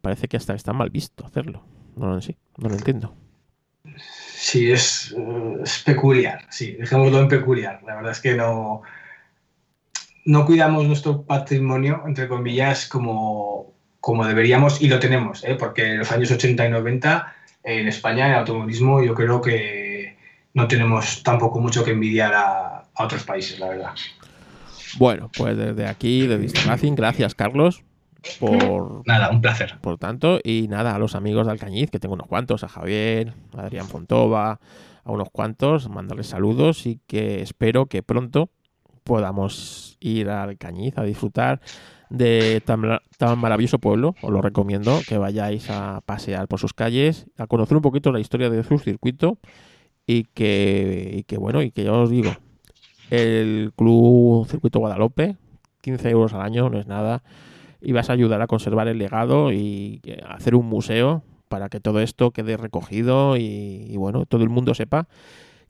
parece 0.00 0.28
que 0.28 0.36
hasta 0.36 0.54
está 0.54 0.72
mal 0.72 0.90
visto 0.90 1.24
hacerlo. 1.24 1.64
No 1.96 2.06
lo 2.06 2.20
lo 2.68 2.74
entiendo. 2.74 3.14
Sí, 3.96 4.70
eh, 4.70 4.74
es 4.74 5.82
peculiar, 5.84 6.46
sí, 6.50 6.72
dejémoslo 6.72 7.20
en 7.20 7.28
peculiar. 7.28 7.82
La 7.84 7.96
verdad 7.96 8.12
es 8.12 8.20
que 8.20 8.34
no, 8.34 8.82
no 10.26 10.44
cuidamos 10.44 10.86
nuestro 10.86 11.22
patrimonio, 11.22 12.02
entre 12.06 12.28
comillas, 12.28 12.86
como, 12.86 13.72
como 14.00 14.26
deberíamos 14.26 14.82
y 14.82 14.88
lo 14.88 14.98
tenemos, 14.98 15.42
¿eh? 15.44 15.56
porque 15.58 15.92
en 15.92 15.98
los 15.98 16.12
años 16.12 16.30
80 16.30 16.66
y 16.66 16.70
90 16.70 17.34
en 17.62 17.88
España, 17.88 18.26
en 18.26 18.32
el 18.32 18.38
automovilismo, 18.38 19.02
yo 19.02 19.14
creo 19.14 19.40
que 19.40 20.16
no 20.52 20.68
tenemos 20.68 21.22
tampoco 21.22 21.60
mucho 21.60 21.84
que 21.84 21.92
envidiar 21.92 22.34
a, 22.34 22.84
a 22.94 23.04
otros 23.04 23.24
países, 23.24 23.58
la 23.58 23.68
verdad. 23.68 23.94
Bueno, 24.98 25.30
pues 25.36 25.56
desde 25.56 25.86
aquí, 25.86 26.26
de 26.26 26.50
Racing, 26.66 26.94
gracias 26.94 27.34
Carlos 27.34 27.82
por, 28.40 29.02
Nada, 29.06 29.30
un 29.30 29.40
placer. 29.40 29.78
por 29.80 29.98
tanto. 29.98 30.40
Y 30.42 30.66
nada, 30.68 30.94
a 30.94 30.98
los 30.98 31.14
amigos 31.14 31.46
de 31.46 31.52
Alcañiz, 31.52 31.90
que 31.90 31.98
tengo 31.98 32.14
unos 32.14 32.26
cuantos, 32.26 32.64
a 32.64 32.68
Javier, 32.68 33.32
a 33.56 33.62
Adrián 33.62 33.86
Fontova, 33.86 34.60
a 35.04 35.12
unos 35.12 35.30
cuantos, 35.30 35.88
mandarles 35.88 36.28
saludos 36.28 36.86
y 36.86 37.00
que 37.06 37.42
espero 37.42 37.86
que 37.86 38.02
pronto 38.02 38.50
podamos 39.06 39.96
ir 40.00 40.28
a 40.28 40.42
Alcañiz 40.42 40.98
a 40.98 41.04
disfrutar 41.04 41.60
de 42.10 42.60
tan, 42.66 42.82
tan 43.16 43.38
maravilloso 43.38 43.78
pueblo. 43.78 44.14
Os 44.20 44.30
lo 44.30 44.42
recomiendo 44.42 45.00
que 45.08 45.16
vayáis 45.16 45.70
a 45.70 46.02
pasear 46.04 46.48
por 46.48 46.60
sus 46.60 46.74
calles, 46.74 47.26
a 47.38 47.46
conocer 47.46 47.76
un 47.76 47.82
poquito 47.82 48.12
la 48.12 48.20
historia 48.20 48.50
de 48.50 48.62
su 48.64 48.78
circuito 48.78 49.38
y 50.06 50.24
que, 50.24 51.24
bueno, 51.38 51.62
y 51.62 51.70
que 51.70 51.84
ya 51.84 51.92
os 51.92 52.10
digo, 52.10 52.30
el 53.10 53.72
Club 53.76 54.46
Circuito 54.46 54.80
Guadalupe, 54.80 55.36
15 55.80 56.10
euros 56.10 56.32
al 56.34 56.42
año, 56.42 56.68
no 56.68 56.78
es 56.78 56.86
nada, 56.86 57.22
y 57.80 57.92
vas 57.92 58.10
a 58.10 58.12
ayudar 58.12 58.42
a 58.42 58.46
conservar 58.46 58.88
el 58.88 58.98
legado 58.98 59.52
y 59.52 60.00
hacer 60.28 60.54
un 60.54 60.66
museo 60.66 61.22
para 61.48 61.68
que 61.68 61.80
todo 61.80 62.00
esto 62.00 62.32
quede 62.32 62.56
recogido 62.56 63.36
y, 63.36 63.86
y 63.88 63.96
bueno, 63.96 64.26
todo 64.26 64.42
el 64.42 64.48
mundo 64.48 64.74
sepa 64.74 65.08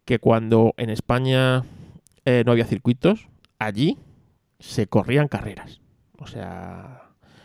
que 0.04 0.18
cuando 0.18 0.72
en 0.76 0.88
España 0.88 1.64
eh, 2.26 2.42
no 2.44 2.52
había 2.52 2.66
circuitos, 2.66 3.28
allí 3.58 3.98
se 4.58 4.86
corrían 4.86 5.28
carreras. 5.28 5.80
O 6.18 6.26
sea, 6.26 7.02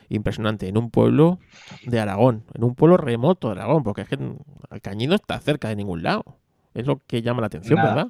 impresionante. 0.10 0.68
En 0.68 0.78
un 0.78 0.90
pueblo 0.90 1.40
de 1.86 2.00
Aragón, 2.00 2.44
en 2.54 2.64
un 2.64 2.76
pueblo 2.76 2.98
remoto 2.98 3.48
de 3.48 3.54
Aragón, 3.54 3.84
porque 3.84 4.02
es 4.02 4.10
que 4.10 4.18
Alcañiz 4.70 5.08
no 5.08 5.16
está 5.16 5.40
cerca 5.40 5.70
de 5.70 5.76
ningún 5.76 6.04
lado. 6.04 6.24
Es 6.74 6.88
lo 6.88 6.98
que 6.98 7.22
llama 7.22 7.42
la 7.42 7.48
atención, 7.48 7.78
Nada. 7.78 7.94
¿verdad? 7.94 8.08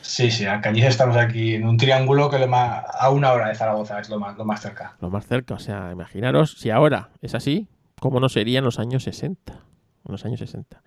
Sí, 0.00 0.30
sí, 0.30 0.46
Alcañiz 0.46 0.84
estamos 0.84 1.16
aquí 1.16 1.54
en 1.54 1.66
un 1.66 1.76
triángulo 1.76 2.30
que 2.30 2.38
lo 2.38 2.46
más, 2.46 2.84
a 2.98 3.10
una 3.10 3.32
hora 3.32 3.48
de 3.48 3.54
Zaragoza 3.54 4.00
es 4.00 4.08
lo 4.08 4.18
más, 4.18 4.36
lo 4.38 4.44
más 4.44 4.60
cerca. 4.60 4.96
Lo 5.00 5.10
más 5.10 5.26
cerca. 5.26 5.54
O 5.54 5.58
sea, 5.58 5.90
imaginaros 5.92 6.58
si 6.58 6.70
ahora 6.70 7.10
es 7.22 7.34
así, 7.34 7.68
¿cómo 8.00 8.20
no 8.20 8.28
sería 8.28 8.60
en 8.60 8.64
los 8.64 8.78
años 8.78 9.02
60? 9.02 9.52
En 9.52 10.12
los 10.12 10.24
años 10.24 10.38
60. 10.38 10.80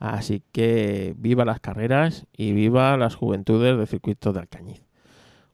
Así 0.00 0.42
que 0.52 1.14
viva 1.18 1.44
las 1.44 1.60
carreras 1.60 2.26
y 2.36 2.52
viva 2.52 2.96
las 2.96 3.14
juventudes 3.14 3.76
del 3.76 3.86
circuito 3.86 4.32
de 4.32 4.40
Alcañiz. 4.40 4.82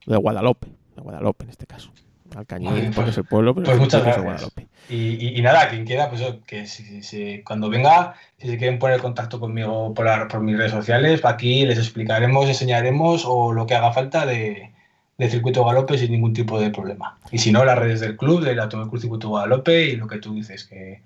De 0.07 0.17
Guadalupe, 0.17 0.69
de 0.95 1.03
Guadalupe 1.03 1.45
en 1.45 1.51
este 1.51 1.67
caso. 1.67 1.91
Alcañiz, 2.35 2.71
porque 2.71 2.91
pues- 2.95 3.09
es 3.09 3.19
el 3.19 3.25
pueblo, 3.25 3.55
pero 3.55 3.65
pues 3.65 3.75
el 3.77 3.81
muchas 3.81 4.01
es 4.01 4.05
de 4.07 4.11
gracias. 4.13 4.25
Guadalupe. 4.25 4.67
Y, 4.89 5.27
y- 5.27 5.39
y 5.39 5.43
nada, 5.43 5.69
quien 5.69 5.85
quiera, 5.85 6.09
pues 6.09 6.23
que 6.47 6.67
si, 6.67 7.03
si- 7.03 7.43
cuando 7.43 7.69
venga, 7.69 8.15
si 8.39 8.47
se 8.49 8.57
quieren 8.57 8.79
poner 8.79 8.97
en 8.97 9.03
contacto 9.03 9.41
conmigo 9.41 9.93
por, 9.95 10.05
la- 10.07 10.29
por 10.29 10.41
mis 10.41 10.57
redes 10.57 10.71
sociales, 10.73 11.25
aquí 11.25 11.67
les 11.67 11.79
explicaremos, 11.79 12.47
enseñaremos 12.47 13.25
o 13.27 13.53
lo 13.53 13.67
que 13.67 13.75
haga 13.75 13.93
falta 13.93 14.27
de, 14.27 14.71
de 15.19 15.31
Circuito 15.31 15.65
Galope 15.65 15.99
sin 15.99 16.13
ningún 16.13 16.35
tipo 16.35 16.61
de 16.61 16.71
problema. 16.71 17.19
Y 17.33 17.39
si 17.39 17.51
no, 17.51 17.65
las 17.65 17.79
redes 17.79 17.99
del 18.01 18.17
club, 18.17 18.45
del 18.45 18.61
Automóvil 18.61 19.01
Circuito 19.01 19.29
Guadalupe 19.29 19.87
y 19.87 19.97
lo 19.97 20.07
que 20.07 20.19
tú 20.19 20.35
dices, 20.35 20.65
que 20.67 21.03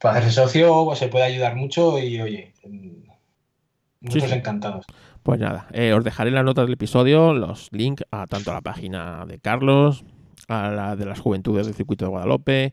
para 0.00 0.18
hacerse 0.18 0.40
socio 0.40 0.84
pues, 0.84 0.98
se 0.98 1.08
puede 1.08 1.24
ayudar 1.24 1.56
mucho 1.56 1.98
y 1.98 2.20
oye, 2.20 2.54
mm, 2.66 3.10
nosotros 4.00 4.30
sí. 4.30 4.36
encantados. 4.36 4.86
Pues 5.22 5.38
nada, 5.38 5.68
eh, 5.72 5.92
os 5.92 6.02
dejaré 6.02 6.28
en 6.28 6.36
las 6.36 6.44
notas 6.44 6.64
del 6.64 6.74
episodio 6.74 7.34
los 7.34 7.68
links 7.72 8.04
a 8.10 8.26
tanto 8.26 8.50
a 8.50 8.54
la 8.54 8.60
página 8.62 9.26
de 9.26 9.38
Carlos, 9.38 10.04
a 10.48 10.70
la 10.70 10.96
de 10.96 11.04
las 11.04 11.20
juventudes 11.20 11.66
del 11.66 11.74
circuito 11.74 12.06
de 12.06 12.10
Guadalupe, 12.10 12.72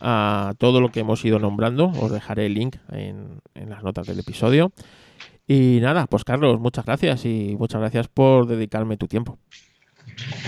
a 0.00 0.54
todo 0.58 0.80
lo 0.80 0.90
que 0.90 1.00
hemos 1.00 1.22
ido 1.24 1.38
nombrando. 1.38 1.88
Os 2.00 2.10
dejaré 2.10 2.46
el 2.46 2.54
link 2.54 2.76
en, 2.90 3.40
en 3.54 3.70
las 3.70 3.82
notas 3.82 4.06
del 4.06 4.18
episodio. 4.18 4.72
Y 5.46 5.78
nada, 5.82 6.06
pues 6.06 6.24
Carlos, 6.24 6.58
muchas 6.58 6.86
gracias 6.86 7.26
y 7.26 7.54
muchas 7.58 7.82
gracias 7.82 8.08
por 8.08 8.46
dedicarme 8.46 8.96
tu 8.96 9.06
tiempo. 9.06 9.38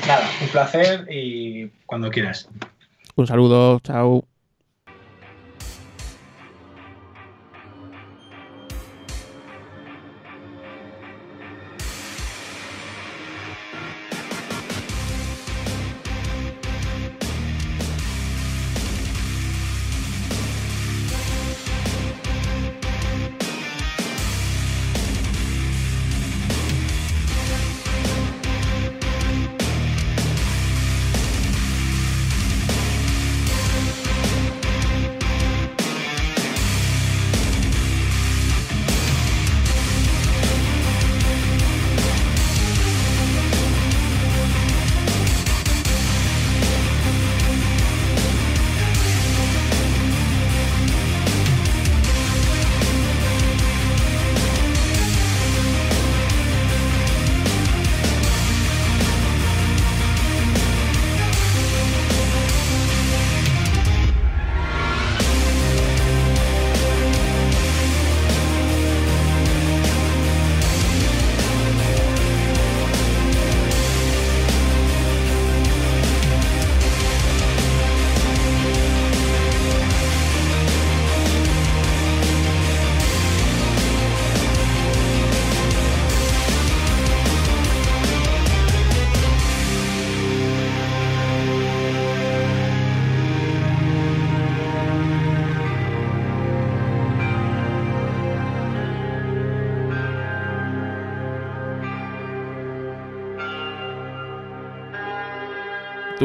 Nada, 0.07 0.27
un 0.41 0.49
placer 0.49 1.07
y 1.11 1.69
cuando 1.85 2.11
quieras. 2.11 2.49
Un 3.15 3.27
saludo, 3.27 3.81
chao. 3.81 4.27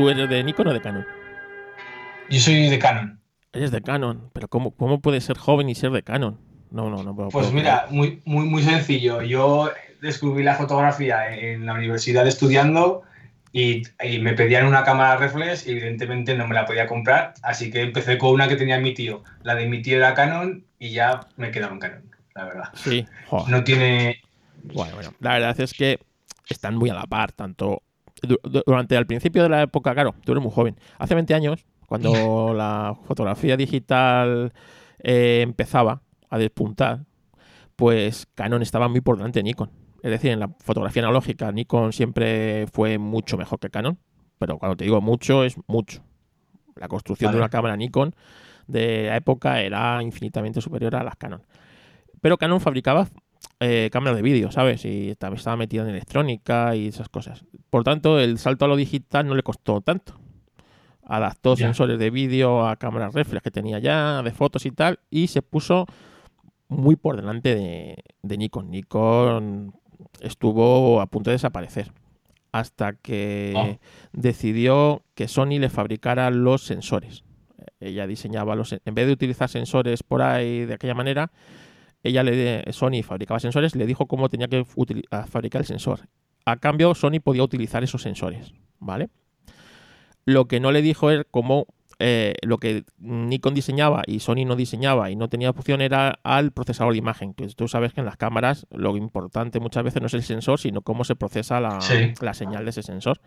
¿Tú 0.01 0.09
eres 0.09 0.27
de 0.27 0.43
Nikon 0.43 0.67
o 0.67 0.73
de 0.73 0.81
Canon? 0.81 1.05
Yo 2.31 2.39
soy 2.39 2.69
de 2.69 2.79
Canon. 2.79 3.19
Eres 3.53 3.69
de 3.69 3.83
Canon, 3.83 4.31
pero 4.33 4.47
¿cómo, 4.47 4.71
cómo 4.71 4.99
puedes 4.99 5.23
ser 5.25 5.37
joven 5.37 5.69
y 5.69 5.75
ser 5.75 5.91
de 5.91 6.01
Canon? 6.01 6.39
No, 6.71 6.89
no, 6.89 7.03
no. 7.03 7.15
puedo- 7.15 7.29
Pues 7.29 7.45
puedo 7.45 7.53
mira, 7.55 7.85
muy, 7.91 8.19
muy, 8.25 8.47
muy 8.47 8.63
sencillo. 8.63 9.21
Yo 9.21 9.69
descubrí 10.01 10.43
la 10.43 10.55
fotografía 10.55 11.37
en 11.37 11.67
la 11.67 11.75
universidad 11.75 12.25
estudiando 12.25 13.03
y, 13.53 13.83
y 14.03 14.17
me 14.17 14.33
pedían 14.33 14.65
una 14.65 14.83
cámara 14.83 15.17
reflex 15.17 15.67
y 15.67 15.73
evidentemente 15.73 16.35
no 16.35 16.47
me 16.47 16.55
la 16.55 16.65
podía 16.65 16.87
comprar, 16.87 17.35
así 17.43 17.69
que 17.69 17.83
empecé 17.83 18.17
con 18.17 18.31
una 18.31 18.47
que 18.47 18.55
tenía 18.55 18.79
mi 18.79 18.95
tío. 18.95 19.23
La 19.43 19.53
de 19.53 19.67
mi 19.67 19.83
tío 19.83 19.97
era 19.97 20.15
Canon 20.15 20.65
y 20.79 20.93
ya 20.93 21.19
me 21.37 21.49
en 21.49 21.51
Canon, 21.79 22.11
la 22.33 22.45
verdad. 22.45 22.69
Sí, 22.73 23.05
joder. 23.27 23.49
No 23.49 23.63
tiene... 23.63 24.19
Bueno, 24.63 24.95
bueno, 24.95 25.13
la 25.19 25.33
verdad 25.33 25.59
es 25.61 25.73
que 25.73 25.99
están 26.49 26.75
muy 26.75 26.89
a 26.89 26.95
la 26.95 27.03
par, 27.03 27.33
tanto 27.33 27.83
durante 28.21 28.95
el 28.95 29.05
principio 29.05 29.43
de 29.43 29.49
la 29.49 29.61
época, 29.63 29.93
claro, 29.93 30.15
tú 30.23 30.31
eres 30.31 30.43
muy 30.43 30.51
joven. 30.51 30.77
Hace 30.97 31.15
20 31.15 31.33
años, 31.33 31.65
cuando 31.87 32.53
la 32.53 32.97
fotografía 33.05 33.57
digital 33.57 34.53
eh, 34.99 35.41
empezaba 35.41 36.01
a 36.29 36.37
despuntar, 36.37 37.05
pues 37.75 38.27
Canon 38.35 38.61
estaba 38.61 38.87
muy 38.87 39.01
por 39.01 39.17
delante 39.17 39.39
de 39.39 39.43
Nikon. 39.43 39.71
Es 40.03 40.11
decir, 40.11 40.31
en 40.31 40.39
la 40.39 40.49
fotografía 40.59 41.03
analógica, 41.03 41.51
Nikon 41.51 41.93
siempre 41.93 42.67
fue 42.71 42.97
mucho 42.97 43.37
mejor 43.37 43.59
que 43.59 43.69
Canon, 43.69 43.99
pero 44.39 44.57
cuando 44.57 44.75
te 44.75 44.83
digo 44.83 45.01
mucho, 45.01 45.43
es 45.43 45.55
mucho. 45.67 46.01
La 46.75 46.87
construcción 46.87 47.31
de 47.31 47.37
una 47.37 47.49
cámara 47.49 47.75
Nikon 47.75 48.15
de 48.67 49.07
la 49.07 49.17
época 49.17 49.61
era 49.61 50.01
infinitamente 50.01 50.61
superior 50.61 50.95
a 50.95 51.03
las 51.03 51.15
Canon. 51.15 51.43
Pero 52.21 52.37
Canon 52.37 52.61
fabricaba 52.61 53.07
eh, 53.61 53.89
cámaras 53.91 54.17
de 54.17 54.23
vídeo, 54.23 54.51
¿sabes? 54.51 54.83
Y 54.85 55.15
también 55.15 55.37
estaba 55.37 55.55
metida 55.55 55.83
en 55.83 55.89
electrónica 55.89 56.75
y 56.75 56.87
esas 56.87 57.07
cosas. 57.09 57.45
Por 57.69 57.83
tanto, 57.83 58.19
el 58.19 58.37
salto 58.39 58.65
a 58.65 58.67
lo 58.67 58.75
digital 58.75 59.27
no 59.27 59.35
le 59.35 59.43
costó 59.43 59.79
tanto. 59.81 60.19
Adaptó 61.03 61.55
sensores 61.55 61.99
de 61.99 62.09
vídeo 62.09 62.65
a 62.67 62.75
cámaras 62.75 63.13
reflex 63.13 63.43
que 63.43 63.51
tenía 63.51 63.79
ya, 63.79 64.21
de 64.23 64.31
fotos 64.31 64.65
y 64.65 64.71
tal, 64.71 64.99
y 65.09 65.27
se 65.27 65.41
puso 65.41 65.85
muy 66.69 66.95
por 66.95 67.15
delante 67.17 67.55
de, 67.55 68.03
de 68.21 68.37
Nikon. 68.37 68.71
Nikon 68.71 69.73
estuvo 70.21 70.99
a 71.01 71.05
punto 71.07 71.29
de 71.29 71.35
desaparecer 71.35 71.91
hasta 72.51 72.93
que 72.93 73.53
Oh. 73.55 73.77
decidió 74.13 75.03
que 75.15 75.27
Sony 75.27 75.59
le 75.59 75.69
fabricara 75.69 76.29
los 76.31 76.63
sensores. 76.63 77.23
Ella 77.79 78.07
diseñaba 78.07 78.55
los, 78.55 78.73
en 78.73 78.95
vez 78.95 79.07
de 79.07 79.13
utilizar 79.13 79.49
sensores 79.49 80.03
por 80.03 80.21
ahí 80.21 80.65
de 80.65 80.73
aquella 80.73 80.93
manera, 80.93 81.31
ella 82.03 82.23
le 82.23 82.63
Sony 82.71 83.03
fabricaba 83.03 83.39
sensores, 83.39 83.75
le 83.75 83.85
dijo 83.85 84.07
cómo 84.07 84.29
tenía 84.29 84.47
que 84.47 84.65
fabricar 85.27 85.61
el 85.61 85.67
sensor. 85.67 86.07
A 86.45 86.57
cambio, 86.57 86.95
Sony 86.95 87.19
podía 87.23 87.43
utilizar 87.43 87.83
esos 87.83 88.01
sensores, 88.01 88.53
¿vale? 88.79 89.09
Lo 90.25 90.47
que 90.47 90.59
no 90.59 90.71
le 90.71 90.81
dijo 90.81 91.11
es 91.11 91.25
cómo 91.29 91.67
eh, 91.99 92.33
lo 92.41 92.57
que 92.57 92.83
Nikon 92.97 93.53
diseñaba 93.53 94.01
y 94.07 94.19
Sony 94.21 94.45
no 94.45 94.55
diseñaba 94.55 95.11
y 95.11 95.15
no 95.15 95.29
tenía 95.29 95.51
opción 95.51 95.81
era 95.81 96.19
al 96.23 96.51
procesador 96.51 96.93
de 96.93 96.99
imagen. 96.99 97.33
Que 97.35 97.47
tú 97.49 97.67
sabes 97.67 97.93
que 97.93 98.01
en 98.01 98.05
las 98.05 98.17
cámaras 98.17 98.65
lo 98.71 98.97
importante 98.97 99.59
muchas 99.59 99.83
veces 99.83 100.01
no 100.01 100.07
es 100.07 100.13
el 100.15 100.23
sensor, 100.23 100.59
sino 100.59 100.81
cómo 100.81 101.03
se 101.03 101.15
procesa 101.15 101.59
la, 101.59 101.79
Sí. 101.81 102.13
la 102.21 102.33
señal 102.33 102.63
de 102.65 102.71
ese 102.71 102.81
sensor. 102.81 103.21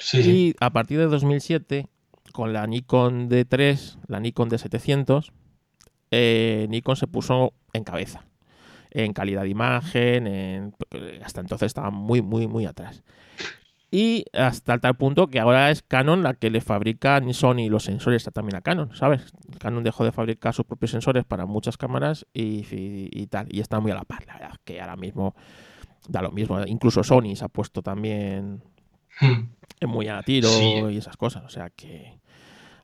Sí, 0.00 0.22
sí. 0.22 0.30
Y 0.30 0.54
a 0.58 0.70
partir 0.72 0.98
de 0.98 1.06
2007, 1.06 1.86
con 2.32 2.52
la 2.52 2.66
Nikon 2.66 3.28
D3, 3.30 3.98
la 4.08 4.18
Nikon 4.18 4.50
D700, 4.50 5.30
eh, 6.10 6.66
Nikon 6.68 6.96
se 6.96 7.06
puso 7.06 7.52
en 7.72 7.84
cabeza. 7.84 8.24
En 8.90 9.12
calidad 9.12 9.42
de 9.42 9.48
imagen, 9.50 10.26
en- 10.26 10.74
hasta 11.24 11.40
entonces 11.40 11.66
estaba 11.66 11.90
muy, 11.90 12.22
muy, 12.22 12.46
muy 12.46 12.64
atrás. 12.66 13.02
Y 13.90 14.24
hasta 14.32 14.78
tal 14.78 14.96
punto 14.96 15.28
que 15.28 15.38
ahora 15.38 15.70
es 15.70 15.82
Canon 15.82 16.22
la 16.22 16.34
que 16.34 16.50
le 16.50 16.60
fabrica 16.60 17.20
ni 17.20 17.34
Sony 17.34 17.68
los 17.68 17.84
sensores 17.84 18.24
también 18.32 18.56
a 18.56 18.60
Canon, 18.60 18.94
¿sabes? 18.94 19.32
Canon 19.58 19.84
dejó 19.84 20.04
de 20.04 20.12
fabricar 20.12 20.52
sus 20.54 20.64
propios 20.66 20.90
sensores 20.90 21.24
para 21.24 21.46
muchas 21.46 21.76
cámaras 21.76 22.26
y, 22.34 22.64
y- 22.74 23.08
y 23.12 23.26
tal. 23.28 23.46
Y 23.50 23.60
está 23.60 23.78
muy 23.80 23.92
a 23.92 23.94
la 23.94 24.04
par, 24.04 24.26
la 24.26 24.34
verdad, 24.34 24.56
que 24.64 24.80
ahora 24.80 24.96
mismo 24.96 25.34
da 26.08 26.20
lo 26.22 26.32
mismo. 26.32 26.58
Incluso 26.66 27.04
Sony 27.04 27.36
se 27.36 27.44
ha 27.44 27.48
puesto 27.48 27.82
también 27.82 28.62
Hmm. 29.20 29.86
muy 29.88 30.08
a 30.08 30.22
tiro 30.22 30.48
Sí. 30.48 30.74
y 30.90 30.96
esas 30.98 31.16
cosas. 31.16 31.44
O 31.44 31.48
sea 31.48 31.70
que 31.70 32.18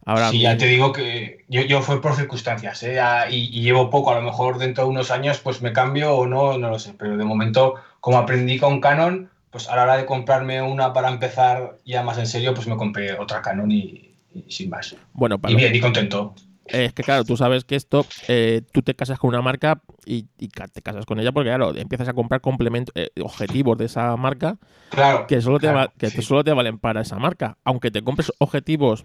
ahora 0.05 0.31
Sí, 0.31 0.41
ya 0.41 0.57
te 0.57 0.67
digo 0.67 0.93
que 0.93 1.45
yo, 1.49 1.63
yo 1.63 1.83
fue 1.83 2.01
por 2.01 2.15
circunstancias, 2.15 2.83
¿eh? 2.83 3.01
Y, 3.31 3.59
y 3.59 3.63
llevo 3.63 3.91
poco, 3.91 4.11
a 4.11 4.17
lo 4.17 4.23
mejor 4.23 4.59
dentro 4.59 4.85
de 4.85 4.91
unos 4.91 5.11
años 5.11 5.39
pues 5.41 5.63
me 5.63 5.73
cambio 5.73 6.15
o 6.15 6.27
no, 6.27 6.59
no 6.59 6.71
lo 6.71 6.79
sé, 6.79 6.95
pero 6.99 7.17
de 7.17 7.25
momento 7.25 7.75
como 8.01 8.19
aprendí 8.19 8.59
con 8.59 8.81
Canon, 8.81 9.31
pues 9.51 9.69
a 9.69 9.77
la 9.77 9.83
hora 9.85 9.97
de 9.97 10.07
comprarme 10.07 10.63
una 10.63 10.93
para 10.93 11.09
empezar 11.09 11.79
ya 11.85 12.03
más 12.03 12.19
en 12.19 12.27
serio, 12.27 12.55
pues 12.55 12.67
me 12.67 12.77
compré 12.77 13.19
otra 13.19 13.43
Canon 13.43 13.71
y, 13.71 14.15
y 14.35 14.51
sin 14.51 14.71
más. 14.71 14.97
bueno, 15.13 15.39
para 15.39 15.53
Y 15.53 15.57
bien, 15.57 15.75
y 15.75 15.81
contento. 15.81 16.35
Es 16.71 16.93
que 16.93 17.03
claro, 17.05 17.25
tú 17.25 17.37
sabes 17.37 17.65
que 17.65 17.77
esto, 17.77 18.07
eh, 18.29 18.63
tú 18.73 18.83
te 18.83 18.95
casas 18.95 19.19
con 19.19 19.29
una 19.29 19.43
marca 19.43 19.83
y, 20.07 20.25
te 20.73 20.83
casas 20.83 21.07
con 21.07 21.21
ella 21.21 21.33
porque 21.33 21.51
claro, 21.51 21.75
empiezas 21.75 22.09
a 22.09 22.15
comprar 22.15 22.41
complementos, 22.41 22.93
eh, 22.97 23.11
objetivos 23.21 23.77
de 23.79 23.87
esa 23.87 24.17
marca 24.17 24.59
Claro. 24.91 25.27
que 25.27 25.41
solo 25.41 25.59
te, 25.59 25.71
va- 25.73 25.93
que 25.97 26.11
sí. 26.11 26.23
solo 26.23 26.45
te 26.45 26.53
valen 26.53 26.79
para 26.79 27.01
esa 27.01 27.19
marca. 27.19 27.57
Aunque 27.65 27.91
te 27.91 28.03
compres 28.03 28.33
objetivos 28.39 29.05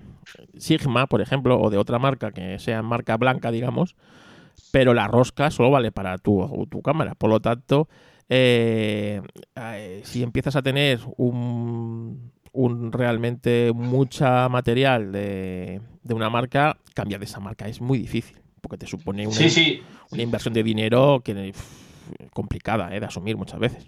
Sigma, 0.57 1.07
por 1.07 1.21
ejemplo, 1.21 1.59
o 1.59 1.69
de 1.69 1.77
otra 1.77 1.99
marca 1.99 2.31
que 2.31 2.59
sea 2.59 2.81
marca 2.81 3.17
blanca, 3.17 3.51
digamos, 3.51 3.95
pero 4.71 4.93
la 4.93 5.07
rosca 5.07 5.49
solo 5.51 5.71
vale 5.71 5.91
para 5.91 6.17
tu, 6.17 6.67
tu 6.69 6.81
cámara. 6.81 7.15
Por 7.15 7.29
lo 7.29 7.39
tanto, 7.39 7.87
eh, 8.29 9.21
si 10.03 10.23
empiezas 10.23 10.55
a 10.55 10.61
tener 10.61 10.99
un, 11.17 12.31
un 12.57 12.91
realmente 12.91 13.71
mucha 13.73 14.49
material 14.49 15.11
de, 15.11 15.79
de 16.01 16.13
una 16.13 16.29
marca, 16.29 16.77
cambiar 16.95 17.19
de 17.19 17.25
esa 17.25 17.39
marca 17.39 17.67
es 17.67 17.81
muy 17.81 17.99
difícil, 17.99 18.37
porque 18.61 18.77
te 18.77 18.87
supone 18.87 19.27
una, 19.27 19.35
Sí, 19.35 19.49
sí. 19.49 19.81
una 20.11 20.23
inversión 20.23 20.53
de 20.55 20.63
dinero 20.63 21.21
que 21.23 21.53
complicada 22.33 22.93
eh, 22.95 22.99
de 22.99 23.05
asumir 23.05 23.37
muchas 23.37 23.59
veces. 23.59 23.87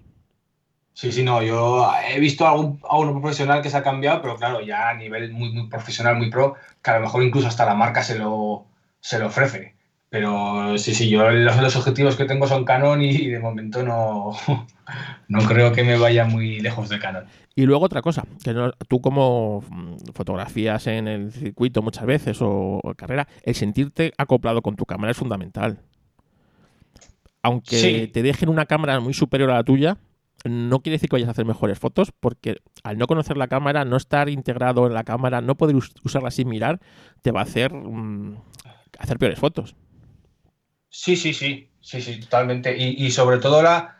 Sí, 0.93 1.11
sí, 1.11 1.23
no, 1.23 1.41
yo 1.41 1.89
he 2.07 2.19
visto 2.19 2.45
a 2.45 2.51
algún, 2.51 2.79
a 2.87 2.97
un 2.99 3.21
profesional 3.21 3.61
que 3.61 3.69
se 3.69 3.77
ha 3.77 3.83
cambiado, 3.83 4.21
pero 4.21 4.35
claro, 4.35 4.61
ya 4.61 4.89
a 4.89 4.93
nivel 4.93 5.31
muy, 5.31 5.51
muy 5.51 5.67
profesional, 5.67 6.17
muy 6.17 6.29
pro, 6.29 6.55
que 6.83 6.91
a 6.91 6.95
lo 6.95 7.01
mejor 7.01 7.23
incluso 7.23 7.47
hasta 7.47 7.65
la 7.65 7.73
marca 7.73 8.03
se 8.03 8.19
lo, 8.19 8.65
se 8.99 9.17
lo 9.17 9.27
ofrece. 9.27 9.75
Pero 10.09 10.75
sí, 10.79 10.95
sí, 10.95 11.07
yo 11.09 11.29
los, 11.29 11.61
los 11.61 11.75
objetivos 11.75 12.15
que 12.15 12.25
tengo 12.25 12.47
son 12.47 12.65
Canon 12.65 12.99
y, 13.01 13.27
de 13.27 13.39
momento 13.39 13.83
no, 13.83 14.31
no 15.27 15.39
creo 15.47 15.71
que 15.71 15.83
me 15.83 15.97
vaya 15.99 16.25
muy 16.25 16.59
lejos 16.59 16.89
de 16.89 16.97
Canon. 16.99 17.25
Y 17.55 17.65
luego 17.67 17.85
otra 17.85 18.01
cosa, 18.01 18.23
que 18.43 18.53
no- 18.53 18.71
tú 18.87 19.01
como 19.01 19.63
mm, 19.69 19.95
fotografías 20.15 20.87
en 20.87 21.07
el 21.07 21.31
circuito 21.31 21.81
muchas 21.83 22.05
veces 22.07 22.41
o, 22.41 22.79
o 22.83 22.93
carrera, 22.95 23.27
el 23.43 23.53
sentirte 23.53 24.13
acoplado 24.17 24.61
con 24.63 24.75
tu 24.75 24.85
cámara 24.85 25.11
es 25.11 25.17
fundamental. 25.17 25.79
Aunque 27.41 27.75
Sí. 27.75 28.07
te 28.11 28.21
dejen 28.23 28.49
una 28.49 28.65
cámara 28.65 28.99
muy 28.99 29.13
superior 29.13 29.51
a 29.51 29.55
la 29.55 29.63
tuya, 29.63 29.97
no 30.43 30.79
quiere 30.81 30.95
decir 30.95 31.09
que 31.09 31.15
vayas 31.17 31.27
a 31.29 31.31
hacer 31.31 31.45
mejores 31.45 31.79
fotos, 31.79 32.11
porque 32.19 32.57
al 32.83 32.97
no 32.97 33.07
conocer 33.07 33.37
la 33.37 33.47
cámara, 33.47 33.85
no 33.85 33.95
estar 33.97 34.29
integrado 34.29 34.87
en 34.87 34.93
la 34.93 35.03
cámara, 35.03 35.41
no 35.41 35.55
poder 35.55 35.75
us- 35.75 35.93
usarla 36.03 36.31
sin 36.31 36.49
mirar, 36.49 36.79
te 37.21 37.31
va 37.31 37.41
a 37.41 37.43
hacer 37.43 37.73
mm, 37.73 38.37
hacer 38.97 39.19
peores 39.19 39.39
fotos. 39.39 39.75
Sí, 40.89 41.15
sí, 41.15 41.33
sí, 41.33 41.69
sí, 41.81 42.01
sí, 42.01 42.19
totalmente. 42.19 42.75
Y, 42.77 43.05
y 43.05 43.11
sobre 43.11 43.37
todo 43.37 43.61
la, 43.61 43.97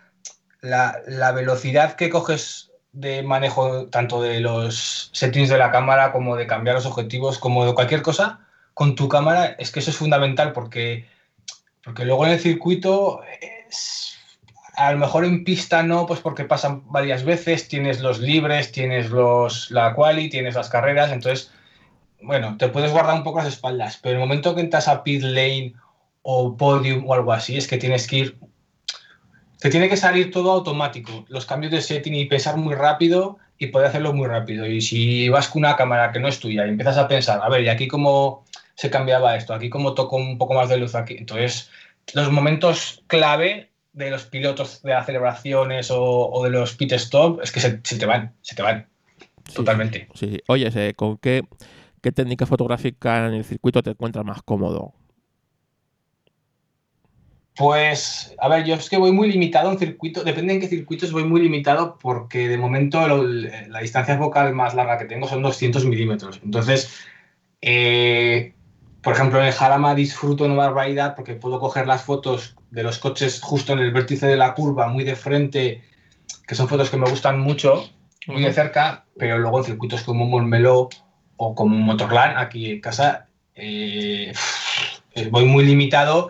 la, 0.61 0.99
la 1.07 1.32
velocidad 1.32 1.95
que 1.95 2.10
coges 2.10 2.72
de 2.91 3.22
manejo 3.24 3.88
tanto 3.88 4.22
de 4.22 4.40
los 4.40 5.11
settings 5.14 5.49
de 5.49 5.57
la 5.57 5.72
cámara 5.72 6.11
como 6.11 6.36
de 6.36 6.48
cambiar 6.48 6.76
los 6.76 6.86
objetivos, 6.86 7.38
como 7.38 7.66
de 7.66 7.74
cualquier 7.74 8.02
cosa 8.02 8.45
con 8.74 8.95
tu 8.95 9.10
cámara, 9.10 9.56
es 9.60 9.72
que 9.72 9.80
eso 9.80 9.91
es 9.91 9.98
fundamental 9.98 10.53
porque, 10.53 11.06
porque 11.84 12.06
luego 12.06 12.26
en 12.26 12.32
el 12.32 12.40
circuito, 12.40 13.22
a 14.76 14.91
lo 14.94 14.98
mejor 14.98 15.26
en 15.26 15.44
pista 15.44 15.84
no, 15.84 16.06
pues 16.06 16.22
porque 16.22 16.45
pasan 16.45 16.90
varias 16.90 17.26
veces, 17.26 17.68
tienes 17.68 17.99
los 17.99 18.20
libres, 18.20 18.72
tienes 18.72 19.10
los, 19.10 19.70
la 19.72 19.94
quali, 19.94 20.30
tienes 20.30 20.56
las 20.56 20.70
carreras, 20.70 21.11
entonces, 21.11 21.52
bueno, 22.22 22.56
te 22.57 22.70
puedes 22.70 22.91
guardar 22.91 23.16
un 23.16 23.24
poco 23.24 23.40
las 23.40 23.49
espaldas, 23.49 23.99
pero 24.02 24.14
el 24.14 24.20
momento 24.20 24.56
que 24.56 24.61
entras 24.61 24.88
a 24.88 25.03
pit 25.03 25.24
lane 25.24 25.74
o 26.31 26.56
podium 26.56 27.10
o 27.10 27.14
algo 27.15 27.34
así, 27.34 27.57
es 27.57 27.68
que 27.68 27.80
tienes 27.80 28.06
que 28.07 28.18
ir. 28.18 28.38
Te 29.60 29.72
tiene 29.72 29.89
que 29.89 29.97
salir 29.97 30.30
todo 30.30 30.51
automático. 30.51 31.26
Los 31.27 31.47
cambios 31.47 31.72
de 31.72 31.81
setting 31.81 32.14
y 32.14 32.26
pensar 32.26 32.56
muy 32.56 32.76
rápido 32.76 33.39
y 33.57 33.68
poder 33.68 33.88
hacerlo 33.88 34.14
muy 34.14 34.27
rápido. 34.27 34.68
Y 34.68 34.80
si 34.80 35.27
vas 35.30 35.47
con 35.47 35.61
una 35.61 35.76
cámara 35.76 36.11
que 36.11 36.19
no 36.19 36.27
es 36.27 36.39
tuya 36.39 36.68
y 36.68 36.69
empiezas 36.69 36.99
a 36.99 37.07
pensar, 37.07 37.39
a 37.41 37.49
ver, 37.49 37.64
¿y 37.64 37.69
aquí 37.69 37.88
cómo 37.88 38.45
se 38.76 38.91
cambiaba 38.91 39.35
esto? 39.35 39.56
¿Aquí 39.56 39.72
cómo 39.72 39.95
toco 39.95 40.18
un 40.18 40.38
poco 40.38 40.53
más 40.53 40.69
de 40.69 40.77
luz 40.77 40.93
aquí? 40.93 41.15
Entonces, 41.18 41.72
los 42.14 42.31
momentos 42.31 43.03
clave 43.07 43.72
de 43.93 44.11
los 44.11 44.26
pilotos 44.26 44.84
de 44.84 44.93
aceleraciones 44.93 45.89
o, 45.89 46.30
o 46.30 46.43
de 46.43 46.51
los 46.51 46.76
pit 46.76 46.91
stop 46.91 47.41
es 47.41 47.51
que 47.51 47.60
se, 47.60 47.80
se 47.84 47.97
te 47.97 48.06
van, 48.06 48.35
se 48.41 48.56
te 48.56 48.61
van. 48.61 48.88
Sí, 49.47 49.56
Totalmente. 49.56 50.07
Sí, 50.14 50.30
sí. 50.30 50.39
Oye, 50.47 50.93
¿con 50.93 51.18
qué, 51.18 51.41
qué 52.03 52.11
técnica 52.11 52.45
fotográfica 52.45 53.27
en 53.27 53.34
el 53.34 53.43
circuito 53.43 53.81
te 53.81 53.89
encuentras 53.89 54.23
más 54.23 54.43
cómodo? 54.43 54.93
Pues, 57.60 58.34
a 58.40 58.48
ver, 58.48 58.64
yo 58.64 58.76
es 58.76 58.90
que 58.90 58.98
voy 58.98 59.11
muy 59.11 59.30
limitado 59.30 59.69
en 59.69 59.77
circuito, 59.77 60.23
depende 60.23 60.53
en 60.53 60.61
qué 60.61 60.69
circuitos 60.69 61.11
voy 61.11 61.26
muy 61.26 61.41
limitado 61.41 61.98
porque 62.02 62.48
de 62.48 62.57
momento 62.57 63.06
lo- 63.06 63.22
la 63.22 63.81
distancia 63.81 64.18
focal 64.18 64.53
más 64.56 64.76
larga 64.76 64.98
que 64.98 65.03
tengo 65.03 65.27
son 65.27 65.41
200 65.41 65.84
milímetros. 65.84 66.40
Entonces, 66.41 66.90
eh, 67.60 68.53
por 69.02 69.14
ejemplo, 69.14 69.40
en 69.41 69.48
el 69.48 69.52
Jarama 69.52 69.94
disfruto 69.94 70.45
una 70.45 70.53
barbaridad 70.56 71.15
porque 71.18 71.34
puedo 71.34 71.60
coger 71.60 71.86
las 71.86 72.02
fotos 72.03 72.56
de 72.72 72.81
los 72.84 72.98
coches 72.98 73.41
justo 73.41 73.73
en 73.73 73.80
el 73.80 73.91
vértice 73.91 74.26
de 74.27 74.38
la 74.38 74.53
curva, 74.53 74.88
muy 74.88 75.03
de 75.03 75.18
frente, 75.18 75.84
que 76.48 76.56
son 76.56 76.69
fotos 76.69 76.90
que 76.90 76.95
me 76.95 77.10
gustan 77.10 77.41
mucho, 77.41 77.90
muy 78.27 78.41
de 78.41 78.53
cerca, 78.53 79.03
pero 79.18 79.38
luego 79.38 79.60
en 79.60 79.65
circuitos 79.65 80.03
como 80.03 80.26
Montmeló 80.27 80.88
o 81.36 81.56
como 81.56 81.76
Motorland, 81.76 82.38
aquí 82.38 82.72
en 82.72 82.80
casa, 82.80 83.27
eh, 83.56 84.31
voy 85.30 85.44
muy 85.44 85.65
limitado 85.65 86.30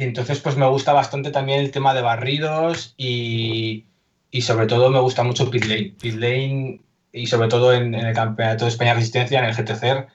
y 0.00 0.04
entonces 0.04 0.40
pues 0.40 0.56
me 0.56 0.66
gusta 0.66 0.94
bastante 0.94 1.30
también 1.30 1.60
el 1.60 1.70
tema 1.70 1.92
de 1.92 2.00
barridos 2.00 2.94
y, 2.96 3.84
y 4.30 4.40
sobre 4.40 4.66
todo 4.66 4.88
me 4.88 4.98
gusta 4.98 5.22
mucho 5.24 5.50
pit 5.50 5.64
lane. 5.66 5.94
Pit 6.00 6.14
lane 6.14 6.80
y 7.12 7.26
sobre 7.26 7.48
todo 7.48 7.74
en, 7.74 7.94
en 7.94 8.06
el 8.06 8.14
Campeonato 8.14 8.64
de 8.64 8.70
España 8.70 8.94
Resistencia, 8.94 9.38
en 9.40 9.44
el 9.44 9.54
GTCR, 9.54 10.06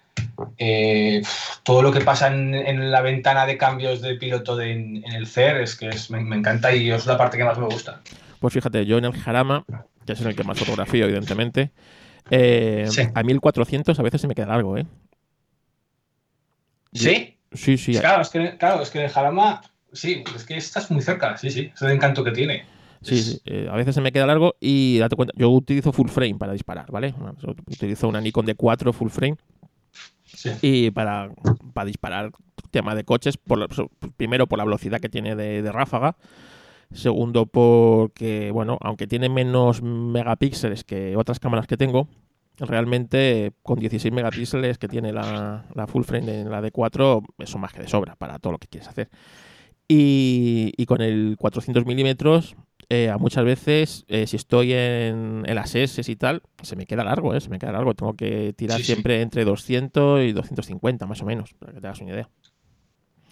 eh, 0.57 1.21
todo 1.61 1.83
lo 1.83 1.91
que 1.91 2.01
pasa 2.01 2.33
en, 2.33 2.55
en 2.55 2.89
la 2.89 3.01
ventana 3.01 3.45
de 3.45 3.57
cambios 3.57 4.01
de 4.01 4.15
piloto 4.15 4.55
de- 4.55 4.71
en, 4.71 5.03
en 5.05 5.11
el 5.13 5.27
CER 5.27 5.61
es 5.61 5.75
que 5.75 5.89
es- 5.89 6.09
me, 6.09 6.19
me 6.21 6.35
encanta 6.37 6.73
y 6.73 6.89
es 6.89 7.05
la 7.05 7.15
parte 7.17 7.37
que 7.37 7.43
más 7.43 7.59
me 7.59 7.65
gusta. 7.67 8.01
Pues 8.39 8.55
fíjate, 8.55 8.87
yo 8.87 8.97
en 8.97 9.05
el 9.05 9.13
Jarama, 9.13 9.65
que 10.05 10.13
es 10.13 10.21
en 10.21 10.27
el 10.29 10.35
que 10.35 10.43
más 10.43 10.57
fotografío, 10.57 11.05
evidentemente, 11.05 11.71
eh, 12.31 12.85
Sí. 12.89 13.03
a 13.13 13.21
1400 13.21 13.99
a 13.99 14.01
veces 14.03 14.21
se 14.21 14.27
me 14.27 14.33
queda 14.33 14.47
largo, 14.47 14.77
¿eh? 14.79 14.87
¿Sí? 16.93 17.37
Sí, 17.53 17.77
sí. 17.77 17.93
Claro, 17.99 18.21
es 18.21 18.29
que, 18.29 18.57
claro, 18.57 18.81
es 18.81 18.89
que 18.89 18.99
en 18.99 19.05
el 19.05 19.11
Jarama, 19.11 19.61
sí, 19.95 20.23
es 20.35 20.43
que 20.43 20.57
estás 20.57 20.91
muy 20.91 21.01
cerca, 21.01 21.35
sí, 21.37 21.49
sí, 21.49 21.71
es 21.73 21.81
el 21.81 21.91
encanto 21.91 22.23
que 22.23 22.31
tiene. 22.31 22.65
Sí, 23.01 23.17
sí, 23.17 23.39
eh, 23.45 23.67
a 23.71 23.75
veces 23.75 23.93
se 23.93 24.01
me 24.01 24.11
queda 24.11 24.25
largo 24.25 24.55
y 24.59 24.97
date 24.97 25.15
cuenta, 25.15 25.33
yo 25.37 25.49
utilizo 25.51 25.91
full 25.91 26.07
frame 26.09 26.35
para 26.35 26.53
disparar, 26.53 26.91
¿vale? 26.91 27.13
Utilizo 27.67 28.07
una 28.07 28.19
Nikon 28.21 28.45
D4 28.47 28.93
full 28.93 29.09
frame 29.09 29.35
Sí. 30.23 30.49
y 30.61 30.91
para, 30.91 31.29
para 31.73 31.85
disparar 31.85 32.31
tema 32.71 32.95
de 32.95 33.03
coches, 33.03 33.37
por, 33.37 33.59
la- 33.59 33.67
primero 34.17 34.47
por 34.47 34.57
la 34.57 34.65
velocidad 34.65 34.99
que 34.99 35.07
tiene 35.09 35.35
de, 35.35 35.61
de 35.61 35.71
ráfaga, 35.71 36.17
segundo 36.91 37.45
porque, 37.45 38.49
bueno, 38.51 38.77
aunque 38.81 39.05
tiene 39.07 39.29
menos 39.29 39.81
megapíxeles 39.83 40.83
que 40.83 41.15
otras 41.15 41.39
cámaras 41.39 41.67
que 41.67 41.77
tengo, 41.77 42.07
realmente 42.57 43.51
con 43.63 43.79
16 43.79 44.13
megapíxeles 44.13 44.77
que 44.77 44.87
tiene 44.87 45.11
la, 45.13 45.65
la 45.75 45.87
full 45.87 46.03
frame 46.03 46.25
de 46.25 46.45
la 46.45 46.61
D4, 46.61 47.21
eso 47.39 47.57
más 47.59 47.71
que 47.73 47.81
de 47.81 47.87
sobra 47.87 48.15
para 48.15 48.39
todo 48.39 48.53
lo 48.53 48.57
que 48.57 48.67
quieres 48.67 48.87
hacer. 48.89 49.09
Y, 49.87 50.73
y 50.77 50.85
con 50.87 51.01
el 51.01 51.35
400 51.37 51.85
milímetros 51.85 52.55
eh, 52.89 53.09
a 53.09 53.17
muchas 53.17 53.45
veces, 53.45 54.05
eh, 54.07 54.27
si 54.27 54.35
estoy 54.35 54.73
en, 54.73 55.43
en, 55.45 55.55
las 55.55 55.75
S 55.75 56.01
y 56.05 56.15
tal, 56.15 56.41
se 56.61 56.75
me 56.75 56.85
queda 56.85 57.03
largo, 57.03 57.33
¿eh? 57.33 57.41
Se 57.41 57.49
me 57.49 57.59
queda 57.59 57.71
largo. 57.71 57.93
Tengo 57.93 58.15
que 58.15 58.53
tirar 58.53 58.77
Sí, 58.77 58.83
sí. 58.83 58.93
siempre 58.93 59.21
entre 59.21 59.45
200 59.45 60.21
y 60.21 60.31
250, 60.33 61.05
más 61.05 61.21
o 61.21 61.25
menos, 61.25 61.53
para 61.53 61.73
que 61.73 61.81
te 61.81 61.87
hagas 61.87 62.01
una 62.01 62.11
idea. 62.11 62.29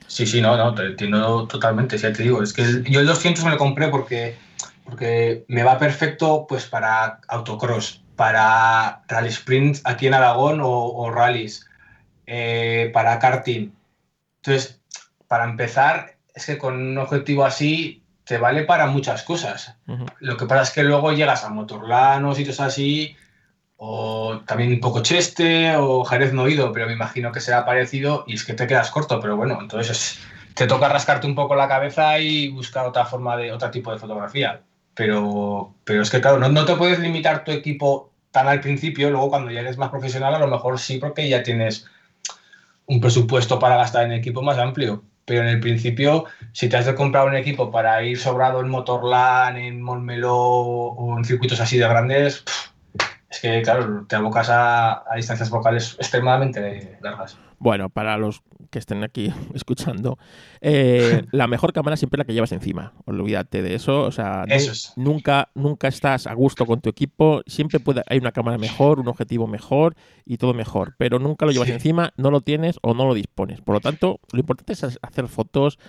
Sí, 0.08 0.26
sí, 0.28 0.42
no, 0.42 0.58
no, 0.58 0.76
te 0.76 0.86
entiendo 0.86 1.48
totalmente, 1.48 1.98
ya 1.98 2.12
te 2.14 2.24
digo. 2.24 2.44
Es 2.44 2.54
que 2.54 2.62
el- 2.62 2.84
yo 2.84 3.00
el 3.00 3.08
200 3.08 3.44
me 3.44 3.52
lo 3.52 3.58
compré 3.58 3.88
porque, 3.90 4.36
porque 4.84 5.46
me 5.48 5.64
va 5.64 5.80
perfecto 5.80 6.46
pues 6.48 6.66
para 6.68 7.20
autocross, 7.28 8.04
para 8.16 9.04
rally 9.08 9.32
sprints 9.32 9.82
aquí 9.86 10.08
en 10.08 10.14
Aragón 10.14 10.62
o, 10.62 10.70
o 10.70 11.10
rallies, 11.12 11.68
eh, 12.28 12.92
para 12.94 13.20
karting. 13.20 13.72
Entonces, 14.38 14.82
para 15.28 15.46
empezar, 15.46 16.13
es 16.34 16.46
que 16.46 16.58
con 16.58 16.76
un 16.76 16.98
objetivo 16.98 17.46
así 17.46 18.02
te 18.24 18.38
vale 18.38 18.64
para 18.64 18.88
muchas 18.88 19.24
cosas. 19.24 19.76
Lo 20.20 20.38
que 20.38 20.46
pasa 20.46 20.64
es 20.64 20.72
que 20.72 20.84
luego 20.84 21.12
llegas 21.12 21.44
a 21.44 21.50
Motorland 21.50 22.26
o 22.26 22.34
sitios 22.34 22.60
así, 22.60 23.16
o 23.78 24.40
también 24.46 24.72
un 24.72 24.80
poco 24.80 25.02
Cheste 25.02 25.76
o 25.76 26.06
Jerez 26.06 26.32
no 26.34 26.48
ido, 26.48 26.72
pero 26.72 26.88
me 26.88 26.94
imagino 26.94 27.32
que 27.32 27.42
será 27.42 27.66
parecido 27.66 28.24
y 28.28 28.36
es 28.36 28.46
que 28.46 28.54
te 28.54 28.68
quedas 28.68 28.92
corto, 28.92 29.20
pero 29.20 29.36
bueno, 29.36 29.58
entonces 29.62 29.90
es- 29.92 30.20
te 30.54 30.68
toca 30.68 30.88
rascarte 30.88 31.28
un 31.28 31.36
poco 31.36 31.56
la 31.56 31.68
cabeza 31.68 32.20
y 32.20 32.48
buscar 32.50 32.86
otra 32.86 33.06
forma 33.06 33.36
de, 33.36 33.52
otro 33.52 33.72
tipo 33.72 33.92
de 33.92 33.98
fotografía. 33.98 34.62
Pero, 34.94 35.74
pero 35.84 36.04
es 36.04 36.10
que 36.12 36.22
claro, 36.22 36.38
no, 36.38 36.50
no 36.50 36.66
te 36.66 36.76
puedes 36.76 37.00
limitar 37.00 37.44
tu 37.44 37.52
equipo 37.52 38.12
tan 38.32 38.48
al 38.48 38.62
principio, 38.62 39.10
luego 39.10 39.30
cuando 39.30 39.52
ya 39.52 39.62
eres 39.62 39.78
más 39.78 39.90
profesional 39.90 40.36
a 40.36 40.40
lo 40.40 40.48
mejor 40.48 40.80
sí 40.80 40.98
porque 41.00 41.28
ya 41.28 41.44
tienes 41.44 41.88
un 42.86 43.00
presupuesto 43.02 43.60
para 43.60 43.78
gastar 43.78 44.06
en 44.06 44.12
equipo 44.14 44.42
más 44.42 44.58
amplio. 44.58 45.04
Pero 45.26 45.42
en 45.42 45.48
el 45.48 45.60
principio, 45.60 46.26
si 46.52 46.70
te 46.70 46.78
has 46.78 46.86
de 46.86 46.96
comprar 46.96 47.28
un 47.28 47.36
equipo 47.36 47.72
para 47.72 48.04
ir 48.04 48.18
sobrado 48.20 48.60
en 48.60 48.70
Motorland, 48.70 49.58
en 49.58 49.82
Montmeló 49.82 50.38
o 50.38 51.18
en 51.18 51.26
circuitos 51.26 51.60
así 51.60 51.78
de 51.78 51.88
grandes, 51.88 52.44
es 53.34 53.40
que, 53.42 53.62
claro, 53.64 54.06
te 54.08 54.16
abocas 54.16 54.50
a, 54.50 55.04
a 55.12 55.16
distancias 55.16 55.50
vocales 55.50 55.96
extremadamente 56.00 56.98
largas. 57.02 57.38
Bueno, 57.60 57.90
para 57.90 58.18
los 58.18 58.42
que 58.72 58.80
estén 58.80 59.04
aquí 59.04 59.34
escuchando, 59.54 60.18
eh, 60.62 61.24
la 61.32 61.48
mejor 61.48 61.74
cámara 61.74 61.96
siempre 61.98 62.18
es 62.18 62.20
la 62.20 62.26
que 62.26 62.34
llevas 62.34 62.52
encima. 62.52 62.94
Olvídate 63.06 63.62
de 63.62 63.76
eso. 63.76 64.02
O 64.02 64.12
sea, 64.12 64.44
Eso 64.48 64.72
es. 64.72 64.94
nunca, 64.98 65.50
nunca 65.56 65.88
estás 65.88 66.28
a 66.28 66.34
gusto 66.34 66.66
con 66.66 66.82
tu 66.82 66.90
equipo. 66.90 67.42
Siempre 67.48 67.80
puede, 67.80 68.04
hay 68.08 68.18
una 68.18 68.32
cámara 68.34 68.58
mejor, 68.58 69.00
un 69.00 69.08
objetivo 69.08 69.48
mejor 69.48 69.96
y 70.26 70.38
todo 70.38 70.54
mejor. 70.54 70.96
Pero 70.98 71.20
nunca 71.20 71.46
lo 71.46 71.52
llevas 71.52 71.68
Sí. 71.70 71.74
encima, 71.74 72.12
no 72.18 72.32
lo 72.32 72.42
tienes 72.42 72.78
o 72.82 72.94
no 72.94 73.06
lo 73.08 73.14
dispones. 73.14 73.62
Por 73.62 73.76
lo 73.76 73.80
tanto, 73.82 74.20
lo 74.32 74.40
importante 74.40 74.74
es 74.74 74.84
hacer 75.02 75.28
fotos, 75.28 75.80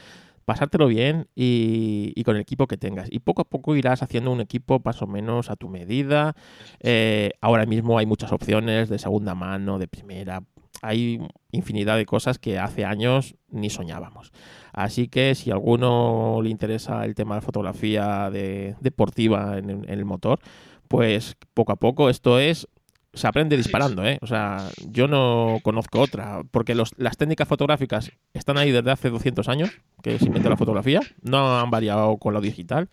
pasártelo 0.45 0.87
bien 0.87 1.29
y, 1.35 2.13
y 2.15 2.25
con 2.25 2.37
el 2.37 2.43
equipo 2.43 2.67
que 2.67 2.77
tengas. 2.77 3.09
Y 3.11 3.21
poco 3.21 3.43
a 3.43 3.45
poco 3.45 3.77
irás 3.77 4.03
haciendo 4.03 4.31
un 4.31 4.41
equipo 4.41 4.81
más 4.85 5.03
o 5.03 5.07
menos 5.07 5.51
a 5.51 5.57
tu 5.57 5.69
medida. 5.69 6.35
Eh, 6.81 7.33
ahora 7.41 7.67
mismo 7.67 7.99
hay 7.99 8.07
muchas 8.07 8.33
opciones 8.33 8.89
de 8.89 8.99
segunda 8.99 9.35
mano, 9.35 9.79
de 9.79 9.89
primera. 9.89 10.43
Hay 10.83 11.21
infinidad 11.53 11.97
de 11.97 12.05
cosas 12.05 12.39
que 12.39 12.59
hace 12.59 12.85
años 12.85 13.37
ni 13.49 13.71
soñábamos. 13.71 14.33
Así 14.73 15.09
que 15.09 15.35
si 15.35 15.51
a 15.51 15.55
alguno 15.55 16.41
le 16.43 16.51
interesa 16.51 17.05
el 17.05 17.15
tema 17.15 17.37
de 17.37 17.41
fotografía 17.41 18.29
de- 18.31 18.75
deportiva 18.81 19.57
en, 19.57 19.71
en 19.71 19.89
el 19.89 20.05
motor, 20.05 20.41
pues 20.89 21.37
poco 21.55 21.73
a 21.73 21.77
poco 21.77 22.11
esto 22.11 22.39
es 22.39 22.69
se 23.15 23.27
aprende 23.27 23.57
disparando, 23.57 24.05
¿eh? 24.05 24.19
O 24.23 24.27
sea, 24.27 24.73
yo 24.79 25.09
no 25.09 25.61
conozco 25.63 26.01
otra, 26.01 26.43
porque 26.51 26.75
los- 26.75 26.95
las 26.97 27.17
técnicas 27.17 27.49
fotográficas 27.49 28.11
están 28.35 28.59
ahí 28.59 28.71
desde 28.73 28.91
hace 28.91 29.11
200 29.11 29.49
años, 29.49 29.71
que 30.03 30.19
se 30.19 30.27
inventó 30.27 30.51
la 30.51 30.57
fotografía, 30.57 31.01
no 31.23 31.59
han 31.59 31.71
variado 31.71 32.17
con 32.19 32.35
lo 32.35 32.41
digital, 32.41 32.89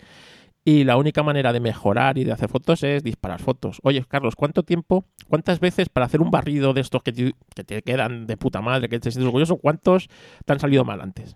y 0.63 0.83
la 0.83 0.97
única 0.97 1.23
manera 1.23 1.53
de 1.53 1.59
mejorar 1.59 2.17
y 2.19 2.23
de 2.23 2.31
hacer 2.33 2.49
fotos 2.49 2.83
es 2.83 3.03
disparar 3.03 3.41
fotos. 3.41 3.79
Oye, 3.83 4.05
Carlos, 4.07 4.35
¿cuánto 4.35 4.63
tiempo, 4.63 5.05
cuántas 5.27 5.59
veces 5.59 5.89
para 5.89 6.05
hacer 6.05 6.21
un 6.21 6.29
barrido 6.31 6.73
de 6.73 6.81
estos 6.81 7.01
que 7.01 7.11
te, 7.11 7.33
que 7.55 7.63
te 7.63 7.81
quedan 7.81 8.27
de 8.27 8.37
puta 8.37 8.61
madre, 8.61 8.87
que 8.87 8.99
te 8.99 9.11
sientes 9.11 9.25
orgulloso, 9.25 9.57
cuántos 9.57 10.07
te 10.45 10.53
han 10.53 10.59
salido 10.59 10.85
mal 10.85 11.01
antes? 11.01 11.35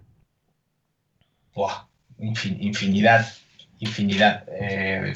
Buah, 1.56 1.88
infin- 2.20 2.58
infinidad, 2.60 3.26
infinidad. 3.80 4.46
Eh, 4.60 5.14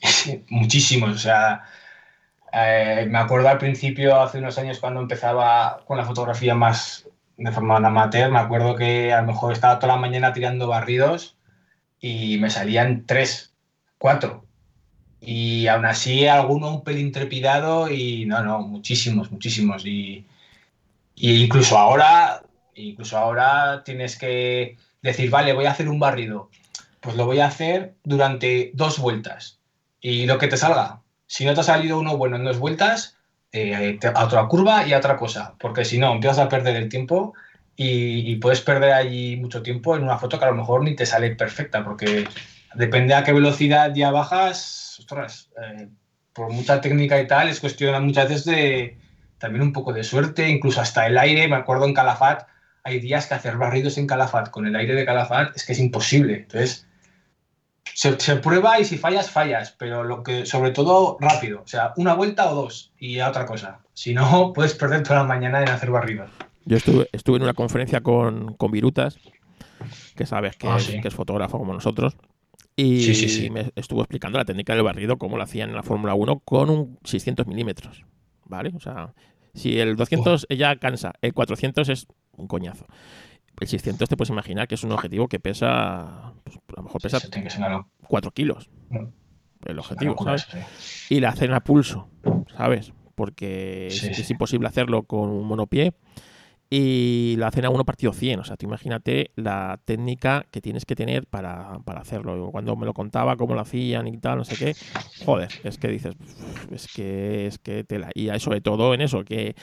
muchísimos. 0.50 1.10
O 1.10 1.18
sea, 1.18 1.62
eh, 2.52 3.06
me 3.08 3.18
acuerdo 3.18 3.48
al 3.48 3.58
principio, 3.58 4.20
hace 4.20 4.38
unos 4.38 4.58
años, 4.58 4.78
cuando 4.80 5.00
empezaba 5.00 5.82
con 5.86 5.96
la 5.96 6.04
fotografía 6.04 6.54
más 6.54 7.06
de 7.36 7.52
forma 7.52 7.76
amateur, 7.76 8.30
me 8.30 8.38
acuerdo 8.38 8.76
que 8.76 9.12
a 9.12 9.20
lo 9.22 9.28
mejor 9.28 9.52
estaba 9.52 9.78
toda 9.78 9.94
la 9.94 10.00
mañana 10.00 10.32
tirando 10.32 10.68
barridos 10.68 11.36
y 12.00 12.38
me 12.38 12.50
salían 12.50 13.06
tres, 13.06 13.54
cuatro. 13.98 14.44
Y 15.20 15.66
aún 15.66 15.84
así, 15.86 16.26
alguno 16.26 16.70
un 16.70 16.84
pelín 16.84 17.12
trepidado 17.12 17.90
y 17.90 18.26
no, 18.26 18.42
no, 18.42 18.60
muchísimos, 18.60 19.30
muchísimos. 19.30 19.84
Y, 19.86 20.26
y 21.14 21.44
incluso 21.44 21.78
ahora, 21.78 22.42
incluso 22.74 23.18
ahora 23.18 23.82
tienes 23.84 24.16
que 24.16 24.76
decir, 25.02 25.30
vale, 25.30 25.52
voy 25.52 25.66
a 25.66 25.72
hacer 25.72 25.88
un 25.88 26.00
barrido. 26.00 26.50
Pues 27.00 27.16
lo 27.16 27.26
voy 27.26 27.40
a 27.40 27.46
hacer 27.46 27.94
durante 28.04 28.70
dos 28.74 28.98
vueltas. 28.98 29.60
Y 30.00 30.26
lo 30.26 30.38
que 30.38 30.48
te 30.48 30.56
salga. 30.56 31.00
Si 31.30 31.44
no 31.44 31.54
te 31.54 31.60
ha 31.60 31.62
salido 31.62 31.96
uno 31.96 32.16
bueno 32.16 32.34
en 32.34 32.44
dos 32.44 32.58
vueltas, 32.58 33.16
eh, 33.52 34.00
a 34.02 34.24
otra 34.24 34.48
curva 34.48 34.84
y 34.84 34.92
a 34.92 34.98
otra 34.98 35.16
cosa. 35.16 35.54
Porque 35.60 35.84
si 35.84 35.96
no, 35.96 36.12
empiezas 36.12 36.40
a 36.40 36.48
perder 36.48 36.74
el 36.74 36.88
tiempo 36.88 37.34
y, 37.76 38.32
y 38.32 38.36
puedes 38.36 38.62
perder 38.62 38.94
allí 38.94 39.36
mucho 39.36 39.62
tiempo 39.62 39.94
en 39.94 40.02
una 40.02 40.18
foto 40.18 40.40
que 40.40 40.44
a 40.44 40.50
lo 40.50 40.56
mejor 40.56 40.82
ni 40.82 40.96
te 40.96 41.06
sale 41.06 41.36
perfecta. 41.36 41.84
Porque 41.84 42.26
depende 42.74 43.14
a 43.14 43.22
qué 43.22 43.32
velocidad 43.32 43.94
ya 43.94 44.10
bajas, 44.10 44.96
ostras, 44.98 45.50
eh, 45.62 45.86
por 46.32 46.52
mucha 46.52 46.80
técnica 46.80 47.20
y 47.20 47.28
tal, 47.28 47.48
es 47.48 47.60
cuestión 47.60 48.04
muchas 48.04 48.28
veces 48.28 48.44
de 48.46 48.98
también 49.38 49.62
un 49.62 49.72
poco 49.72 49.92
de 49.92 50.02
suerte, 50.02 50.48
incluso 50.48 50.80
hasta 50.80 51.06
el 51.06 51.16
aire. 51.16 51.46
Me 51.46 51.54
acuerdo 51.54 51.86
en 51.86 51.94
Calafat, 51.94 52.48
hay 52.82 52.98
días 52.98 53.28
que 53.28 53.34
hacer 53.34 53.56
barridos 53.56 53.98
en 53.98 54.08
Calafat 54.08 54.50
con 54.50 54.66
el 54.66 54.74
aire 54.74 54.96
de 54.96 55.04
Calafat 55.04 55.54
es 55.54 55.64
que 55.64 55.74
es 55.74 55.78
imposible. 55.78 56.34
Entonces, 56.38 56.88
se, 58.00 58.18
se 58.18 58.36
prueba 58.36 58.80
y 58.80 58.86
si 58.86 58.96
fallas, 58.96 59.30
fallas, 59.30 59.74
pero 59.78 60.04
lo 60.04 60.22
que, 60.22 60.46
sobre 60.46 60.70
todo, 60.70 61.18
rápido. 61.20 61.60
O 61.62 61.66
sea, 61.68 61.92
una 61.96 62.14
vuelta 62.14 62.50
o 62.50 62.54
dos 62.54 62.92
y 62.98 63.18
a 63.18 63.28
otra 63.28 63.44
cosa. 63.44 63.80
Si 63.92 64.14
no, 64.14 64.52
puedes 64.54 64.74
perder 64.74 65.02
toda 65.02 65.16
la 65.16 65.24
mañana 65.24 65.60
en 65.60 65.68
hacer 65.68 65.90
barridos. 65.90 66.30
Yo 66.64 66.78
estuve, 66.78 67.08
estuve 67.12 67.36
en 67.36 67.42
una 67.42 67.52
conferencia 67.52 68.00
con, 68.00 68.54
con 68.54 68.70
Virutas, 68.70 69.18
que 70.16 70.24
sabes 70.24 70.56
que, 70.56 70.66
Ah, 70.66 70.76
es, 70.78 70.84
sí. 70.84 71.00
que 71.02 71.08
es 71.08 71.14
fotógrafo 71.14 71.58
como 71.58 71.74
nosotros, 71.74 72.16
y 72.74 73.02
Sí, 73.02 73.14
sí, 73.14 73.28
sí. 73.28 73.50
me 73.50 73.70
estuvo 73.76 74.00
explicando 74.00 74.38
la 74.38 74.46
técnica 74.46 74.72
del 74.74 74.82
barrido, 74.82 75.18
cómo 75.18 75.36
lo 75.36 75.42
hacían 75.42 75.68
en 75.68 75.76
la 75.76 75.82
Fórmula 75.82 76.14
1 76.14 76.40
con 76.40 76.70
un 76.70 76.98
600 77.04 77.46
milímetros, 77.46 78.06
¿vale? 78.46 78.72
O 78.74 78.80
sea, 78.80 79.12
si 79.52 79.78
el 79.78 79.96
200 79.96 80.46
ya 80.48 80.76
cansa, 80.76 81.12
el 81.20 81.34
400 81.34 81.86
es 81.90 82.06
un 82.36 82.46
coñazo. 82.46 82.86
El 83.58 83.68
600 83.68 84.08
te 84.08 84.16
puedes 84.16 84.30
imaginar 84.30 84.68
que 84.68 84.74
es 84.74 84.84
un 84.84 84.92
objetivo 84.92 85.28
que 85.28 85.38
pesa, 85.40 86.32
pues, 86.44 86.56
a 86.56 86.76
lo 86.76 86.82
mejor 86.84 87.00
pesa 87.00 87.18
Eso 87.18 87.28
tiene 87.28 87.44
que 87.44 87.50
ser 87.50 87.60
una, 87.60 87.68
lo- 87.70 87.88
4 88.08 88.30
kilos, 88.30 88.70
una 88.90 89.10
el 89.66 89.78
objetivo, 89.78 90.12
locura, 90.12 90.38
¿sabes? 90.38 90.66
sí. 90.78 91.14
y 91.16 91.20
la 91.20 91.28
hacen 91.30 91.52
a 91.52 91.60
pulso, 91.60 92.08
¿sabes? 92.56 92.92
Porque 93.14 93.88
Sí, 93.90 94.06
es, 94.08 94.16
sí. 94.16 94.22
es 94.22 94.30
imposible 94.30 94.66
hacerlo 94.68 95.02
con 95.02 95.28
un 95.28 95.46
monopié 95.46 95.92
y 96.70 97.34
la 97.36 97.48
hacen 97.48 97.64
a 97.66 97.70
uno 97.70 97.84
partido 97.84 98.12
100. 98.14 98.40
O 98.40 98.44
sea, 98.44 98.56
tú 98.56 98.64
imagínate 98.64 99.32
la 99.36 99.78
técnica 99.84 100.46
que 100.50 100.60
tienes 100.62 100.86
que 100.86 100.94
tener 100.94 101.26
para, 101.26 101.80
para 101.84 102.00
hacerlo. 102.00 102.50
Cuando 102.52 102.76
me 102.76 102.86
lo 102.86 102.94
contaba, 102.94 103.36
cómo 103.36 103.54
lo 103.54 103.60
hacían 103.60 104.06
y 104.08 104.16
tal, 104.18 104.38
no 104.38 104.44
sé 104.44 104.56
qué, 104.56 104.74
joder, 105.26 105.50
es 105.64 105.76
que 105.78 105.88
dices, 105.88 106.14
"Uf, 106.18 106.72
es 106.72 106.86
que 106.94 107.46
es 107.46 107.58
que 107.58 107.84
tela. 107.84 108.10
Y 108.14 108.30
sobre 108.38 108.60
todo 108.62 108.94
en 108.94 109.02
eso, 109.02 109.24
que 109.24 109.54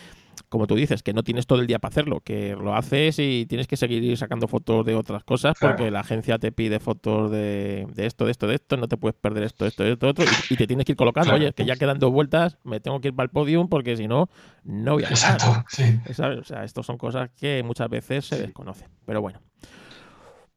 como 0.43 0.67
tú 0.67 0.75
dices, 0.75 1.03
que 1.03 1.13
no 1.13 1.23
tienes 1.23 1.47
todo 1.47 1.59
el 1.59 1.67
día 1.67 1.79
para 1.79 1.91
hacerlo, 1.91 2.21
que 2.21 2.55
lo 2.55 2.75
haces 2.75 3.19
y 3.19 3.45
tienes 3.47 3.67
que 3.67 3.77
seguir 3.77 4.17
sacando 4.17 4.47
fotos 4.47 4.85
de 4.85 4.95
otras 4.95 5.23
cosas 5.23 5.57
Claro. 5.57 5.75
porque 5.75 5.91
la 5.91 6.01
agencia 6.01 6.37
te 6.39 6.51
pide 6.51 6.79
fotos 6.79 7.31
de, 7.31 7.87
de 7.93 8.05
esto, 8.05 8.25
de 8.25 8.31
esto, 8.31 8.47
de 8.47 8.55
esto, 8.55 8.77
no 8.77 8.87
te 8.87 8.97
puedes 8.97 9.15
perder 9.19 9.43
esto, 9.43 9.65
esto, 9.65 9.83
esto, 9.83 10.07
otro, 10.09 10.25
y, 10.49 10.53
y 10.53 10.57
te 10.57 10.67
tienes 10.67 10.85
que 10.85 10.93
ir 10.93 10.97
colocando, 10.97 11.29
Claro. 11.29 11.43
oye, 11.43 11.53
que 11.53 11.65
ya 11.65 11.75
quedan 11.75 11.99
dos 11.99 12.11
vueltas, 12.11 12.57
me 12.63 12.79
tengo 12.79 12.99
que 13.01 13.09
ir 13.09 13.15
para 13.15 13.25
el 13.25 13.29
podium 13.31 13.67
porque 13.69 13.95
si 13.97 14.07
no, 14.07 14.29
no 14.63 14.93
voy 14.93 15.03
a 15.03 15.09
ganar. 15.09 15.33
Exacto, 15.33 15.65
sí. 15.69 15.83
¿Sabes? 16.13 16.39
O 16.39 16.43
sea, 16.43 16.63
estas 16.63 16.85
son 16.85 16.97
cosas 16.97 17.29
que 17.31 17.63
muchas 17.63 17.89
veces 17.89 18.25
se 18.25 18.37
desconocen. 18.39 18.87
Pero 19.05 19.21
bueno. 19.21 19.41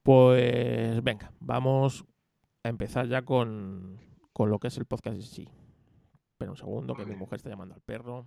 Pues 0.03 1.03
venga, 1.03 1.31
vamos 1.41 2.05
a 2.65 2.69
empezar 2.69 3.07
ya 3.07 3.23
con, 3.23 3.99
con 4.33 4.51
lo 4.51 4.59
que 4.59 4.69
es 4.69 4.77
el 4.79 4.87
podcast 4.87 5.17
en 5.17 5.23
sí. 5.23 5.49
Espera 6.33 6.51
un 6.51 6.57
segundo, 6.57 6.95
que 6.95 7.05
mi 7.05 7.15
mujer 7.17 7.37
está 7.37 7.51
llamando 7.51 7.75
al 7.75 7.83
perro. 7.83 8.27